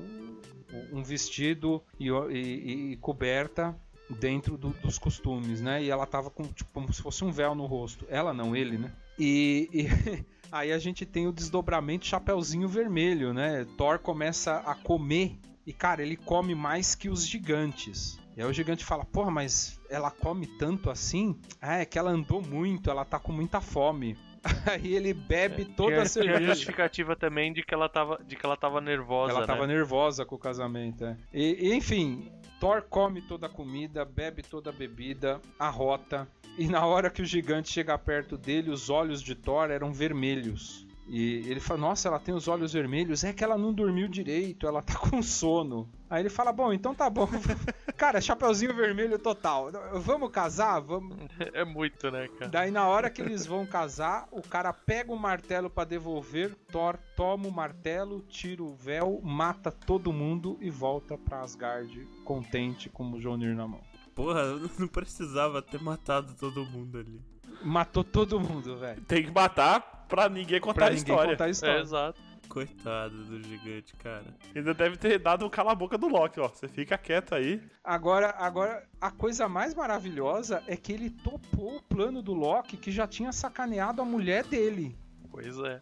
um 0.92 1.02
vestido 1.02 1.82
e, 2.00 2.08
e- 2.08 2.92
e 2.92 2.96
coberta 2.96 3.76
dentro 4.10 4.56
do- 4.56 4.70
dos 4.82 4.98
costumes, 4.98 5.60
né? 5.60 5.82
E 5.82 5.90
ela 5.90 6.06
tava 6.06 6.30
com 6.30 6.42
tipo, 6.44 6.70
como 6.72 6.92
se 6.92 7.00
fosse 7.02 7.24
um 7.24 7.30
véu 7.30 7.54
no 7.54 7.66
rosto. 7.66 8.04
Ela 8.08 8.32
não, 8.34 8.54
ele, 8.56 8.78
né? 8.78 8.92
E, 9.18 9.68
e 9.72 9.84
aí 10.54 10.72
a 10.72 10.78
gente 10.78 11.04
tem 11.04 11.26
o 11.26 11.32
desdobramento 11.32 12.06
Chapeuzinho 12.06 12.68
Vermelho, 12.68 13.32
né? 13.34 13.66
Thor 13.76 13.98
começa 13.98 14.58
a 14.58 14.74
comer 14.74 15.36
e, 15.66 15.72
cara, 15.72 16.02
ele 16.02 16.16
come 16.16 16.54
mais 16.54 16.94
que 16.94 17.08
os 17.08 17.26
gigantes. 17.26 18.18
E 18.36 18.42
aí 18.42 18.48
o 18.48 18.52
gigante 18.52 18.84
fala, 18.84 19.04
porra, 19.04 19.30
mas 19.30 19.80
ela 19.88 20.10
come 20.10 20.46
tanto 20.46 20.90
assim? 20.90 21.38
Ah, 21.60 21.78
é 21.78 21.84
que 21.84 21.98
ela 21.98 22.10
andou 22.10 22.42
muito, 22.42 22.90
ela 22.90 23.04
tá 23.04 23.18
com 23.18 23.32
muita 23.32 23.60
fome. 23.60 24.16
Aí 24.70 24.94
ele 24.94 25.14
bebe 25.14 25.64
toda 25.64 25.92
Tinha- 25.92 26.02
a 26.02 26.06
cerveja. 26.06 26.46
justificativa 26.48 27.16
também 27.16 27.50
de 27.50 27.62
que 27.62 27.72
ela 27.72 27.88
tava, 27.88 28.20
de 28.26 28.36
que 28.36 28.44
ela 28.44 28.58
tava 28.58 28.78
nervosa, 28.78 29.32
Ela 29.32 29.46
tava 29.46 29.66
né? 29.66 29.72
nervosa 29.74 30.26
com 30.26 30.34
o 30.34 30.38
casamento, 30.38 31.02
é. 31.02 31.16
E, 31.32 31.68
e, 31.70 31.74
enfim, 31.74 32.30
Thor 32.64 32.80
come 32.80 33.20
toda 33.20 33.44
a 33.44 33.48
comida, 33.50 34.06
bebe 34.06 34.42
toda 34.42 34.70
a 34.70 34.72
bebida, 34.72 35.38
arrota. 35.58 36.26
E 36.56 36.66
na 36.66 36.86
hora 36.86 37.10
que 37.10 37.20
o 37.20 37.24
gigante 37.26 37.70
chega 37.70 37.98
perto 37.98 38.38
dele, 38.38 38.70
os 38.70 38.88
olhos 38.88 39.20
de 39.20 39.34
Thor 39.34 39.70
eram 39.70 39.92
vermelhos. 39.92 40.86
E 41.06 41.48
ele 41.50 41.60
fala: 41.60 41.80
Nossa, 41.80 42.08
ela 42.08 42.18
tem 42.18 42.34
os 42.34 42.48
olhos 42.48 42.72
vermelhos. 42.72 43.24
É 43.24 43.32
que 43.32 43.44
ela 43.44 43.58
não 43.58 43.72
dormiu 43.72 44.08
direito, 44.08 44.66
ela 44.66 44.82
tá 44.82 44.96
com 44.96 45.22
sono. 45.22 45.88
Aí 46.08 46.22
ele 46.22 46.30
fala: 46.30 46.52
Bom, 46.52 46.72
então 46.72 46.94
tá 46.94 47.10
bom. 47.10 47.28
Cara, 47.96 48.20
chapeuzinho 48.20 48.74
vermelho 48.74 49.18
total. 49.18 49.70
Vamos 50.00 50.30
casar? 50.30 50.80
Vamos. 50.80 51.16
É 51.52 51.64
muito, 51.64 52.10
né, 52.10 52.28
cara? 52.28 52.50
Daí 52.50 52.70
na 52.70 52.88
hora 52.88 53.08
que 53.08 53.22
eles 53.22 53.46
vão 53.46 53.64
casar, 53.64 54.26
o 54.32 54.42
cara 54.42 54.72
pega 54.72 55.12
o 55.12 55.18
martelo 55.18 55.70
pra 55.70 55.84
devolver, 55.84 56.54
Thor 56.72 56.98
toma 57.16 57.46
o 57.46 57.52
martelo, 57.52 58.20
tira 58.28 58.62
o 58.62 58.74
véu, 58.74 59.20
mata 59.22 59.70
todo 59.70 60.12
mundo 60.12 60.58
e 60.60 60.70
volta 60.70 61.16
pra 61.16 61.42
Asgard 61.42 62.06
contente 62.24 62.88
com 62.88 63.04
o 63.04 63.10
Mjolnir 63.12 63.54
na 63.54 63.68
mão. 63.68 63.80
Porra, 64.14 64.42
não 64.78 64.88
precisava 64.88 65.62
ter 65.62 65.80
matado 65.80 66.34
todo 66.34 66.64
mundo 66.66 66.98
ali. 66.98 67.20
Matou 67.62 68.02
todo 68.02 68.40
mundo, 68.40 68.76
velho. 68.76 69.00
Tem 69.02 69.24
que 69.24 69.30
matar 69.30 69.93
pra 70.08 70.28
ninguém 70.28 70.60
contar 70.60 70.74
Pra 70.74 70.86
a 70.86 70.90
ninguém 70.90 71.02
história. 71.14 71.30
contar 71.32 71.44
a 71.44 71.48
É, 71.48 71.50
história. 71.50 71.80
exato. 71.80 72.20
Coitado 72.48 73.24
do 73.24 73.42
gigante, 73.42 73.96
cara. 73.96 74.26
Ainda 74.54 74.74
deve 74.74 74.96
ter 74.98 75.18
dado 75.18 75.46
o 75.46 75.50
cala-boca 75.50 75.96
do 75.96 76.06
Loki, 76.08 76.38
ó. 76.40 76.48
Você 76.48 76.68
fica 76.68 76.96
quieto 76.98 77.34
aí. 77.34 77.60
Agora, 77.82 78.34
agora, 78.38 78.86
a 79.00 79.10
coisa 79.10 79.48
mais 79.48 79.74
maravilhosa 79.74 80.62
é 80.66 80.76
que 80.76 80.92
ele 80.92 81.08
topou 81.10 81.76
o 81.78 81.82
plano 81.82 82.20
do 82.22 82.34
Loki 82.34 82.76
que 82.76 82.92
já 82.92 83.06
tinha 83.06 83.32
sacaneado 83.32 84.02
a 84.02 84.04
mulher 84.04 84.44
dele. 84.44 84.96
Pois 85.30 85.58
é. 85.58 85.80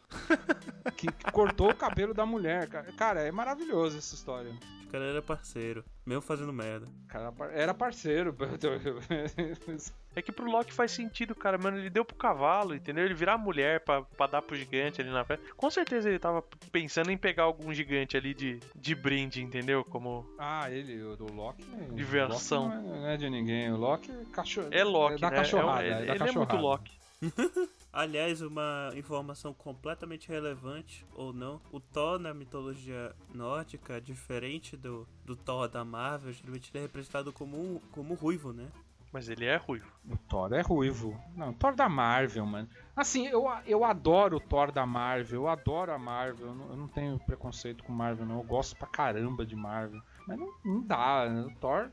Que, 0.97 1.09
que 1.12 1.31
cortou 1.32 1.70
o 1.70 1.74
cabelo 1.74 2.15
da 2.15 2.24
mulher. 2.24 2.69
Cara, 2.69 2.93
Cara, 2.93 3.20
é 3.23 3.31
maravilhoso 3.32 3.99
essa 3.99 4.15
história. 4.15 4.53
O 4.93 4.94
cara 4.94 5.06
era 5.06 5.23
parceiro, 5.23 5.82
mesmo 6.05 6.20
fazendo 6.20 6.52
merda. 6.52 6.86
Cara 7.09 7.32
era 7.55 7.73
parceiro. 7.73 8.36
É 10.14 10.20
que 10.20 10.31
pro 10.31 10.44
Loki 10.44 10.70
faz 10.70 10.90
sentido, 10.90 11.35
cara, 11.35 11.56
mano. 11.56 11.78
Ele 11.78 11.89
deu 11.89 12.05
pro 12.05 12.14
cavalo, 12.14 12.74
entendeu? 12.74 13.02
Ele 13.02 13.14
virar 13.14 13.39
mulher 13.39 13.81
pra, 13.81 14.02
pra 14.02 14.27
dar 14.27 14.43
pro 14.43 14.55
gigante 14.55 15.01
ali 15.01 15.09
na 15.09 15.24
festa. 15.24 15.43
Com 15.56 15.70
certeza 15.70 16.10
ele 16.10 16.19
tava 16.19 16.44
pensando 16.70 17.10
em 17.10 17.16
pegar 17.16 17.44
algum 17.44 17.73
gigante 17.73 18.14
ali 18.14 18.35
de, 18.35 18.60
de 18.77 18.94
brinde, 18.94 19.43
entendeu? 19.43 19.82
Como. 19.82 20.27
Ah, 20.39 20.70
ele, 20.70 21.02
o 21.02 21.16
do 21.16 21.32
Loki. 21.32 21.64
o 21.90 21.94
Diversão. 21.94 22.64
Loki 22.66 22.77
não 22.77 22.94
é, 22.94 22.98
não 22.98 23.09
é 23.09 23.16
de 23.16 23.31
ninguém. 23.31 23.73
O 23.73 23.78
Loki 23.78 24.10
é 24.10 24.24
cachorro. 24.31 24.69
É 24.70 24.85
Loki, 24.85 25.19
da 25.23 25.31
né? 25.31 25.36
cachorrada. 25.36 25.82
é, 25.82 25.89
é 25.89 25.93
ele 25.93 26.06
da 26.06 26.12
ele 26.12 26.28
é 26.28 26.32
muito 26.32 26.48
cachorrada. 26.48 26.60
Loki. 26.60 26.98
Aliás, 27.93 28.40
uma 28.40 28.90
informação 28.97 29.52
completamente 29.52 30.28
relevante, 30.28 31.05
ou 31.14 31.32
não, 31.32 31.60
o 31.70 31.78
Thor 31.78 32.19
na 32.19 32.32
mitologia 32.32 33.14
nórdica, 33.35 34.01
diferente 34.01 34.77
do, 34.77 35.06
do 35.27 35.36
Thor 35.36 35.69
da 35.69 35.85
Marvel, 35.85 36.32
geralmente 36.32 36.70
ele 36.73 36.78
é 36.78 36.86
representado 36.86 37.32
como, 37.32 37.56
um- 37.59 37.81
como 37.93 38.14
ruivo, 38.14 38.52
né? 38.52 38.66
Mas 39.12 39.28
ele 39.28 39.44
é 39.44 39.56
ruivo. 39.56 39.86
O 40.09 40.16
Thor 40.16 40.55
é 40.55 40.62
ruivo. 40.62 41.20
Não, 41.36 41.51
o 41.51 41.52
Thor 41.52 41.74
da 41.74 41.86
Marvel, 41.86 42.47
mano. 42.47 42.66
Assim, 42.97 43.27
eu, 43.27 43.44
eu 43.66 43.85
adoro 43.85 44.39
o 44.39 44.40
Thor 44.40 44.73
da 44.73 44.86
Marvel. 44.86 45.43
Eu 45.43 45.48
adoro 45.48 45.93
a 45.93 45.98
Marvel. 45.98 46.47
Eu 46.47 46.55
não, 46.55 46.70
eu 46.70 46.77
não 46.78 46.89
tenho 46.89 47.19
preconceito 47.19 47.85
com 47.85 47.93
Marvel, 47.93 48.24
não. 48.24 48.39
Eu 48.39 48.43
gosto 48.43 48.74
pra 48.74 48.89
caramba 48.89 49.44
de 49.44 49.55
Marvel. 49.55 50.01
Mas 50.27 50.39
não, 50.39 50.51
não 50.64 50.81
dá. 50.81 51.28
né? 51.28 51.43
O 51.43 51.55
Thor 51.60 51.90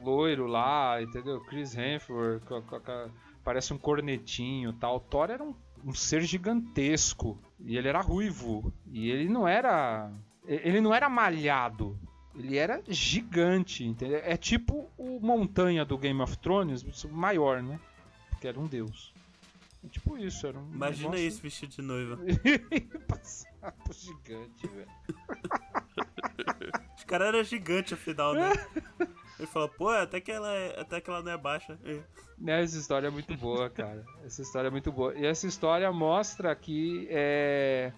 loiro 0.00 0.46
lá, 0.46 1.02
entendeu? 1.02 1.40
Chris 1.46 1.76
Hemsworth, 1.76 2.44
co- 2.44 2.62
co- 2.62 2.80
co- 2.80 3.10
parece 3.44 3.72
um 3.74 3.78
cornetinho 3.78 4.70
e 4.70 4.72
tal. 4.74 4.98
Thor 4.98 5.30
era 5.30 5.44
um, 5.44 5.54
um 5.84 5.94
ser 5.94 6.22
gigantesco. 6.22 7.38
E 7.60 7.76
ele 7.76 7.88
era 7.88 8.00
ruivo. 8.00 8.72
E 8.90 9.10
ele 9.10 9.28
não 9.28 9.46
era. 9.46 10.10
Ele 10.46 10.80
não 10.80 10.94
era 10.94 11.08
malhado. 11.08 11.98
Ele 12.34 12.56
era 12.56 12.82
gigante, 12.88 13.84
entendeu? 13.84 14.20
É 14.24 14.36
tipo 14.36 14.90
o 14.98 15.20
Montanha 15.20 15.84
do 15.84 15.96
Game 15.96 16.20
of 16.20 16.36
Thrones, 16.38 16.82
maior, 17.04 17.62
né? 17.62 17.78
Porque 18.30 18.48
era 18.48 18.58
um 18.58 18.66
deus. 18.66 19.14
É 19.84 19.88
tipo 19.88 20.18
isso, 20.18 20.46
era 20.46 20.58
um 20.58 20.68
Imagina 20.72 21.10
negócio- 21.10 21.28
isso 21.28 21.42
vestido 21.42 21.70
de 21.76 21.82
noiva. 21.82 22.18
Passar 23.06 23.72
pro 23.84 23.92
gigante, 23.92 24.66
velho. 24.66 24.88
Os 26.96 27.04
caras 27.04 27.28
eram 27.28 27.44
gigante 27.44 27.94
afinal, 27.94 28.34
né? 28.34 28.50
Ele 29.38 29.46
falou, 29.48 29.68
pô, 29.68 29.88
até 29.88 30.20
que 30.20 30.30
ela, 30.30 30.52
é, 30.54 30.80
até 30.80 31.00
que 31.00 31.10
ela 31.10 31.22
não 31.22 31.32
é 31.32 31.36
baixa. 31.36 31.78
É. 31.84 32.00
Né, 32.38 32.62
Essa 32.62 32.78
história 32.78 33.06
é 33.08 33.10
muito 33.10 33.36
boa, 33.36 33.68
cara. 33.70 34.04
Essa 34.24 34.42
história 34.42 34.68
é 34.68 34.70
muito 34.70 34.90
boa. 34.92 35.14
E 35.14 35.24
essa 35.26 35.46
história 35.46 35.90
mostra 35.92 36.54
que 36.54 37.06
é. 37.10 37.92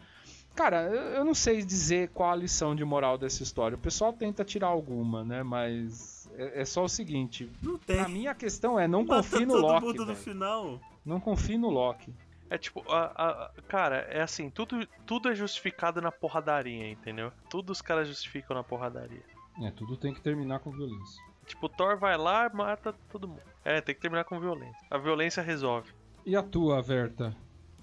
Cara, 0.55 0.85
eu 0.89 1.25
não 1.25 1.35
sei 1.35 1.63
dizer 1.63 2.09
qual 2.11 2.31
a 2.31 2.37
lição 2.37 2.75
de 2.75 2.83
moral 2.85 3.19
dessa 3.19 3.43
história. 3.43 3.77
O 3.77 3.81
pessoal 3.81 4.13
tenta 4.13 4.43
tirar 4.45 4.69
alguma, 4.69 5.23
né? 5.23 5.43
Mas 5.43 6.31
é, 6.35 6.63
é 6.63 6.65
só 6.65 6.85
o 6.85 6.89
seguinte. 6.89 7.51
Não 7.63 7.77
tem. 7.79 7.97
Pra 7.97 8.09
mim 8.09 8.27
a 8.27 8.35
questão 8.35 8.79
é 8.81 8.89
não 8.89 9.05
confie 9.05 9.45
no 9.45 9.53
todo 9.55 9.63
Loki. 9.63 9.87
mundo 9.87 10.07
no 10.07 10.17
final. 10.17 10.81
Não 11.05 11.21
confie 11.21 11.59
no 11.59 11.69
Loki. 11.69 12.13
É 12.49 12.57
tipo, 12.57 12.83
a, 12.91 13.05
a- 13.17 13.51
cara, 13.69 14.07
é 14.09 14.23
assim, 14.23 14.49
tudo, 14.49 14.87
tudo 15.05 15.29
é 15.29 15.35
justificado 15.35 16.01
na 16.01 16.11
porradaria, 16.13 16.89
entendeu? 16.91 17.33
Tudo 17.51 17.71
os 17.71 17.83
caras 17.83 18.07
justificam 18.09 18.57
na 18.57 18.63
porradaria. 18.63 19.23
É, 19.63 19.71
tudo 19.71 19.97
tem 19.97 20.13
que 20.13 20.21
terminar 20.21 20.61
com 20.61 20.71
violência. 20.71 21.23
Tipo, 21.47 21.69
Thor 21.69 21.97
vai 21.97 22.17
lá 22.17 22.51
mata 22.53 22.93
todo 23.11 23.29
mundo. 23.29 23.43
É, 23.65 23.81
tem 23.81 23.95
que 23.95 24.01
terminar 24.01 24.25
com 24.25 24.41
violência. 24.41 24.87
A 24.91 24.99
violência 24.99 25.43
resolve. 25.43 25.93
E 26.25 26.35
a 26.35 26.43
tua, 26.43 26.83
Verta? 26.83 27.35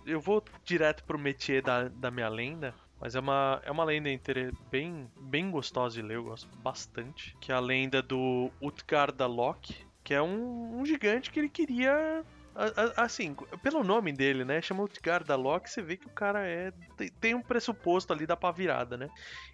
Eu 0.05 0.19
vou 0.19 0.43
direto 0.65 1.03
pro 1.05 1.17
métier 1.17 1.61
da, 1.61 1.87
da 1.87 2.11
minha 2.11 2.27
lenda. 2.29 2.75
Mas 3.03 3.15
é 3.15 3.19
uma, 3.19 3.61
é 3.65 3.69
uma 3.69 3.83
lenda 3.83 4.09
bem, 4.71 5.11
bem 5.19 5.51
gostosa 5.51 5.95
de 5.95 6.01
ler, 6.01 6.15
eu 6.15 6.23
gosto 6.23 6.47
bastante. 6.59 7.35
Que 7.41 7.51
é 7.51 7.55
a 7.55 7.59
lenda 7.59 8.01
do 8.01 8.49
Utgardalok, 8.61 9.75
que 10.03 10.13
é 10.13 10.21
um, 10.21 10.79
um 10.79 10.85
gigante 10.85 11.29
que 11.29 11.37
ele 11.37 11.49
queria. 11.49 12.23
Assim, 12.95 13.35
pelo 13.61 13.83
nome 13.83 14.13
dele, 14.13 14.45
né? 14.45 14.61
Chama 14.61 14.83
Utgardalok, 14.83 15.69
você 15.69 15.81
vê 15.81 15.97
que 15.97 16.05
o 16.07 16.11
cara 16.11 16.47
é. 16.47 16.71
tem- 17.19 17.35
um 17.35 17.41
pressuposto 17.41 18.13
ali 18.13 18.25
da 18.25 18.37
virada, 18.51 18.95
né? 18.95 19.09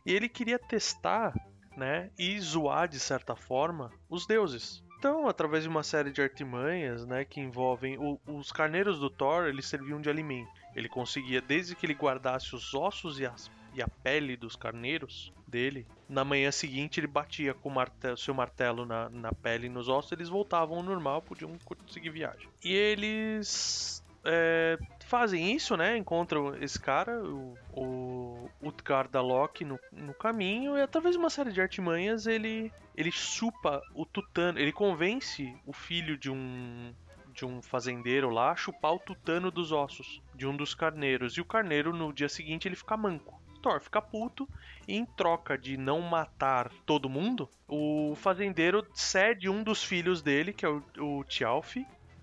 E 0.06 0.14
ele 0.14 0.30
queria 0.30 0.60
testar, 0.60 1.34
né? 1.80 2.12
E 2.20 2.40
zoar, 2.40 2.88
de 2.88 3.00
certa 3.00 3.36
forma, 3.36 3.92
os 4.10 4.28
deuses. 4.28 4.84
Então, 5.00 5.30
através 5.30 5.64
de 5.64 5.70
uma 5.70 5.82
série 5.82 6.12
de 6.12 6.22
artimanhas, 6.22 7.06
né, 7.06 7.24
que 7.24 7.40
envolvem 7.40 7.98
o- 7.98 8.20
os 8.28 8.52
carneiros 8.52 9.00
do 9.00 9.10
Thor, 9.10 9.46
eles 9.48 9.66
serviam 9.66 10.02
de 10.02 10.10
alimento. 10.10 10.50
Ele 10.76 10.90
conseguia, 10.90 11.42
desde 11.42 11.74
que 11.74 11.86
ele 11.86 11.94
guardasse 11.94 12.54
os 12.54 12.74
ossos 12.74 13.18
e, 13.18 13.26
as- 13.26 13.50
e 13.74 13.82
a 13.82 13.88
pele 14.04 14.36
dos 14.36 14.58
carneiros 14.58 15.32
dele, 15.48 15.88
na 16.08 16.26
manhã 16.26 16.52
seguinte 16.52 17.00
ele 17.00 17.08
batia 17.08 17.54
com 17.54 17.72
o 17.74 18.18
seu 18.18 18.34
martelo 18.34 18.86
na, 18.86 19.10
na 19.10 19.32
pele 19.32 19.68
e 19.68 19.70
nos 19.70 19.88
ossos, 19.88 20.12
eles 20.12 20.28
voltavam 20.28 20.78
ao 20.78 20.84
normal, 20.84 21.22
podiam 21.22 21.58
seguir 21.88 22.10
viagem. 22.10 22.50
E 22.64 22.74
eles 22.74 24.04
é, 24.24 24.78
fazem 25.06 25.54
isso, 25.54 25.76
né? 25.78 25.98
Encontram 25.98 26.56
esse 26.62 26.80
cara, 26.80 27.22
o, 27.24 27.58
o 27.74 28.50
Utgardalok, 28.62 29.64
no, 29.64 29.80
no 29.92 30.14
caminho, 30.14 30.78
e 30.78 30.82
através 30.82 31.16
de 31.16 31.20
uma 31.20 31.30
série 31.30 31.52
de 31.52 31.62
artimanhas 31.62 32.28
ele, 32.28 32.72
ele 32.96 33.12
chupa 33.12 33.82
o 33.94 34.06
tutano, 34.06 34.60
ele 34.60 34.72
convence 34.72 35.56
o 35.66 35.74
filho 35.74 36.18
de 36.18 36.30
um 36.30 36.94
de 37.32 37.46
um 37.46 37.62
fazendeiro 37.62 38.30
lá 38.30 38.52
a 38.52 38.56
chupar 38.56 38.94
o 38.94 39.00
tutano 39.00 39.50
dos 39.50 39.72
ossos 39.72 40.22
de 40.36 40.46
um 40.46 40.58
dos 40.58 40.76
carneiros. 40.76 41.34
E 41.34 41.42
o 41.42 41.46
carneiro 41.46 41.94
no 41.94 42.12
dia 42.12 42.28
seguinte 42.28 42.68
ele 42.68 42.76
fica 42.76 42.98
manco. 42.98 43.40
Thor 43.62 43.80
fica 43.80 44.02
puto 44.02 44.48
e 44.88 44.96
em 44.96 45.06
troca 45.06 45.58
de 45.58 45.78
não 45.78 46.02
matar 46.02 46.70
todo 46.86 47.10
mundo, 47.10 47.50
o 47.68 48.14
fazendeiro 48.16 48.86
cede 48.94 49.50
um 49.50 49.64
dos 49.64 49.84
filhos 49.84 50.22
dele, 50.22 50.54
que 50.54 50.66
é 50.66 50.70
o, 50.70 50.84
o 50.98 51.24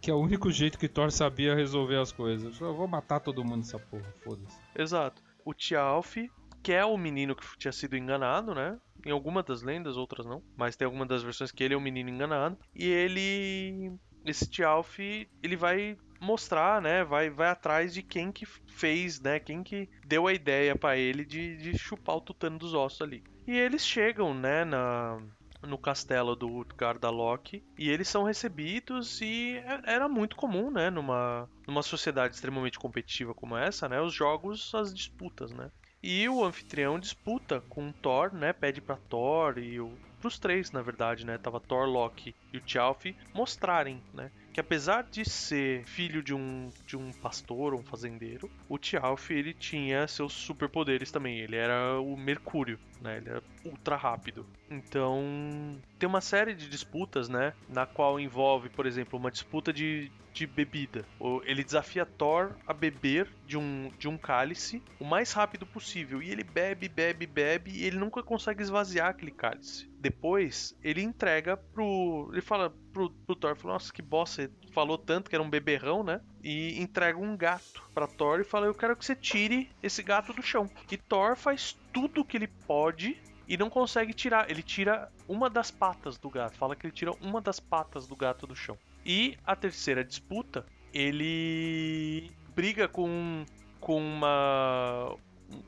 Que 0.07 0.11
é 0.13 0.15
o 0.15 0.21
único 0.21 0.53
jeito 0.53 0.79
que 0.79 0.87
Thor 0.87 1.11
sabia 1.11 1.53
resolver 1.57 1.97
as 1.97 2.13
coisas. 2.13 2.61
Eu 2.61 2.73
vou 2.77 2.87
matar 2.87 3.19
todo 3.19 3.43
mundo 3.43 3.57
nessa 3.57 3.77
porra, 3.77 4.15
foda-se. 4.23 4.57
Exato. 4.79 5.21
O 5.45 5.53
Tjalf, 5.53 6.15
que 6.63 6.73
é 6.73 6.85
o 6.85 6.97
menino 6.97 7.35
que 7.35 7.45
tinha 7.59 7.73
sido 7.73 7.97
enganado, 7.97 8.55
né? 8.55 8.79
Em 9.05 9.11
alguma 9.11 9.43
das 9.43 9.63
lendas, 9.63 9.97
outras 9.97 10.25
não. 10.25 10.45
Mas 10.57 10.77
tem 10.77 10.87
alguma 10.87 11.05
das 11.05 11.25
versões 11.25 11.51
que 11.51 11.65
ele 11.65 11.75
é 11.75 11.77
o 11.77 11.81
menino 11.81 12.09
enganado. 12.09 12.57
E 12.73 12.87
ele. 12.87 13.99
Esse 14.25 14.49
Tjalf, 14.49 14.97
ele 15.43 15.57
vai 15.57 15.99
mostrar, 16.21 16.81
né? 16.81 17.03
Vai, 17.03 17.29
vai 17.29 17.49
atrás 17.49 17.93
de 17.93 18.01
quem 18.01 18.31
que 18.31 18.47
fez, 18.47 19.21
né? 19.21 19.41
Quem 19.41 19.65
que 19.65 19.89
deu 20.07 20.29
a 20.29 20.33
ideia 20.33 20.77
pra 20.77 20.97
ele 20.97 21.25
de, 21.25 21.57
de 21.57 21.77
chupar 21.77 22.15
o 22.15 22.21
tutano 22.21 22.61
dos 22.61 22.75
ossos 22.75 23.03
ali. 23.03 23.25
E 23.45 23.57
eles 23.57 23.85
chegam, 23.85 24.33
né? 24.33 24.65
Na, 24.65 25.21
no 25.67 25.77
castelo 25.79 26.35
do 26.37 26.49
Utgardalok 26.49 27.63
e 27.79 27.91
eles 27.91 28.09
são 28.09 28.23
recebidos 28.25 29.21
e 29.21 29.57
é- 29.65 29.95
era 29.95 30.09
muito 30.09 30.37
comum, 30.37 30.71
né, 30.71 30.91
numa, 30.91 31.49
numa 31.67 31.83
sociedade 31.83 32.35
extremamente 32.35 32.79
competitiva 32.79 33.35
como 33.35 33.57
essa, 33.57 33.89
né, 33.89 34.01
os 34.01 34.15
jogos, 34.15 34.75
as 34.75 34.95
disputas, 34.95 35.51
né. 35.53 35.71
E 36.03 36.29
o 36.29 36.45
anfitrião 36.45 36.99
disputa 37.01 37.61
com 37.69 37.91
Thor, 37.93 38.33
né, 38.33 38.53
pede 38.53 38.81
pra 38.81 38.97
Thor 38.97 39.59
e 39.59 39.81
o 39.81 39.99
pros 40.21 40.39
três, 40.39 40.73
na 40.73 40.81
verdade, 40.83 41.27
né, 41.27 41.37
tava 41.39 41.61
Thor, 41.61 41.87
Loki 41.87 42.35
e 42.53 42.57
o 42.57 42.61
Tjalf 42.61 43.05
mostrarem, 43.35 44.03
né, 44.15 44.31
que 44.53 44.61
apesar 44.61 45.03
de 45.11 45.29
ser 45.29 45.85
filho 45.87 46.23
de 46.23 46.35
um, 46.35 46.71
de 46.87 46.97
um 46.97 47.13
pastor 47.13 47.75
ou 47.75 47.81
um 47.81 47.85
fazendeiro, 47.85 48.49
o 48.69 48.79
Tjalf 48.79 49.31
ele 49.31 49.55
tinha 49.55 50.07
seus 50.09 50.33
superpoderes 50.33 51.11
também. 51.11 51.39
Ele 51.39 51.57
era 51.57 52.01
o 52.01 52.17
Mercúrio, 52.17 52.79
né? 53.01 53.19
Ele 53.19 53.31
era 53.31 53.43
ultra 53.65 53.97
rápido. 53.97 54.47
Então 54.71 55.81
tem 55.99 56.09
uma 56.09 56.21
série 56.21 56.55
de 56.55 56.69
disputas, 56.69 57.29
né? 57.29 57.53
Na 57.69 57.87
qual 57.87 58.19
envolve, 58.19 58.69
por 58.69 58.87
exemplo, 58.87 59.19
uma 59.19 59.31
disputa 59.31 59.73
de, 59.73 60.11
de 60.33 60.47
bebida. 60.47 61.05
Ele 61.45 61.65
desafia 61.65 62.05
Thor 62.05 62.55
a 62.67 62.73
beber 62.73 63.29
de 63.47 63.57
um, 63.57 63.91
de 63.99 64.09
um 64.09 64.19
cálice 64.19 64.83
o 65.01 65.05
mais 65.05 65.33
rápido 65.33 65.65
possível. 65.67 66.23
E 66.23 66.31
ele 66.31 66.45
bebe, 66.45 66.89
bebe, 66.89 67.27
bebe 67.27 67.71
e 67.71 67.85
ele 67.85 67.97
nunca 67.99 68.23
consegue 68.23 68.63
esvaziar 68.63 69.09
aquele 69.09 69.31
cálice. 69.31 69.89
Depois 69.99 70.77
ele 70.83 71.03
entrega 71.03 71.57
pro. 71.57 72.29
Ele 72.33 72.41
fala 72.41 72.71
pro, 72.93 73.11
pro 73.11 73.37
Thor: 73.37 73.57
fala, 73.57 73.75
Nossa, 73.75 73.93
que 73.93 74.03
bosta, 74.03 74.43
você 74.43 74.73
falou 74.73 74.99
tanto 74.99 75.31
que 75.31 75.37
era 75.37 75.43
um 75.43 75.51
beberrão, 75.51 76.03
né? 76.05 76.21
E 76.43 76.81
entrega 76.81 77.19
um 77.19 77.37
gato 77.37 77.83
pra 77.95 78.07
Thor 78.07 78.41
e 78.41 78.45
fala: 78.45 78.67
Eu 78.67 78.75
quero 78.75 78.97
que 78.97 79.05
você 79.05 79.17
tire 79.17 79.71
esse 79.83 80.03
gato 80.03 80.33
do 80.33 80.43
chão. 80.43 80.71
E 80.91 80.97
Thor 80.97 81.37
faz 81.37 81.77
tudo 81.93 82.25
que 82.25 82.37
ele 82.37 82.47
pode 82.47 83.21
e 83.49 83.57
não 83.57 83.71
consegue 83.71 84.13
tirar. 84.13 84.51
Ele 84.51 84.63
tira 84.63 85.11
uma 85.29 85.49
das 85.51 85.71
patas 85.71 86.19
do 86.19 86.31
gato. 86.31 86.57
Fala 86.57 86.77
que 86.77 86.87
ele 86.87 86.95
tira 86.95 87.13
uma 87.21 87.41
das 87.41 87.61
patas 87.61 88.07
do 88.07 88.17
gato 88.17 88.47
do 88.47 88.55
chão. 88.55 88.79
E 89.05 89.37
a 89.47 89.55
terceira 89.55 90.05
disputa, 90.05 90.67
ele 90.93 92.31
briga 92.55 92.89
com, 92.89 93.45
com 93.81 93.99
uma 93.99 95.17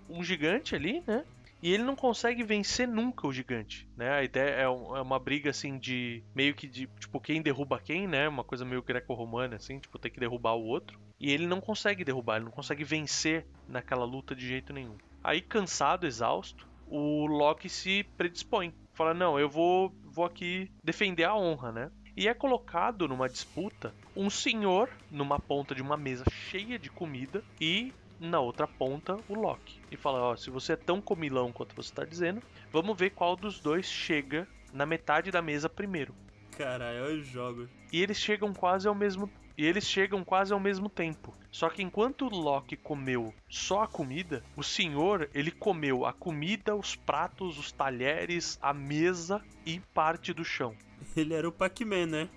um 0.09 0.23
gigante 0.24 0.74
ali, 0.74 1.03
né? 1.07 1.24
E 1.62 1.72
ele 1.72 1.82
não 1.82 1.97
consegue 1.97 2.43
vencer 2.43 2.86
nunca 2.86 3.26
o 3.26 3.32
gigante, 3.32 3.89
né? 3.97 4.10
A 4.10 4.22
ideia 4.22 4.51
é, 4.51 4.62
é 4.62 4.68
uma 4.68 5.18
briga 5.18 5.51
assim 5.51 5.78
de 5.78 6.22
meio 6.35 6.55
que 6.55 6.68
de 6.68 6.86
tipo 7.01 7.20
quem 7.20 7.43
derruba 7.43 7.80
quem, 7.80 8.06
né? 8.06 8.28
Uma 8.28 8.44
coisa 8.44 8.64
meio 8.64 8.82
greco-romana 8.82 9.56
assim, 9.56 9.78
tipo 9.78 9.98
tem 9.98 10.10
que 10.10 10.20
derrubar 10.20 10.55
o 10.55 10.64
outro. 10.64 10.98
E 11.18 11.32
ele 11.32 11.47
não 11.47 11.60
consegue 11.60 12.05
derrubar, 12.05 12.36
ele 12.36 12.44
não 12.44 12.52
consegue 12.52 12.85
vencer 12.85 13.44
naquela 13.68 14.05
luta 14.05 14.36
de 14.36 14.47
jeito 14.47 14.72
nenhum. 14.72 14.97
Aí 15.22 15.40
cansado, 15.40 16.06
exausto, 16.06 16.68
o 16.86 17.26
Loki 17.26 17.68
se 17.68 18.05
predispõe, 18.16 18.72
fala 18.94 19.12
não, 19.12 19.39
eu 19.39 19.48
vou 19.48 19.93
vou 20.05 20.24
aqui 20.24 20.70
defender 20.82 21.24
a 21.24 21.36
honra, 21.36 21.72
né? 21.72 21.90
E 22.16 22.26
é 22.26 22.35
colocado 22.35 23.06
numa 23.06 23.28
disputa 23.28 23.94
um 24.16 24.28
senhor 24.28 24.90
numa 25.10 25.39
ponta 25.39 25.74
de 25.74 25.82
uma 25.82 25.97
mesa 25.97 26.24
cheia 26.30 26.76
de 26.76 26.90
comida 26.90 27.44
e 27.60 27.93
na 28.19 28.40
outra 28.40 28.66
ponta 28.66 29.16
o 29.28 29.35
Loki. 29.35 29.81
E 29.90 29.97
fala: 29.97 30.20
Ó, 30.20 30.36
se 30.36 30.51
você 30.51 30.73
é 30.73 30.77
tão 30.77 31.01
comilão 31.01 31.53
quanto 31.53 31.74
você 31.74 31.93
tá 31.93 32.05
dizendo, 32.05 32.43
vamos 32.73 32.97
ver 32.97 33.11
qual 33.11 33.36
dos 33.36 33.61
dois 33.61 33.86
chega 33.86 34.47
na 34.73 34.86
metade 34.86 35.31
da 35.31 35.43
mesa 35.43 35.69
primeiro. 35.69 36.15
Caralho, 36.57 37.05
olha 37.05 37.20
os 37.20 37.27
jogos. 37.28 37.69
E 37.93 38.03
eles 38.03 38.19
chegam 38.19 38.53
quase 38.53 38.89
ao 38.89 38.95
mesmo 38.95 39.31
e 39.57 39.65
eles 39.65 39.85
chegam 39.85 40.23
quase 40.23 40.53
ao 40.53 40.61
mesmo 40.61 40.89
tempo. 40.89 41.35
Só 41.51 41.69
que 41.69 41.82
enquanto 41.82 42.27
o 42.27 42.28
Loki 42.28 42.77
comeu 42.77 43.35
só 43.49 43.82
a 43.82 43.89
comida, 43.89 44.45
o 44.57 44.62
senhor 44.62 45.28
ele 45.35 45.51
comeu 45.51 46.07
a 46.07 46.12
comida, 46.12 46.77
os 46.77 46.95
pratos, 46.95 47.59
os 47.59 47.73
talheres, 47.73 48.57
a 48.62 48.73
mesa 48.73 49.43
e 49.66 49.81
parte 49.93 50.32
do 50.32 50.45
chão. 50.45 50.77
Ele 51.16 51.35
era 51.35 51.49
o 51.49 51.53
Pac-Man, 51.53 52.07
né? 52.07 52.28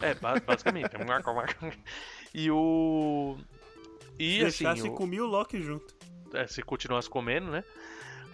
É, 0.00 0.14
ba- 0.14 0.40
basicamente. 0.40 0.90
e 2.32 2.50
o 2.50 3.36
e 4.22 4.38
Se 4.38 4.44
assim, 4.44 4.64
deixasse, 4.64 4.88
o- 4.88 4.94
comia 4.94 5.22
o 5.24 5.26
Loki 5.26 5.60
junto. 5.62 5.94
é, 6.34 6.46
se 6.46 6.62
continuasse 6.62 7.08
comendo, 7.08 7.50
né? 7.50 7.64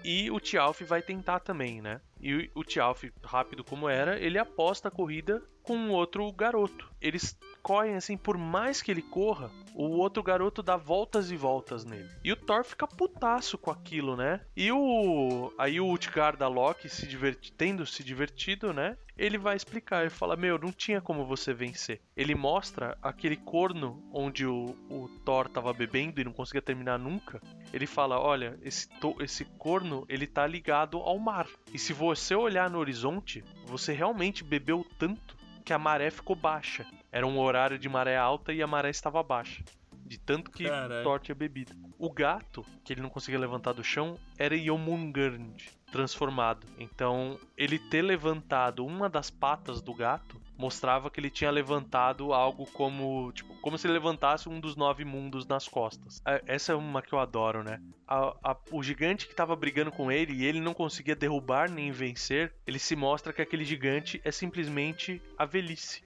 E 0.04 0.30
o 0.30 0.38
Tjalf 0.38 0.82
vai 0.82 1.02
tentar 1.02 1.40
também, 1.40 1.80
né? 1.82 2.00
E 2.20 2.50
o 2.54 2.62
Tjalf, 2.62 3.04
rápido 3.24 3.64
como 3.64 3.88
era, 3.88 4.20
ele 4.20 4.38
aposta 4.38 4.88
a 4.88 4.90
corrida 4.90 5.42
com 5.62 5.76
um 5.76 5.90
outro 5.90 6.30
garoto. 6.32 6.88
Eles 7.00 7.36
correm 7.66 7.97
assim, 7.97 8.16
por 8.16 8.38
mais 8.38 8.80
que 8.80 8.93
ele 8.93 9.02
corra, 9.02 9.51
o 9.74 9.88
outro 9.98 10.22
garoto 10.22 10.62
dá 10.62 10.76
voltas 10.76 11.32
e 11.32 11.36
voltas 11.36 11.84
nele. 11.84 12.09
E 12.22 12.30
o 12.30 12.36
Thor 12.36 12.62
fica 12.62 12.86
putaço 12.86 13.59
com 13.59 13.72
aquilo, 13.72 14.16
né? 14.16 14.40
E 14.56 14.70
o. 14.70 15.52
Aí 15.59 15.80
o 15.80 15.90
Utgardalok, 15.90 16.88
se 16.88 17.09
diverti... 17.09 17.52
tendo 17.52 17.84
se 17.84 18.05
divertido, 18.05 18.72
né? 18.72 18.97
Ele 19.18 19.36
vai 19.36 19.56
explicar, 19.56 20.02
ele 20.02 20.10
fala: 20.10 20.36
Meu, 20.36 20.56
não 20.60 20.70
tinha 20.70 21.01
como 21.01 21.26
você 21.26 21.52
vencer. 21.52 22.01
Ele 22.16 22.36
mostra 22.36 22.97
aquele 23.02 23.36
corno 23.36 24.01
onde 24.12 24.47
o, 24.47 24.76
o 24.88 25.09
Thor 25.24 25.48
tava 25.48 25.72
bebendo 25.72 26.20
e 26.20 26.24
não 26.24 26.32
conseguia 26.32 26.62
terminar 26.62 27.01
nunca. 27.01 27.43
Ele 27.72 27.86
fala: 27.86 28.20
Olha, 28.20 28.56
esse, 28.62 28.88
to- 29.01 29.16
esse 29.18 29.44
corno 29.44 30.06
ele 30.09 30.28
tá 30.28 30.47
ligado 30.47 30.98
ao 30.98 31.18
mar. 31.18 31.48
E 31.74 31.80
se 31.80 31.93
você 31.93 32.32
olhar 32.32 32.70
no 32.70 32.78
horizonte, 32.78 33.43
você 33.64 33.93
realmente 33.93 34.44
bebeu 34.44 34.86
tanto 34.97 35.34
que 35.64 35.72
a 35.72 35.78
maré 35.80 36.12
ficou 36.12 36.36
baixa. 36.36 36.86
Era 37.12 37.27
um 37.27 37.39
horário 37.39 37.78
de 37.78 37.89
maré 37.89 38.16
alta 38.16 38.53
e 38.53 38.62
a 38.62 38.66
maré 38.66 38.91
estava 38.91 39.23
baixa. 39.23 39.62
De 40.05 40.19
tanto 40.19 40.51
que 40.51 40.65
Caralho. 40.65 41.03
Thor 41.03 41.19
tinha 41.20 41.35
bebido. 41.35 41.74
O 41.99 42.11
gato, 42.12 42.65
que 42.85 42.93
ele 42.93 43.01
não 43.01 43.09
conseguia 43.11 43.41
levantar 43.41 43.73
do 43.73 43.83
chão, 43.83 44.16
era 44.39 44.55
Yomungand, 44.55 45.57
transformado. 45.91 46.66
Então, 46.78 47.39
ele 47.57 47.78
ter 47.78 48.03
levantado 48.03 48.85
uma 48.85 49.09
das 49.09 49.31
patas 49.31 49.81
do 49.81 49.93
gato 49.95 50.41
mostrava 50.59 51.11
que 51.11 51.19
ele 51.20 51.28
tinha 51.31 51.51
levantado 51.51 52.33
algo 52.33 52.66
como, 52.73 53.31
tipo, 53.33 53.55
como 53.61 53.77
se 53.77 53.87
ele 53.87 53.95
levantasse 53.95 54.49
um 54.49 54.59
dos 54.61 54.77
nove 54.77 55.05
mundos 55.05 55.45
nas 55.47 55.66
costas. 55.69 56.20
É, 56.27 56.43
Essa 56.47 56.73
é 56.73 56.74
uma 56.74 57.03
que 57.03 57.12
eu 57.12 57.19
adoro, 57.19 57.62
né? 57.65 57.81
A- 58.07 58.35
a- 58.43 58.57
o 58.70 58.83
gigante 58.83 59.27
que 59.27 59.35
tava 59.35 59.57
brigando 59.57 59.91
com 59.91 60.11
ele 60.12 60.33
e 60.35 60.45
ele 60.47 60.61
não 60.61 60.73
conseguia 60.73 61.16
derrubar 61.16 61.69
nem 61.70 61.91
vencer, 61.91 62.55
ele 62.66 62.78
se 62.78 62.95
mostra 62.97 63.33
que 63.33 63.43
aquele 63.43 63.65
gigante 63.65 64.20
é 64.24 64.31
simplesmente 64.31 65.20
a 65.37 65.45
velhice. 65.45 66.06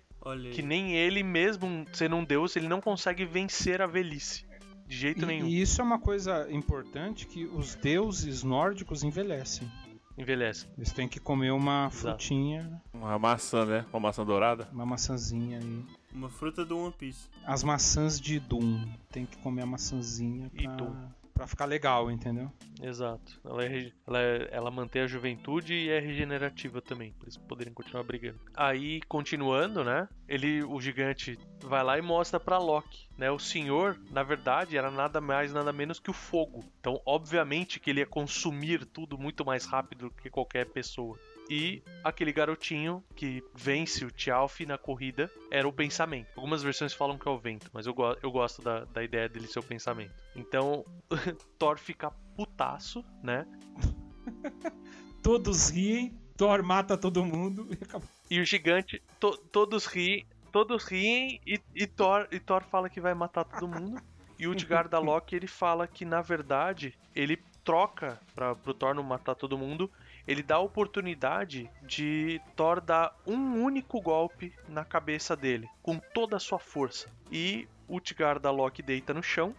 Que 0.52 0.62
nem 0.62 0.94
ele 0.96 1.22
mesmo, 1.22 1.84
sendo 1.92 2.16
um 2.16 2.24
deus, 2.24 2.54
ele 2.56 2.68
não 2.68 2.80
consegue 2.80 3.24
vencer 3.24 3.80
a 3.80 3.86
velhice. 3.86 4.44
De 4.86 4.96
jeito 4.96 5.22
E, 5.22 5.26
nenhum. 5.26 5.46
e 5.46 5.60
isso 5.60 5.80
é 5.80 5.84
uma 5.84 5.98
coisa 6.00 6.46
importante 6.50 7.26
que 7.26 7.44
os 7.44 7.74
deuses 7.76 8.42
nórdicos 8.42 9.02
envelhecem. 9.04 9.70
Envelhece. 10.18 10.66
Eles 10.76 10.92
têm 10.92 11.08
que 11.08 11.18
comer 11.20 11.50
uma 11.52 11.88
frutinha, 11.90 12.82
Uma 12.92 13.18
maçã, 13.18 13.64
né? 13.64 13.86
Uma 13.92 14.00
maçã 14.00 14.24
dourada. 14.26 14.68
uma 14.72 14.84
maçãzinha 14.84 15.58
aí. 15.58 15.84
Uma 16.12 16.28
fruta 16.28 16.64
do 16.64 16.76
One 16.76 16.92
Piece. 16.98 17.28
As 17.46 17.62
maçãs 17.62 18.20
de 18.20 18.38
Doom. 18.40 18.84
Tem 19.10 19.24
que 19.24 19.38
comer 19.38 19.62
a 19.62 19.66
maçãzinha 19.66 20.50
E 20.52 20.64
pra, 20.64 20.74
Doom. 20.74 20.94
Pra 21.40 21.46
ficar 21.46 21.64
legal, 21.64 22.10
entendeu? 22.10 22.52
Exato. 22.82 23.40
Ela, 23.42 23.64
é 23.64 23.90
ela, 24.06 24.18
é- 24.20 24.48
ela 24.52 24.70
mantém 24.70 25.00
a 25.00 25.06
juventude 25.06 25.72
e 25.72 25.88
é 25.88 25.98
regenerativa 25.98 26.82
também, 26.82 27.12
pra 27.14 27.24
eles 27.24 27.36
poderem 27.38 27.72
continuar 27.72 28.02
brigando. 28.04 28.38
Aí, 28.54 29.00
continuando, 29.08 29.82
né? 29.82 30.06
Ele, 30.28 30.62
o 30.62 30.78
gigante, 30.80 31.38
vai 31.62 31.82
lá 31.82 31.96
e 31.98 32.02
mostra 32.02 32.38
pra 32.38 32.58
Loki, 32.58 33.08
né? 33.16 33.30
O 33.30 33.38
senhor, 33.38 33.98
na 34.10 34.22
verdade, 34.22 34.76
era 34.76 34.90
nada 34.90 35.18
mais, 35.18 35.50
nada 35.50 35.72
menos 35.72 35.98
que 35.98 36.10
o 36.10 36.14
fogo. 36.14 36.62
Então, 36.78 37.00
obviamente 37.06 37.80
que 37.80 37.88
ele 37.88 38.00
ia 38.00 38.06
consumir 38.06 38.84
tudo 38.84 39.16
muito 39.16 39.42
mais 39.42 39.64
rápido 39.64 40.08
do 40.08 40.10
que 40.10 40.28
qualquer 40.28 40.66
pessoa. 40.66 41.18
E 41.52 41.82
aquele 42.04 42.32
garotinho 42.32 43.02
que 43.16 43.42
vence 43.52 44.04
o 44.04 44.10
Tjalf 44.12 44.60
na 44.64 44.78
corrida 44.78 45.28
era 45.50 45.66
o 45.66 45.72
pensamento. 45.72 46.28
Algumas 46.36 46.62
versões 46.62 46.94
falam 46.94 47.18
que 47.18 47.26
é 47.26 47.30
o 47.30 47.36
vento, 47.38 47.68
mas 47.72 47.86
eu, 47.86 47.92
go- 47.92 48.16
eu 48.22 48.30
gosto 48.30 48.62
da, 48.62 48.84
da 48.84 49.02
ideia 49.02 49.28
dele 49.28 49.48
ser 49.48 49.58
o 49.58 49.62
pensamento. 49.64 50.14
Então, 50.36 50.84
Thor 51.58 51.76
fica 51.76 52.12
putaço, 52.36 53.04
né? 53.20 53.44
Todos 55.22 55.70
riem, 55.70 56.14
Thor 56.36 56.62
mata 56.62 56.96
todo 56.96 57.24
mundo 57.24 57.66
e 57.70 57.74
acabou. 57.82 58.08
E 58.30 58.40
o 58.40 58.44
gigante, 58.44 59.02
to- 59.18 59.36
todos 59.36 59.86
riem, 59.86 60.24
todos 60.52 60.84
riem 60.84 61.40
e, 61.46 61.60
e 61.74 61.86
Thor, 61.86 62.28
e 62.30 62.38
Thor 62.38 62.62
fala 62.62 62.88
que 62.88 63.00
vai 63.00 63.12
matar 63.12 63.44
todo 63.44 63.68
mundo. 63.68 64.00
E 64.38 64.46
o 64.46 64.52
Utgard 64.52 64.88
da 64.88 64.98
Loki, 64.98 65.36
ele 65.36 65.46
fala 65.46 65.86
que 65.86 66.04
na 66.04 66.22
verdade 66.22 66.96
ele 67.14 67.36
troca 67.62 68.18
para 68.34 68.54
pro 68.54 68.72
Thor 68.72 68.94
não 68.94 69.02
matar 69.02 69.34
todo 69.34 69.58
mundo, 69.58 69.90
ele 70.26 70.42
dá 70.42 70.56
a 70.56 70.60
oportunidade 70.60 71.70
de 71.82 72.40
Thor 72.56 72.80
dar 72.80 73.14
um 73.26 73.62
único 73.62 74.00
golpe 74.00 74.52
na 74.68 74.84
cabeça 74.84 75.36
dele, 75.36 75.68
com 75.82 75.98
toda 75.98 76.36
a 76.36 76.40
sua 76.40 76.58
força. 76.58 77.08
E 77.30 77.68
o 77.88 77.96
Utgard 77.96 78.40
da 78.40 78.50
Loki 78.50 78.82
deita 78.82 79.14
no 79.14 79.22
chão, 79.22 79.54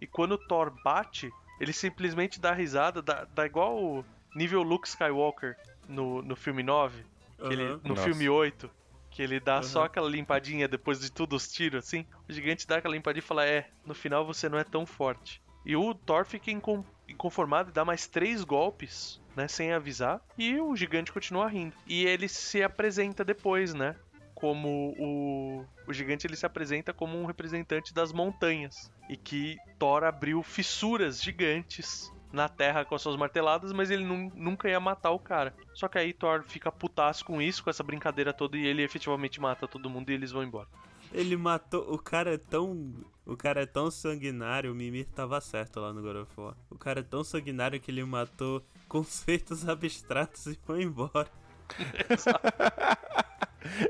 e 0.00 0.06
quando 0.06 0.32
o 0.32 0.38
Thor 0.38 0.70
bate, 0.82 1.30
ele 1.60 1.72
simplesmente 1.72 2.40
dá 2.40 2.52
risada, 2.52 3.00
dá, 3.00 3.26
dá 3.34 3.46
igual 3.46 3.76
o 3.76 4.04
nível 4.34 4.62
Luke 4.62 4.86
Skywalker 4.86 5.56
no, 5.88 6.22
no 6.22 6.36
filme 6.36 6.62
9, 6.62 7.04
que 7.38 7.52
ele, 7.52 7.64
no 7.82 7.90
Nossa. 7.90 8.02
filme 8.04 8.28
8, 8.28 8.70
que 9.10 9.22
ele 9.22 9.38
dá 9.38 9.62
só 9.62 9.80
Aham. 9.80 9.86
aquela 9.86 10.08
limpadinha 10.10 10.66
depois 10.66 11.00
de 11.00 11.10
tudo 11.10 11.36
os 11.36 11.46
tiros, 11.50 11.84
assim. 11.84 12.04
O 12.28 12.32
gigante 12.32 12.66
dá 12.66 12.78
aquela 12.78 12.94
limpadinha 12.94 13.20
e 13.20 13.26
fala: 13.26 13.46
É, 13.46 13.68
no 13.86 13.94
final 13.94 14.26
você 14.26 14.48
não 14.48 14.58
é 14.58 14.64
tão 14.64 14.84
forte. 14.84 15.40
E 15.64 15.76
o 15.76 15.94
Thor 15.94 16.24
fica 16.24 16.50
incon- 16.50 16.84
inconformado 17.08 17.70
e 17.70 17.72
dá 17.72 17.84
mais 17.84 18.06
três 18.06 18.44
golpes, 18.44 19.20
né, 19.36 19.48
sem 19.48 19.72
avisar. 19.72 20.20
E 20.38 20.60
o 20.60 20.74
gigante 20.76 21.12
continua 21.12 21.48
rindo. 21.48 21.74
E 21.86 22.04
ele 22.04 22.28
se 22.28 22.62
apresenta 22.62 23.24
depois, 23.24 23.72
né? 23.74 23.96
Como 24.34 24.94
o. 24.98 25.64
O 25.86 25.92
gigante 25.92 26.26
ele 26.26 26.36
se 26.36 26.44
apresenta 26.46 26.92
como 26.92 27.16
um 27.18 27.24
representante 27.24 27.94
das 27.94 28.12
montanhas. 28.12 28.90
E 29.08 29.16
que 29.16 29.56
Thor 29.78 30.04
abriu 30.04 30.42
fissuras 30.42 31.22
gigantes 31.22 32.12
na 32.32 32.48
terra 32.48 32.84
com 32.84 32.94
as 32.96 33.02
suas 33.02 33.16
marteladas, 33.16 33.72
mas 33.72 33.90
ele 33.90 34.02
nun- 34.04 34.30
nunca 34.34 34.68
ia 34.68 34.80
matar 34.80 35.12
o 35.12 35.18
cara. 35.20 35.54
Só 35.72 35.86
que 35.86 35.98
aí 35.98 36.12
Thor 36.12 36.42
fica 36.42 36.70
putaço 36.72 37.24
com 37.24 37.40
isso, 37.40 37.62
com 37.62 37.70
essa 37.70 37.84
brincadeira 37.84 38.32
toda, 38.32 38.56
e 38.56 38.66
ele 38.66 38.82
efetivamente 38.82 39.40
mata 39.40 39.68
todo 39.68 39.88
mundo 39.88 40.10
e 40.10 40.14
eles 40.14 40.32
vão 40.32 40.42
embora. 40.42 40.68
Ele 41.14 41.36
matou. 41.36 41.94
O 41.94 41.98
cara 41.98 42.34
é 42.34 42.38
tão. 42.38 42.92
O 43.24 43.36
cara 43.36 43.62
é 43.62 43.66
tão 43.66 43.90
sanguinário, 43.90 44.70
o 44.70 44.74
Mimir 44.74 45.06
tava 45.06 45.40
certo 45.40 45.80
lá 45.80 45.92
no 45.94 46.02
God 46.02 46.16
of 46.16 46.32
War. 46.38 46.54
O 46.68 46.76
cara 46.76 47.00
é 47.00 47.02
tão 47.02 47.24
sanguinário 47.24 47.80
que 47.80 47.90
ele 47.90 48.04
matou 48.04 48.62
conceitos 48.88 49.66
abstratos 49.66 50.46
e 50.46 50.58
foi 50.66 50.82
embora. 50.82 51.26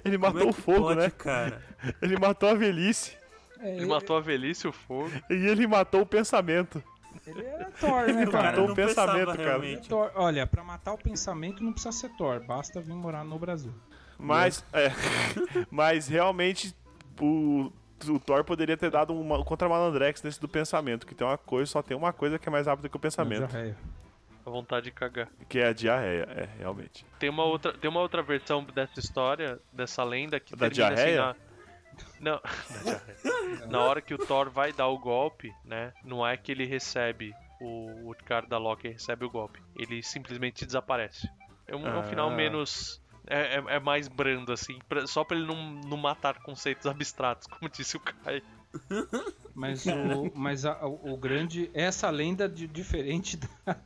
Ele 0.04 0.18
Como 0.18 0.32
matou 0.32 0.48
é 0.48 0.50
o 0.50 0.52
fogo, 0.52 0.80
pode, 0.82 1.00
né? 1.00 1.10
cara? 1.10 1.62
Ele 2.00 2.16
matou 2.16 2.48
a 2.48 2.54
velhice. 2.54 3.16
É, 3.58 3.76
Ele 3.76 3.86
matou 3.86 4.16
a 4.16 4.20
velhice, 4.20 4.68
o 4.68 4.72
fogo. 4.72 5.10
E 5.30 5.34
ele 5.34 5.66
matou 5.66 6.02
o 6.02 6.06
pensamento. 6.06 6.82
ele 7.26 7.44
era 7.44 7.70
Thor, 7.72 8.06
né, 8.06 8.24
O 8.24 8.30
cara? 8.30 8.48
Matou 8.50 8.64
o 8.64 8.68
não 8.68 8.74
pensamento, 8.74 9.26
cara. 9.26 9.42
realmente. 9.42 9.88
Thor- 9.88 10.12
olha, 10.14 10.46
pra 10.46 10.62
matar 10.62 10.92
o 10.92 10.98
pensamento 10.98 11.62
não 11.64 11.72
precisa 11.72 11.92
ser 11.92 12.10
Thor, 12.16 12.44
basta 12.46 12.80
vir 12.80 12.94
morar 12.94 13.24
no 13.24 13.38
Brasil. 13.38 13.72
Mas, 14.18 14.64
é, 14.72 14.92
mas 15.70 16.06
realmente 16.06 16.74
o, 17.20 17.72
o 18.08 18.18
Thor 18.20 18.44
poderia 18.44 18.76
ter 18.76 18.90
dado 18.90 19.12
uma 19.18 19.42
contra 19.44 19.68
Malandrex 19.68 20.22
nesse 20.22 20.40
do 20.40 20.48
pensamento, 20.48 21.06
que 21.06 21.14
tem 21.14 21.26
uma 21.26 21.38
coisa, 21.38 21.70
só 21.70 21.82
tem 21.82 21.96
uma 21.96 22.12
coisa 22.12 22.38
que 22.38 22.48
é 22.48 22.52
mais 22.52 22.66
rápida 22.66 22.88
que 22.88 22.96
o 22.96 23.00
pensamento, 23.00 23.46
Diarreia. 23.46 23.76
A 24.46 24.50
vontade 24.50 24.84
de 24.84 24.90
cagar. 24.92 25.28
que 25.48 25.58
é 25.58 25.68
a 25.68 25.72
diarreia, 25.72 26.28
é, 26.30 26.48
realmente. 26.58 27.06
Tem 27.18 27.30
uma 27.30 27.44
outra, 27.44 27.72
tem 27.72 27.88
uma 27.88 28.00
outra 28.00 28.22
versão 28.22 28.62
dessa 28.62 29.00
história, 29.00 29.58
dessa 29.72 30.04
lenda 30.04 30.38
que 30.38 30.54
Da 30.54 30.68
termina 30.68 30.94
diarreia? 30.94 31.30
assim 31.30 31.38
na... 31.40 31.54
Não, 32.20 32.40
na 33.70 33.80
hora 33.80 34.00
que 34.02 34.12
o 34.12 34.18
Thor 34.18 34.50
vai 34.50 34.72
dar 34.72 34.88
o 34.88 34.98
golpe, 34.98 35.52
né? 35.64 35.92
Não 36.04 36.26
é 36.26 36.36
que 36.36 36.50
ele 36.52 36.66
recebe 36.66 37.32
o, 37.60 38.10
o 38.10 38.14
cara 38.26 38.46
da 38.46 38.58
Loki 38.58 38.88
recebe 38.88 39.24
o 39.24 39.30
golpe. 39.30 39.62
Ele 39.76 40.02
simplesmente 40.02 40.66
desaparece. 40.66 41.28
É 41.66 41.74
um, 41.74 41.86
é 41.86 41.96
um 41.98 42.02
final 42.04 42.28
Ah. 42.28 42.34
menos. 42.34 43.00
É, 43.26 43.56
é- 43.58 43.76
é 43.76 43.80
mais 43.80 44.06
brando, 44.08 44.52
assim, 44.52 44.78
pra- 44.88 45.06
só 45.06 45.24
pra 45.24 45.36
ele 45.36 45.46
não, 45.46 45.72
não 45.86 45.96
matar 45.96 46.42
conceitos 46.42 46.86
abstratos, 46.86 47.46
como 47.58 47.70
disse 47.70 47.96
o 47.96 48.00
Kai. 48.00 48.42
Mas, 49.54 49.86
o, 49.86 50.30
mas 50.34 50.64
a- 50.64 50.84
o, 50.86 51.16
grande. 51.16 51.70
Essa 51.72 52.10
lenda 52.10 52.48
de, 52.48 52.66
diferente 52.66 53.36
da, 53.64 53.76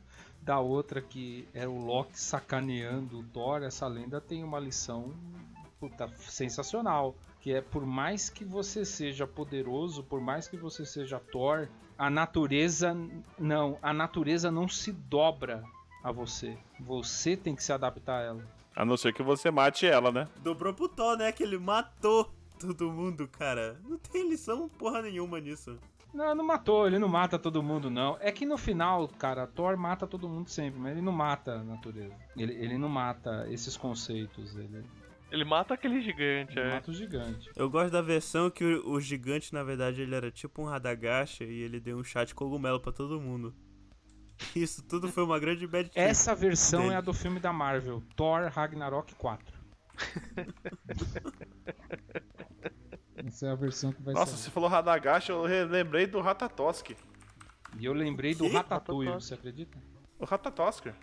da 0.41 0.59
outra 0.59 1.01
que 1.01 1.47
era 1.53 1.69
o 1.69 1.83
Loki 1.85 2.19
sacaneando 2.19 3.19
o 3.19 3.23
Thor, 3.23 3.63
essa 3.63 3.87
lenda 3.87 4.19
tem 4.19 4.43
uma 4.43 4.59
lição 4.59 5.13
puta, 5.79 6.07
sensacional. 6.17 7.15
Que 7.39 7.53
é 7.53 7.61
por 7.61 7.85
mais 7.85 8.29
que 8.29 8.43
você 8.43 8.83
seja 8.83 9.25
poderoso, 9.25 10.03
por 10.03 10.19
mais 10.19 10.47
que 10.47 10.57
você 10.57 10.85
seja 10.85 11.19
Thor, 11.31 11.69
a 11.97 12.09
natureza 12.09 12.93
não, 13.37 13.77
a 13.81 13.93
natureza 13.93 14.51
não 14.51 14.67
se 14.67 14.91
dobra 14.91 15.63
a 16.03 16.11
você. 16.11 16.57
Você 16.79 17.37
tem 17.37 17.55
que 17.55 17.63
se 17.63 17.71
adaptar 17.71 18.19
a 18.19 18.23
ela. 18.23 18.58
A 18.79 18.85
não 18.85 18.95
ser 18.95 19.13
que 19.13 19.21
você 19.21 19.51
mate 19.51 19.85
ela, 19.85 20.09
né? 20.09 20.25
Dobrou 20.37 20.73
pro 20.73 20.87
Thor, 20.87 21.17
né? 21.17 21.33
Que 21.33 21.43
ele 21.43 21.57
matou 21.57 22.33
todo 22.57 22.89
mundo, 22.89 23.27
cara. 23.27 23.77
Não 23.83 23.97
tem 23.97 24.29
lição 24.29 24.69
porra 24.69 25.01
nenhuma 25.01 25.37
nisso. 25.37 25.77
Não, 26.13 26.33
não 26.33 26.45
matou, 26.45 26.87
ele 26.87 26.97
não 26.97 27.09
mata 27.09 27.37
todo 27.37 27.61
mundo, 27.61 27.89
não. 27.89 28.17
É 28.21 28.31
que 28.31 28.45
no 28.45 28.57
final, 28.57 29.05
cara, 29.09 29.45
Thor 29.45 29.75
mata 29.75 30.07
todo 30.07 30.29
mundo 30.29 30.49
sempre, 30.49 30.79
mas 30.79 30.93
ele 30.93 31.01
não 31.01 31.11
mata 31.11 31.55
a 31.55 31.63
natureza. 31.63 32.15
Ele, 32.37 32.53
ele 32.53 32.77
não 32.77 32.87
mata 32.87 33.45
esses 33.49 33.75
conceitos, 33.75 34.55
ele, 34.55 34.81
Ele 35.29 35.43
mata 35.43 35.73
aquele 35.73 36.01
gigante, 36.01 36.57
ele 36.57 36.69
é. 36.69 36.73
mata 36.75 36.89
o 36.89 36.93
gigante. 36.93 37.49
Eu 37.57 37.69
gosto 37.69 37.91
da 37.91 38.01
versão 38.01 38.49
que 38.49 38.63
o, 38.63 38.91
o 38.91 39.01
gigante, 39.01 39.53
na 39.53 39.61
verdade, 39.61 40.03
ele 40.03 40.15
era 40.15 40.31
tipo 40.31 40.61
um 40.61 40.65
Radagast 40.65 41.43
e 41.43 41.63
ele 41.63 41.81
deu 41.81 41.97
um 41.97 42.03
chá 42.03 42.23
de 42.23 42.33
cogumelo 42.33 42.79
pra 42.79 42.93
todo 42.93 43.19
mundo. 43.19 43.53
Isso 44.55 44.81
tudo 44.83 45.09
foi 45.09 45.23
uma 45.23 45.39
grande 45.39 45.67
bad 45.67 45.89
trip. 45.89 45.99
Essa 45.99 46.33
versão 46.35 46.81
dele. 46.83 46.93
é 46.93 46.97
a 46.97 47.01
do 47.01 47.13
filme 47.13 47.39
da 47.39 47.51
Marvel, 47.53 48.01
Thor 48.15 48.49
Ragnarok 48.49 49.13
4. 49.15 49.59
Essa 53.15 53.47
é 53.47 53.51
a 53.51 53.55
versão 53.55 53.91
que 53.91 54.01
vai 54.01 54.13
Nossa, 54.13 54.31
sair. 54.31 54.43
você 54.43 54.49
falou 54.51 54.69
Radagast, 54.69 55.29
eu 55.29 55.43
re- 55.45 55.65
lembrei 55.65 56.07
do 56.07 56.21
Ratatosk. 56.21 56.91
E 57.77 57.85
eu 57.85 57.93
lembrei 57.93 58.33
do 58.33 58.45
Que? 58.45 58.53
Ratatouille, 58.53 59.09
Ratatouille. 59.09 59.11
você 59.21 59.33
acredita? 59.33 59.77
O 60.17 60.25
Ratatosker. 60.25 60.93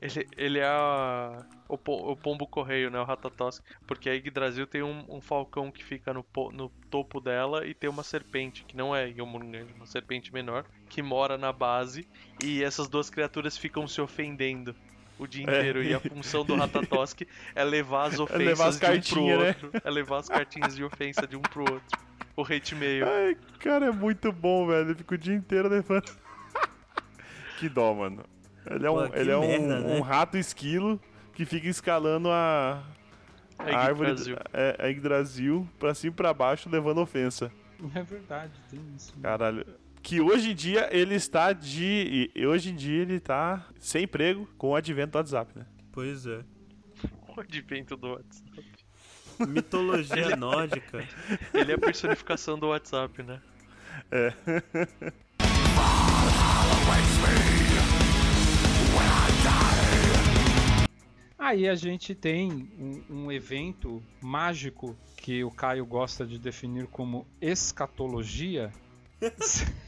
Ele, 0.00 0.28
ele 0.36 0.58
é 0.60 0.66
a- 0.66 1.44
o, 1.68 1.74
o 1.74 2.16
pombo 2.16 2.46
correio, 2.46 2.90
né? 2.90 3.00
O 3.00 3.04
Ratatosk. 3.04 3.64
Porque 3.86 4.08
a 4.08 4.14
Yggdrasil 4.14 4.66
tem 4.66 4.82
um, 4.82 5.04
um 5.08 5.20
falcão 5.20 5.70
que 5.72 5.82
fica 5.84 6.14
no, 6.14 6.24
no 6.52 6.68
topo 6.88 7.20
dela 7.20 7.66
e 7.66 7.74
tem 7.74 7.90
uma 7.90 8.04
serpente, 8.04 8.64
que 8.64 8.76
não 8.76 8.94
é 8.94 9.08
Yomungan, 9.08 9.66
uma 9.74 9.86
serpente 9.86 10.32
menor, 10.32 10.64
que 10.88 11.02
mora 11.02 11.36
na 11.38 11.52
base. 11.52 12.06
E 12.42 12.62
essas 12.62 12.88
duas 12.88 13.10
criaturas 13.10 13.56
ficam 13.56 13.86
se 13.86 14.00
ofendendo 14.00 14.74
o 15.18 15.26
dia 15.26 15.44
É. 15.46 15.58
inteiro. 15.58 15.82
E 15.82 15.92
a 15.94 16.00
função 16.00 16.44
do 16.44 16.54
Ratatosk 16.56 17.22
é 17.54 17.64
levar 17.64 18.06
as 18.06 18.18
ofensas 18.20 18.44
levar 18.46 18.68
as 18.68 18.78
de 18.78 18.84
um 18.84 18.88
pro 18.88 18.94
cartinhas, 18.94 19.38
né? 19.40 19.48
outro. 19.48 19.70
É 19.84 19.90
levar 19.90 20.18
as 20.18 20.28
cartinhas 20.28 20.76
de 20.76 20.84
ofensa 20.84 21.26
de 21.26 21.36
um 21.36 21.42
pro 21.42 21.62
outro. 21.62 21.98
O 22.36 22.42
hate 22.42 22.74
mail. 22.74 23.04
Ai, 23.08 23.36
cara, 23.58 23.86
é 23.86 23.90
muito 23.90 24.30
bom, 24.32 24.66
velho. 24.68 24.88
Ele 24.90 24.94
fica 24.94 25.14
o 25.14 25.18
dia 25.18 25.34
inteiro 25.34 25.68
levando. 25.68 26.08
que 27.58 27.68
dó, 27.68 27.92
mano. 27.94 28.22
Ele 28.70 28.86
é 28.86 28.90
um, 28.90 28.94
Pô, 29.08 29.14
ele 29.16 29.30
é 29.30 29.36
um, 29.36 29.66
né? 29.66 29.96
um 29.96 30.00
rato 30.00 30.36
esquilo 30.36 31.00
que 31.34 31.44
fica 31.44 31.66
escalando 31.68 32.28
a, 32.30 32.82
a 33.58 33.70
É 33.70 33.74
árvore, 33.74 34.10
Yggdrasil. 34.10 34.36
é, 34.52 34.76
a 34.78 34.86
Yggdrasil 34.88 35.68
pra 35.78 35.94
cima 35.94 36.12
e 36.12 36.14
pra 36.14 36.32
baixo, 36.34 36.68
levando 36.68 37.00
ofensa. 37.00 37.50
É 37.94 38.02
verdade, 38.02 38.52
tem 38.70 38.80
isso. 38.96 39.14
Caralho. 39.22 39.64
Que 40.02 40.20
hoje 40.20 40.52
em 40.52 40.54
dia 40.54 40.88
ele 40.90 41.14
está 41.14 41.52
de. 41.52 42.30
Hoje 42.46 42.70
em 42.70 42.74
dia 42.74 43.02
ele 43.02 43.20
tá 43.20 43.66
sem 43.78 44.04
emprego 44.04 44.48
com 44.56 44.70
o 44.70 44.74
advento 44.76 45.12
do 45.12 45.16
WhatsApp, 45.18 45.58
né? 45.58 45.66
Pois 45.92 46.26
é. 46.26 46.44
O 47.28 47.40
advento 47.40 47.96
do 47.96 48.08
WhatsApp. 48.08 48.68
Mitologia 49.46 50.34
nórdica. 50.36 51.06
Ele 51.54 51.72
é 51.72 51.74
a 51.74 51.78
personificação 51.78 52.58
do 52.58 52.68
WhatsApp, 52.68 53.22
né? 53.22 53.40
Aí 61.38 61.68
a 61.68 61.74
gente 61.74 62.14
tem 62.14 62.70
um, 62.78 63.24
um 63.24 63.32
evento 63.32 64.02
mágico 64.20 64.96
que 65.16 65.42
o 65.44 65.50
Caio 65.50 65.86
gosta 65.86 66.26
de 66.26 66.38
definir 66.38 66.86
como 66.88 67.26
escatologia. 67.40 68.72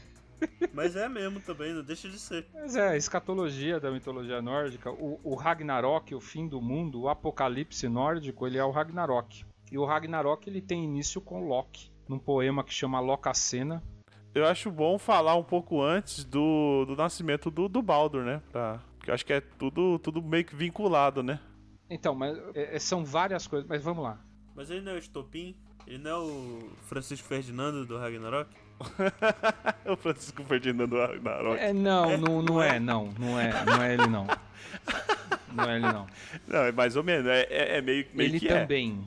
Mas 0.73 0.95
é 0.95 1.07
mesmo 1.07 1.39
também, 1.39 1.73
não 1.73 1.83
deixa 1.83 2.09
de 2.09 2.19
ser. 2.19 2.47
Mas 2.53 2.75
é, 2.75 2.89
a 2.89 2.97
escatologia 2.97 3.79
da 3.79 3.91
mitologia 3.91 4.41
nórdica, 4.41 4.91
o, 4.91 5.19
o 5.23 5.35
Ragnarok, 5.35 6.15
o 6.15 6.21
fim 6.21 6.47
do 6.47 6.61
mundo, 6.61 7.01
o 7.01 7.09
apocalipse 7.09 7.87
nórdico, 7.87 8.47
ele 8.47 8.57
é 8.57 8.63
o 8.63 8.71
Ragnarok. 8.71 9.45
E 9.71 9.77
o 9.77 9.85
Ragnarok 9.85 10.49
ele 10.49 10.61
tem 10.61 10.83
início 10.83 11.21
com 11.21 11.47
Loki, 11.47 11.91
num 12.07 12.19
poema 12.19 12.63
que 12.63 12.73
chama 12.73 12.99
Locacena. 12.99 13.81
Eu 14.33 14.45
acho 14.45 14.71
bom 14.71 14.97
falar 14.97 15.35
um 15.35 15.43
pouco 15.43 15.81
antes 15.81 16.23
do, 16.23 16.85
do 16.85 16.95
nascimento 16.95 17.51
do, 17.51 17.67
do 17.67 17.81
Baldur, 17.81 18.23
né? 18.23 18.41
Pra, 18.51 18.81
porque 18.97 19.09
eu 19.09 19.15
acho 19.15 19.25
que 19.25 19.33
é 19.33 19.41
tudo, 19.41 19.97
tudo 19.99 20.21
meio 20.21 20.45
que 20.45 20.55
vinculado, 20.55 21.23
né? 21.23 21.39
Então, 21.89 22.15
mas 22.15 22.37
é, 22.55 22.75
é, 22.75 22.79
são 22.79 23.03
várias 23.03 23.47
coisas, 23.47 23.67
mas 23.67 23.83
vamos 23.83 24.03
lá. 24.03 24.19
Mas 24.55 24.69
ele 24.69 24.81
não 24.81 24.93
é 24.93 24.95
o 24.95 24.97
Estopim? 24.97 25.55
Ele 25.87 25.97
não 25.97 26.11
é 26.11 26.17
o 26.17 26.69
Francisco 26.83 27.27
Ferdinando 27.27 27.85
do 27.85 27.97
Ragnarok? 27.97 28.49
o 29.85 29.95
Francisco 29.95 30.43
Ferdinando 30.43 30.97
Ragnarok. 30.97 31.59
É, 31.59 31.73
não, 31.73 32.17
não, 32.17 32.41
não 32.41 32.61
é, 32.61 32.79
não, 32.79 33.13
não 33.19 33.39
é, 33.39 33.65
não 33.65 33.83
é 33.83 33.93
ele 33.93 34.07
não. 34.07 34.27
Não 35.53 35.69
é 35.69 35.75
ele 35.75 35.91
não. 35.91 36.07
Não, 36.47 36.59
é 36.59 36.71
mais 36.71 36.95
ou 36.95 37.03
menos. 37.03 37.27
É, 37.27 37.41
é, 37.49 37.77
é 37.77 37.81
meio, 37.81 38.05
meio 38.13 38.29
ele 38.29 38.39
que 38.39 38.47
é. 38.47 38.59
também. 38.61 39.03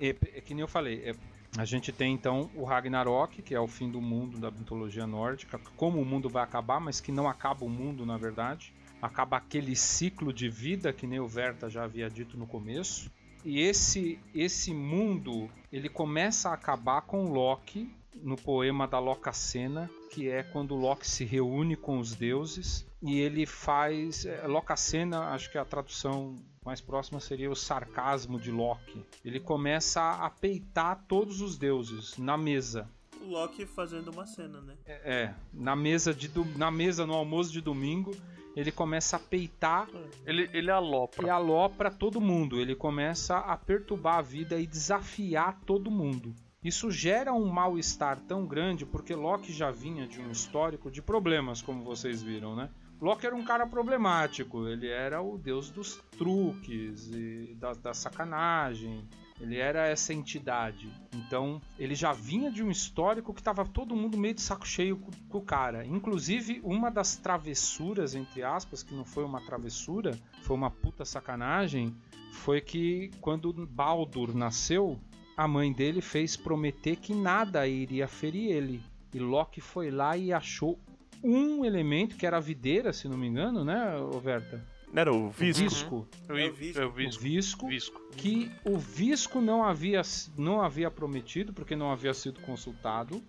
É, 0.00 0.08
é- 0.08 0.16
é 0.36 0.40
que 0.40 0.54
nem 0.54 0.62
eu 0.62 0.68
falei. 0.68 1.02
é- 1.04 1.14
a 1.56 1.64
gente 1.64 1.92
tem 1.92 2.12
então 2.12 2.50
o 2.54 2.64
Ragnarok, 2.64 3.40
que 3.40 3.54
é 3.54 3.60
o 3.60 3.68
fim 3.68 3.88
do 3.88 4.00
mundo 4.00 4.38
da 4.38 4.50
mitologia 4.50 5.06
nórdica, 5.06 5.60
como 5.76 6.00
o 6.00 6.04
mundo 6.04 6.28
vai 6.28 6.42
acabar, 6.42 6.80
mas 6.80 7.00
que 7.00 7.12
não 7.12 7.28
acaba 7.28 7.64
o 7.64 7.68
mundo 7.68 8.04
na 8.04 8.16
verdade. 8.16 8.72
Acaba 9.00 9.36
aquele 9.36 9.76
ciclo 9.76 10.32
de 10.32 10.48
vida 10.48 10.92
que 10.92 11.06
nem 11.06 11.20
o 11.20 11.28
Verta 11.28 11.70
já 11.70 11.84
havia 11.84 12.10
dito 12.10 12.36
no 12.36 12.46
começo. 12.46 13.08
E 13.44 13.60
esse 13.60 14.18
esse 14.34 14.72
mundo 14.72 15.48
ele 15.70 15.88
começa 15.88 16.48
a 16.48 16.54
acabar 16.54 17.02
com 17.02 17.30
Loki 17.30 17.88
no 18.14 18.36
poema 18.36 18.86
da 18.86 18.98
Locacena, 18.98 19.90
que 20.10 20.28
é 20.28 20.42
quando 20.42 20.74
Loki 20.74 21.06
se 21.06 21.24
reúne 21.24 21.76
com 21.76 21.98
os 21.98 22.14
deuses 22.14 22.86
e 23.02 23.20
ele 23.20 23.44
faz 23.46 24.24
é, 24.24 24.46
Locacena, 24.46 25.30
acho 25.30 25.50
que 25.50 25.58
a 25.58 25.64
tradução 25.64 26.36
mais 26.64 26.80
próxima 26.80 27.20
seria 27.20 27.50
o 27.50 27.56
sarcasmo 27.56 28.38
de 28.38 28.50
Loki. 28.50 29.04
Ele 29.24 29.40
começa 29.40 30.00
a 30.12 30.30
peitar 30.30 31.04
todos 31.06 31.40
os 31.40 31.58
deuses 31.58 32.16
na 32.16 32.36
mesa. 32.38 32.88
O 33.20 33.26
Loki 33.26 33.66
fazendo 33.66 34.10
uma 34.10 34.26
cena, 34.26 34.60
né? 34.60 34.74
É, 34.86 34.92
é, 35.24 35.34
na 35.52 35.74
mesa 35.76 36.14
de 36.14 36.28
do- 36.28 36.44
na 36.58 36.70
mesa 36.70 37.06
no 37.06 37.14
almoço 37.14 37.52
de 37.52 37.60
domingo, 37.60 38.14
ele 38.56 38.70
começa 38.70 39.16
a 39.16 39.18
peitar 39.18 39.88
Ele, 40.24 40.48
ele 40.52 40.70
alopra. 40.70 41.26
e 41.26 41.30
alopra 41.30 41.90
todo 41.90 42.20
mundo. 42.20 42.60
Ele 42.60 42.74
começa 42.76 43.38
a 43.38 43.56
perturbar 43.56 44.18
a 44.18 44.22
vida 44.22 44.58
e 44.60 44.66
desafiar 44.66 45.60
todo 45.66 45.90
mundo. 45.90 46.34
Isso 46.64 46.90
gera 46.90 47.32
um 47.34 47.46
mal-estar 47.46 48.18
tão 48.20 48.46
grande 48.46 48.86
porque 48.86 49.14
Loki 49.14 49.52
já 49.52 49.70
vinha 49.70 50.06
de 50.06 50.18
um 50.20 50.30
histórico 50.30 50.90
de 50.90 51.02
problemas, 51.02 51.60
como 51.60 51.84
vocês 51.84 52.22
viram, 52.22 52.56
né? 52.56 52.70
Loki 53.00 53.26
era 53.26 53.36
um 53.36 53.44
cara 53.44 53.66
problemático, 53.66 54.66
ele 54.66 54.88
era 54.88 55.20
o 55.20 55.36
deus 55.36 55.68
dos 55.68 56.00
truques 56.16 57.10
e 57.12 57.54
da, 57.60 57.74
da 57.74 57.92
sacanagem. 57.92 59.06
Ele 59.38 59.58
era 59.58 59.86
essa 59.86 60.14
entidade. 60.14 60.90
Então, 61.12 61.60
ele 61.78 61.94
já 61.94 62.12
vinha 62.12 62.50
de 62.50 62.62
um 62.62 62.70
histórico 62.70 63.34
que 63.34 63.42
tava 63.42 63.66
todo 63.66 63.96
mundo 63.96 64.16
meio 64.16 64.32
de 64.32 64.40
saco 64.40 64.66
cheio 64.66 64.96
com, 64.96 65.10
com 65.28 65.38
o 65.38 65.42
cara. 65.42 65.84
Inclusive, 65.84 66.60
uma 66.62 66.88
das 66.88 67.16
travessuras, 67.16 68.14
entre 68.14 68.42
aspas, 68.42 68.82
que 68.82 68.94
não 68.94 69.04
foi 69.04 69.24
uma 69.24 69.40
travessura, 69.40 70.18
foi 70.42 70.56
uma 70.56 70.70
puta 70.70 71.04
sacanagem, 71.04 71.94
foi 72.30 72.60
que 72.60 73.10
quando 73.20 73.52
Baldur 73.66 74.34
nasceu, 74.34 74.98
a 75.36 75.46
mãe 75.48 75.72
dele 75.72 76.00
fez 76.00 76.36
prometer 76.36 76.96
que 76.96 77.14
nada 77.14 77.66
iria 77.66 78.06
ferir 78.08 78.50
ele. 78.50 78.82
E 79.12 79.18
Loki 79.18 79.60
foi 79.60 79.90
lá 79.90 80.16
e 80.16 80.32
achou 80.32 80.78
um 81.22 81.64
elemento, 81.64 82.16
que 82.16 82.26
era 82.26 82.36
a 82.36 82.40
videira, 82.40 82.92
se 82.92 83.08
não 83.08 83.16
me 83.16 83.26
engano, 83.26 83.64
né, 83.64 83.96
Overta? 83.96 84.62
Não 84.92 85.00
era 85.00 85.12
o 85.12 85.26
O 85.26 85.30
Visco? 85.30 85.62
visco. 85.64 86.08
Eu, 86.28 86.36
É 86.36 86.48
o 86.48 86.52
Visco. 86.52 86.80
eu 86.80 86.88
O 86.88 86.92
visco. 86.92 87.22
visco 87.22 87.68
Visco. 87.68 88.00
que 88.16 88.50
o 88.64 88.76
Visco 88.78 89.40
não 89.40 89.64
havia, 89.64 90.02
não 90.36 90.60
havia 90.62 90.90
prometido, 90.90 91.52
porque 91.52 91.74
não 91.74 91.90
havia 91.90 92.14
sido 92.14 92.40
consultado. 92.42 93.22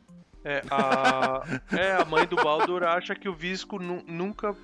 É, 0.44 0.62
a, 0.70 1.42
é, 1.76 1.94
a 1.94 2.06
mãe 2.06 2.28
do 2.28 2.36
Baldur 2.36 2.84
acha 2.84 3.16
que 3.16 3.28
o 3.28 3.34
Visco 3.34 3.80
nu- 3.80 4.04
nunca. 4.08 4.56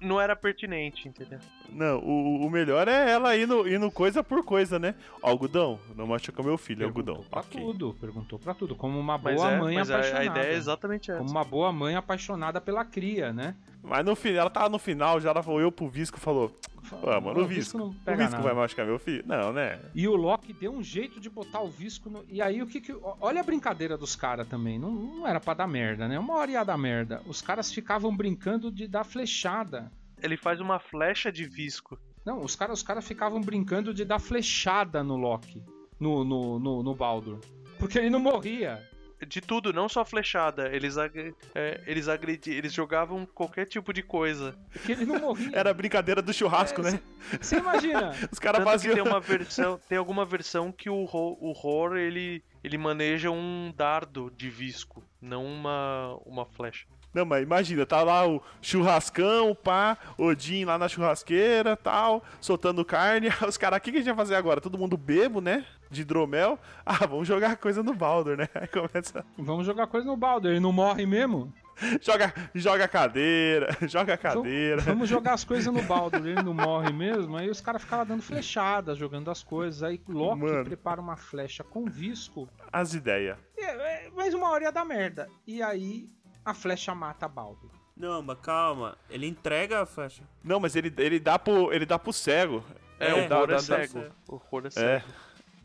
Não 0.00 0.20
era 0.20 0.34
pertinente, 0.36 1.08
entendeu? 1.08 1.38
Não, 1.70 1.98
o, 1.98 2.46
o 2.46 2.50
melhor 2.50 2.86
é 2.88 3.10
ela 3.10 3.36
indo, 3.36 3.66
indo 3.68 3.90
coisa 3.90 4.22
por 4.22 4.44
coisa, 4.44 4.78
né? 4.78 4.94
Algodão, 5.22 5.78
não 5.96 6.06
machuca 6.06 6.42
meu 6.42 6.56
filho, 6.58 6.86
algodão. 6.86 7.14
Perguntou 7.16 7.30
pra 7.30 7.40
Ok. 7.40 7.60
tudo, 7.60 7.96
perguntou 8.00 8.38
pra 8.38 8.54
tudo. 8.54 8.74
Como 8.74 8.98
uma 8.98 9.18
Mas, 9.18 9.34
boa 9.36 9.52
é, 9.52 9.58
mãe 9.58 9.74
mas 9.76 9.90
apaixonada. 9.90 10.20
a 10.20 10.24
ideia 10.24 10.52
é 10.52 10.56
exatamente 10.56 11.10
essa. 11.10 11.18
Como 11.18 11.30
uma 11.30 11.44
boa 11.44 11.72
mãe 11.72 11.96
apaixonada 11.96 12.60
pela 12.60 12.84
cria, 12.84 13.32
né? 13.32 13.54
Mas 13.82 14.04
no 14.04 14.16
final, 14.16 14.40
ela 14.40 14.50
tava 14.50 14.68
no 14.70 14.78
final, 14.78 15.20
já 15.20 15.30
ela 15.30 15.44
olhou 15.46 15.70
pro 15.70 15.86
Visco 15.90 16.16
e 16.16 16.20
falou: 16.20 16.48
Pô, 16.88 17.20
mano, 17.20 17.40
o 17.42 17.46
Visco. 17.46 17.76
não 17.76 17.88
O 17.88 17.90
Visco 17.90 18.16
nada. 18.32 18.38
vai 18.42 18.54
machucar 18.54 18.86
meu 18.86 18.98
filho? 18.98 19.22
Não, 19.26 19.52
né? 19.52 19.78
E 19.94 20.08
o 20.08 20.16
Loki 20.16 20.54
deu 20.54 20.72
um 20.72 20.82
jeito 20.82 21.20
de 21.20 21.28
botar 21.28 21.60
o 21.60 21.68
Visco 21.68 22.08
no... 22.08 22.24
E 22.30 22.40
aí 22.40 22.62
o 22.62 22.66
que 22.66 22.80
que... 22.80 22.94
Olha 23.20 23.40
a 23.40 23.44
brincadeira 23.44 23.98
dos 23.98 24.16
caras 24.16 24.48
também. 24.48 24.78
Não, 24.78 24.90
não 24.90 25.26
era 25.26 25.38
pra 25.38 25.52
dar 25.52 25.66
merda, 25.66 26.08
né? 26.08 26.18
Uma 26.18 26.34
hora 26.34 26.50
ia 26.50 26.64
dar 26.64 26.78
merda. 26.78 27.20
Os 27.26 27.42
caras 27.42 27.70
ficavam 27.72 28.14
brincando 28.16 28.70
de 28.70 28.86
dar 28.88 29.04
flechada. 29.34 29.90
Ele 30.22 30.36
faz 30.36 30.60
uma 30.60 30.78
flecha 30.78 31.30
de 31.30 31.44
Visco. 31.44 31.98
Não, 32.24 32.40
os 32.40 32.56
caras 32.56 32.78
os 32.78 32.82
cara 32.84 33.02
ficavam 33.02 33.40
brincando 33.40 33.92
de 33.92 34.04
dar 34.04 34.18
flechada 34.18 35.02
no 35.02 35.16
Loki. 35.16 35.62
No, 36.00 36.24
no, 36.24 36.58
no, 36.58 36.82
no 36.82 36.94
Baldur. 36.94 37.40
Porque 37.78 37.98
ele 37.98 38.10
não 38.10 38.20
morria. 38.20 38.82
De 39.26 39.40
tudo, 39.40 39.72
não 39.72 39.88
só 39.88 40.04
flechada. 40.04 40.68
Eles, 40.74 40.96
agre- 40.98 41.34
é, 41.54 41.82
eles 41.86 42.08
agrediam, 42.08 42.56
eles 42.56 42.72
jogavam 42.72 43.24
qualquer 43.26 43.66
tipo 43.66 43.92
de 43.92 44.02
coisa. 44.02 44.56
Porque 44.72 44.92
ele 44.92 45.04
não 45.06 45.18
morria. 45.18 45.50
Era 45.52 45.70
a 45.70 45.74
brincadeira 45.74 46.20
do 46.22 46.32
churrasco, 46.32 46.80
É, 46.80 46.92
né? 46.92 47.00
Você 47.40 47.56
imagina? 47.58 48.10
Os 48.30 48.38
caras 48.38 48.62
faziam. 48.64 48.94
tem 48.94 49.02
uma 49.02 49.20
versão, 49.20 49.78
tem 49.88 49.96
alguma 49.98 50.24
versão 50.24 50.70
que 50.72 50.88
o 50.90 51.04
Ro- 51.04 51.38
o 51.40 51.52
Hor 51.52 51.96
ele 51.96 52.42
ele 52.62 52.76
maneja 52.78 53.30
um 53.30 53.72
dardo 53.76 54.30
de 54.36 54.48
visco, 54.50 55.02
não 55.20 55.44
uma 55.44 56.18
uma 56.26 56.44
flecha. 56.46 56.86
Não, 57.14 57.24
mas 57.24 57.44
imagina, 57.44 57.86
tá 57.86 58.02
lá 58.02 58.26
o 58.26 58.42
churrascão, 58.60 59.54
pá, 59.54 59.96
Odin 60.18 60.64
lá 60.64 60.76
na 60.76 60.88
churrasqueira 60.88 61.76
tal, 61.76 62.24
soltando 62.40 62.84
carne. 62.84 63.28
Os 63.46 63.56
caras, 63.56 63.78
o 63.78 63.80
que, 63.80 63.92
que 63.92 63.98
a 63.98 64.00
gente 64.00 64.08
vai 64.08 64.16
fazer 64.16 64.34
agora? 64.34 64.60
Todo 64.60 64.76
mundo 64.76 64.96
bebo, 64.96 65.40
né? 65.40 65.64
De 65.90 66.02
hidromel. 66.02 66.58
Ah, 66.86 67.06
vamos 67.06 67.26
jogar 67.26 67.56
coisa 67.56 67.82
no 67.82 67.94
Baldur, 67.94 68.36
né? 68.36 68.46
Aí 68.54 68.66
começa. 68.66 69.24
Vamos 69.38 69.64
jogar 69.64 69.86
coisa 69.86 70.06
no 70.06 70.16
Baldur. 70.16 70.50
Ele 70.50 70.60
não 70.60 70.72
morre 70.72 71.06
mesmo? 71.06 71.50
Joga, 72.00 72.32
joga 72.54 72.86
cadeira, 72.86 73.76
joga 73.88 74.16
cadeira. 74.16 74.82
Vamos 74.82 75.08
jogar 75.08 75.32
as 75.32 75.44
coisas 75.44 75.72
no 75.72 75.82
Baldur. 75.82 76.26
Ele 76.26 76.42
não 76.42 76.52
morre 76.52 76.92
mesmo. 76.92 77.36
Aí 77.36 77.48
os 77.48 77.60
caras 77.60 77.82
ficavam 77.82 78.04
dando 78.06 78.22
flechada, 78.22 78.94
jogando 78.94 79.30
as 79.30 79.42
coisas. 79.42 79.82
Aí 79.82 80.00
Loki 80.06 80.42
Mano. 80.42 80.64
prepara 80.64 81.00
uma 81.00 81.16
flecha 81.16 81.64
com 81.64 81.86
visco. 81.86 82.48
As 82.72 82.92
ideias. 82.92 83.38
É, 83.56 83.64
é, 84.06 84.10
mas 84.14 84.34
uma 84.34 84.50
hora 84.50 84.64
ia 84.64 84.72
dar 84.72 84.84
merda. 84.84 85.28
E 85.46 85.62
aí 85.62 86.08
a 86.44 86.54
flecha 86.54 86.94
mata 86.94 87.26
Baldur. 87.28 87.70
Não, 87.96 88.20
mas 88.22 88.38
calma. 88.40 88.96
Ele 89.08 89.26
entrega 89.26 89.82
a 89.82 89.86
faixa. 89.86 90.22
Não, 90.42 90.58
mas 90.58 90.74
ele, 90.74 90.92
ele, 90.98 91.20
dá 91.20 91.38
pro, 91.38 91.72
ele 91.72 91.86
dá 91.86 91.98
pro 91.98 92.12
cego. 92.12 92.64
É, 92.98 93.08
É, 93.10 93.24
o 93.24 93.28
dá- 93.28 93.38
Hor 93.40 93.46
dá- 93.46 93.52
é 93.54 93.56
dá- 93.56 93.62
cego. 93.62 94.04
O 94.28 94.40
Hor 94.50 94.64
é 94.64 94.66
É. 94.68 94.70
cego. 94.70 95.04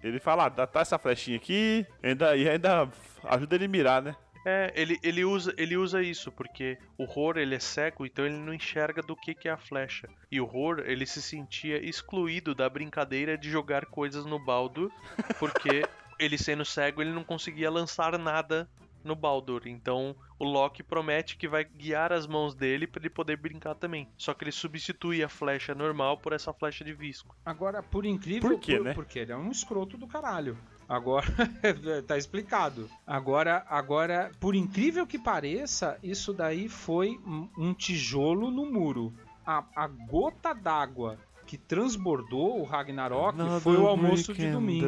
Ele 0.03 0.19
fala, 0.19 0.45
ah, 0.45 0.49
tá 0.67 0.79
essa 0.79 0.97
flechinha 0.97 1.35
aqui, 1.37 1.85
ainda, 2.01 2.35
e 2.37 2.47
ainda 2.47 2.87
ajuda 3.25 3.55
ele 3.55 3.65
a 3.65 3.67
mirar, 3.67 4.01
né? 4.01 4.15
É, 4.45 4.71
ele, 4.73 4.97
ele, 5.03 5.25
usa, 5.25 5.53
ele 5.57 5.75
usa 5.75 6.01
isso, 6.01 6.31
porque 6.31 6.77
o 6.97 7.03
Hor 7.03 7.37
ele 7.37 7.53
é 7.55 7.59
cego, 7.59 8.05
então 8.05 8.25
ele 8.25 8.37
não 8.37 8.53
enxerga 8.53 9.01
do 9.01 9.13
que, 9.15 9.35
que 9.35 9.49
é 9.49 9.51
a 9.51 9.57
flecha. 9.57 10.07
E 10.31 10.39
o 10.39 10.45
Hor 10.45 10.79
ele 10.85 11.05
se 11.05 11.21
sentia 11.21 11.83
excluído 11.85 12.55
da 12.55 12.69
brincadeira 12.69 13.37
de 13.37 13.49
jogar 13.49 13.85
coisas 13.87 14.25
no 14.25 14.39
Baldur, 14.39 14.89
porque 15.37 15.83
ele 16.17 16.37
sendo 16.37 16.63
cego 16.63 17.01
ele 17.01 17.11
não 17.11 17.23
conseguia 17.25 17.69
lançar 17.69 18.17
nada 18.17 18.69
no 19.09 19.15
Baldur. 19.15 19.63
Então 19.65 20.15
o 20.37 20.45
Loki 20.45 20.81
promete 20.81 21.35
que 21.35 21.47
vai 21.47 21.65
guiar 21.65 22.13
as 22.13 22.25
mãos 22.25 22.55
dele 22.55 22.87
para 22.87 23.01
ele 23.01 23.09
poder 23.09 23.35
brincar 23.35 23.75
também. 23.75 24.07
Só 24.17 24.33
que 24.33 24.45
ele 24.45 24.51
substitui 24.51 25.21
a 25.21 25.27
flecha 25.27 25.75
normal 25.75 26.17
por 26.17 26.31
essa 26.31 26.53
flecha 26.53 26.85
de 26.85 26.93
visco. 26.93 27.35
Agora, 27.45 27.83
por 27.83 28.05
incrível... 28.05 28.51
Por 28.51 28.59
quê, 28.59 28.79
né? 28.79 28.93
Porque 28.93 29.19
ele 29.19 29.31
é 29.31 29.37
um 29.37 29.51
escroto 29.51 29.97
do 29.97 30.07
caralho. 30.07 30.57
Agora, 30.87 31.27
tá 32.07 32.17
explicado. 32.17 32.89
Agora, 33.05 33.63
agora, 33.69 34.31
por 34.39 34.55
incrível 34.55 35.05
que 35.05 35.19
pareça, 35.19 35.99
isso 36.01 36.33
daí 36.33 36.67
foi 36.67 37.19
um- 37.27 37.73
tijolo 37.73 38.49
no 38.49 38.65
muro. 38.65 39.13
A, 39.45 39.63
a 39.75 39.87
gota 39.87 40.53
d'água 40.53 41.17
que 41.45 41.57
transbordou 41.57 42.59
o 42.59 42.63
Ragnarok 42.63 43.35
foi 43.61 43.75
o 43.77 43.87
almoço 43.87 44.33
de 44.33 44.51
domingo. 44.51 44.85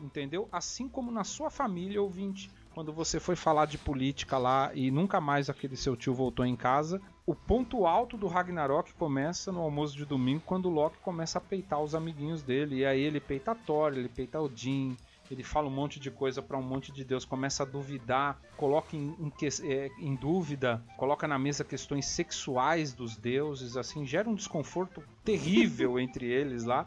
Entendeu? 0.00 0.48
Assim 0.50 0.88
como 0.88 1.10
na 1.12 1.22
sua 1.24 1.50
família, 1.50 2.02
ouvinte, 2.02 2.50
quando 2.74 2.92
você 2.92 3.20
foi 3.20 3.36
falar 3.36 3.66
de 3.66 3.78
política 3.78 4.36
lá 4.36 4.72
e 4.74 4.90
nunca 4.90 5.20
mais 5.20 5.48
aquele 5.48 5.76
seu 5.76 5.96
tio 5.96 6.12
voltou 6.12 6.44
em 6.44 6.56
casa, 6.56 7.00
o 7.24 7.34
ponto 7.34 7.86
alto 7.86 8.16
do 8.16 8.26
Ragnarok 8.26 8.92
começa 8.94 9.52
no 9.52 9.60
almoço 9.60 9.96
de 9.96 10.04
domingo, 10.04 10.42
quando 10.44 10.66
o 10.66 10.72
Loki 10.72 10.98
começa 10.98 11.38
a 11.38 11.40
peitar 11.40 11.80
os 11.80 11.94
amiguinhos 11.94 12.42
dele. 12.42 12.78
E 12.78 12.84
aí 12.84 13.00
ele 13.00 13.20
peita 13.20 13.54
Thor, 13.54 13.92
ele 13.94 14.08
peita 14.08 14.40
Odin, 14.40 14.96
ele 15.30 15.44
fala 15.44 15.68
um 15.68 15.70
monte 15.70 16.00
de 16.00 16.10
coisa 16.10 16.42
para 16.42 16.58
um 16.58 16.62
monte 16.62 16.90
de 16.90 17.04
Deus, 17.04 17.24
começa 17.24 17.62
a 17.62 17.66
duvidar, 17.66 18.40
coloca 18.56 18.96
em, 18.96 19.14
em 19.20 19.32
é, 19.62 19.90
em 19.98 20.14
dúvida, 20.16 20.82
coloca 20.98 21.28
na 21.28 21.38
mesa 21.38 21.64
questões 21.64 22.06
sexuais 22.06 22.92
dos 22.92 23.16
deuses, 23.16 23.76
assim, 23.76 24.04
gera 24.04 24.28
um 24.28 24.34
desconforto 24.34 25.02
terrível 25.24 25.98
entre 26.00 26.26
eles 26.26 26.64
lá. 26.64 26.86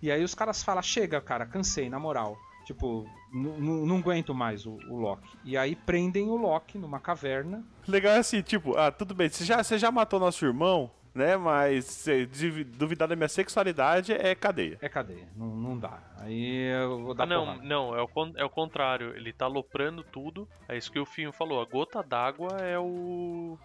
E 0.00 0.10
aí 0.10 0.24
os 0.24 0.34
caras 0.34 0.62
falam: 0.62 0.82
chega, 0.82 1.20
cara, 1.20 1.46
cansei, 1.46 1.90
na 1.90 1.98
moral. 1.98 2.38
Tipo, 2.66 3.06
"N- 3.32 3.48
n- 3.58 3.86
não 3.86 3.98
aguento 3.98 4.34
mais 4.34 4.66
o, 4.66 4.72
o 4.90 4.96
Loki. 5.00 5.38
E 5.44 5.56
aí 5.56 5.74
prendem 5.74 6.28
o 6.28 6.36
Loki 6.36 6.76
numa 6.78 6.98
caverna. 7.00 7.64
Legal 7.86 8.12
é 8.14 8.18
assim, 8.18 8.42
tipo, 8.42 8.76
ah, 8.76 8.90
tudo 8.90 9.14
bem, 9.14 9.28
você 9.28 9.44
já, 9.44 9.62
você 9.62 9.78
já 9.78 9.90
matou 9.90 10.18
nosso 10.18 10.44
irmão, 10.44 10.90
né? 11.14 11.36
Mas 11.36 12.04
duvidar 12.76 13.06
da 13.06 13.14
minha 13.14 13.28
sexualidade 13.28 14.12
é 14.12 14.34
cadeia. 14.34 14.78
É 14.82 14.88
cadeia, 14.88 15.28
não, 15.36 15.46
não 15.46 15.78
dá. 15.78 16.02
Aí 16.18 16.66
eu 16.82 17.04
vou 17.04 17.14
dar 17.14 17.22
Ah, 17.22 17.26
não, 17.26 17.44
porrada. 17.46 17.62
não, 17.62 17.94
é 17.96 18.02
o, 18.02 18.08
é 18.36 18.44
o 18.44 18.50
contrário. 18.50 19.16
Ele 19.16 19.32
tá 19.32 19.44
aloprando 19.44 20.02
tudo. 20.02 20.48
É 20.68 20.76
isso 20.76 20.90
que 20.90 20.98
o 20.98 21.06
Finho 21.06 21.32
falou. 21.32 21.60
A 21.62 21.64
gota 21.64 22.02
d'água 22.02 22.48
é 22.60 22.76
o. 22.78 23.56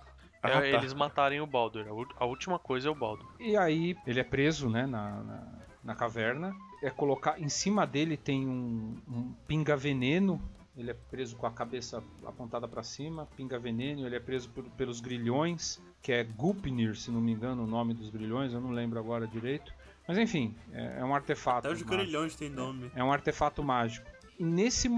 É 0.43 0.47
Ah, 0.47 0.61
tá. 0.61 0.67
eles 0.67 0.93
matarem 0.93 1.41
o 1.41 1.47
Baldur. 1.47 1.85
A 2.17 2.25
última 2.25 2.59
coisa 2.59 2.87
é 2.87 2.91
o 2.91 2.95
Baldur. 2.95 3.27
E 3.39 3.57
aí 3.57 3.97
ele 4.05 4.19
é 4.19 4.23
preso, 4.23 4.69
né, 4.69 4.85
na, 4.85 5.23
na, 5.23 5.43
na 5.83 5.95
caverna. 5.95 6.55
É 6.81 6.89
colocar 6.89 7.39
em 7.39 7.49
cima 7.49 7.85
dele 7.85 8.17
tem 8.17 8.47
um, 8.47 8.95
um 9.07 9.33
pinga 9.47 9.75
veneno. 9.75 10.41
Ele 10.75 10.89
é 10.91 10.93
preso 10.93 11.35
com 11.35 11.45
a 11.45 11.51
cabeça 11.51 12.01
apontada 12.25 12.67
pra 12.67 12.81
cima, 12.81 13.27
pinga 13.35 13.59
veneno. 13.59 14.05
Ele 14.05 14.15
é 14.15 14.19
preso 14.19 14.49
por- 14.49 14.63
pelos 14.71 15.01
grilhões, 15.01 15.81
que 16.01 16.11
é 16.11 16.23
Gupnir, 16.23 16.95
se 16.95 17.11
não 17.11 17.19
me 17.21 17.31
engano, 17.33 17.63
o 17.63 17.67
nome 17.67 17.93
dos 17.93 18.09
grilhões. 18.09 18.53
Eu 18.53 18.61
não 18.61 18.71
lembro 18.71 18.97
agora 18.97 19.27
direito. 19.27 19.73
Mas 20.07 20.17
enfim, 20.17 20.55
é, 20.71 20.99
é 20.99 21.05
um 21.05 21.13
artefato. 21.13 21.67
Até 21.67 21.71
os 21.75 21.81
grilhões 21.83 22.35
têm 22.35 22.49
nome. 22.49 22.89
É 22.95 23.03
um 23.03 23.11
artefato 23.11 23.61
mágico. 23.63 24.09
E 24.39 24.43
nesse, 24.43 24.89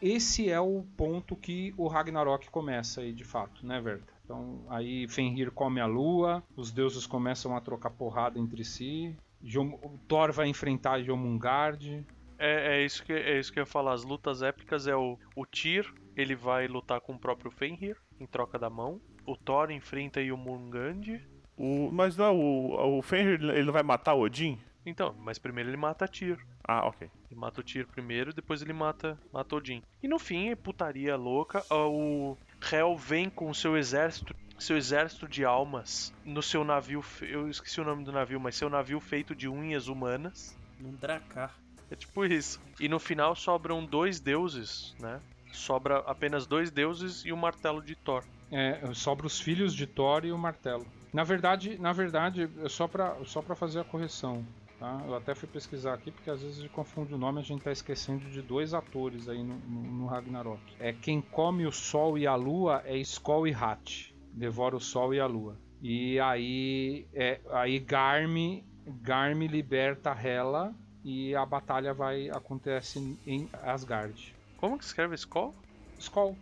esse 0.00 0.48
é 0.48 0.58
o 0.60 0.84
ponto 0.96 1.36
que 1.36 1.74
o 1.76 1.86
Ragnarok 1.86 2.48
começa 2.50 3.02
aí, 3.02 3.12
de 3.12 3.24
fato, 3.24 3.66
né, 3.66 3.78
Verta? 3.80 4.10
Então, 4.24 4.64
aí 4.70 5.06
Fenrir 5.08 5.50
come 5.50 5.80
a 5.80 5.86
lua, 5.86 6.42
os 6.56 6.72
deuses 6.72 7.06
começam 7.06 7.54
a 7.54 7.60
trocar 7.60 7.90
porrada 7.90 8.38
entre 8.38 8.64
si, 8.64 9.14
o 9.42 9.98
Thor 10.08 10.32
vai 10.32 10.48
enfrentar 10.48 11.02
Jomungard. 11.02 12.04
É, 12.38 12.76
é, 12.76 12.84
isso 12.84 13.02
que, 13.04 13.12
é 13.12 13.38
isso 13.38 13.52
que 13.52 13.58
eu 13.58 13.62
ia 13.62 13.66
falar. 13.66 13.92
As 13.92 14.04
lutas 14.04 14.42
épicas 14.42 14.86
é 14.86 14.94
o, 14.94 15.18
o 15.34 15.46
Tyr, 15.46 15.92
ele 16.16 16.34
vai 16.34 16.66
lutar 16.66 17.00
com 17.00 17.14
o 17.14 17.18
próprio 17.18 17.50
Fenrir, 17.50 17.96
em 18.20 18.26
troca 18.26 18.58
da 18.58 18.68
mão. 18.68 19.00
O 19.24 19.36
Thor 19.36 19.70
enfrenta 19.70 20.24
Jomungand. 20.24 21.20
O, 21.56 21.90
mas 21.90 22.16
não, 22.16 22.26
é 22.26 22.30
o, 22.30 22.98
o 22.98 23.02
Fenrir, 23.02 23.42
ele 23.42 23.64
não 23.64 23.72
vai 23.72 23.82
matar 23.82 24.14
o 24.14 24.20
Odin? 24.20 24.58
Então, 24.84 25.16
mas 25.18 25.38
primeiro 25.38 25.70
ele 25.70 25.76
mata 25.76 26.06
Tyr. 26.06 26.38
Ah, 26.62 26.86
ok. 26.86 27.10
Ele 27.30 27.40
mata 27.40 27.60
o 27.60 27.64
Tyr 27.64 27.86
primeiro, 27.88 28.32
depois 28.32 28.62
ele 28.62 28.72
mata, 28.72 29.18
mata 29.32 29.56
Odin. 29.56 29.82
E 30.02 30.06
no 30.06 30.18
fim, 30.18 30.50
é 30.50 30.54
putaria 30.54 31.16
louca. 31.16 31.64
ah, 31.70 31.86
O 31.86 32.36
Hel 32.70 32.96
vem 32.96 33.28
com 33.28 33.50
o 33.50 33.54
seu 33.54 33.76
exército, 33.76 34.34
seu 34.58 34.76
exército 34.76 35.28
de 35.28 35.44
almas 35.44 36.12
no 36.24 36.42
seu 36.42 36.64
navio. 36.64 37.04
Eu 37.20 37.48
esqueci 37.48 37.80
o 37.80 37.84
nome 37.84 38.04
do 38.04 38.12
navio, 38.12 38.40
mas 38.40 38.56
seu 38.56 38.68
navio 38.68 39.00
feito 39.00 39.34
de 39.34 39.48
unhas 39.48 39.88
humanas. 39.88 40.56
Num 40.80 40.92
Dracar. 40.92 41.54
É 41.90 41.94
tipo 41.94 42.24
isso. 42.24 42.60
E 42.80 42.88
no 42.88 42.98
final 42.98 43.34
sobram 43.36 43.84
dois 43.84 44.18
deuses, 44.18 44.94
né? 44.98 45.20
Sobra 45.52 45.98
apenas 46.00 46.46
dois 46.46 46.70
deuses 46.70 47.24
e 47.24 47.32
o 47.32 47.36
martelo 47.36 47.80
de 47.82 47.94
Thor. 47.94 48.24
É, 48.50 48.80
sobra 48.94 49.26
os 49.26 49.40
filhos 49.40 49.74
de 49.74 49.86
Thor 49.86 50.24
e 50.24 50.32
o 50.32 50.38
martelo. 50.38 50.86
Na 51.12 51.24
verdade, 51.24 51.78
na 51.78 51.92
verdade, 51.92 52.50
é 52.62 52.68
só 52.68 52.86
pra, 52.86 53.16
só 53.24 53.40
pra 53.40 53.54
fazer 53.54 53.80
a 53.80 53.84
correção. 53.84 54.44
Tá? 54.78 55.02
Eu 55.06 55.14
até 55.14 55.34
fui 55.34 55.48
pesquisar 55.48 55.94
aqui 55.94 56.10
porque 56.10 56.28
às 56.28 56.42
vezes 56.42 56.58
a 56.58 56.62
gente 56.62 56.72
confunde 56.72 57.14
o 57.14 57.18
nome, 57.18 57.40
a 57.40 57.42
gente 57.42 57.62
tá 57.62 57.72
esquecendo 57.72 58.28
de 58.28 58.42
dois 58.42 58.74
atores 58.74 59.26
aí 59.26 59.42
no, 59.42 59.56
no, 59.56 59.82
no 59.82 60.06
Ragnarok. 60.06 60.60
É 60.78 60.92
quem 60.92 61.22
come 61.22 61.66
o 61.66 61.72
sol 61.72 62.18
e 62.18 62.26
a 62.26 62.34
lua 62.34 62.82
é 62.84 62.98
Skoll 62.98 63.48
e 63.48 63.54
Hat. 63.54 64.14
Devora 64.36 64.76
o 64.76 64.80
sol 64.80 65.12
e 65.14 65.18
a 65.18 65.26
lua. 65.26 65.56
E 65.82 66.20
aí, 66.20 67.06
é, 67.14 67.40
aí 67.52 67.78
Garm, 67.78 68.60
Garm 68.86 69.42
liberta 69.46 70.10
Hela 70.12 70.74
e 71.02 71.34
a 71.34 71.44
batalha 71.46 71.92
vai 71.94 72.28
acontece 72.30 73.18
em 73.26 73.48
Asgard. 73.62 74.34
Como 74.58 74.78
que 74.78 74.84
escreve 74.84 75.14
Skoll? 75.14 75.54
Skoll. 75.98 76.36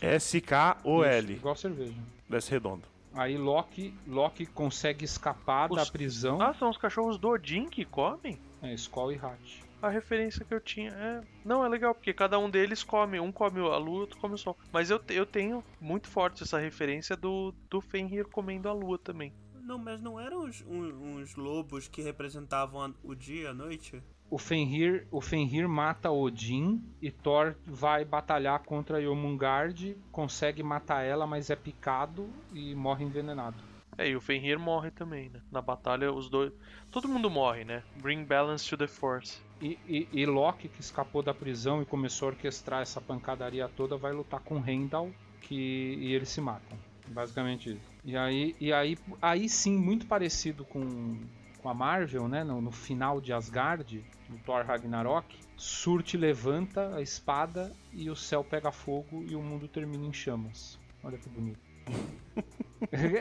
S-K-O-L. 0.00 1.24
Isso, 1.24 1.32
Igual 1.40 1.56
cerveja. 1.56 1.94
Desce 2.28 2.50
redondo. 2.50 2.82
Aí 3.14 3.36
Loki, 3.38 3.94
Loki 4.06 4.44
consegue 4.46 5.04
escapar 5.04 5.70
Os- 5.70 5.76
da 5.76 5.86
prisão. 5.86 6.40
Ah, 6.40 6.52
são 6.54 6.68
os 6.70 6.76
cachorros 6.76 7.16
do 7.18 7.28
Odin 7.28 7.68
que 7.68 7.84
comem? 7.84 8.38
É, 8.62 8.72
Skoll 8.74 9.12
e 9.12 9.16
Hat. 9.16 9.63
A 9.84 9.90
referência 9.90 10.44
que 10.46 10.54
eu 10.54 10.60
tinha 10.60 10.90
é. 10.92 11.20
Não, 11.44 11.62
é 11.64 11.68
legal, 11.68 11.94
porque 11.94 12.14
cada 12.14 12.38
um 12.38 12.48
deles 12.48 12.82
come. 12.82 13.20
Um 13.20 13.30
come 13.30 13.60
a 13.60 13.76
lua, 13.76 14.00
outro 14.00 14.18
come 14.18 14.34
o 14.34 14.38
sol. 14.38 14.56
Mas 14.72 14.88
eu, 14.88 14.98
eu 15.10 15.26
tenho 15.26 15.62
muito 15.78 16.08
forte 16.08 16.42
essa 16.42 16.58
referência 16.58 17.14
do, 17.14 17.52
do 17.70 17.82
Fenrir 17.82 18.24
comendo 18.26 18.66
a 18.68 18.72
lua 18.72 18.98
também. 18.98 19.32
Não, 19.62 19.76
mas 19.78 20.00
não 20.00 20.18
eram 20.18 20.44
uns, 20.44 20.62
um- 20.66 21.18
uns 21.18 21.34
lobos 21.36 21.86
que 21.86 22.00
representavam 22.00 22.82
a- 22.82 22.94
o 23.02 23.14
dia 23.14 23.42
e 23.42 23.46
a 23.46 23.52
noite? 23.52 24.02
O 24.30 24.38
Fenrir, 24.38 25.06
o 25.10 25.20
Fenrir 25.20 25.68
mata 25.68 26.10
Odin 26.10 26.82
e 27.00 27.10
Thor 27.10 27.54
vai 27.66 28.06
batalhar 28.06 28.60
contra 28.60 29.02
Jomungard, 29.02 29.96
consegue 30.10 30.62
matar 30.62 31.02
ela, 31.02 31.26
mas 31.26 31.50
é 31.50 31.56
picado 31.56 32.28
e 32.54 32.74
morre 32.74 33.04
envenenado. 33.04 33.62
É, 33.96 34.08
e 34.08 34.16
o 34.16 34.20
Fenrir 34.20 34.58
morre 34.58 34.90
também, 34.90 35.28
né? 35.30 35.40
Na 35.52 35.62
batalha, 35.62 36.12
os 36.12 36.28
dois. 36.28 36.52
Todo 36.90 37.06
mundo 37.08 37.30
morre, 37.30 37.64
né? 37.64 37.84
Bring 38.02 38.24
balance 38.24 38.68
to 38.68 38.76
the 38.76 38.88
force. 38.88 39.40
E, 39.64 39.78
e, 39.88 40.08
e 40.12 40.26
Loki, 40.26 40.68
que 40.68 40.82
escapou 40.82 41.22
da 41.22 41.32
prisão 41.32 41.80
e 41.80 41.86
começou 41.86 42.28
a 42.28 42.32
orquestrar 42.32 42.82
essa 42.82 43.00
pancadaria 43.00 43.66
toda, 43.66 43.96
vai 43.96 44.12
lutar 44.12 44.40
com 44.40 44.62
Heimdall, 44.62 45.10
que 45.40 45.54
e 45.54 46.12
eles 46.12 46.28
se 46.28 46.38
matam. 46.38 46.76
Basicamente 47.08 47.70
isso. 47.70 47.90
E 48.04 48.14
aí, 48.14 48.54
e 48.60 48.74
aí, 48.74 48.98
aí 49.22 49.48
sim, 49.48 49.78
muito 49.78 50.06
parecido 50.06 50.66
com, 50.66 51.18
com 51.62 51.68
a 51.70 51.72
Marvel, 51.72 52.28
né? 52.28 52.44
No, 52.44 52.60
no 52.60 52.70
final 52.70 53.22
de 53.22 53.32
Asgard, 53.32 54.04
no 54.28 54.38
Thor 54.40 54.66
Ragnarok, 54.66 55.34
Surte 55.56 56.18
levanta 56.18 56.94
a 56.94 57.00
espada 57.00 57.72
e 57.90 58.10
o 58.10 58.16
céu 58.16 58.44
pega 58.44 58.70
fogo 58.70 59.24
e 59.26 59.34
o 59.34 59.40
mundo 59.40 59.66
termina 59.66 60.04
em 60.04 60.12
chamas. 60.12 60.78
Olha 61.02 61.16
que 61.16 61.28
bonito. 61.30 61.63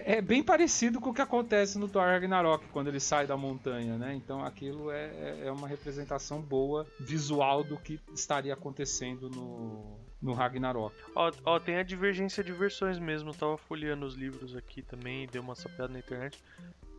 É 0.06 0.22
bem 0.22 0.44
parecido 0.44 1.00
com 1.00 1.12
o 1.12 1.14
que 1.14 1.22
acontece 1.22 1.78
no 1.80 1.88
Thor 1.88 2.04
Ragnarok, 2.04 2.66
quando 2.72 2.88
ele 2.90 3.00
sai 3.00 3.26
da 3.26 3.38
montanha, 3.38 3.98
né? 3.98 4.14
Então 4.14 4.44
aquilo 4.44 4.92
é, 4.92 5.06
é- 5.06 5.44
é 5.48 5.52
uma 5.52 5.68
representação 5.68 6.42
boa, 6.42 6.86
visual 7.00 7.64
do 7.64 7.78
que 7.78 8.00
estaria 8.14 8.54
acontecendo 8.54 9.30
no, 9.30 9.98
no 10.22 10.34
Ragnarok. 10.34 10.94
Ó, 11.16 11.32
ó, 11.46 11.60
tem 11.60 11.78
a 11.78 11.84
divergência 11.84 12.44
de 12.44 12.52
versões 12.52 13.00
mesmo. 13.00 13.30
Eu 13.30 13.34
tava 13.34 13.58
folheando 13.58 14.06
os 14.06 14.16
livros 14.16 14.56
aqui 14.56 14.82
também, 14.82 15.28
dei 15.32 15.40
uma 15.40 15.56
sapeada 15.56 15.94
na 15.94 16.00
internet. 16.00 16.44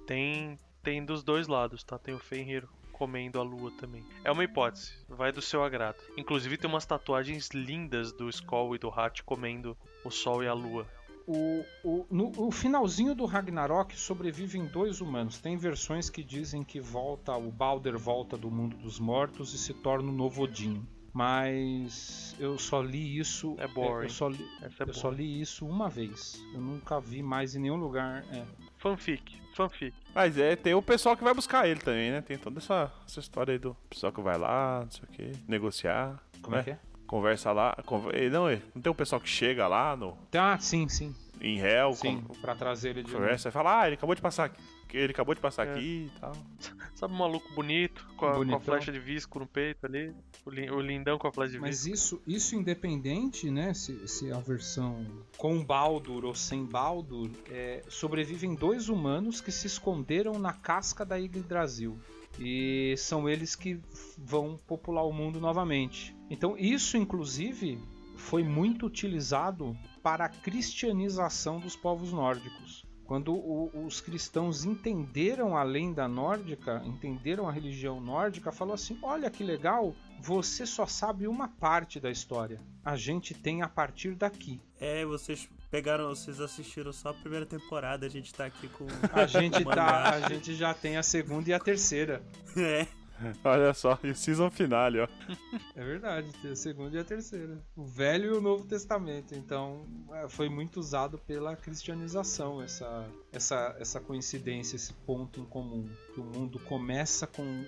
Tem, 0.07 0.59
tem 0.83 1.05
dos 1.05 1.23
dois 1.23 1.47
lados, 1.47 1.85
tá? 1.85 1.99
Tem 1.99 2.15
o 2.15 2.19
Fenrir 2.19 2.67
comendo 2.93 3.39
a 3.41 3.43
lua 3.43 3.73
também. 3.79 4.03
É 4.23 4.31
uma 4.31 4.45
hipótese, 4.45 4.93
vai 5.09 5.33
do 5.33 5.43
seu 5.43 5.63
agrado. 5.65 5.97
Inclusive 6.17 6.57
tem 6.57 6.71
umas 6.71 6.87
tatuagens 6.87 7.49
lindas 7.51 8.11
do 8.13 8.29
Skoll 8.31 8.75
e 8.75 8.79
do 8.79 8.89
Hat 8.89 9.23
comendo 9.25 9.77
o 10.05 10.11
sol 10.11 10.43
e 10.43 10.49
a 10.49 10.55
lua. 10.55 10.87
O, 11.27 11.65
o, 11.83 12.07
no 12.11 12.33
o 12.37 12.51
finalzinho 12.51 13.15
do 13.15 13.25
Ragnarok 13.25 13.97
sobrevivem 13.97 14.67
dois 14.67 15.01
humanos. 15.01 15.39
Tem 15.41 15.57
versões 15.57 16.11
que 16.11 16.23
dizem 16.23 16.63
que 16.63 16.81
volta, 16.81 17.35
o 17.37 17.51
Balder 17.51 17.99
volta 17.99 18.37
do 18.37 18.51
mundo 18.51 18.77
dos 18.77 18.99
mortos 18.99 19.55
e 19.55 19.59
se 19.59 19.73
torna 19.73 20.11
o 20.11 20.13
novo 20.13 20.43
Odin. 20.43 20.87
Mas 21.15 22.35
eu 22.41 22.59
só 22.59 22.83
li 22.83 23.19
isso. 23.19 23.55
É 23.59 23.69
boring. 23.69 24.07
Eu 24.07 24.11
só 24.11 24.29
li, 24.29 24.49
é 24.61 24.69
eu 24.81 24.93
só 24.93 25.11
li 25.11 25.41
isso 25.41 25.65
uma 25.65 25.89
vez. 25.89 26.43
Eu 26.53 26.61
nunca 26.61 27.01
vi 27.01 27.23
mais 27.23 27.55
em 27.55 27.61
nenhum 27.61 27.77
lugar. 27.77 28.25
é. 28.33 28.45
Fanfic, 28.79 29.41
fanfic. 29.55 29.97
Mas 30.15 30.37
é, 30.37 30.57
tem 30.57 30.75
o 30.75 30.83
pessoal 30.83 31.17
que 31.17 31.25
vai 31.25 31.33
buscar 31.33 31.67
ele 31.67 31.81
também, 31.81 32.11
né? 32.11 32.21
Tem 32.21 32.37
toda 32.37 32.59
essa, 32.59 32.93
essa 33.07 33.21
história 33.21 33.53
aí 33.53 33.59
do 33.59 33.75
pessoal 33.89 34.13
que 34.13 34.21
vai 34.21 34.37
lá, 34.37 34.83
não 34.83 34.91
sei 34.91 35.05
o 35.05 35.07
que, 35.07 35.33
negociar. 35.49 36.23
Como 36.43 36.55
né? 36.57 36.61
é 36.61 36.65
que 36.65 36.71
é? 36.73 36.79
Conversa 37.15 37.53
lá. 37.53 37.77
Conver... 37.87 38.29
Não, 38.29 38.51
não 38.75 38.83
tem 38.83 38.91
o 38.91 38.95
pessoal 38.95 39.21
que 39.21 39.29
chega 39.29 39.69
lá 39.69 39.97
no, 39.97 40.17
Ah, 40.37 40.59
sim, 40.59 40.89
sim. 40.89 41.15
em 41.41 41.57
réu, 41.59 41.93
Sim, 41.93 42.21
con- 42.23 42.35
pra 42.41 42.57
trazer 42.57 42.91
ele 42.91 43.03
de 43.05 43.13
novo. 43.13 43.23
conversa 43.23 43.51
e 43.51 43.53
fala, 43.53 43.83
ah, 43.83 43.87
ele 43.87 43.95
acabou 43.95 44.17
de 44.17 44.21
passar 44.21 44.47
aqui. 44.47 44.61
Ele 44.93 45.13
acabou 45.13 45.33
de 45.35 45.41
passar 45.41 45.67
É. 45.67 45.71
aqui 45.73 46.11
e 46.15 46.21
tal. 46.21 46.33
Sabe 46.95 47.15
um 47.15 47.17
maluco 47.19 47.53
bonito, 47.55 48.05
com 48.17 48.27
a, 48.27 48.45
com 48.45 48.55
a 48.57 48.61
flecha 48.61 48.91
de 48.91 48.99
visco 48.99 49.39
no 49.39 49.47
peito 49.47 49.87
ali? 49.87 50.13
O, 50.45 50.51
lin- 50.51 50.71
o 50.71 50.81
lindão 50.81 51.17
com 51.19 51.27
a 51.29 51.33
flecha 51.33 51.53
de 51.53 51.61
Mas 51.61 51.85
visco. 51.85 51.95
isso, 51.95 52.23
isso 52.27 52.57
independente, 52.57 53.49
né? 53.51 53.73
Se, 53.75 54.07
se 54.09 54.33
a 54.33 54.39
versão 54.39 55.05
com 55.39 55.65
Baldur 55.65 56.25
ou 56.25 56.35
sem 56.35 56.65
Baldur, 56.65 57.31
é, 57.51 57.83
sobrevivem 57.89 58.55
dois 58.57 58.89
humanos 58.89 59.41
que 59.41 59.51
se 59.53 59.67
esconderam 59.69 60.33
na 60.39 60.53
casca 60.53 61.05
da 61.05 61.17
Yggdrasil. 61.17 61.97
E 62.39 62.95
são 62.99 63.29
eles 63.29 63.55
que 63.55 63.81
vão 64.19 64.59
popular 64.67 65.03
o 65.05 65.13
mundo 65.13 65.41
novamente. 65.41 66.14
Então 66.31 66.57
isso, 66.59 66.97
inclusive, 66.97 67.79
foi 68.17 68.43
muito 68.43 68.87
utilizado 68.87 69.77
para 70.03 70.25
a 70.25 70.29
cristianização 70.29 71.59
dos 71.61 71.77
povos 71.77 72.13
nórdicos. 72.13 72.85
Quando 73.07 73.35
o- 73.35 73.85
os 73.87 74.01
cristãos 74.01 74.65
entenderam 74.65 75.55
a 75.57 75.63
lenda 75.63 76.09
nórdica, 76.09 76.83
entenderam 76.87 77.47
a 77.47 77.53
religião 77.53 78.01
nórdica, 78.01 78.51
falou 78.51 78.73
assim: 78.75 78.99
olha 79.03 79.31
que 79.31 79.45
legal, 79.45 79.95
você 80.23 80.65
só 80.65 80.87
sabe 80.87 81.27
uma 81.29 81.47
parte 81.47 82.01
da 82.01 82.11
história. 82.11 82.59
A 82.83 82.97
gente 82.97 83.35
tem 83.35 83.61
a 83.61 83.69
partir 83.69 84.15
daqui. 84.15 84.59
É, 84.81 85.05
vocês 85.05 85.47
pegaram, 85.71 86.09
vocês 86.09 86.41
assistiram 86.41 86.95
só 86.95 87.11
a 87.11 87.15
primeira 87.15 87.45
temporada, 87.45 88.07
a 88.07 88.09
gente 88.09 88.33
tá 88.33 88.47
aqui 88.47 88.69
com. 88.69 88.87
A 89.13 89.27
gente, 89.27 89.63
tá, 89.65 90.11
a 90.15 90.21
gente 90.31 90.55
já 90.55 90.73
tem 90.73 90.97
a 90.97 91.03
segunda 91.03 91.51
e 91.51 91.53
a 91.53 91.59
terceira. 91.61 92.23
É. 92.57 92.87
Olha 93.45 93.73
só, 93.75 93.99
e 94.03 94.11
o 94.11 94.15
season 94.15 94.51
finale, 94.51 95.01
ó. 95.01 95.09
É 95.75 95.85
verdade, 95.85 96.33
tem 96.43 96.51
a 96.53 96.57
segunda 96.57 96.97
e 96.97 97.01
a 97.01 97.05
terceira. 97.05 97.59
O 97.77 97.85
Velho 97.85 98.35
e 98.35 98.37
o 98.37 98.41
Novo 98.41 98.65
Testamento. 98.65 99.35
Então, 99.35 99.87
é, 100.13 100.29
foi 100.29 100.49
muito 100.49 100.79
usado 100.81 101.19
pela 101.19 101.57
cristianização 101.57 102.63
essa, 102.63 103.07
essa, 103.33 103.77
essa 103.79 104.01
coincidência, 104.01 104.77
esse 104.77 104.93
ponto 104.93 105.41
em 105.41 105.45
comum. 105.45 105.89
Que 106.13 106.21
o 106.21 106.25
mundo 106.25 106.59
começa 106.61 107.27
com 107.27 107.65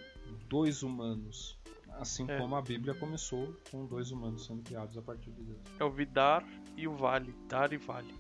dois 0.48 0.82
humanos. 0.82 1.56
Assim 1.98 2.26
É. 2.28 2.36
como 2.38 2.54
a 2.56 2.60
Bíblia 2.60 2.94
começou 2.94 3.56
com 3.70 3.86
dois 3.86 4.10
humanos 4.10 4.44
sendo 4.46 4.62
criados 4.62 4.98
a 4.98 5.02
partir 5.02 5.30
de 5.30 5.42
Deus. 5.42 5.58
É 5.80 5.84
o 5.84 5.90
Vidar 5.90 6.44
e 6.76 6.86
o 6.86 6.94
Vale. 6.94 7.34
Dar 7.48 7.72
e 7.72 7.78
Vale. 7.78 8.14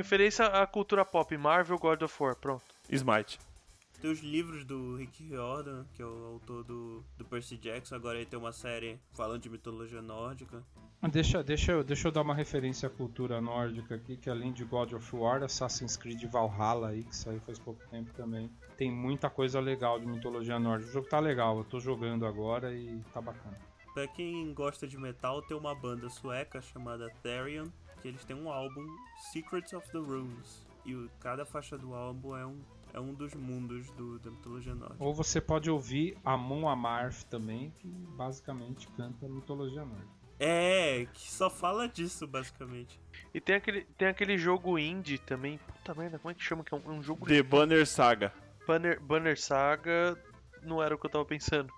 Referência 0.00 0.46
à 0.46 0.66
cultura 0.66 1.04
pop, 1.04 1.36
Marvel, 1.36 1.78
God 1.78 2.00
of 2.00 2.22
War, 2.22 2.34
pronto. 2.34 2.64
Smite. 2.88 3.38
Tem 4.00 4.10
os 4.10 4.20
livros 4.20 4.64
do 4.64 4.96
Rick 4.96 5.22
Riordan, 5.22 5.84
que 5.94 6.00
é 6.00 6.06
o 6.06 6.24
autor 6.32 6.64
do, 6.64 7.04
do 7.18 7.24
Percy 7.26 7.58
Jackson. 7.58 7.96
Agora 7.96 8.16
ele 8.16 8.24
tem 8.24 8.38
uma 8.38 8.50
série 8.50 8.98
falando 9.12 9.42
de 9.42 9.50
mitologia 9.50 10.00
nórdica. 10.00 10.62
Deixa, 11.12 11.44
deixa, 11.44 11.72
eu, 11.72 11.84
deixa 11.84 12.08
eu 12.08 12.12
dar 12.12 12.22
uma 12.22 12.34
referência 12.34 12.86
à 12.86 12.90
cultura 12.90 13.42
nórdica 13.42 13.96
aqui, 13.96 14.16
que 14.16 14.30
além 14.30 14.54
de 14.54 14.64
God 14.64 14.94
of 14.94 15.14
War, 15.14 15.42
Assassin's 15.42 15.98
Creed 15.98 16.24
Valhalla 16.24 16.88
aí, 16.88 17.04
que 17.04 17.14
saiu 17.14 17.40
faz 17.40 17.58
pouco 17.58 17.86
tempo 17.90 18.10
também. 18.14 18.50
Tem 18.78 18.90
muita 18.90 19.28
coisa 19.28 19.60
legal 19.60 20.00
de 20.00 20.06
mitologia 20.06 20.58
nórdica. 20.58 20.88
O 20.88 20.94
jogo 20.94 21.08
tá 21.08 21.20
legal, 21.20 21.58
eu 21.58 21.64
tô 21.64 21.78
jogando 21.78 22.24
agora 22.24 22.72
e 22.72 23.02
tá 23.12 23.20
bacana. 23.20 23.58
Pra 23.92 24.08
quem 24.08 24.54
gosta 24.54 24.86
de 24.86 24.96
metal, 24.96 25.42
tem 25.42 25.54
uma 25.54 25.74
banda 25.74 26.08
sueca 26.08 26.62
chamada 26.62 27.10
Therion, 27.22 27.66
que 28.00 28.08
eles 28.08 28.24
têm 28.24 28.36
um 28.36 28.50
álbum 28.50 28.86
Secrets 29.32 29.72
of 29.72 29.90
the 29.90 29.98
Runes. 29.98 30.66
E 30.84 31.08
cada 31.20 31.44
faixa 31.44 31.76
do 31.76 31.94
álbum 31.94 32.36
é 32.36 32.46
um, 32.46 32.58
é 32.94 33.00
um 33.00 33.12
dos 33.12 33.34
mundos 33.34 33.90
do, 33.92 34.18
da 34.18 34.30
mitologia 34.30 34.74
nórdica. 34.74 35.04
Ou 35.04 35.14
você 35.14 35.40
pode 35.40 35.70
ouvir 35.70 36.16
Amon 36.24 36.68
Amarth 36.68 37.24
também, 37.24 37.70
que 37.78 37.86
basicamente 37.86 38.88
canta 38.96 39.28
mitologia 39.28 39.84
nórdica. 39.84 40.20
É, 40.42 41.06
que 41.12 41.30
só 41.30 41.50
fala 41.50 41.86
disso, 41.86 42.26
basicamente. 42.26 42.98
E 43.34 43.40
tem 43.42 43.56
aquele, 43.56 43.84
tem 43.98 44.08
aquele 44.08 44.38
jogo 44.38 44.78
indie 44.78 45.18
também. 45.18 45.58
Puta 45.58 45.94
merda, 45.94 46.18
como 46.18 46.32
é 46.32 46.34
que 46.34 46.42
chama? 46.42 46.64
Que 46.64 46.74
é 46.74 46.78
um, 46.78 46.92
um 46.92 47.02
jogo 47.02 47.26
The 47.26 47.42
Banner 47.42 47.86
Saga. 47.86 48.32
Banner, 48.66 48.98
Banner 49.00 49.38
Saga. 49.38 50.18
Não 50.62 50.82
era 50.82 50.94
o 50.94 50.98
que 50.98 51.04
eu 51.04 51.10
tava 51.10 51.26
pensando. 51.26 51.70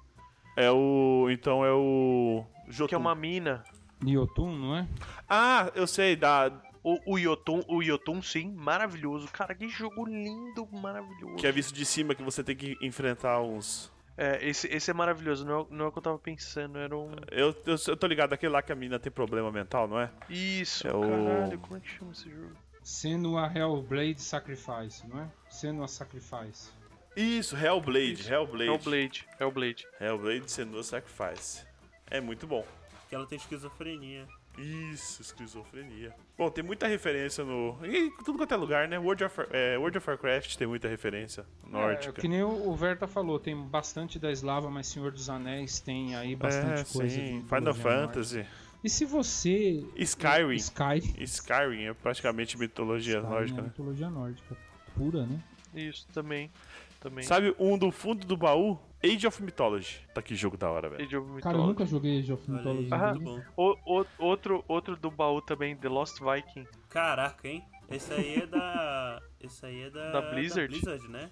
É 0.57 0.70
o. 0.70 1.28
Então 1.28 1.65
é 1.65 1.73
o. 1.73 2.44
Jotun. 2.69 2.89
Que 2.89 2.94
é 2.94 2.99
uma 2.99 3.16
mina. 3.16 3.65
Niotun, 4.03 4.57
não 4.57 4.77
é? 4.77 4.89
Ah, 5.29 5.70
eu 5.74 5.87
sei, 5.87 6.16
da. 6.16 6.51
O, 6.85 7.15
o 7.15 7.19
Yotun, 7.19 7.62
o 7.69 7.81
Yotun, 7.81 8.20
sim, 8.20 8.51
maravilhoso. 8.53 9.29
Cara, 9.29 9.55
que 9.55 9.69
jogo 9.69 10.05
lindo, 10.05 10.66
maravilhoso. 10.73 11.37
Que 11.37 11.47
é 11.47 11.53
visto 11.53 11.73
de 11.73 11.85
cima 11.85 12.12
que 12.15 12.23
você 12.24 12.43
tem 12.43 12.57
que 12.57 12.77
enfrentar 12.83 13.41
uns. 13.41 13.93
É, 14.16 14.45
esse, 14.47 14.66
esse 14.66 14.91
é 14.91 14.95
maravilhoso, 14.95 15.47
não 15.47 15.61
é, 15.61 15.66
não 15.70 15.85
é 15.85 15.89
o 15.89 15.93
que 15.93 15.99
eu 15.99 16.03
tava 16.03 16.19
pensando, 16.19 16.79
era 16.79 16.97
um. 16.97 17.12
Eu, 17.31 17.55
eu, 17.65 17.77
eu 17.87 17.97
tô 17.97 18.07
ligado, 18.09 18.33
aquele 18.33 18.53
lá 18.53 18.61
que 18.61 18.73
a 18.73 18.74
mina 18.74 18.99
tem 18.99 19.11
problema 19.12 19.51
mental, 19.53 19.87
não 19.87 19.99
é? 20.01 20.11
Isso, 20.29 20.87
É 20.87 20.93
o- 20.93 21.01
caralho, 21.01 21.59
como 21.61 21.77
é 21.77 21.81
que 21.81 21.89
chama 21.89 22.11
esse 22.12 22.29
jogo? 22.29 22.53
Senua 22.83 23.51
Hellblade 23.57 24.20
Sacrifice, 24.20 25.07
não 25.09 25.20
é? 25.23 25.29
Senua 25.49 25.87
Sacrifice. 25.87 26.70
Isso, 27.16 27.57
Hellblade, 27.57 28.12
Isso. 28.15 28.33
Hellblade. 28.33 28.65
Hellblade, 28.70 29.27
Hellblade. 29.41 29.87
Hellblade 30.01 30.51
Senua 30.51 30.83
Sacrifice. 30.83 31.65
É 32.11 32.20
muito 32.20 32.47
bom. 32.47 32.66
Que 33.13 33.17
ela 33.17 33.27
tem 33.27 33.37
esquizofrenia. 33.37 34.27
Isso, 34.57 35.21
esquizofrenia. 35.21 36.15
Bom, 36.39 36.51
tem 36.51 36.65
muita 36.65 36.87
referência 36.87 37.45
no. 37.45 37.77
Em 37.85 38.11
tudo 38.25 38.39
quanto 38.39 38.55
é 38.55 38.57
lugar, 38.57 38.89
né? 38.89 38.99
World 38.99 39.25
of, 39.25 39.39
é, 39.51 39.77
World 39.77 39.99
of 39.99 40.09
Warcraft 40.09 40.57
tem 40.57 40.67
muita 40.67 40.89
referência 40.89 41.45
É, 41.67 41.71
nórdica. 41.71 42.19
que 42.19 42.27
nem 42.27 42.43
o 42.43 42.75
Verta 42.75 43.07
falou, 43.07 43.39
tem 43.39 43.55
bastante 43.55 44.19
da 44.19 44.33
Eslava, 44.33 44.71
mas 44.71 44.87
Senhor 44.87 45.13
dos 45.13 45.29
Anéis 45.29 45.79
tem 45.79 46.17
aí 46.17 46.35
bastante 46.35 46.81
é, 46.81 46.85
coisa. 46.91 47.15
sim. 47.15 47.41
de 47.43 47.49
Final 47.49 47.61
nórdica. 47.61 47.83
Fantasy. 47.91 48.47
E 48.83 48.89
se 48.89 49.05
você. 49.05 49.85
Skyrim. 49.95 50.55
Sky. 50.57 51.23
Skyrim 51.23 51.83
é 51.85 51.93
praticamente 51.93 52.57
mitologia 52.57 53.17
Skyrim 53.19 53.31
nórdica, 53.31 53.59
é 53.59 53.63
né? 53.63 53.69
mitologia 53.69 54.09
nórdica. 54.09 54.57
Pura, 54.97 55.27
né? 55.27 55.39
Isso, 55.75 56.07
também. 56.15 56.51
Também. 56.99 57.25
Sabe 57.25 57.55
um 57.59 57.77
do 57.77 57.91
fundo 57.91 58.27
do 58.27 58.39
baú? 58.39 58.79
Age 59.05 59.27
of 59.27 59.43
Mythology. 59.43 60.01
Tá 60.15 60.23
que 60.23 60.35
jogo 60.35 60.57
da 60.57 60.70
hora, 60.70 60.89
velho. 60.89 61.05
Age 61.05 61.16
of 61.16 61.27
Cara, 61.27 61.31
eu 61.31 61.35
Mythology. 61.37 61.69
nunca 61.69 61.87
joguei 61.87 62.19
Age 62.20 62.33
of 62.33 62.51
Olha 62.51 62.59
aí, 62.61 62.77
Mythology. 62.85 62.89
Ah. 62.93 63.15
muito. 63.15 63.47
O- 63.57 64.01
o- 64.01 64.07
outro, 64.19 64.65
outro 64.69 64.97
do 64.97 65.11
baú 65.11 65.41
também, 65.43 65.74
The 65.77 65.89
Lost 65.89 66.19
Viking. 66.20 66.66
Caraca, 66.89 67.49
hein? 67.49 67.65
Esse 67.91 68.12
aí 68.12 68.35
é 68.43 68.47
da. 68.47 69.20
Esse 69.41 69.66
aí 69.66 69.83
é 69.83 69.91
da. 69.91 70.12
Da 70.12 70.20
Blizzard? 70.31 70.69
Blizzard, 70.73 71.09
né? 71.11 71.31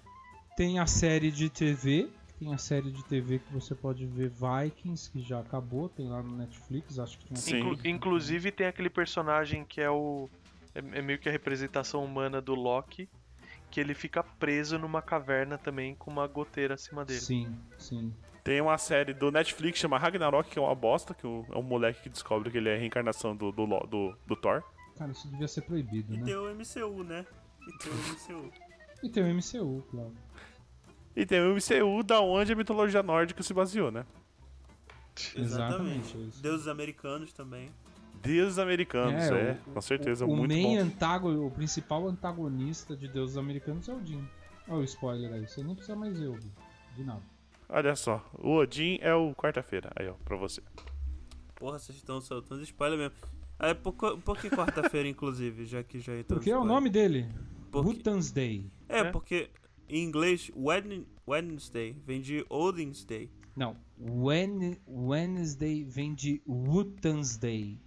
Tem 0.57 0.79
a 0.79 0.85
série 0.85 1.31
de 1.31 1.49
TV. 1.49 2.09
Tem 2.37 2.53
a 2.53 2.57
série 2.57 2.91
de 2.91 3.03
TV 3.05 3.37
que 3.39 3.53
você 3.53 3.73
pode 3.75 4.05
ver 4.05 4.29
Vikings, 4.31 5.11
que 5.11 5.21
já 5.21 5.39
acabou, 5.39 5.87
tem 5.87 6.09
lá 6.09 6.23
no 6.23 6.35
Netflix, 6.35 6.97
acho 6.97 7.17
que 7.19 7.25
tem 7.27 7.37
Sim. 7.37 7.59
Inclu- 7.59 7.77
inclusive 7.85 8.51
tem 8.51 8.65
aquele 8.65 8.89
personagem 8.89 9.63
que 9.63 9.79
é 9.79 9.89
o. 9.89 10.27
É, 10.73 10.79
é 10.79 11.01
meio 11.01 11.19
que 11.19 11.29
a 11.29 11.31
representação 11.31 12.03
humana 12.03 12.41
do 12.41 12.55
Loki. 12.55 13.07
Que 13.71 13.79
ele 13.79 13.93
fica 13.95 14.21
preso 14.21 14.77
numa 14.77 15.01
caverna 15.01 15.57
também 15.57 15.95
com 15.95 16.11
uma 16.11 16.27
goteira 16.27 16.75
acima 16.75 17.03
dele. 17.03 17.19
Sim, 17.19 17.57
sim. 17.77 18.13
Tem 18.43 18.59
uma 18.59 18.77
série 18.77 19.13
do 19.13 19.31
Netflix 19.31 19.79
chama 19.79 19.97
Ragnarok, 19.97 20.49
que 20.49 20.59
é 20.59 20.61
uma 20.61 20.75
bosta, 20.75 21.13
que 21.13 21.25
é 21.25 21.57
um 21.57 21.61
moleque 21.63 22.01
que 22.03 22.09
descobre 22.09 22.51
que 22.51 22.57
ele 22.57 22.69
é 22.69 22.75
a 22.75 22.77
reencarnação 22.77 23.35
do, 23.35 23.51
do, 23.51 23.65
do, 23.65 24.17
do 24.27 24.35
Thor. 24.35 24.63
Cara, 24.97 25.11
isso 25.11 25.27
devia 25.29 25.47
ser 25.47 25.61
proibido, 25.61 26.13
E 26.13 26.17
né? 26.17 26.25
tem 26.25 26.35
o 26.35 26.53
MCU, 26.53 27.03
né? 27.03 27.25
E 27.67 27.77
tem 27.77 27.91
o 27.91 27.95
MCU. 27.95 28.51
E 29.03 29.09
tem 29.09 29.23
o 29.23 29.35
MCU, 29.35 29.83
claro. 29.89 30.13
E 31.15 31.25
tem 31.25 31.39
o 31.41 31.55
MCU, 31.55 32.03
da 32.03 32.19
onde 32.19 32.51
a 32.53 32.55
mitologia 32.55 33.01
nórdica 33.01 33.41
se 33.43 33.53
baseou, 33.53 33.91
né? 33.91 34.05
Exatamente, 35.35 36.17
é 36.17 36.21
isso. 36.21 36.41
Deuses 36.41 36.67
americanos 36.67 37.31
também. 37.33 37.69
Deuses 38.21 38.59
americanos, 38.59 39.23
É, 39.23 39.49
é, 39.51 39.57
o- 39.67 39.73
com 39.73 39.81
certeza, 39.81 40.25
o, 40.25 40.31
o 40.31 40.35
muito 40.37 40.51
main 40.53 40.77
bom. 40.77 40.83
antago- 40.83 41.45
o 41.47 41.51
principal 41.51 42.07
antagonista 42.07 42.95
de 42.95 43.07
Deuses 43.07 43.37
Americanos 43.37 43.87
é 43.89 43.93
o 43.93 43.97
Odin. 43.97 44.27
Olha 44.67 44.77
o 44.79 44.83
spoiler 44.83 45.33
aí, 45.33 45.47
você 45.47 45.63
nem 45.63 45.75
precisa 45.75 45.95
mais 45.97 46.17
ver, 46.19 46.27
Odin. 46.27 46.51
De 46.95 47.03
nada. 47.03 47.21
Olha 47.69 47.95
só, 47.95 48.23
o 48.37 48.55
Odin 48.57 48.97
é 49.01 49.13
o 49.15 49.33
quarta-feira, 49.33 49.91
aí 49.95 50.07
ó, 50.07 50.13
pra 50.25 50.35
você. 50.37 50.61
Porra, 51.55 51.79
vocês 51.79 51.97
estão 51.97 52.19
soltando 52.21 52.61
spoiler 52.63 52.97
mesmo. 52.97 53.15
É, 53.59 53.73
por, 53.73 53.93
por 53.93 54.37
que 54.37 54.49
quarta-feira, 54.49 55.07
inclusive, 55.09 55.65
já 55.65 55.83
que 55.83 55.99
já 55.99 56.17
entrou 56.17 56.39
Porque 56.39 56.51
é 56.51 56.57
o 56.57 56.63
nome 56.65 56.89
dele. 56.89 57.27
Porque- 57.71 58.01
Day. 58.33 58.69
É, 58.89 58.99
É. 58.99 59.03
porque 59.11 59.49
em 59.87 60.03
inglês, 60.03 60.51
Wedn- 60.55 61.05
Wednesday 61.27 61.95
vem 62.05 62.19
de 62.19 62.45
Odin's 62.49 63.05
Day. 63.05 63.31
Não, 63.55 63.75
Wednesday 64.87 65.83
vem 65.83 66.13
de 66.13 66.41
Wotan's 66.47 67.37
Day. 67.37 67.79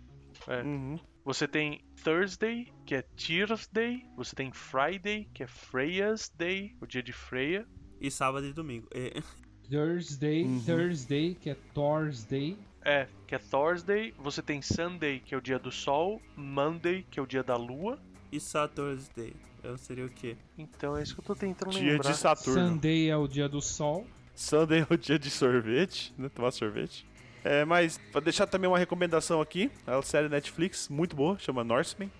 É. 0.49 0.62
Uhum. 0.62 0.99
Você 1.25 1.49
tem 1.49 1.81
Thursday, 2.03 2.69
que 2.85 2.95
é 2.95 3.03
Thursday. 3.03 4.05
Você 4.16 4.37
tem 4.37 4.53
Friday, 4.53 5.29
que 5.33 5.43
é 5.43 5.47
Freya's 5.47 6.31
Day, 6.37 6.77
o 6.81 6.87
dia 6.87 7.03
de 7.03 7.12
Freya. 7.12 7.66
E 8.01 8.11
sábado 8.11 8.47
e 8.47 8.53
domingo. 8.53 8.87
É, 8.93 9.21
Thursday, 9.71 10.45
Uhum. 10.45 10.61
Thursday, 10.65 11.35
que 11.35 11.51
é 11.51 11.57
Thor's 11.73 12.25
Day. 12.25 12.59
É, 12.85 13.07
que 13.27 13.35
é 13.35 13.39
Thursday. 13.39 14.12
Você 14.19 14.43
tem 14.43 14.61
Sunday, 14.61 15.21
que 15.21 15.35
é 15.35 15.39
o 15.39 15.41
dia 15.41 15.59
do 15.59 15.71
sol. 15.71 16.21
Monday, 16.37 17.07
que 17.11 17.19
é 17.19 17.23
o 17.23 17.27
dia 17.27 17.43
da 17.43 17.57
lua. 17.57 17.99
e 18.31 18.41
Saturn's 18.41 19.09
Day. 19.16 19.33
Eu 19.62 19.79
seria 19.79 20.05
o 20.05 20.11
quê? 20.11 20.37
Então 20.59 20.97
é 20.97 21.03
isso 21.03 21.15
que 21.15 21.21
eu 21.21 21.25
tô 21.25 21.35
tentando 21.37 21.71
Dia 21.71 21.93
lembrar. 21.93 22.11
de 22.11 22.16
Saturno. 22.19 22.69
Sunday 22.69 23.09
é 23.09 23.16
o 23.16 23.27
dia 23.29 23.49
do 23.49 23.62
sol. 23.62 24.05
Sunday 24.35 24.81
é 24.81 24.87
o 24.93 24.99
dia 24.99 25.19
de 25.19 25.31
sorvete, 25.31 26.12
né? 26.19 26.29
Tomar 26.29 26.51
sorvete. 26.51 27.07
É, 27.45 27.65
mas 27.65 27.99
pra 28.11 28.23
deixar 28.23 28.47
também 28.47 28.66
uma 28.69 28.79
recomendação 28.79 29.41
aqui, 29.41 29.71
a 29.87 30.01
série 30.01 30.31
Netflix, 30.31 30.89
muito 30.89 31.15
boa, 31.15 31.39
chama 31.39 31.62
Norseman. 31.62 32.11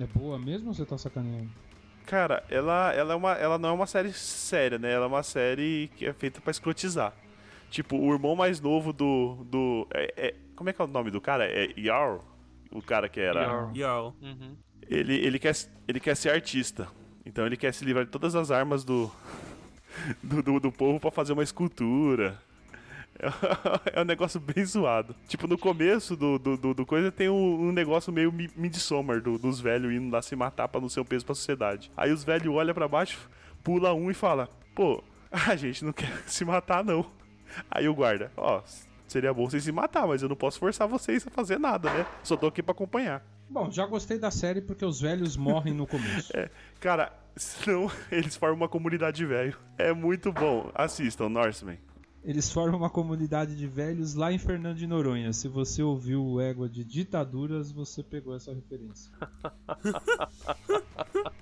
É 0.00 0.06
boa 0.06 0.38
mesmo 0.38 0.68
ou 0.68 0.74
você 0.74 0.84
tá 0.84 0.96
sacaneando? 0.96 1.50
Cara, 2.06 2.42
ela, 2.48 2.92
ela, 2.94 3.12
é 3.12 3.16
uma, 3.16 3.32
ela 3.32 3.58
não 3.58 3.70
é 3.70 3.72
uma 3.72 3.86
série 3.86 4.12
séria, 4.12 4.78
né? 4.78 4.92
Ela 4.92 5.04
é 5.04 5.08
uma 5.08 5.22
série 5.22 5.90
que 5.96 6.06
é 6.06 6.12
feita 6.12 6.40
pra 6.40 6.50
escrotizar. 6.50 7.12
Tipo, 7.68 7.96
o 7.98 8.12
irmão 8.12 8.36
mais 8.36 8.60
novo 8.60 8.92
do. 8.92 9.44
do 9.50 9.86
é- 9.92 10.14
é- 10.16 10.34
como 10.54 10.70
é 10.70 10.72
que 10.72 10.80
é 10.80 10.84
o 10.84 10.88
nome 10.88 11.10
do 11.10 11.20
cara? 11.20 11.44
É 11.46 11.68
Jarl? 11.76 12.20
O 12.70 12.80
cara 12.80 13.08
que 13.08 13.20
era. 13.20 13.42
Jarl. 13.44 13.74
Jarl. 13.74 14.06
Uhum. 14.22 14.56
Ele, 14.88 15.16
ele, 15.16 15.38
quer, 15.38 15.54
ele 15.88 15.98
quer 16.00 16.14
ser 16.16 16.30
artista. 16.30 16.88
Então 17.24 17.44
ele 17.44 17.56
quer 17.56 17.74
se 17.74 17.84
livrar 17.84 18.04
de 18.04 18.10
todas 18.10 18.34
as 18.36 18.50
armas 18.52 18.84
do. 18.84 19.10
do, 20.22 20.42
do, 20.42 20.60
do 20.60 20.72
povo 20.72 21.00
pra 21.00 21.10
fazer 21.10 21.32
uma 21.32 21.42
escultura. 21.42 22.40
É 23.92 24.00
um 24.00 24.04
negócio 24.04 24.38
bem 24.40 24.64
zoado. 24.64 25.14
Tipo, 25.28 25.46
no 25.46 25.56
começo 25.58 26.16
do, 26.16 26.38
do, 26.38 26.56
do, 26.56 26.74
do 26.74 26.86
coisa 26.86 27.10
tem 27.10 27.28
um, 27.28 27.68
um 27.68 27.72
negócio 27.72 28.12
meio 28.12 28.30
mi- 28.32 28.50
Midsommar 28.56 29.20
do, 29.20 29.38
dos 29.38 29.60
velhos 29.60 29.92
indo 29.92 30.12
lá 30.12 30.20
se 30.22 30.34
matar 30.36 30.68
pra 30.68 30.80
não 30.80 30.88
ser 30.88 31.00
um 31.00 31.04
peso 31.04 31.24
pra 31.24 31.34
sociedade. 31.34 31.90
Aí 31.96 32.12
os 32.12 32.24
velhos 32.24 32.54
olham 32.54 32.74
pra 32.74 32.86
baixo, 32.88 33.28
pula 33.64 33.92
um 33.94 34.10
e 34.10 34.14
fala: 34.14 34.48
Pô, 34.74 35.02
a 35.30 35.56
gente 35.56 35.84
não 35.84 35.92
quer 35.92 36.12
se 36.26 36.44
matar 36.44 36.84
não. 36.84 37.06
Aí 37.70 37.88
o 37.88 37.94
guarda: 37.94 38.30
Ó, 38.36 38.60
seria 39.06 39.32
bom 39.32 39.48
vocês 39.48 39.64
se 39.64 39.72
matar, 39.72 40.06
mas 40.06 40.22
eu 40.22 40.28
não 40.28 40.36
posso 40.36 40.58
forçar 40.58 40.86
vocês 40.88 41.26
a 41.26 41.30
fazer 41.30 41.58
nada, 41.58 41.90
né? 41.92 42.06
Só 42.22 42.36
tô 42.36 42.46
aqui 42.46 42.62
pra 42.62 42.72
acompanhar. 42.72 43.24
Bom, 43.48 43.70
já 43.70 43.86
gostei 43.86 44.18
da 44.18 44.30
série 44.30 44.60
porque 44.60 44.84
os 44.84 45.00
velhos 45.00 45.36
morrem 45.36 45.72
no 45.72 45.86
começo. 45.86 46.32
Cara, 46.80 47.12
senão 47.36 47.88
eles 48.10 48.34
formam 48.36 48.56
uma 48.56 48.68
comunidade 48.68 49.18
de 49.18 49.24
velho. 49.24 49.56
É 49.78 49.92
muito 49.92 50.32
bom. 50.32 50.68
Assistam, 50.74 51.28
Norseman. 51.28 51.78
Eles 52.26 52.50
formam 52.50 52.80
uma 52.80 52.90
comunidade 52.90 53.54
de 53.54 53.68
velhos 53.68 54.14
lá 54.14 54.32
em 54.32 54.38
Fernando 54.38 54.76
de 54.76 54.84
Noronha. 54.84 55.32
Se 55.32 55.46
você 55.46 55.80
ouviu 55.80 56.26
o 56.26 56.40
Égua 56.40 56.68
de 56.68 56.82
Ditaduras, 56.82 57.70
você 57.70 58.02
pegou 58.02 58.34
essa 58.34 58.52
referência. 58.52 59.12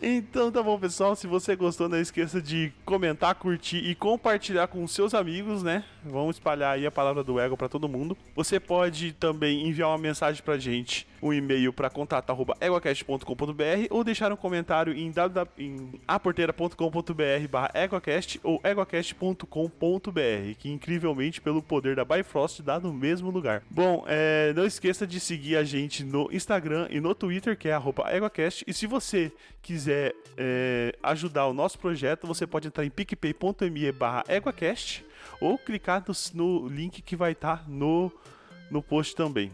Então 0.00 0.50
tá 0.50 0.62
bom, 0.62 0.78
pessoal. 0.78 1.16
Se 1.16 1.26
você 1.26 1.56
gostou, 1.56 1.88
não 1.88 2.00
esqueça 2.00 2.40
de 2.40 2.72
comentar, 2.84 3.34
curtir 3.34 3.78
e 3.78 3.96
compartilhar 3.96 4.68
com 4.68 4.86
seus 4.86 5.12
amigos, 5.12 5.62
né? 5.62 5.84
Vamos 6.04 6.36
espalhar 6.36 6.74
aí 6.74 6.86
a 6.86 6.90
palavra 6.90 7.24
do 7.24 7.40
Ego 7.40 7.56
pra 7.56 7.68
todo 7.68 7.88
mundo. 7.88 8.16
Você 8.36 8.60
pode 8.60 9.12
também 9.12 9.66
enviar 9.66 9.88
uma 9.88 9.98
mensagem 9.98 10.42
pra 10.42 10.56
gente, 10.56 11.06
um 11.22 11.32
e-mail 11.32 11.72
pra 11.72 11.90
contato@eguacast.com.br 11.90 13.86
ou 13.90 14.04
deixar 14.04 14.32
um 14.32 14.36
comentário 14.36 14.92
em, 14.92 15.10
www 15.10 15.48
em 15.58 16.00
aporteira.com.br 16.06 17.48
barra 17.50 17.70
eguacast 17.74 18.40
ou 18.42 18.60
eguacast.com.br, 18.64 20.54
que 20.58 20.70
incrivelmente 20.70 21.40
pelo 21.40 21.62
poder 21.62 21.96
da 21.96 22.04
Bifrost 22.04 22.62
dá 22.62 22.78
no 22.78 22.92
mesmo 22.92 23.30
lugar. 23.30 23.62
Bom, 23.68 24.04
é, 24.06 24.52
não 24.54 24.64
esqueça 24.64 25.06
de 25.06 25.20
seguir 25.20 25.56
a 25.56 25.64
gente 25.64 26.04
no 26.04 26.28
Instagram 26.32 26.88
e 26.90 27.00
no 27.00 27.14
Twitter, 27.14 27.56
que 27.56 27.68
é 27.68 27.78
eguacast. 28.14 28.64
E 28.66 28.72
se 28.72 28.86
você 28.86 29.32
quiser 29.60 30.14
é, 30.36 30.94
ajudar 31.02 31.46
o 31.46 31.52
nosso 31.52 31.78
projeto, 31.78 32.26
você 32.26 32.46
pode 32.46 32.68
entrar 32.68 32.84
em 32.84 32.90
picpay.me 32.90 33.92
barra 33.92 34.24
eguacast 34.28 35.04
ou 35.40 35.58
clicar 35.58 36.04
no, 36.06 36.14
no 36.34 36.68
link 36.68 37.02
que 37.02 37.16
vai 37.16 37.32
estar 37.32 37.68
no, 37.68 38.12
no 38.70 38.82
post 38.82 39.14
também. 39.14 39.50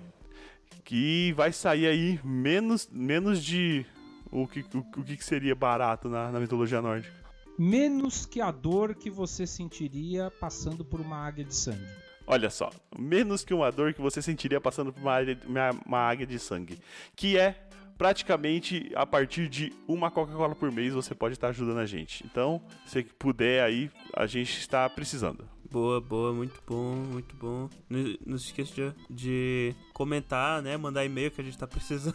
Que 0.83 1.33
vai 1.33 1.53
sair 1.53 1.87
aí 1.87 2.21
menos, 2.25 2.89
menos 2.91 3.43
de 3.43 3.85
o 4.31 4.47
que, 4.47 4.61
o, 4.75 4.79
o 5.01 5.05
que 5.05 5.25
seria 5.25 5.55
barato 5.55 6.09
na, 6.09 6.33
na 6.33 6.41
mitologia 6.41 6.83
nórdica. 6.83 7.15
Menos 7.59 8.27
que 8.27 8.41
a 8.41 8.51
dor 8.51 8.95
que 8.95 9.09
você 9.09 9.47
sentiria 9.47 10.31
passando 10.41 10.85
por 10.85 11.01
uma 11.01 11.17
águia 11.17 11.45
de 11.45 11.55
sangue. 11.55 11.87
Olha 12.27 12.51
só, 12.51 12.71
menos 12.99 13.45
que 13.45 13.53
uma 13.53 13.71
dor 13.71 13.93
que 13.93 14.01
você 14.01 14.23
sentiria 14.23 14.61
passando 14.61 14.93
por 14.93 15.01
uma 15.01 15.15
águia, 15.15 15.39
uma, 15.47 15.71
uma 15.87 15.99
águia 15.99 16.27
de 16.27 16.39
sangue. 16.39 16.81
Que 17.15 17.39
é 17.39 17.69
praticamente 17.97 18.91
a 18.97 19.07
partir 19.07 19.49
de 19.49 19.73
uma 19.87 20.11
Coca-Cola 20.11 20.55
por 20.55 20.73
mês 20.73 20.95
você 20.95 21.15
pode 21.15 21.35
estar 21.35 21.49
ajudando 21.49 21.79
a 21.79 21.87
gente. 21.87 22.25
Então, 22.25 22.61
se 22.87 23.05
puder 23.05 23.63
aí, 23.63 23.91
a 24.15 24.27
gente 24.27 24.59
está 24.59 24.89
precisando. 24.89 25.54
Boa, 25.75 26.01
boa, 26.01 26.33
muito 26.33 26.63
bom, 26.65 26.95
muito 26.95 27.35
bom. 27.35 27.69
Não, 27.91 28.17
não 28.25 28.39
se 28.39 28.45
esqueça 28.47 28.73
de, 28.73 28.95
de 29.11 29.75
comentar, 29.93 30.63
né? 30.63 30.77
Mandar 30.77 31.05
e-mail 31.05 31.33
que 31.33 31.41
a 31.41 31.45
gente 31.45 31.59
tá 31.59 31.67
precisando. 31.67 32.15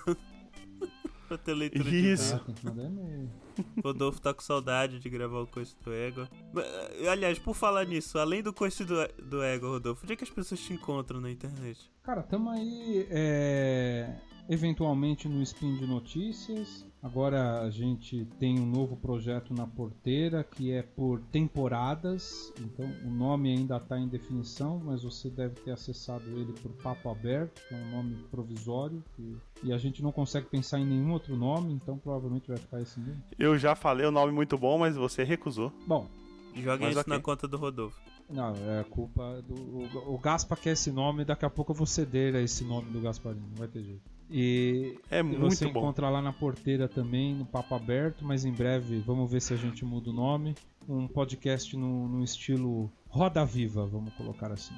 pra 1.27 1.37
ter 1.37 1.53
leitura 1.53 1.89
Isso. 1.89 2.35
Ah, 2.35 2.53
mandar 2.63 2.85
e-mail. 2.85 3.29
de 3.57 3.81
Rodolfo 3.83 4.21
tá 4.21 4.33
com 4.33 4.41
saudade 4.41 4.97
de 4.97 5.09
gravar 5.09 5.41
o 5.41 5.47
Coice 5.47 5.75
do 5.83 5.91
Ego. 5.91 6.25
Eh, 6.55 7.09
Aliás, 7.09 7.37
por 7.37 7.53
falar 7.53 7.85
nisso, 7.85 8.17
além 8.17 8.41
do 8.41 8.53
Coice 8.53 8.85
do, 8.85 8.95
do 9.21 9.43
Ego, 9.43 9.67
Rodolfo, 9.67 10.05
onde 10.05 10.13
é 10.13 10.15
que 10.15 10.23
as 10.23 10.29
pessoas 10.29 10.61
te 10.61 10.71
encontram 10.71 11.19
na 11.19 11.29
internet? 11.29 11.91
Cara, 12.01 12.23
tamo 12.23 12.49
aí 12.51 13.07
é, 13.09 14.21
eventualmente 14.47 15.27
no 15.27 15.43
Spin 15.43 15.75
de 15.75 15.85
Notícias. 15.85 16.85
Agora 17.01 17.61
a 17.61 17.69
gente 17.69 18.25
tem 18.37 18.59
um 18.59 18.65
novo 18.65 18.97
projeto 18.97 19.53
na 19.53 19.65
porteira 19.65 20.43
que 20.43 20.71
é 20.71 20.81
por 20.81 21.21
temporadas. 21.31 22.51
Então 22.59 22.85
o 23.05 23.09
nome 23.09 23.49
ainda 23.49 23.77
está 23.77 23.97
em 23.97 24.07
definição, 24.07 24.81
mas 24.83 25.03
você 25.03 25.29
deve 25.29 25.55
ter 25.61 25.71
acessado 25.71 26.25
ele 26.31 26.53
por 26.61 26.71
Papo 26.83 27.09
Aberto, 27.09 27.61
que 27.67 27.73
é 27.73 27.77
um 27.77 27.91
nome 27.91 28.15
provisório. 28.29 29.01
E, 29.17 29.35
e 29.63 29.73
a 29.73 29.77
gente 29.77 30.03
não 30.03 30.11
consegue 30.11 30.47
pensar 30.47 30.79
em 30.79 30.85
nenhum 30.85 31.13
outro 31.13 31.37
nome, 31.37 31.71
então 31.73 31.97
provavelmente 31.97 32.49
vai 32.49 32.57
ficar 32.57 32.81
esse 32.81 32.99
mesmo. 32.99 33.23
Eu 33.37 33.57
já 33.57 33.75
falei 33.75 34.05
o 34.05 34.11
nome 34.11 34.33
muito 34.33 34.57
bom, 34.57 34.77
mas 34.77 34.95
você 34.97 35.23
recusou. 35.23 35.71
Bom, 35.87 36.05
Mas 36.53 36.91
isso 36.91 36.99
ok. 36.99 37.13
na 37.13 37.19
conta 37.21 37.47
do 37.47 37.55
Rodolfo. 37.57 37.97
não, 38.29 38.53
é 38.55 38.83
culpa 38.89 39.41
do. 39.47 39.53
O, 39.55 40.15
o 40.15 40.17
Gaspa 40.17 40.55
quer 40.57 40.71
esse 40.71 40.91
nome, 40.91 41.23
daqui 41.23 41.45
a 41.45 41.49
pouco 41.49 41.71
eu 41.71 41.75
vou 41.75 41.87
ceder 41.87 42.35
a 42.35 42.41
esse 42.41 42.65
nome 42.65 42.91
do 42.91 42.99
Gasparinho, 42.99 43.45
não 43.49 43.55
vai 43.55 43.67
ter 43.69 43.83
jeito. 43.83 44.18
E 44.29 44.97
É 45.09 45.23
muito 45.23 45.39
você 45.41 45.65
bom. 45.65 45.71
encontra 45.71 46.09
lá 46.09 46.21
na 46.21 46.31
porteira 46.31 46.87
também, 46.87 47.33
no 47.33 47.45
Papo 47.45 47.73
Aberto, 47.75 48.23
mas 48.23 48.45
em 48.45 48.51
breve 48.51 48.99
vamos 48.99 49.29
ver 49.31 49.41
se 49.41 49.53
a 49.53 49.57
gente 49.57 49.83
muda 49.83 50.09
o 50.11 50.13
nome. 50.13 50.55
Um 50.87 51.07
podcast 51.07 51.75
no, 51.75 52.07
no 52.07 52.23
estilo 52.23 52.91
Roda 53.07 53.43
Viva, 53.45 53.85
vamos 53.85 54.13
colocar 54.13 54.51
assim. 54.51 54.75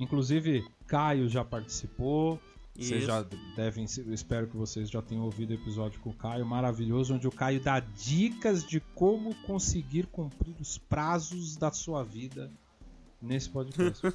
Inclusive, 0.00 0.64
Caio 0.86 1.28
já 1.28 1.44
participou. 1.44 2.40
Vocês 2.76 3.02
Isso. 3.02 3.06
já 3.06 3.24
devem, 3.54 3.86
eu 4.04 4.12
espero 4.12 4.48
que 4.48 4.56
vocês 4.56 4.90
já 4.90 5.00
tenham 5.00 5.22
ouvido 5.24 5.50
o 5.50 5.54
episódio 5.54 6.00
com 6.00 6.10
o 6.10 6.14
Caio, 6.14 6.44
maravilhoso, 6.44 7.14
onde 7.14 7.28
o 7.28 7.30
Caio 7.30 7.60
dá 7.60 7.78
dicas 7.78 8.66
de 8.66 8.80
como 8.80 9.32
conseguir 9.46 10.06
cumprir 10.06 10.56
os 10.60 10.76
prazos 10.76 11.56
da 11.56 11.70
sua 11.70 12.02
vida 12.02 12.50
nesse 13.22 13.48
podcast. 13.48 14.02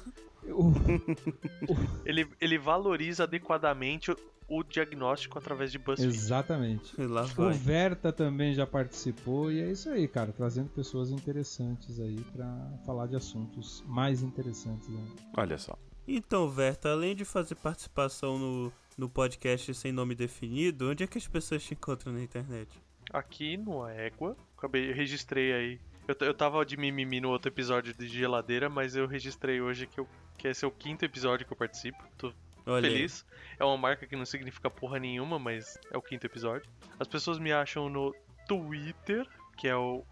Ele, 2.04 2.26
ele 2.40 2.58
valoriza 2.58 3.24
adequadamente 3.24 4.10
o, 4.50 4.58
o 4.58 4.64
diagnóstico 4.64 5.38
através 5.38 5.70
de 5.72 5.78
BuzzFeed. 5.78 6.14
Exatamente. 6.14 7.00
E 7.00 7.06
lá 7.06 7.22
O 7.22 7.26
vai. 7.26 7.52
Verta 7.52 8.12
também 8.12 8.52
já 8.52 8.66
participou 8.66 9.50
e 9.50 9.60
é 9.60 9.70
isso 9.70 9.88
aí, 9.88 10.06
cara, 10.08 10.32
trazendo 10.32 10.68
pessoas 10.70 11.10
interessantes 11.10 12.00
aí 12.00 12.20
pra 12.32 12.46
falar 12.84 13.06
de 13.06 13.16
assuntos 13.16 13.82
mais 13.86 14.22
interessantes. 14.22 14.88
Né? 14.88 15.02
Olha 15.36 15.56
só. 15.56 15.78
Então, 16.06 16.48
Verta, 16.48 16.90
além 16.90 17.14
de 17.14 17.24
fazer 17.24 17.54
participação 17.54 18.38
no, 18.38 18.72
no 18.98 19.08
podcast 19.08 19.72
sem 19.74 19.92
nome 19.92 20.14
definido, 20.14 20.90
onde 20.90 21.04
é 21.04 21.06
que 21.06 21.18
as 21.18 21.28
pessoas 21.28 21.62
te 21.62 21.74
encontram 21.74 22.12
na 22.12 22.22
internet? 22.22 22.68
Aqui 23.12 23.56
no 23.56 23.86
Égua, 23.86 24.36
acabei, 24.56 24.90
eu 24.90 24.94
registrei 24.94 25.52
aí. 25.52 25.80
Eu, 26.08 26.16
eu 26.26 26.34
tava 26.34 26.64
de 26.64 26.76
mimimi 26.76 27.20
no 27.20 27.28
outro 27.28 27.48
episódio 27.48 27.94
de 27.94 28.08
geladeira, 28.08 28.68
mas 28.68 28.96
eu 28.96 29.06
registrei 29.06 29.60
hoje 29.60 29.86
que, 29.86 30.00
eu, 30.00 30.08
que 30.36 30.48
esse 30.48 30.64
é 30.64 30.68
o 30.68 30.70
quinto 30.72 31.04
episódio 31.04 31.46
que 31.46 31.52
eu 31.52 31.56
participo. 31.56 32.02
Tô 32.18 32.32
Olha 32.70 32.90
feliz. 32.90 33.24
É 33.58 33.64
uma 33.64 33.76
marca 33.76 34.06
que 34.06 34.16
não 34.16 34.24
significa 34.24 34.70
porra 34.70 34.98
nenhuma, 34.98 35.38
mas 35.38 35.78
é 35.90 35.96
o 35.96 36.02
quinto 36.02 36.26
episódio. 36.26 36.68
As 36.98 37.08
pessoas 37.08 37.38
me 37.38 37.52
acham 37.52 37.88
no 37.88 38.14
Twitter, 38.46 39.26
que 39.56 39.68
é 39.68 39.76
o 39.76 40.04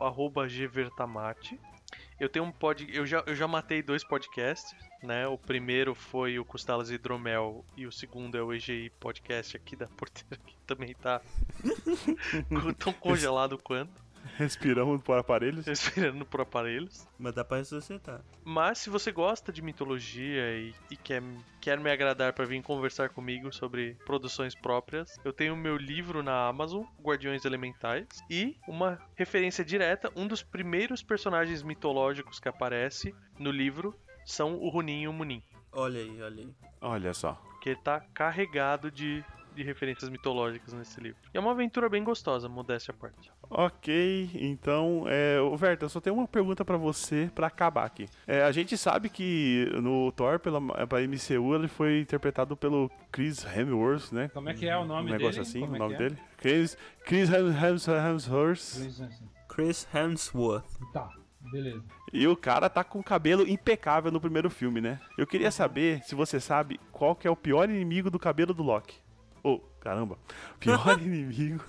gvertamate. 0.47 1.59
Eu 2.20 2.28
tenho 2.28 2.44
um 2.44 2.52
pod... 2.52 2.86
eu, 2.93 3.06
já, 3.06 3.22
eu 3.26 3.35
já 3.35 3.47
matei 3.47 3.80
dois 3.80 4.05
podcasts, 4.05 4.74
né? 5.02 5.26
O 5.26 5.39
primeiro 5.39 5.94
foi 5.94 6.39
o 6.39 6.44
Costelas 6.44 6.90
e 6.90 6.94
Hidromel 6.94 7.64
e 7.76 7.86
o 7.86 7.93
segundo 7.93 8.36
é 8.36 8.43
o 8.43 8.52
EGI 8.52 8.90
Podcast 8.98 9.56
aqui 9.56 9.76
da 9.76 9.86
Porteira, 9.97 10.36
que 10.44 10.56
também 10.66 10.94
tá 10.94 11.22
tão 12.78 12.93
congelado 12.93 13.56
quanto, 13.56 14.02
Respiramos 14.36 15.02
por 15.02 15.18
aparelhos. 15.18 15.66
respirando 15.66 16.24
por 16.26 16.40
aparelhos. 16.40 17.06
Mas 17.18 17.34
dá 17.34 17.44
pra 17.44 17.59
ressuscitar. 17.59 18.20
Mas 18.44 18.78
se 18.78 18.90
você 18.90 19.10
gosta 19.12 19.52
de 19.52 19.62
mitologia 19.62 20.56
e, 20.56 20.74
e 20.90 20.96
quer, 20.96 21.22
quer 21.60 21.78
me 21.78 21.90
agradar 21.90 22.32
para 22.32 22.44
vir 22.44 22.62
conversar 22.62 23.09
comigo 23.10 23.52
sobre 23.52 23.96
produções 24.05 24.55
próprias, 24.55 25.16
eu 25.24 25.32
tenho 25.32 25.56
meu 25.56 25.76
livro 25.76 26.22
na 26.22 26.46
Amazon, 26.48 26.84
Guardiões 27.02 27.44
Elementais, 27.44 28.06
e 28.30 28.56
uma 28.66 28.98
referência 29.14 29.64
direta, 29.64 30.12
um 30.14 30.26
dos 30.26 30.42
primeiros 30.42 31.02
personagens 31.02 31.62
mitológicos 31.62 32.38
que 32.40 32.48
aparece 32.48 33.14
no 33.38 33.50
livro 33.50 33.94
são 34.24 34.56
o 34.56 34.68
Runin 34.68 35.02
e 35.02 35.09
o 35.09 35.12
Munin, 35.12 35.42
Olha 35.72 36.00
aí, 36.00 36.22
olha 36.22 36.42
aí. 36.42 36.55
Olha 36.80 37.14
só. 37.14 37.40
que 37.60 37.70
ele 37.70 37.80
tá 37.80 38.00
carregado 38.14 38.90
de, 38.90 39.24
de 39.59 39.64
referências 39.64 40.09
mitológicas 40.09 40.72
nesse 40.72 40.98
livro. 41.01 41.18
E 41.35 41.36
é 41.36 41.40
uma 41.40 41.51
aventura 41.51 41.89
bem 41.89 42.02
gostosa, 42.02 42.48
modéstia 42.48 42.93
à 42.93 42.97
parte. 43.01 43.30
Ok, 43.51 44.30
então, 44.35 45.05
é, 45.06 45.40
ô, 45.40 45.56
Verta, 45.56 45.85
eu 45.85 45.89
só 45.89 46.01
tenho 46.01 46.16
uma 46.16 46.26
pergunta 46.28 46.64
pra 46.64 46.76
você 46.76 47.30
pra 47.35 47.47
acabar 47.48 47.85
aqui. 47.85 48.09
É, 48.26 48.43
a 48.43 48.52
gente 48.52 48.76
sabe 48.76 49.09
que 49.09 49.70
no 49.82 50.10
Thor, 50.12 50.39
pela, 50.39 50.60
pra 50.86 51.01
MCU, 51.01 51.55
ele 51.55 51.68
foi 51.68 52.01
interpretado 52.01 52.56
pelo 52.56 52.90
Chris 53.12 53.44
Hemsworth, 53.44 54.12
né? 54.12 54.28
Como 54.28 54.48
é 54.48 54.55
que 54.55 54.66
é 54.68 54.76
o 54.76 54.82
Um 54.82 54.86
nome 54.86 55.10
negócio 55.10 55.43
dele? 55.43 55.48
assim, 55.48 55.60
Como 55.60 55.72
o 55.72 55.76
é 55.76 55.78
nome 55.78 55.94
é? 55.94 55.98
dele. 55.98 56.18
Chris, 56.39 56.76
Chris 57.05 57.30
Hem- 57.30 57.48
Hems- 57.48 57.89
Hemsworth. 57.89 59.10
Chris 59.48 59.89
Hemsworth. 59.94 60.64
Tá, 60.93 61.10
beleza. 61.51 61.82
E 62.12 62.26
o 62.26 62.36
cara 62.36 62.70
tá 62.70 62.82
com 62.85 62.98
o 63.01 63.05
cabelo 63.05 63.47
impecável 63.48 64.10
no 64.10 64.20
primeiro 64.20 64.48
filme, 64.48 64.80
né? 64.80 65.01
Eu 65.16 65.26
queria 65.26 65.51
saber 65.51 66.02
se 66.05 66.14
você 66.14 66.39
sabe 66.40 66.78
qual 66.93 67.14
que 67.16 67.26
é 67.26 67.30
o 67.30 67.36
pior 67.36 67.68
inimigo 67.68 68.10
do 68.10 68.18
cabelo 68.18 68.55
do 68.55 68.62
Loki. 68.62 68.97
Caramba. 69.80 70.18
Pior 70.60 70.98
inimigo 71.00 71.64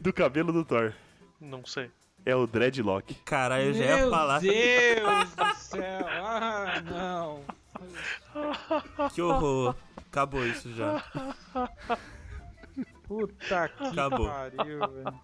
do 0.00 0.12
cabelo 0.12 0.52
do 0.52 0.64
Thor. 0.64 0.92
Não 1.40 1.64
sei. 1.64 1.90
é 2.26 2.34
o 2.36 2.46
dreadlock. 2.46 3.14
Caralho, 3.24 3.66
eu 3.66 3.74
já 3.74 3.84
ia 3.84 3.96
Meu 3.96 4.10
falar. 4.10 4.40
Deus 4.40 5.34
do 5.34 5.54
céu! 5.56 6.06
Ah, 6.08 6.82
não! 6.84 7.44
Que 9.14 9.22
horror. 9.22 9.74
Acabou 9.96 10.44
isso 10.46 10.70
já. 10.74 11.02
Puta 13.04 13.68
que 13.70 13.84
Acabou. 13.88 14.28
pariu, 14.28 14.80
velho. 14.80 15.20